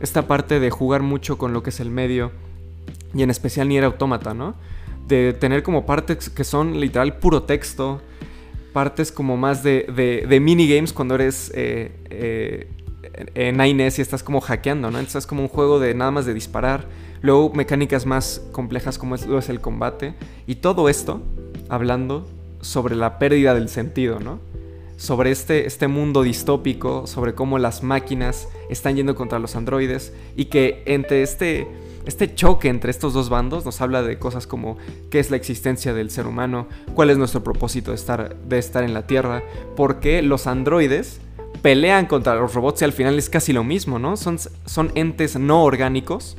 Esta 0.00 0.26
parte 0.26 0.60
de 0.60 0.70
jugar 0.70 1.02
mucho 1.02 1.36
con 1.36 1.52
lo 1.52 1.62
que 1.62 1.70
es 1.70 1.80
el 1.80 1.90
medio 1.90 2.32
y 3.14 3.22
en 3.22 3.30
especial 3.30 3.68
Nier 3.68 3.84
Automata, 3.84 4.34
¿no? 4.34 4.54
De 5.06 5.32
tener 5.32 5.62
como 5.62 5.84
partes 5.84 6.30
que 6.30 6.44
son 6.44 6.80
literal 6.80 7.18
puro 7.18 7.42
texto, 7.42 8.00
partes 8.74 9.10
como 9.10 9.38
más 9.38 9.62
de, 9.62 10.24
de, 10.28 10.40
minigames 10.40 10.92
cuando 10.92 11.14
eres 11.14 11.50
eh, 11.54 11.92
eh, 12.10 12.68
en 13.34 13.56
Nines 13.56 13.98
y 13.98 14.02
estás 14.02 14.22
como 14.22 14.40
hackeando, 14.40 14.90
¿no? 14.90 14.98
Entonces 14.98 15.20
es 15.24 15.26
como 15.26 15.42
un 15.42 15.48
juego 15.48 15.78
de 15.78 15.94
nada 15.94 16.10
más 16.10 16.26
de 16.26 16.34
disparar. 16.34 16.86
Luego 17.22 17.50
mecánicas 17.54 18.04
más 18.04 18.42
complejas 18.52 18.98
como 18.98 19.14
es, 19.14 19.22
es 19.22 19.48
el 19.48 19.60
combate. 19.60 20.14
Y 20.46 20.56
todo 20.56 20.88
esto 20.88 21.22
hablando 21.70 22.26
sobre 22.60 22.96
la 22.96 23.18
pérdida 23.18 23.54
del 23.54 23.68
sentido, 23.68 24.18
¿no? 24.18 24.40
Sobre 24.96 25.30
este, 25.30 25.66
este 25.66 25.86
mundo 25.86 26.22
distópico, 26.22 27.06
sobre 27.06 27.34
cómo 27.34 27.58
las 27.58 27.82
máquinas 27.82 28.48
están 28.68 28.96
yendo 28.96 29.14
contra 29.14 29.38
los 29.38 29.54
androides 29.54 30.12
y 30.36 30.46
que 30.46 30.82
entre 30.86 31.22
este, 31.22 31.68
este 32.06 32.34
choque 32.34 32.68
entre 32.68 32.90
estos 32.90 33.14
dos 33.14 33.28
bandos 33.28 33.64
nos 33.64 33.80
habla 33.80 34.02
de 34.02 34.18
cosas 34.18 34.46
como 34.46 34.76
qué 35.10 35.20
es 35.20 35.30
la 35.30 35.36
existencia 35.36 35.94
del 35.94 36.10
ser 36.10 36.26
humano, 36.26 36.68
cuál 36.94 37.10
es 37.10 37.16
nuestro 37.16 37.42
propósito 37.42 37.92
de 37.92 37.96
estar, 37.96 38.36
de 38.36 38.58
estar 38.58 38.84
en 38.84 38.92
la 38.92 39.06
Tierra, 39.06 39.42
por 39.76 40.00
qué 40.00 40.22
los 40.22 40.46
androides 40.46 41.20
pelean 41.62 42.06
contra 42.06 42.34
los 42.34 42.52
robots 42.52 42.82
y 42.82 42.84
al 42.84 42.92
final 42.92 43.16
es 43.16 43.30
casi 43.30 43.54
lo 43.54 43.64
mismo, 43.64 43.98
¿no? 43.98 44.18
Son, 44.18 44.38
son 44.38 44.92
entes 44.94 45.38
no 45.38 45.64
orgánicos. 45.64 46.36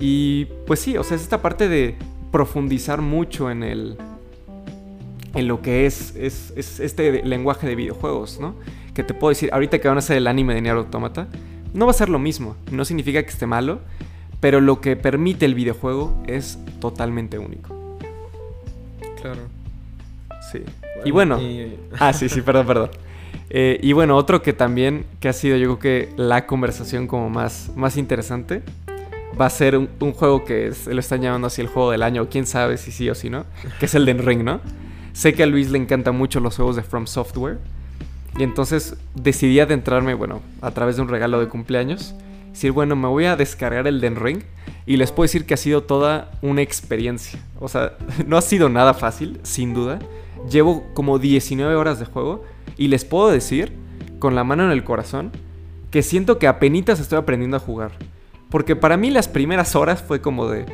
Y 0.00 0.46
pues 0.66 0.80
sí, 0.80 0.96
o 0.96 1.04
sea, 1.04 1.16
es 1.16 1.22
esta 1.22 1.42
parte 1.42 1.68
de 1.68 1.94
profundizar 2.32 3.02
mucho 3.02 3.50
en 3.50 3.62
el, 3.62 3.98
en 5.34 5.46
lo 5.46 5.62
que 5.62 5.86
es, 5.86 6.14
es, 6.16 6.52
este 6.80 7.22
lenguaje 7.24 7.66
de 7.66 7.76
videojuegos, 7.76 8.40
¿no? 8.40 8.56
Que 8.94 9.04
te 9.04 9.14
puedo 9.14 9.28
decir, 9.28 9.50
ahorita 9.52 9.78
que 9.78 9.86
van 9.86 9.98
a 9.98 10.00
hacer 10.00 10.16
el 10.16 10.26
anime 10.26 10.54
de 10.54 10.62
Nier 10.62 10.76
Automata, 10.76 11.28
no 11.72 11.86
va 11.86 11.92
a 11.92 11.94
ser 11.94 12.08
lo 12.08 12.18
mismo, 12.18 12.56
no 12.72 12.84
significa 12.84 13.22
que 13.22 13.28
esté 13.28 13.46
malo, 13.46 13.80
pero 14.40 14.60
lo 14.60 14.80
que 14.80 14.96
permite 14.96 15.44
el 15.44 15.54
videojuego 15.54 16.22
es 16.26 16.58
totalmente 16.80 17.38
único. 17.38 17.98
Claro. 19.20 19.40
Sí. 20.50 20.60
y 21.04 21.10
bueno... 21.10 21.38
Ah, 21.98 22.12
sí, 22.12 22.28
sí, 22.28 22.40
perdón, 22.40 22.66
perdón. 22.66 22.90
Eh, 23.50 23.78
y 23.82 23.92
bueno, 23.92 24.16
otro 24.16 24.42
que 24.42 24.52
también, 24.52 25.04
que 25.18 25.28
ha 25.28 25.32
sido 25.32 25.56
yo 25.56 25.76
creo 25.76 25.78
que 25.78 26.14
la 26.16 26.46
conversación 26.46 27.06
como 27.06 27.28
más, 27.28 27.70
más 27.76 27.96
interesante, 27.96 28.62
va 29.38 29.46
a 29.46 29.50
ser 29.50 29.76
un, 29.76 30.12
juego 30.12 30.44
que 30.44 30.72
lo 30.86 31.00
están 31.00 31.20
llamando 31.20 31.46
así 31.46 31.60
el 31.60 31.68
juego 31.68 31.90
del 31.90 32.02
año, 32.02 32.28
quién 32.30 32.46
sabe 32.46 32.76
si 32.76 32.92
sí 32.92 33.08
o 33.10 33.14
si 33.14 33.30
no, 33.30 33.44
que 33.78 33.86
es 33.86 33.94
el 33.94 34.06
de 34.06 34.14
Ring, 34.14 34.42
¿no? 34.42 34.60
Sé 35.12 35.34
que 35.34 35.42
a 35.42 35.46
Luis 35.46 35.70
le 35.70 35.78
encantan 35.78 36.16
mucho 36.16 36.40
los 36.40 36.56
juegos 36.56 36.76
de 36.76 36.82
From 36.82 37.06
Software. 37.06 37.58
Y 38.38 38.44
entonces 38.44 38.96
decidí 39.14 39.58
adentrarme, 39.58 40.14
bueno, 40.14 40.40
a 40.62 40.70
través 40.70 40.96
de 40.96 41.02
un 41.02 41.08
regalo 41.08 41.40
de 41.40 41.48
cumpleaños. 41.48 42.14
Decir, 42.50 42.72
bueno, 42.72 42.96
me 42.96 43.08
voy 43.08 43.24
a 43.24 43.36
descargar 43.36 43.86
el 43.86 44.00
Den 44.00 44.16
Ring. 44.16 44.42
Y 44.86 44.96
les 44.96 45.12
puedo 45.12 45.24
decir 45.24 45.46
que 45.46 45.54
ha 45.54 45.56
sido 45.56 45.82
toda 45.82 46.30
una 46.42 46.62
experiencia. 46.62 47.38
O 47.58 47.68
sea, 47.68 47.92
no 48.26 48.36
ha 48.36 48.42
sido 48.42 48.68
nada 48.68 48.94
fácil, 48.94 49.40
sin 49.42 49.74
duda. 49.74 49.98
Llevo 50.50 50.84
como 50.94 51.18
19 51.18 51.74
horas 51.74 51.98
de 51.98 52.06
juego. 52.06 52.44
Y 52.76 52.88
les 52.88 53.04
puedo 53.04 53.30
decir, 53.30 53.72
con 54.18 54.34
la 54.34 54.44
mano 54.44 54.64
en 54.64 54.70
el 54.70 54.84
corazón, 54.84 55.32
que 55.90 56.02
siento 56.02 56.38
que 56.38 56.46
apenas 56.46 57.00
estoy 57.00 57.18
aprendiendo 57.18 57.56
a 57.56 57.60
jugar. 57.60 57.92
Porque 58.48 58.76
para 58.76 58.96
mí 58.96 59.10
las 59.10 59.28
primeras 59.28 59.76
horas 59.76 60.02
fue 60.02 60.20
como 60.20 60.48
de, 60.48 60.66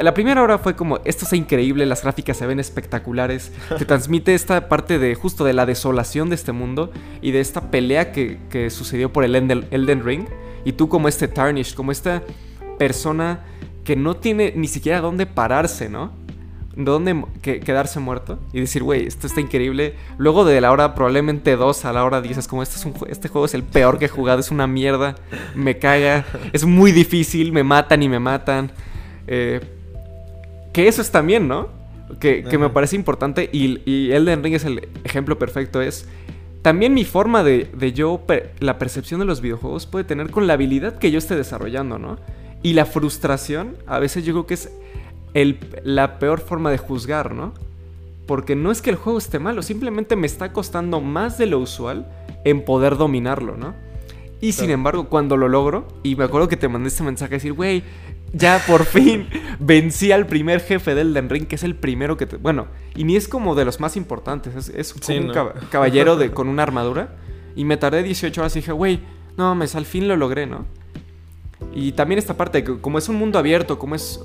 la 0.00 0.14
primera 0.14 0.42
hora 0.42 0.58
fue 0.58 0.74
como, 0.74 0.98
esto 1.04 1.24
es 1.24 1.32
increíble, 1.32 1.86
las 1.86 2.02
gráficas 2.02 2.36
se 2.36 2.46
ven 2.46 2.60
espectaculares, 2.60 3.52
te 3.78 3.84
transmite 3.84 4.34
esta 4.34 4.68
parte 4.68 4.98
de 4.98 5.14
justo 5.14 5.44
de 5.44 5.52
la 5.52 5.66
desolación 5.66 6.28
de 6.28 6.34
este 6.34 6.52
mundo 6.52 6.90
y 7.20 7.30
de 7.30 7.40
esta 7.40 7.70
pelea 7.70 8.12
que, 8.12 8.70
sucedió 8.70 9.12
por 9.12 9.24
el 9.24 9.34
Elden, 9.34 10.04
Ring. 10.04 10.26
Y 10.68 10.72
tú 10.72 10.86
como 10.86 11.08
este 11.08 11.28
Tarnish, 11.28 11.74
como 11.74 11.92
esta 11.92 12.22
persona 12.78 13.40
que 13.84 13.96
no 13.96 14.18
tiene 14.18 14.52
ni 14.54 14.68
siquiera 14.68 15.00
dónde 15.00 15.24
pararse, 15.24 15.88
¿no? 15.88 16.12
Dónde 16.76 17.24
quedarse 17.40 18.00
muerto 18.00 18.38
y 18.52 18.60
decir, 18.60 18.82
güey, 18.82 19.06
esto 19.06 19.26
está 19.26 19.40
increíble. 19.40 19.94
Luego 20.18 20.44
de 20.44 20.60
la 20.60 20.70
hora 20.70 20.94
probablemente 20.94 21.56
dos 21.56 21.86
a 21.86 21.92
la 21.94 22.04
hora 22.04 22.20
dices, 22.20 22.46
como 22.46 22.62
este, 22.62 22.76
es 22.76 22.84
un, 22.84 22.92
este 23.08 23.28
juego 23.28 23.46
es 23.46 23.54
el 23.54 23.62
peor 23.62 23.98
que 23.98 24.04
he 24.04 24.08
jugado, 24.08 24.40
es 24.40 24.50
una 24.50 24.66
mierda, 24.66 25.14
me 25.54 25.78
caga, 25.78 26.26
es 26.52 26.66
muy 26.66 26.92
difícil, 26.92 27.50
me 27.50 27.64
matan 27.64 28.02
y 28.02 28.10
me 28.10 28.18
matan. 28.18 28.70
Eh, 29.26 29.60
que 30.74 30.86
eso 30.86 31.00
es 31.00 31.10
también, 31.10 31.48
¿no? 31.48 31.70
Que, 32.20 32.44
me 32.58 32.68
parece 32.68 32.94
importante 32.94 33.48
y, 33.50 33.80
y, 33.90 34.12
Elden 34.12 34.44
Ring 34.44 34.54
es 34.54 34.64
el 34.66 34.86
ejemplo 35.02 35.38
perfecto. 35.38 35.80
Es 35.80 36.06
también 36.62 36.94
mi 36.94 37.04
forma 37.04 37.44
de, 37.44 37.92
yo, 37.94 38.20
la 38.60 38.78
percepción 38.78 39.20
de 39.20 39.26
los 39.26 39.40
videojuegos 39.40 39.86
puede 39.86 40.04
tener 40.04 40.30
con 40.30 40.46
la 40.46 40.54
habilidad 40.54 40.98
que 40.98 41.10
yo 41.10 41.18
esté 41.18 41.36
desarrollando, 41.36 41.98
¿no? 41.98 42.18
Y 42.62 42.72
la 42.72 42.84
frustración, 42.84 43.76
a 43.86 43.98
veces 43.98 44.24
yo 44.24 44.32
creo 44.32 44.46
que 44.46 44.54
es 44.54 44.70
el, 45.34 45.58
la 45.84 46.18
peor 46.18 46.40
forma 46.40 46.70
de 46.70 46.78
juzgar, 46.78 47.34
¿no? 47.34 47.54
Porque 48.26 48.56
no 48.56 48.70
es 48.72 48.82
que 48.82 48.90
el 48.90 48.96
juego 48.96 49.18
esté 49.18 49.38
malo, 49.38 49.62
simplemente 49.62 50.16
me 50.16 50.26
está 50.26 50.52
costando 50.52 51.00
más 51.00 51.38
de 51.38 51.46
lo 51.46 51.60
usual 51.60 52.06
en 52.44 52.64
poder 52.64 52.96
dominarlo, 52.96 53.56
¿no? 53.56 53.74
Y 54.40 54.52
sin 54.52 54.70
embargo, 54.70 55.08
cuando 55.08 55.36
lo 55.36 55.48
logro, 55.48 55.88
y 56.04 56.14
me 56.14 56.24
acuerdo 56.24 56.48
que 56.48 56.56
te 56.56 56.68
mandé 56.68 56.88
este 56.88 57.02
mensaje 57.02 57.34
a 57.34 57.38
decir, 57.38 57.54
güey, 57.54 57.82
ya 58.32 58.62
por 58.66 58.84
fin 58.84 59.28
vencí 59.58 60.12
al 60.12 60.26
primer 60.26 60.60
jefe 60.60 60.94
del 60.94 61.14
Den 61.14 61.28
Ring, 61.28 61.46
que 61.46 61.56
es 61.56 61.62
el 61.62 61.74
primero 61.74 62.16
que 62.16 62.26
te... 62.26 62.36
Bueno, 62.36 62.66
y 62.94 63.04
ni 63.04 63.16
es 63.16 63.28
como 63.28 63.54
de 63.54 63.64
los 63.64 63.80
más 63.80 63.96
importantes, 63.96 64.68
es, 64.68 64.94
un 65.08 65.32
caballero 65.70 66.16
de, 66.16 66.30
con 66.30 66.48
una 66.48 66.62
armadura. 66.62 67.16
Y 67.56 67.64
me 67.64 67.76
tardé 67.76 68.02
18 68.02 68.40
horas 68.40 68.54
y 68.56 68.60
dije, 68.60 68.72
güey, 68.72 69.00
no 69.36 69.44
mames, 69.44 69.74
al 69.74 69.86
fin 69.86 70.06
lo 70.06 70.16
logré, 70.16 70.46
¿no? 70.46 70.66
Y 71.74 71.92
también 71.92 72.18
esta 72.18 72.36
parte, 72.36 72.62
que 72.62 72.80
como 72.80 72.98
es 72.98 73.08
un 73.08 73.16
mundo 73.16 73.38
abierto, 73.38 73.78
como 73.78 73.94
es, 73.94 74.20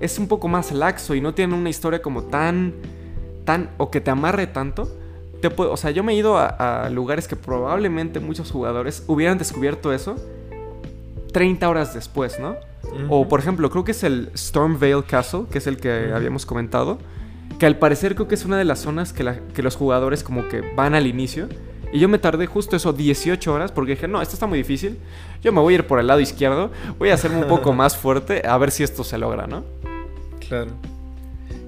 es 0.00 0.18
un 0.18 0.28
poco 0.28 0.48
más 0.48 0.72
laxo 0.72 1.14
y 1.14 1.20
no 1.20 1.34
tiene 1.34 1.54
una 1.54 1.68
historia 1.68 2.00
como 2.00 2.22
tan, 2.24 2.74
tan, 3.44 3.70
o 3.76 3.90
que 3.90 4.00
te 4.00 4.10
amarre 4.10 4.46
tanto. 4.46 4.88
Te 5.42 5.48
o 5.48 5.76
sea, 5.76 5.90
yo 5.90 6.04
me 6.04 6.12
he 6.12 6.16
ido 6.16 6.38
a, 6.38 6.84
a 6.84 6.90
lugares 6.90 7.26
que 7.26 7.36
probablemente 7.36 8.20
muchos 8.20 8.50
jugadores 8.50 9.04
hubieran 9.08 9.38
descubierto 9.38 9.92
eso 9.92 10.16
30 11.32 11.68
horas 11.68 11.94
después, 11.94 12.38
¿no? 12.38 12.56
O 13.08 13.28
por 13.28 13.40
ejemplo, 13.40 13.70
creo 13.70 13.84
que 13.84 13.92
es 13.92 14.02
el 14.04 14.30
Stormvale 14.36 15.02
Castle, 15.04 15.44
que 15.50 15.58
es 15.58 15.66
el 15.66 15.76
que 15.76 16.12
habíamos 16.14 16.46
comentado, 16.46 16.98
que 17.58 17.66
al 17.66 17.76
parecer 17.76 18.14
creo 18.14 18.28
que 18.28 18.34
es 18.34 18.44
una 18.44 18.58
de 18.58 18.64
las 18.64 18.80
zonas 18.80 19.12
que, 19.12 19.40
que 19.54 19.62
los 19.62 19.76
jugadores 19.76 20.22
como 20.22 20.48
que 20.48 20.62
van 20.74 20.94
al 20.94 21.06
inicio. 21.06 21.48
Y 21.92 21.98
yo 21.98 22.08
me 22.08 22.18
tardé 22.18 22.46
justo 22.46 22.76
eso 22.76 22.92
18 22.92 23.52
horas 23.52 23.72
porque 23.72 23.92
dije, 23.92 24.06
no, 24.06 24.22
esto 24.22 24.34
está 24.34 24.46
muy 24.46 24.58
difícil. 24.58 24.98
Yo 25.42 25.52
me 25.52 25.60
voy 25.60 25.74
a 25.74 25.78
ir 25.78 25.86
por 25.86 25.98
el 25.98 26.06
lado 26.06 26.20
izquierdo, 26.20 26.70
voy 26.98 27.10
a 27.10 27.14
hacerme 27.14 27.38
un 27.38 27.48
poco 27.48 27.72
más 27.74 27.96
fuerte 27.96 28.42
a 28.46 28.56
ver 28.58 28.70
si 28.70 28.82
esto 28.82 29.04
se 29.04 29.18
logra, 29.18 29.46
¿no? 29.46 29.64
Claro. 30.48 30.70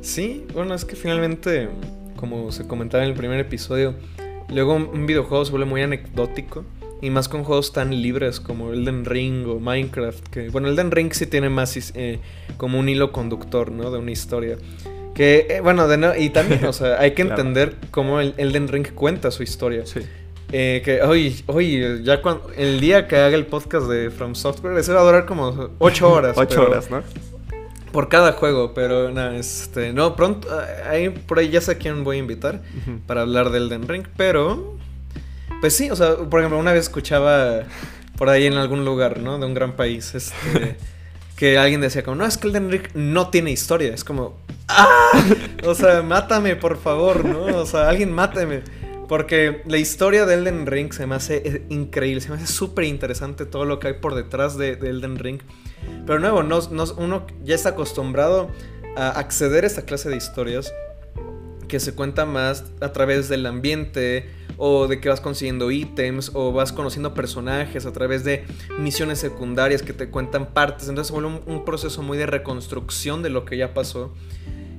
Sí, 0.01 0.47
bueno, 0.55 0.75
es 0.75 0.85
que 0.85 0.97
finalmente, 0.97 1.69
como 2.17 2.51
se 2.53 2.67
comentaba 2.67 3.05
en 3.05 3.11
el 3.11 3.17
primer 3.17 3.39
episodio, 3.41 3.95
luego 4.49 4.75
un 4.75 5.07
videojuego 5.07 5.45
se 5.45 5.51
vuelve 5.51 5.67
muy 5.67 5.83
anecdótico 5.83 6.65
y 7.03 7.11
más 7.11 7.29
con 7.29 7.43
juegos 7.43 7.73
tan 7.73 7.91
libres 8.01 8.39
como 8.39 8.73
Elden 8.73 9.05
Ring 9.05 9.47
o 9.49 9.59
Minecraft. 9.59 10.29
Que, 10.29 10.49
bueno, 10.51 10.69
Elden 10.69 10.93
Ring 10.93 11.13
sí 11.13 11.27
tiene 11.27 11.49
más 11.49 11.77
eh, 11.95 12.21
como 12.57 12.79
un 12.79 12.89
hilo 12.89 13.11
conductor, 13.11 13.73
¿no? 13.73 13.91
De 13.91 13.99
una 13.99 14.13
historia. 14.13 14.57
Que, 15.13 15.49
eh, 15.51 15.61
bueno, 15.61 15.89
de 15.89 16.21
y 16.21 16.31
también, 16.31 16.65
o 16.65 16.73
sea, 16.73 17.01
hay 17.01 17.11
que 17.11 17.23
entender 17.29 17.75
cómo 17.91 18.21
el 18.21 18.35
Elden 18.37 18.69
Ring 18.69 18.87
cuenta 18.95 19.33
su 19.33 19.43
historia. 19.43 19.85
Sí. 19.85 20.01
Eh, 20.53 20.81
que, 20.85 21.03
oye, 21.03 22.03
ya 22.05 22.23
cuando, 22.23 22.51
el 22.57 22.79
día 22.79 23.09
que 23.09 23.17
haga 23.17 23.35
el 23.35 23.47
podcast 23.47 23.89
de 23.89 24.11
From 24.11 24.37
Software, 24.37 24.79
ese 24.79 24.93
va 24.93 25.01
a 25.01 25.05
durar 25.05 25.27
como 25.27 25.71
8 25.79 26.09
horas. 26.09 26.37
8 26.39 26.63
horas, 26.63 26.89
¿no? 26.89 27.03
Por 27.91 28.09
cada 28.09 28.33
juego, 28.33 28.75
pero 28.75 29.11
nada, 29.11 29.37
este, 29.37 29.93
no, 29.93 30.15
pronto, 30.15 30.49
ahí, 30.89 31.09
por 31.09 31.41
ahí 31.41 31.51
ya 31.51 31.61
sé 31.61 31.73
a 31.73 31.79
quién 31.79 32.05
voy 32.05 32.17
a 32.17 32.19
invitar 32.21 32.63
para 33.07 33.23
hablar 33.23 33.51
del 33.51 33.65
Elden 33.65 33.89
Ring, 33.89 34.07
pero 34.17 34.79
pues 35.63 35.77
sí, 35.77 35.93
o 35.93 35.97
sea, 35.97 36.17
por 36.17 36.41
ejemplo, 36.41 36.59
una 36.59 36.73
vez 36.73 36.83
escuchaba 36.83 37.63
por 38.19 38.29
ahí 38.29 38.47
en 38.47 38.55
algún 38.55 38.85
lugar, 38.85 39.21
¿no? 39.21 39.39
De 39.39 39.47
un 39.47 39.55
gran 39.55 39.77
país, 39.77 40.13
este, 40.13 40.77
que 41.37 41.57
alguien 41.57 41.81
decía 41.81 42.03
como, 42.03 42.17
no, 42.17 42.27
es 42.27 42.37
que 42.37 42.49
Elden 42.49 42.69
Ring 42.69 42.83
no 42.95 43.31
tiene 43.31 43.53
historia. 43.53 43.95
Es 43.95 44.03
como, 44.03 44.37
¡ah! 44.67 45.13
O 45.65 45.77
sea, 45.77 46.03
mátame, 46.03 46.57
por 46.57 46.79
favor, 46.79 47.25
¿no? 47.25 47.45
O 47.61 47.65
sea, 47.65 47.89
alguien 47.89 48.11
mátame. 48.13 48.63
Porque 49.07 49.63
la 49.67 49.79
historia 49.79 50.27
de 50.27 50.35
Elden 50.35 50.67
Ring 50.67 50.93
se 50.93 51.07
me 51.07 51.15
hace 51.15 51.43
eh, 51.45 51.63
increíble, 51.69 52.21
se 52.21 52.31
me 52.31 52.39
hace 52.39 52.49
súper 52.49 52.87
interesante 52.87 53.47
todo 53.47 53.65
lo 53.65 53.79
que 53.79 53.87
hay 53.87 53.95
por 53.95 54.17
detrás 54.17 54.59
de, 54.59 54.73
Elden 54.73 55.17
Ring. 55.21 55.43
Pero 56.05 56.19
nuevo, 56.19 56.43
no, 56.43 56.59
uno 56.97 57.25
ya 57.45 57.55
está 57.55 57.69
acostumbrado 57.69 58.51
a 58.97 59.11
acceder 59.11 59.63
a 59.63 59.69
esta 59.69 59.83
clase 59.83 60.11
de 60.11 60.17
historias 60.17 60.73
que 61.69 61.79
se 61.81 61.95
cuenta 61.95 62.27
más 62.27 62.65
a 62.81 62.93
través 62.93 63.29
del 63.29 63.47
ambiente, 63.47 64.29
o 64.57 64.89
de 64.89 65.01
que 65.01 65.09
vas 65.09 65.21
consiguiendo 65.21 65.71
ítems, 65.71 66.31
o 66.35 66.53
vas 66.53 66.73
conociendo 66.73 67.15
personajes 67.15 67.87
a 67.87 67.93
través 67.93 68.25
de 68.25 68.45
misiones 68.79 69.19
secundarias 69.19 69.83
que 69.83 69.93
te 69.93 70.11
cuentan 70.11 70.53
partes. 70.53 70.89
Entonces 70.89 71.09
se 71.09 71.21
vuelve 71.21 71.41
un 71.47 71.65
proceso 71.65 72.03
muy 72.03 72.19
de 72.19 72.27
reconstrucción 72.27 73.23
de 73.23 73.31
lo 73.31 73.45
que 73.45 73.57
ya 73.57 73.75
pasó. 73.75 74.13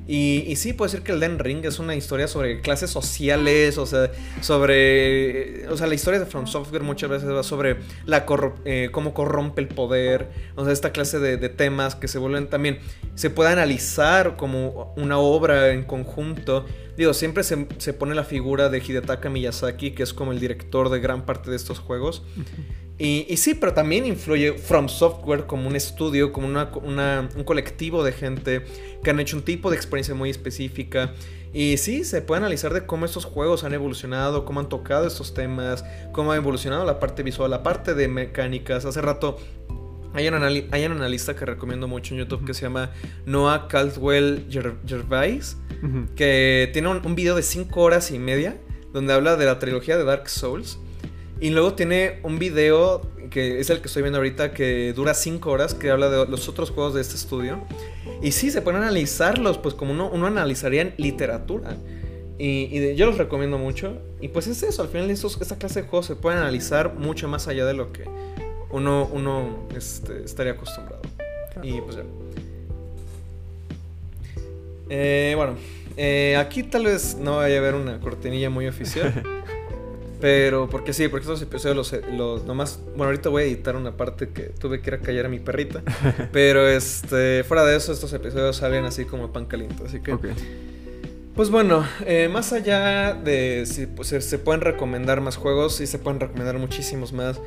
Y, 0.06 0.56
sí, 0.58 0.74
puede 0.74 0.92
ser 0.92 1.02
que 1.02 1.14
el 1.14 1.22
Den 1.22 1.40
Ring 1.40 1.64
es 1.64 1.80
una 1.80 1.96
historia 1.96 2.28
sobre 2.28 2.60
clases 2.60 2.90
sociales, 2.90 3.78
o 3.78 3.86
sea, 3.86 4.12
sobre... 4.42 5.68
O 5.70 5.78
sea, 5.78 5.88
la 5.88 5.96
historia 5.96 6.20
de 6.20 6.26
From 6.26 6.46
Software 6.46 6.84
muchas 6.84 7.10
veces 7.10 7.30
va 7.30 7.42
sobre 7.42 7.78
la 8.06 8.26
eh, 8.66 8.90
cómo 8.92 9.14
corrompe 9.14 9.62
el 9.62 9.70
poder, 9.70 10.30
o 10.56 10.66
sea, 10.66 10.74
esta 10.74 10.92
clase 10.92 11.20
de, 11.20 11.38
temas 11.50 11.96
que 11.96 12.08
se 12.08 12.18
vuelven 12.18 12.48
también... 12.48 12.80
Se 13.16 13.30
puede 13.30 13.52
analizar 13.52 14.36
como 14.36 14.94
una 14.98 15.20
obra 15.20 15.70
en 15.70 15.84
conjunto. 15.84 16.66
Digo, 16.98 17.14
siempre 17.14 17.44
se, 17.44 17.68
se 17.78 17.94
pone 17.94 18.16
la 18.16 18.24
figura 18.24 18.70
de 18.70 18.80
Hidetaka 18.80 19.30
Miyazaki, 19.30 19.92
que 19.92 20.04
es 20.04 20.14
como 20.14 20.32
el 20.32 20.40
director 20.40 20.90
de 20.90 21.00
gran 21.00 21.26
parte 21.26 21.50
de 21.50 21.56
estos 21.56 21.80
juegos. 21.80 22.24
Y, 23.00 23.36
sí, 23.38 23.56
pero 23.56 23.74
también 23.74 24.06
influye 24.06 24.54
From 24.54 24.88
Software 24.88 25.46
como 25.46 25.68
un 25.68 25.76
estudio, 25.76 26.32
como 26.32 26.48
un 26.48 27.44
colectivo 27.44 28.04
de 28.04 28.12
gente 28.12 28.66
que 29.04 29.10
han 29.10 29.20
hecho 29.20 29.36
un 29.36 29.44
tipo 29.44 29.72
de 29.72 29.76
experiencia 29.76 30.14
muy 30.14 30.30
específica. 30.30 31.14
Y 31.54 31.78
sí, 31.78 32.04
se 32.04 32.22
puede 32.22 32.40
analizar 32.40 32.74
de 32.74 32.86
cómo 32.86 33.06
estos 33.06 33.26
juegos 33.26 33.64
han 33.64 33.74
evolucionado, 33.74 34.46
cómo 34.46 34.60
han 34.60 34.70
tocado 34.70 35.08
estos 35.08 35.34
temas, 35.34 35.84
cómo 36.12 36.32
ha 36.32 36.36
evolucionado 36.36 36.86
la 36.86 37.00
parte 37.00 37.24
visual, 37.24 37.52
la 37.52 37.64
parte 37.64 37.94
de 37.94 38.08
mecánicas. 38.08 38.86
Hace 38.86 39.02
rato 39.02 39.38
hay 40.14 40.28
un, 40.28 40.36
hay 40.72 40.86
un 40.86 40.92
analista 40.92 41.36
que 41.36 41.46
recomiendo 41.46 41.88
mucho 41.88 42.14
en 42.14 42.22
YouTube 42.22 42.46
que 42.46 42.54
se 42.54 42.62
llama 42.62 42.92
Noah 43.26 43.68
Caldwell 43.68 44.48
Gervais, 44.50 45.58
que 46.16 46.70
tiene 46.72 46.88
un, 46.88 47.06
un 47.06 47.16
video 47.16 47.36
de 47.36 47.44
5 47.44 47.82
horas 47.82 48.12
y 48.12 48.20
media 48.20 48.58
donde 48.94 49.14
habla 49.14 49.36
de 49.36 49.46
la 49.46 49.60
trilogía 49.60 49.98
de 49.98 50.04
Dark 50.04 50.30
Souls 50.30 50.78
y 51.44 51.50
luego 51.50 51.74
tiene 51.74 52.20
un 52.24 52.40
video 52.40 53.02
que 53.30 53.60
es 53.60 53.70
el 53.70 53.82
que 53.82 53.88
estoy 53.88 54.04
viendo 54.04 54.18
ahorita 54.20 54.54
que 54.54 54.94
dura 54.94 55.14
5 55.14 55.52
horas 55.52 55.74
que 55.74 55.90
habla 55.90 56.10
de 56.10 56.26
los 56.28 56.48
otros 56.48 56.70
juegos 56.70 56.94
de 56.94 57.02
este 57.02 57.16
estudio. 57.16 57.60
Y 58.22 58.32
sí, 58.32 58.52
se 58.52 58.62
pueden 58.62 58.82
analizarlos 58.82 59.58
pues 59.58 59.76
como 59.76 59.92
uno, 59.92 60.10
uno 60.10 60.28
analizaría 60.28 60.84
en 60.84 60.94
literatura. 60.98 61.76
Y, 62.38 62.96
yo 62.96 63.08
los 63.08 63.18
recomiendo 63.18 63.58
mucho. 63.58 64.02
Y 64.22 64.30
pues 64.30 64.48
es 64.48 64.64
eso, 64.64 64.84
al 64.84 64.88
final 64.88 65.10
estos, 65.10 65.38
esta 65.42 65.58
clase 65.58 65.82
de 65.82 65.88
juegos 65.90 66.06
se 66.06 66.16
pueden 66.16 66.40
analizar 66.40 66.94
mucho 66.94 67.28
más 67.28 67.48
allá 67.48 67.66
de 67.66 67.74
lo 67.74 67.92
que 67.92 68.06
uno, 68.74 69.10
uno 69.14 69.68
este, 69.76 70.24
estaría 70.26 70.54
acostumbrado. 70.54 71.02
Y 71.62 71.80
pues 71.80 71.96
ya. 71.96 72.04
Eh, 74.90 75.34
bueno, 75.38 75.56
eh, 75.96 76.36
aquí 76.38 76.64
tal 76.64 76.86
vez 76.86 77.16
no 77.16 77.38
vaya 77.38 77.56
a 77.56 77.60
haber 77.60 77.76
una 77.76 78.00
cortinilla 78.00 78.50
muy 78.50 78.68
oficial. 78.68 79.24
Pero, 80.20 80.70
porque 80.70 80.94
sí, 80.94 81.10
porque 81.10 81.24
estos 81.24 81.42
episodios 81.42 81.76
los, 81.76 82.12
los 82.14 82.46
nomás. 82.46 82.80
Bueno, 82.92 83.06
ahorita 83.06 83.28
voy 83.28 83.44
a 83.44 83.46
editar 83.46 83.76
una 83.76 83.98
parte 83.98 84.30
que 84.30 84.44
tuve 84.44 84.82
que 84.82 84.90
ir 84.90 84.94
a 84.94 85.00
callar 85.00 85.26
a 85.26 85.30
mi 85.30 85.40
perrita. 85.40 85.84
pero 86.32 86.66
este, 86.66 87.44
fuera 87.44 87.66
de 87.66 87.76
eso, 87.76 87.92
estos 87.92 88.14
episodios 88.14 88.56
salen 88.56 88.86
así 88.86 89.04
como 89.04 89.34
pan 89.34 89.46
caliente. 89.46 89.84
Así 89.86 90.00
que. 90.00 90.18
Pues 91.36 91.50
bueno, 91.50 91.86
eh, 92.06 92.30
más 92.32 92.54
allá 92.54 93.14
de 93.16 93.66
si 93.66 93.86
pues, 93.86 94.08
se 94.08 94.40
pueden 94.40 94.62
recomendar 94.62 95.20
más 95.20 95.36
juegos, 95.36 95.76
sí 95.76 95.88
se 95.88 96.00
pueden 96.00 96.22
recomendar 96.22 96.58
muchísimos 96.58 97.12
más. 97.12 97.42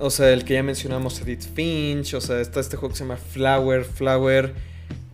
O 0.00 0.08
sea, 0.08 0.30
el 0.32 0.44
que 0.44 0.54
ya 0.54 0.62
mencionamos, 0.62 1.20
Edith 1.20 1.44
Finch. 1.54 2.14
O 2.14 2.20
sea, 2.20 2.40
está 2.40 2.60
este 2.60 2.76
juego 2.76 2.92
que 2.92 2.98
se 2.98 3.04
llama 3.04 3.16
Flower. 3.16 3.84
Flower 3.84 4.54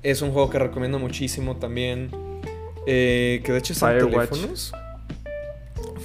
es 0.03 0.22
un 0.22 0.30
juego 0.30 0.49
que 0.49 0.59
recomiendo 0.61 0.99
muchísimo 0.99 1.57
también. 1.57 2.11
Eh, 2.87 3.43
que 3.45 3.53
de 3.53 3.59
hecho 3.59 3.72
es 3.72 3.82
en 3.82 3.99
teléfonos. 3.99 4.72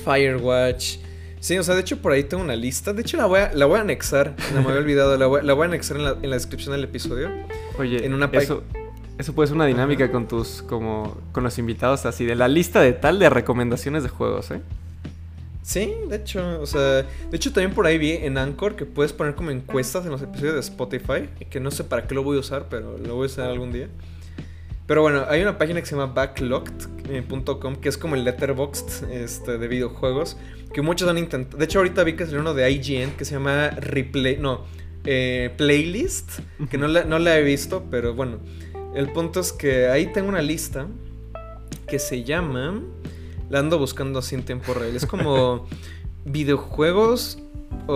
Firewatch. 0.03 0.97
Sí, 1.39 1.57
o 1.57 1.63
sea, 1.63 1.75
de 1.75 1.81
hecho 1.81 2.01
por 2.01 2.11
ahí 2.11 2.23
tengo 2.23 2.43
una 2.43 2.55
lista. 2.55 2.91
De 2.91 3.01
hecho 3.01 3.17
la 3.17 3.27
voy 3.27 3.39
a, 3.39 3.53
la 3.53 3.67
voy 3.67 3.77
a 3.77 3.81
anexar. 3.81 4.35
No 4.53 4.61
me 4.61 4.69
había 4.69 4.79
olvidado. 4.81 5.15
La 5.17 5.27
voy, 5.27 5.61
a 5.61 5.65
anexar 5.65 5.97
en 5.97 6.03
la, 6.03 6.17
en 6.19 6.29
la, 6.31 6.35
descripción 6.35 6.73
del 6.73 6.83
episodio. 6.83 7.29
Oye, 7.77 8.03
en 8.03 8.15
una 8.15 8.29
eso, 8.33 8.63
eso 9.19 9.33
puede 9.33 9.47
ser 9.47 9.55
una 9.55 9.67
dinámica 9.67 10.11
con 10.11 10.27
tus, 10.27 10.63
como, 10.63 11.17
con 11.31 11.43
los 11.43 11.59
invitados 11.59 12.07
así, 12.07 12.25
de 12.25 12.35
la 12.35 12.47
lista 12.47 12.81
de 12.81 12.93
tal 12.93 13.19
de 13.19 13.29
recomendaciones 13.29 14.01
de 14.01 14.09
juegos, 14.09 14.49
¿eh? 14.49 14.61
Sí, 15.63 15.93
de 16.09 16.15
hecho, 16.15 16.59
o 16.59 16.65
sea, 16.65 17.03
de 17.03 17.05
hecho 17.31 17.53
también 17.53 17.73
por 17.73 17.85
ahí 17.85 17.97
vi 17.97 18.13
en 18.13 18.37
Anchor 18.37 18.75
que 18.75 18.85
puedes 18.85 19.13
poner 19.13 19.35
como 19.35 19.51
encuestas 19.51 20.05
en 20.05 20.11
los 20.11 20.21
episodios 20.21 20.55
de 20.55 20.59
Spotify, 20.61 21.29
que 21.49 21.59
no 21.59 21.69
sé 21.69 21.83
para 21.83 22.07
qué 22.07 22.15
lo 22.15 22.23
voy 22.23 22.37
a 22.37 22.39
usar, 22.39 22.67
pero 22.69 22.97
lo 22.97 23.15
voy 23.15 23.23
a 23.23 23.25
usar 23.27 23.49
algún 23.49 23.71
día. 23.71 23.87
Pero 24.87 25.03
bueno, 25.03 25.25
hay 25.29 25.41
una 25.41 25.57
página 25.57 25.79
que 25.79 25.85
se 25.85 25.95
llama 25.95 26.11
backlocked.com 26.13 27.75
que 27.77 27.89
es 27.89 27.97
como 27.97 28.15
el 28.15 28.25
letterboxd 28.25 29.11
este, 29.11 29.57
de 29.57 29.67
videojuegos 29.67 30.37
que 30.73 30.81
muchos 30.81 31.07
han 31.07 31.17
intentado. 31.17 31.57
De 31.57 31.65
hecho, 31.65 31.79
ahorita 31.79 32.03
vi 32.03 32.13
que 32.13 32.25
salió 32.25 32.41
uno 32.41 32.53
de 32.53 32.69
IGN 32.69 33.11
que 33.11 33.25
se 33.25 33.35
llama 33.35 33.69
Replay. 33.69 34.37
No, 34.37 34.65
eh, 35.05 35.53
Playlist. 35.57 36.39
Que 36.69 36.77
no 36.77 36.87
la, 36.87 37.03
no 37.03 37.19
la 37.19 37.37
he 37.37 37.43
visto, 37.43 37.85
pero 37.89 38.13
bueno. 38.13 38.39
El 38.95 39.11
punto 39.11 39.39
es 39.39 39.53
que 39.53 39.87
ahí 39.87 40.07
tengo 40.07 40.29
una 40.29 40.41
lista 40.41 40.87
que 41.87 41.99
se 41.99 42.23
llama. 42.23 42.81
La 43.51 43.59
ando 43.59 43.77
buscando 43.77 44.19
así 44.19 44.33
en 44.33 44.43
tiempo 44.43 44.73
real. 44.73 44.95
Es 44.95 45.05
como 45.05 45.67
videojuegos. 46.25 47.37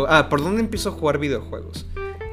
ah, 0.09 0.27
¿por 0.29 0.43
dónde 0.43 0.59
empiezo 0.59 0.89
a 0.89 0.91
jugar 0.91 1.17
videojuegos? 1.17 1.85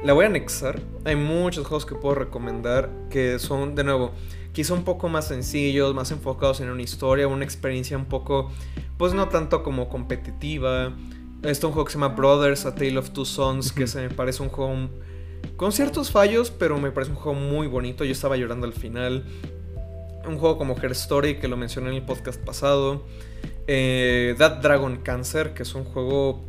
La 0.03 0.11
voy 0.11 0.25
a 0.25 0.27
anexar. 0.27 0.81
Hay 1.05 1.15
muchos 1.15 1.65
juegos 1.65 1.85
que 1.85 1.95
puedo 1.95 2.15
recomendar 2.15 2.89
que 3.09 3.39
son, 3.39 3.75
de 3.75 3.85
nuevo, 3.85 4.11
quizá 4.51 4.73
un 4.73 4.83
poco 4.83 5.07
más 5.07 5.29
sencillos, 5.29 5.95
más 5.95 6.11
enfocados 6.11 6.59
en 6.59 6.69
una 6.69 6.81
historia, 6.81 7.25
una 7.29 7.45
experiencia 7.45 7.97
un 7.97 8.07
poco, 8.07 8.51
pues 8.97 9.13
no 9.13 9.29
tanto 9.29 9.63
como 9.63 9.87
competitiva. 9.87 10.91
Este 11.43 11.65
un 11.65 11.71
juego 11.71 11.85
que 11.85 11.93
se 11.93 11.99
llama 11.99 12.13
Brothers, 12.13 12.65
A 12.65 12.75
Tale 12.75 12.97
of 12.97 13.11
Two 13.11 13.23
Sons, 13.23 13.71
que 13.71 13.87
se 13.87 14.01
me 14.01 14.09
parece 14.13 14.43
un 14.43 14.49
juego 14.49 14.89
con 15.55 15.71
ciertos 15.71 16.11
fallos, 16.11 16.51
pero 16.51 16.77
me 16.77 16.91
parece 16.91 17.13
un 17.13 17.17
juego 17.17 17.39
muy 17.39 17.67
bonito. 17.67 18.03
Yo 18.03 18.11
estaba 18.11 18.35
llorando 18.35 18.67
al 18.67 18.73
final. 18.73 19.23
Un 20.27 20.37
juego 20.37 20.57
como 20.57 20.75
Her 20.75 20.91
Story, 20.91 21.35
que 21.35 21.47
lo 21.47 21.57
mencioné 21.57 21.89
en 21.89 21.95
el 21.95 22.03
podcast 22.03 22.39
pasado. 22.39 23.03
Eh, 23.67 24.35
That 24.37 24.61
Dragon 24.61 24.97
Cancer, 24.97 25.53
que 25.53 25.63
es 25.63 25.75
un 25.75 25.83
juego 25.83 26.43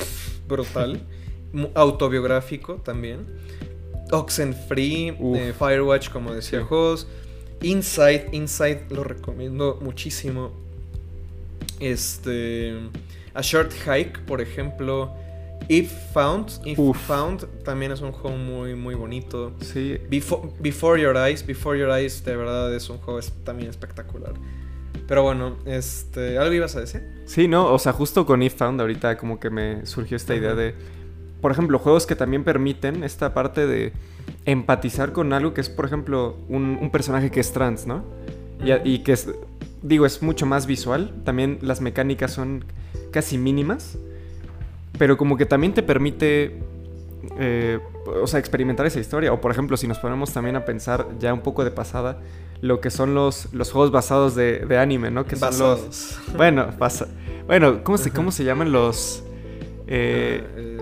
brutal. 0.47 1.01
autobiográfico 1.75 2.77
también. 2.77 3.27
Oxenfree, 4.11 5.17
eh, 5.19 5.55
Firewatch, 5.59 6.11
como 6.11 6.35
decía 6.35 6.63
Jos. 6.63 7.07
Inside, 7.63 8.29
Inside 8.33 8.87
lo 8.91 9.05
recomiendo 9.05 9.79
muchísimo. 9.81 10.53
Este. 11.81 12.75
A 13.33 13.41
Short 13.41 13.73
Hike, 13.73 14.21
por 14.21 14.41
ejemplo. 14.41 15.15
If 15.69 16.13
Found, 16.13 16.61
If 16.65 16.79
Found 17.07 17.47
también 17.65 17.93
es 17.93 18.01
un 18.01 18.13
juego 18.13 18.37
muy, 18.37 18.75
muy 18.75 18.95
bonito. 18.95 19.53
Sí. 19.61 19.99
Before, 20.09 21.01
Your 21.01 21.17
Eyes, 21.17 21.47
Before 21.47 21.79
Your 21.79 21.91
Eyes, 21.91 22.25
de 22.25 22.37
verdad 22.37 22.75
es 22.75 22.91
un 22.91 22.99
juego 22.99 23.21
también 23.45 23.71
espectacular. 23.71 24.35
Pero 25.07 25.23
bueno, 25.23 25.57
este, 25.67 26.39
¿algo 26.39 26.55
ibas 26.55 26.77
a 26.77 26.81
decir? 26.81 27.03
Sí, 27.27 27.49
no, 27.49 27.73
o 27.73 27.79
sea, 27.79 27.93
justo 27.93 28.27
con 28.27 28.43
If 28.43 28.57
Found 28.57 28.81
ahorita 28.81 29.17
como 29.17 29.41
que 29.41 29.51
me 29.51 29.85
surgió 29.87 30.17
esta 30.17 30.35
idea 30.35 30.55
de, 30.55 30.75
por 31.41 31.53
ejemplo, 31.53 31.79
juegos 31.79 32.07
que 32.07 32.17
también 32.17 32.45
permiten 32.45 33.05
esta 33.05 33.35
parte 33.35 33.67
de 33.67 33.93
empatizar 34.45 35.13
con 35.13 35.33
algo 35.33 35.55
que 35.55 35.61
es, 35.61 35.69
por 35.69 35.85
ejemplo, 35.87 36.37
un, 36.49 36.91
personaje 36.91 37.31
que 37.31 37.41
es 37.41 37.53
trans, 37.53 37.87
¿no? 37.87 38.05
Y, 38.85 39.01
que 39.01 39.13
es, 39.13 39.29
digo, 39.83 40.07
es 40.07 40.23
mucho 40.23 40.47
más 40.47 40.67
visual. 40.67 41.15
También 41.25 41.59
las 41.61 41.81
mecánicas 41.81 42.33
son 42.33 42.65
casi 43.11 43.37
mínimas. 43.37 43.99
Pero 44.99 45.17
como 45.17 45.37
que 45.37 45.47
también 45.47 45.75
te 45.75 45.83
permite, 45.83 46.61
eh, 47.39 47.79
o 48.07 48.27
sea, 48.27 48.39
experimentar 48.39 48.87
esa 48.87 49.01
historia. 49.01 49.33
O 49.33 49.41
por 49.41 49.51
ejemplo, 49.51 49.77
si 49.77 49.89
nos 49.89 49.99
ponemos 49.99 50.33
también 50.33 50.57
a 50.57 50.65
pensar 50.65 51.07
ya 51.19 51.33
un 51.35 51.41
poco 51.41 51.65
de 51.65 51.71
pasada, 51.71 52.21
lo 52.61 52.81
que 52.81 52.91
son 52.91 53.15
los, 53.15 53.53
los 53.53 53.73
juegos 53.73 53.91
basados 53.91 54.35
de, 54.35 54.79
anime, 54.79 55.11
¿no? 55.11 55.25
Que 55.27 55.37
son 55.37 55.59
los... 55.59 56.19
Bueno, 56.37 56.69
bueno 57.47 57.83
¿cómo 57.83 57.99
se, 57.99 58.11
¿cómo 58.11 58.31
se 58.31 58.45
llaman 58.45 58.73
los... 58.73 59.25
Eh 59.87 60.81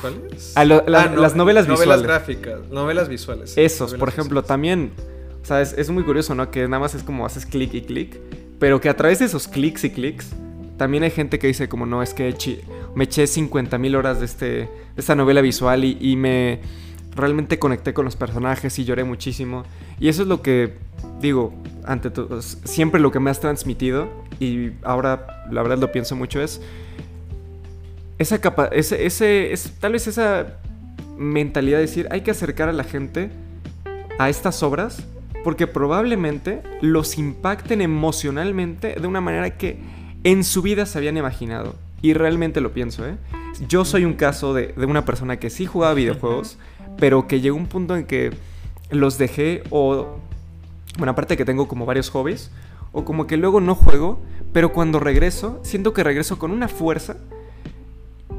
¿Cuáles? 0.00 0.52
Ah, 0.54 0.64
las 0.64 1.34
novelas 1.34 1.66
visuales. 1.66 1.86
Novelas 1.86 2.02
gráficas, 2.02 2.68
novelas 2.70 3.08
visuales. 3.08 3.56
Esos, 3.56 3.94
por 3.94 4.08
ejemplo, 4.08 4.42
también. 4.42 4.92
O 5.42 5.44
sea, 5.44 5.60
es, 5.60 5.90
muy 5.90 6.04
curioso, 6.04 6.34
¿no? 6.34 6.50
Que 6.50 6.62
nada 6.68 6.80
más 6.80 6.94
es 6.94 7.02
como 7.02 7.24
haces 7.24 7.46
clic 7.46 7.74
y 7.74 7.82
clic. 7.82 8.20
Pero 8.58 8.80
que 8.80 8.88
a 8.88 8.96
través 8.96 9.20
de 9.20 9.26
esos 9.26 9.48
clics 9.48 9.84
y 9.84 9.90
clics, 9.90 10.30
también 10.78 11.02
hay 11.02 11.10
gente 11.10 11.38
que 11.38 11.48
dice, 11.48 11.68
como 11.68 11.84
no, 11.84 12.02
es 12.02 12.14
que 12.14 12.34
me 12.94 13.04
eché 13.04 13.26
50 13.26 13.76
mil 13.78 13.96
horas 13.96 14.20
de, 14.20 14.24
este, 14.24 14.46
de 14.46 14.68
esta 14.96 15.14
novela 15.14 15.42
visual 15.42 15.84
y, 15.84 16.16
me 16.16 16.60
realmente 17.14 17.58
conecté 17.58 17.92
con 17.92 18.04
los 18.04 18.14
personajes 18.14 18.78
y 18.78 18.84
lloré 18.84 19.02
muchísimo. 19.02 19.64
Y 19.98 20.08
eso 20.08 20.22
es 20.22 20.28
lo 20.28 20.40
que, 20.40 20.74
digo, 21.20 21.52
ante 21.84 22.10
todo, 22.10 22.40
siempre 22.40 23.00
lo 23.00 23.10
que 23.10 23.18
me 23.18 23.28
has 23.28 23.40
transmitido, 23.40 24.08
y 24.38 24.70
ahora 24.84 25.44
la 25.50 25.62
verdad 25.62 25.78
lo 25.78 25.90
pienso 25.90 26.14
mucho, 26.14 26.40
es 26.40 26.60
esa 28.18 28.40
capa 28.40 28.66
ese, 28.72 29.06
ese, 29.06 29.52
tal 29.80 29.92
vez 29.92 30.06
esa 30.06 30.58
mentalidad 31.16 31.78
de 31.78 31.82
decir, 31.82 32.08
hay 32.10 32.20
que 32.20 32.30
acercar 32.30 32.68
a 32.68 32.72
la 32.72 32.84
gente 32.84 33.30
a 34.18 34.28
estas 34.28 34.62
obras 34.62 35.04
porque 35.44 35.66
probablemente 35.66 36.62
los 36.82 37.16
impacten 37.16 37.80
emocionalmente 37.80 38.96
de 39.00 39.06
una 39.06 39.20
manera 39.20 39.56
que 39.56 39.78
en 40.24 40.44
su 40.44 40.62
vida 40.62 40.86
se 40.86 40.98
habían 40.98 41.16
imaginado. 41.16 41.74
Y 42.00 42.12
realmente 42.14 42.60
lo 42.60 42.72
pienso, 42.72 43.06
¿eh? 43.06 43.16
Yo 43.68 43.84
soy 43.84 44.04
un 44.04 44.14
caso 44.14 44.54
de, 44.54 44.68
de 44.68 44.86
una 44.86 45.04
persona 45.04 45.38
que 45.38 45.50
sí 45.50 45.66
jugaba 45.66 45.94
videojuegos, 45.94 46.58
pero 46.96 47.26
que 47.26 47.40
llegó 47.40 47.56
un 47.56 47.66
punto 47.66 47.96
en 47.96 48.06
que 48.06 48.32
los 48.90 49.18
dejé 49.18 49.62
o... 49.70 50.18
Bueno, 50.96 51.12
aparte 51.12 51.34
de 51.34 51.38
que 51.38 51.44
tengo 51.44 51.68
como 51.68 51.86
varios 51.86 52.10
hobbies, 52.10 52.50
o 52.92 53.04
como 53.04 53.26
que 53.26 53.36
luego 53.36 53.60
no 53.60 53.74
juego, 53.74 54.20
pero 54.52 54.72
cuando 54.72 54.98
regreso, 54.98 55.60
siento 55.62 55.92
que 55.92 56.02
regreso 56.02 56.38
con 56.38 56.50
una 56.50 56.68
fuerza. 56.68 57.16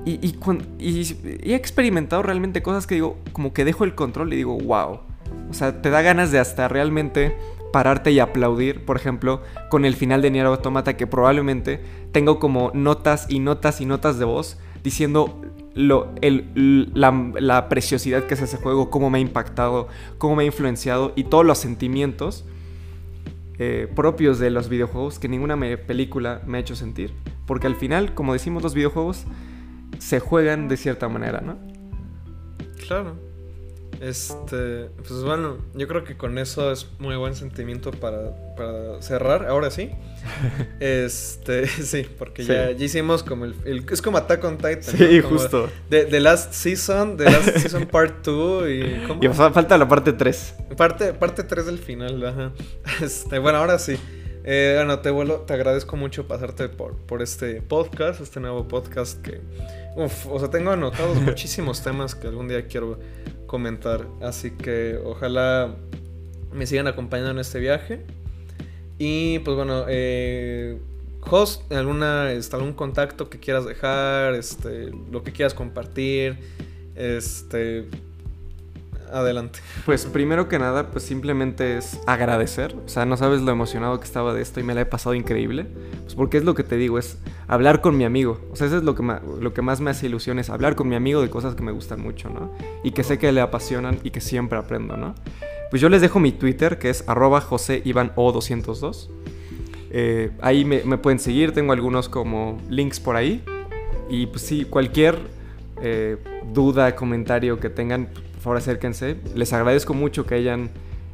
Y, 0.05 0.19
y, 0.25 1.17
he 1.43 1.55
experimentado 1.55 2.23
realmente 2.23 2.61
cosas 2.61 2.87
que 2.87 2.95
digo, 2.95 3.17
como 3.31 3.53
que 3.53 3.65
dejo 3.65 3.83
el 3.83 3.95
control 3.95 4.33
y 4.33 4.37
digo, 4.37 4.57
wow. 4.57 5.01
O 5.49 5.53
sea, 5.53 5.81
te 5.81 5.89
da 5.89 6.01
ganas 6.01 6.31
de 6.31 6.39
hasta 6.39 6.67
realmente 6.67 7.35
pararte 7.71 8.11
y 8.11 8.19
aplaudir, 8.19 8.85
por 8.85 8.97
ejemplo, 8.97 9.41
con 9.69 9.85
el 9.85 9.95
final 9.95 10.21
de 10.21 10.31
Nier 10.31 10.45
Automata, 10.45 10.97
que 10.97 11.07
probablemente 11.07 11.81
tengo 12.11 12.39
como 12.39 12.71
notas 12.73 13.27
y 13.29 13.39
notas 13.39 13.81
y 13.81 13.85
notas 13.85 14.19
de 14.19 14.25
voz 14.25 14.57
diciendo 14.83 15.41
lo, 15.75 16.13
la, 16.21 17.69
preciosidad 17.69 18.25
que 18.25 18.33
es 18.33 18.41
ese 18.41 18.57
juego, 18.57 18.89
cómo 18.89 19.09
me 19.09 19.19
ha 19.19 19.21
impactado, 19.21 19.87
cómo 20.17 20.35
me 20.35 20.43
ha 20.43 20.45
influenciado 20.45 21.13
y 21.15 21.25
todos 21.25 21.45
los 21.45 21.57
sentimientos 21.57 22.45
eh, 23.57 23.91
propios 23.95 24.39
de 24.39 24.49
los 24.49 24.69
videojuegos 24.69 25.19
que 25.19 25.27
ninguna 25.27 25.57
película 25.85 26.41
me 26.45 26.57
ha 26.57 26.61
hecho 26.61 26.75
sentir. 26.75 27.13
Porque 27.45 27.67
al 27.67 27.75
final, 27.75 28.13
como 28.13 28.33
decimos, 28.33 28.63
los 28.63 28.73
videojuegos 28.73 29.25
se 29.97 30.19
juegan 30.19 30.67
de 30.67 30.77
cierta 30.77 31.09
manera, 31.09 31.41
¿no? 31.41 31.57
Claro. 32.87 33.28
Este, 34.01 34.89
pues 34.97 35.23
bueno, 35.23 35.57
yo 35.73 35.87
creo 35.87 36.05
que 36.05 36.15
con 36.15 36.37
eso 36.37 36.71
es 36.71 36.87
muy 36.99 37.17
buen 37.17 37.35
sentimiento 37.35 37.91
para, 37.91 38.55
para 38.55 39.01
cerrar, 39.01 39.45
ahora 39.45 39.71
sí. 39.71 39.91
Este, 40.79 41.67
sí, 41.67 42.07
porque 42.17 42.43
Ya, 42.43 42.71
ya, 42.71 42.85
hicimos 42.85 43.23
como 43.23 43.45
el, 43.45 43.85
Es 43.89 44.01
como 44.01 44.17
Attack 44.17 44.43
on 44.45 44.57
Titan. 44.57 44.83
Sí, 44.83 45.21
justo. 45.21 45.69
De, 45.89 46.05
The 46.05 46.19
Last 46.19 46.53
Season, 46.53 47.17
The 47.17 47.25
Last 47.25 47.49
Season 47.57 47.85
Part 47.87 48.25
2 48.25 48.69
y... 48.69 49.07
¿cómo? 49.07 49.23
Y 49.23 49.27
falta 49.29 49.77
la 49.77 49.87
parte 49.87 50.13
3. 50.13 50.55
Parte, 50.77 51.13
parte 51.13 51.43
3 51.43 51.65
del 51.65 51.79
final, 51.79 52.25
ajá. 52.25 52.51
Este, 53.01 53.39
bueno, 53.39 53.57
ahora 53.57 53.79
sí. 53.79 53.97
Eh, 54.45 54.75
bueno, 54.77 54.99
te, 54.99 55.09
vuelo, 55.09 55.41
te 55.41 55.53
agradezco 55.53 55.97
mucho 55.97 56.27
pasarte 56.27 56.69
por, 56.69 56.95
por 56.95 57.21
este 57.21 57.61
podcast, 57.61 58.21
este 58.21 58.39
nuevo 58.39 58.67
podcast 58.67 59.21
que... 59.21 59.41
Uf, 59.97 60.27
o 60.27 60.39
sea, 60.39 60.49
tengo 60.49 60.71
anotados 60.71 61.17
muchísimos 61.21 61.83
temas 61.83 62.15
que 62.15 62.27
algún 62.27 62.47
día 62.47 62.65
quiero 62.67 62.99
comentar. 63.49 64.05
Así 64.21 64.51
que 64.51 64.97
ojalá 65.03 65.75
me 66.53 66.65
sigan 66.67 66.87
acompañando 66.87 67.31
en 67.31 67.39
este 67.39 67.59
viaje. 67.59 68.05
Y 68.99 69.39
pues 69.39 69.57
bueno, 69.57 69.85
eh, 69.89 70.77
host, 71.29 71.69
alguna, 71.71 72.31
este, 72.31 72.55
algún 72.55 72.73
contacto 72.73 73.29
que 73.29 73.39
quieras 73.39 73.65
dejar, 73.65 74.35
este, 74.35 74.91
lo 75.11 75.23
que 75.23 75.31
quieras 75.31 75.53
compartir, 75.53 76.37
este, 76.95 77.85
adelante. 79.11 79.59
Pues 79.85 80.05
primero 80.05 80.47
que 80.47 80.59
nada, 80.59 80.91
pues 80.91 81.03
simplemente 81.03 81.77
es 81.77 81.99
agradecer. 82.05 82.75
O 82.85 82.89
sea, 82.89 83.05
no 83.05 83.17
sabes 83.17 83.41
lo 83.41 83.51
emocionado 83.51 83.99
que 83.99 84.05
estaba 84.05 84.33
de 84.33 84.41
esto 84.41 84.59
y 84.59 84.63
me 84.63 84.73
la 84.73 84.81
he 84.81 84.85
pasado 84.85 85.15
increíble. 85.15 85.67
Pues 86.03 86.15
porque 86.15 86.37
es 86.37 86.43
lo 86.43 86.55
que 86.55 86.63
te 86.63 86.75
digo, 86.75 86.99
es 86.99 87.17
hablar 87.47 87.81
con 87.81 87.97
mi 87.97 88.05
amigo. 88.05 88.39
O 88.51 88.55
sea, 88.55 88.67
eso 88.67 88.77
es 88.77 88.83
lo 88.83 88.95
que, 88.95 89.03
lo 89.39 89.53
que 89.53 89.61
más 89.61 89.81
me 89.81 89.91
hace 89.91 90.05
ilusión, 90.05 90.39
es 90.39 90.49
hablar 90.49 90.75
con 90.75 90.87
mi 90.87 90.95
amigo 90.95 91.21
de 91.21 91.29
cosas 91.29 91.55
que 91.55 91.63
me 91.63 91.71
gustan 91.71 92.01
mucho, 92.01 92.29
¿no? 92.29 92.51
Y 92.83 92.91
que 92.91 93.03
sé 93.03 93.17
que 93.17 93.31
le 93.31 93.41
apasionan 93.41 93.99
y 94.03 94.11
que 94.11 94.21
siempre 94.21 94.57
aprendo, 94.57 94.97
¿no? 94.97 95.15
Pues 95.69 95.81
yo 95.81 95.89
les 95.89 96.01
dejo 96.01 96.19
mi 96.19 96.31
Twitter, 96.31 96.79
que 96.79 96.89
es 96.89 97.07
arroba 97.07 97.41
joseivano202. 97.41 99.09
Eh, 99.91 100.31
ahí 100.41 100.65
me, 100.65 100.79
pueden 100.97 101.19
seguir, 101.19 101.51
tengo 101.51 101.73
algunos 101.73 102.09
como 102.09 102.59
links 102.69 102.99
por 102.99 103.15
ahí. 103.15 103.43
Y 104.09 104.27
pues 104.27 104.41
sí, 104.41 104.65
cualquier 104.65 105.17
eh, 105.81 106.17
duda, 106.51 106.95
comentario 106.95 107.59
que 107.59 107.69
tengan, 107.69 108.09
por 108.39 108.43
favor 108.43 108.57
acérquense. 108.57 109.17
Les 109.35 109.51
agradezco 109.51 109.93
mucho 109.93 110.25
que 110.25 110.35
hayan 110.35 110.69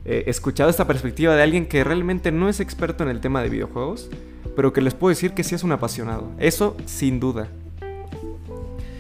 eh, 0.06 0.26
escuchado 0.28 0.70
esta 0.70 0.86
perspectiva 0.86 1.36
de 1.36 1.42
alguien 1.42 1.66
que 1.66 1.84
realmente 1.84 2.32
no 2.32 2.50
es 2.50 2.60
experto 2.60 3.04
en 3.04 3.10
el 3.10 3.20
tema 3.20 3.42
de 3.42 3.50
videojuegos, 3.50 4.12
pero 4.56 4.74
que 4.74 4.80
les 4.80 4.94
puedo 4.94 5.10
decir 5.10 5.34
que 5.34 5.44
sí 5.44 5.56
es 5.56 5.64
un 5.64 5.72
apasionado. 5.72 6.30
Eso 6.38 6.78
sin 6.86 7.20
duda. 7.20 7.50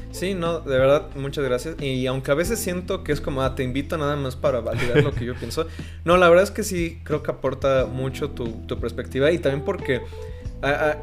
Sí, 0.10 0.34
no, 0.34 0.62
de 0.62 0.76
verdad, 0.80 1.10
muchas 1.16 1.44
gracias. 1.44 1.80
Y 1.80 2.08
aunque 2.08 2.32
a 2.32 2.34
veces 2.34 2.58
siento 2.58 3.04
que 3.04 3.12
es 3.12 3.22
como, 3.22 3.44
ah, 3.44 3.54
te 3.54 3.62
invito 3.62 3.96
nada 3.96 4.16
más 4.16 4.36
para 4.36 4.60
validar 4.60 5.04
lo 5.04 5.14
que 5.14 5.24
yo 5.24 5.36
pienso. 5.36 5.68
No, 6.04 6.18
la 6.18 6.28
verdad 6.28 6.46
es 6.46 6.52
que 6.52 6.64
sí, 6.64 7.02
creo 7.04 7.22
que 7.22 7.30
aporta 7.30 7.86
mucho 7.86 8.32
tu, 8.32 8.66
perspectiva 8.80 9.32
y 9.32 9.38
también 9.38 9.64
porque 9.64 10.02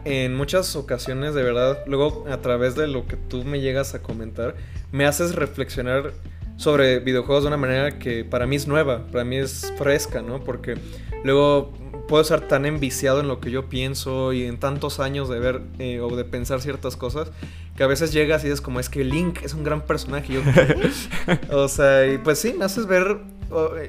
en 0.05 0.35
muchas 0.35 0.75
ocasiones, 0.75 1.35
de 1.35 1.45
verdad, 1.45 1.85
luego 1.87 2.25
a 2.29 2.39
través 2.39 2.75
de 2.75 2.89
lo 2.89 3.07
que 3.07 3.17
tú 3.17 3.45
me 3.45 3.61
llegas 3.61 3.95
a 3.95 4.03
comentar, 4.03 4.57
me 4.91 5.07
haces 5.07 5.37
reflexionar 5.37 6.15
sobre 6.57 7.01
videojuegos 7.01 7.45
de 7.45 7.49
una 7.49 7.57
manera 7.57 7.99
que 7.99 8.25
para 8.25 8.47
mí 8.47 8.57
es 8.57 8.67
nueva, 8.67 9.07
para 9.07 9.25
mí 9.25 9.37
es 9.37 9.73
fresca, 9.79 10.23
¿no? 10.23 10.41
Porque 10.41 10.77
luego 11.25 11.73
puedo 12.09 12.23
estar 12.23 12.47
tan 12.49 12.67
enviciado 12.67 13.21
en 13.21 13.29
lo 13.29 13.41
que 13.41 13.51
yo 13.51 13.69
pienso 13.69 14.33
y 14.33 14.45
en 14.45 14.59
tantos 14.59 15.01
años 15.01 15.29
de 15.29 15.39
ver 15.39 15.63
eh, 15.79 16.01
o 16.01 16.15
de 16.15 16.25
pensar 16.25 16.61
ciertas 16.61 16.97
cosas 16.97 17.31
que 17.77 17.85
a 17.85 17.87
veces 17.87 18.13
llegas 18.13 18.45
y 18.45 18.49
es 18.49 18.61
como 18.61 18.81
es 18.81 18.89
que 18.89 19.05
Link 19.05 19.43
es 19.43 19.55
un 19.55 19.65
gran 19.65 19.83
personaje. 19.83 20.39
o 21.51 21.69
sea, 21.69 22.07
y 22.07 22.19
pues 22.19 22.39
sí, 22.39 22.55
me 22.57 22.65
haces 22.65 22.87
ver 22.87 23.19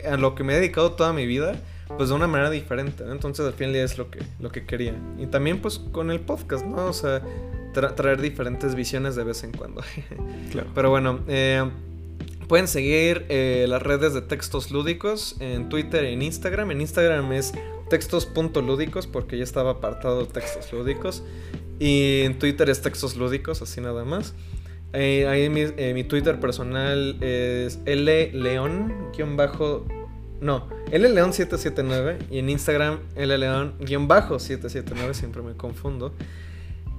a 0.10 0.18
lo 0.18 0.36
que 0.36 0.44
me 0.44 0.54
he 0.54 0.56
dedicado 0.58 0.94
toda 0.94 1.14
mi 1.14 1.26
vida 1.26 1.56
pues 1.98 2.10
de 2.10 2.16
una 2.16 2.28
manera 2.28 2.50
diferente, 2.50 3.04
Entonces 3.10 3.46
al 3.46 3.54
fin 3.54 3.68
del 3.68 3.74
día 3.74 3.84
es 3.84 3.98
lo 3.98 4.10
que, 4.10 4.20
lo 4.40 4.52
que 4.52 4.66
quería. 4.66 4.96
Y 5.18 5.28
también 5.28 5.62
pues 5.62 5.80
con 5.80 6.12
el 6.12 6.20
podcast, 6.20 6.66
¿no? 6.66 6.86
O 6.86 6.94
sea, 6.94 7.22
traer 7.74 8.22
diferentes 8.22 8.76
visiones 8.76 9.16
de 9.16 9.24
vez 9.24 9.44
en 9.44 9.52
cuando. 9.52 9.82
claro. 10.52 10.70
Pero 10.74 10.90
bueno, 10.90 11.20
eh, 11.28 11.70
pueden 12.54 12.68
seguir 12.68 13.26
eh, 13.30 13.66
las 13.68 13.82
redes 13.82 14.14
de 14.14 14.22
textos 14.22 14.70
lúdicos 14.70 15.38
en 15.40 15.70
Twitter 15.70 16.04
e 16.04 16.14
en 16.14 16.22
Instagram. 16.22 16.70
En 16.70 16.82
Instagram 16.82 17.34
es 17.34 17.52
textos.lúdicos 17.90 19.08
porque 19.08 19.40
ya 19.40 19.44
estaba 19.44 19.72
apartado 19.72 20.28
textos 20.28 20.72
lúdicos. 20.72 21.24
Y 21.80 22.22
en 22.22 22.38
Twitter 22.38 22.70
es 22.70 22.84
textos 22.84 23.16
lúdicos, 23.16 23.64
así 23.64 23.82
nada 23.82 24.06
más. 24.06 24.36
Eh, 24.94 25.26
ahí 25.28 25.50
mi, 25.50 25.62
eh, 25.62 25.96
mi, 25.96 26.04
Twitter 26.04 26.40
personal 26.40 27.18
es 27.22 27.80
León 27.88 28.94
bajo 29.36 29.88
no, 30.40 30.70
León779 30.92 32.18
y 32.30 32.38
en 32.38 32.52
Instagram 32.52 33.00
León-779, 33.16 35.14
siempre 35.16 35.42
me 35.42 35.56
confundo. 35.56 36.14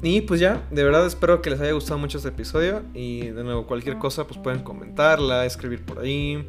Y 0.02 0.20
pues 0.22 0.38
ya, 0.40 0.66
de 0.70 0.84
verdad 0.84 1.06
espero 1.06 1.40
que 1.40 1.50
les 1.50 1.60
haya 1.60 1.72
gustado 1.72 1.98
mucho 1.98 2.18
este 2.18 2.28
episodio 2.28 2.82
y 2.92 3.28
de 3.28 3.42
nuevo 3.42 3.66
cualquier 3.66 3.98
cosa 3.98 4.26
pues 4.26 4.38
pueden 4.38 4.62
comentarla, 4.62 5.46
escribir 5.46 5.84
por 5.84 6.00
ahí. 6.00 6.46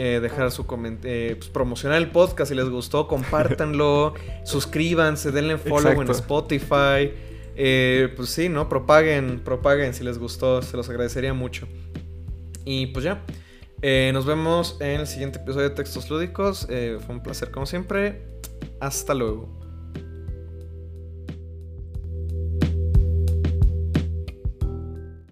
Eh, 0.00 0.20
dejar 0.22 0.52
su 0.52 0.64
comentario, 0.64 1.10
eh, 1.12 1.34
pues, 1.34 1.50
promocionar 1.50 1.98
el 1.98 2.12
podcast 2.12 2.50
si 2.50 2.54
les 2.54 2.68
gustó, 2.68 3.08
compártanlo, 3.08 4.14
suscríbanse, 4.44 5.32
denle 5.32 5.58
follow 5.58 6.00
en 6.00 6.08
Spotify. 6.10 7.10
Eh, 7.56 8.12
pues 8.14 8.28
sí, 8.28 8.48
¿no? 8.48 8.68
Propaguen, 8.68 9.40
propaguen 9.40 9.94
si 9.94 10.04
les 10.04 10.18
gustó, 10.18 10.62
se 10.62 10.76
los 10.76 10.88
agradecería 10.88 11.34
mucho. 11.34 11.66
Y 12.64 12.86
pues 12.86 13.06
ya, 13.06 13.24
nos 14.12 14.24
vemos 14.24 14.76
en 14.78 15.00
el 15.00 15.08
siguiente 15.08 15.40
episodio 15.40 15.68
de 15.70 15.74
Textos 15.74 16.08
Lúdicos. 16.08 16.68
fue 16.68 17.14
un 17.14 17.20
placer 17.20 17.50
como 17.50 17.66
siempre. 17.66 18.22
Hasta 18.78 19.14
luego. 19.14 19.67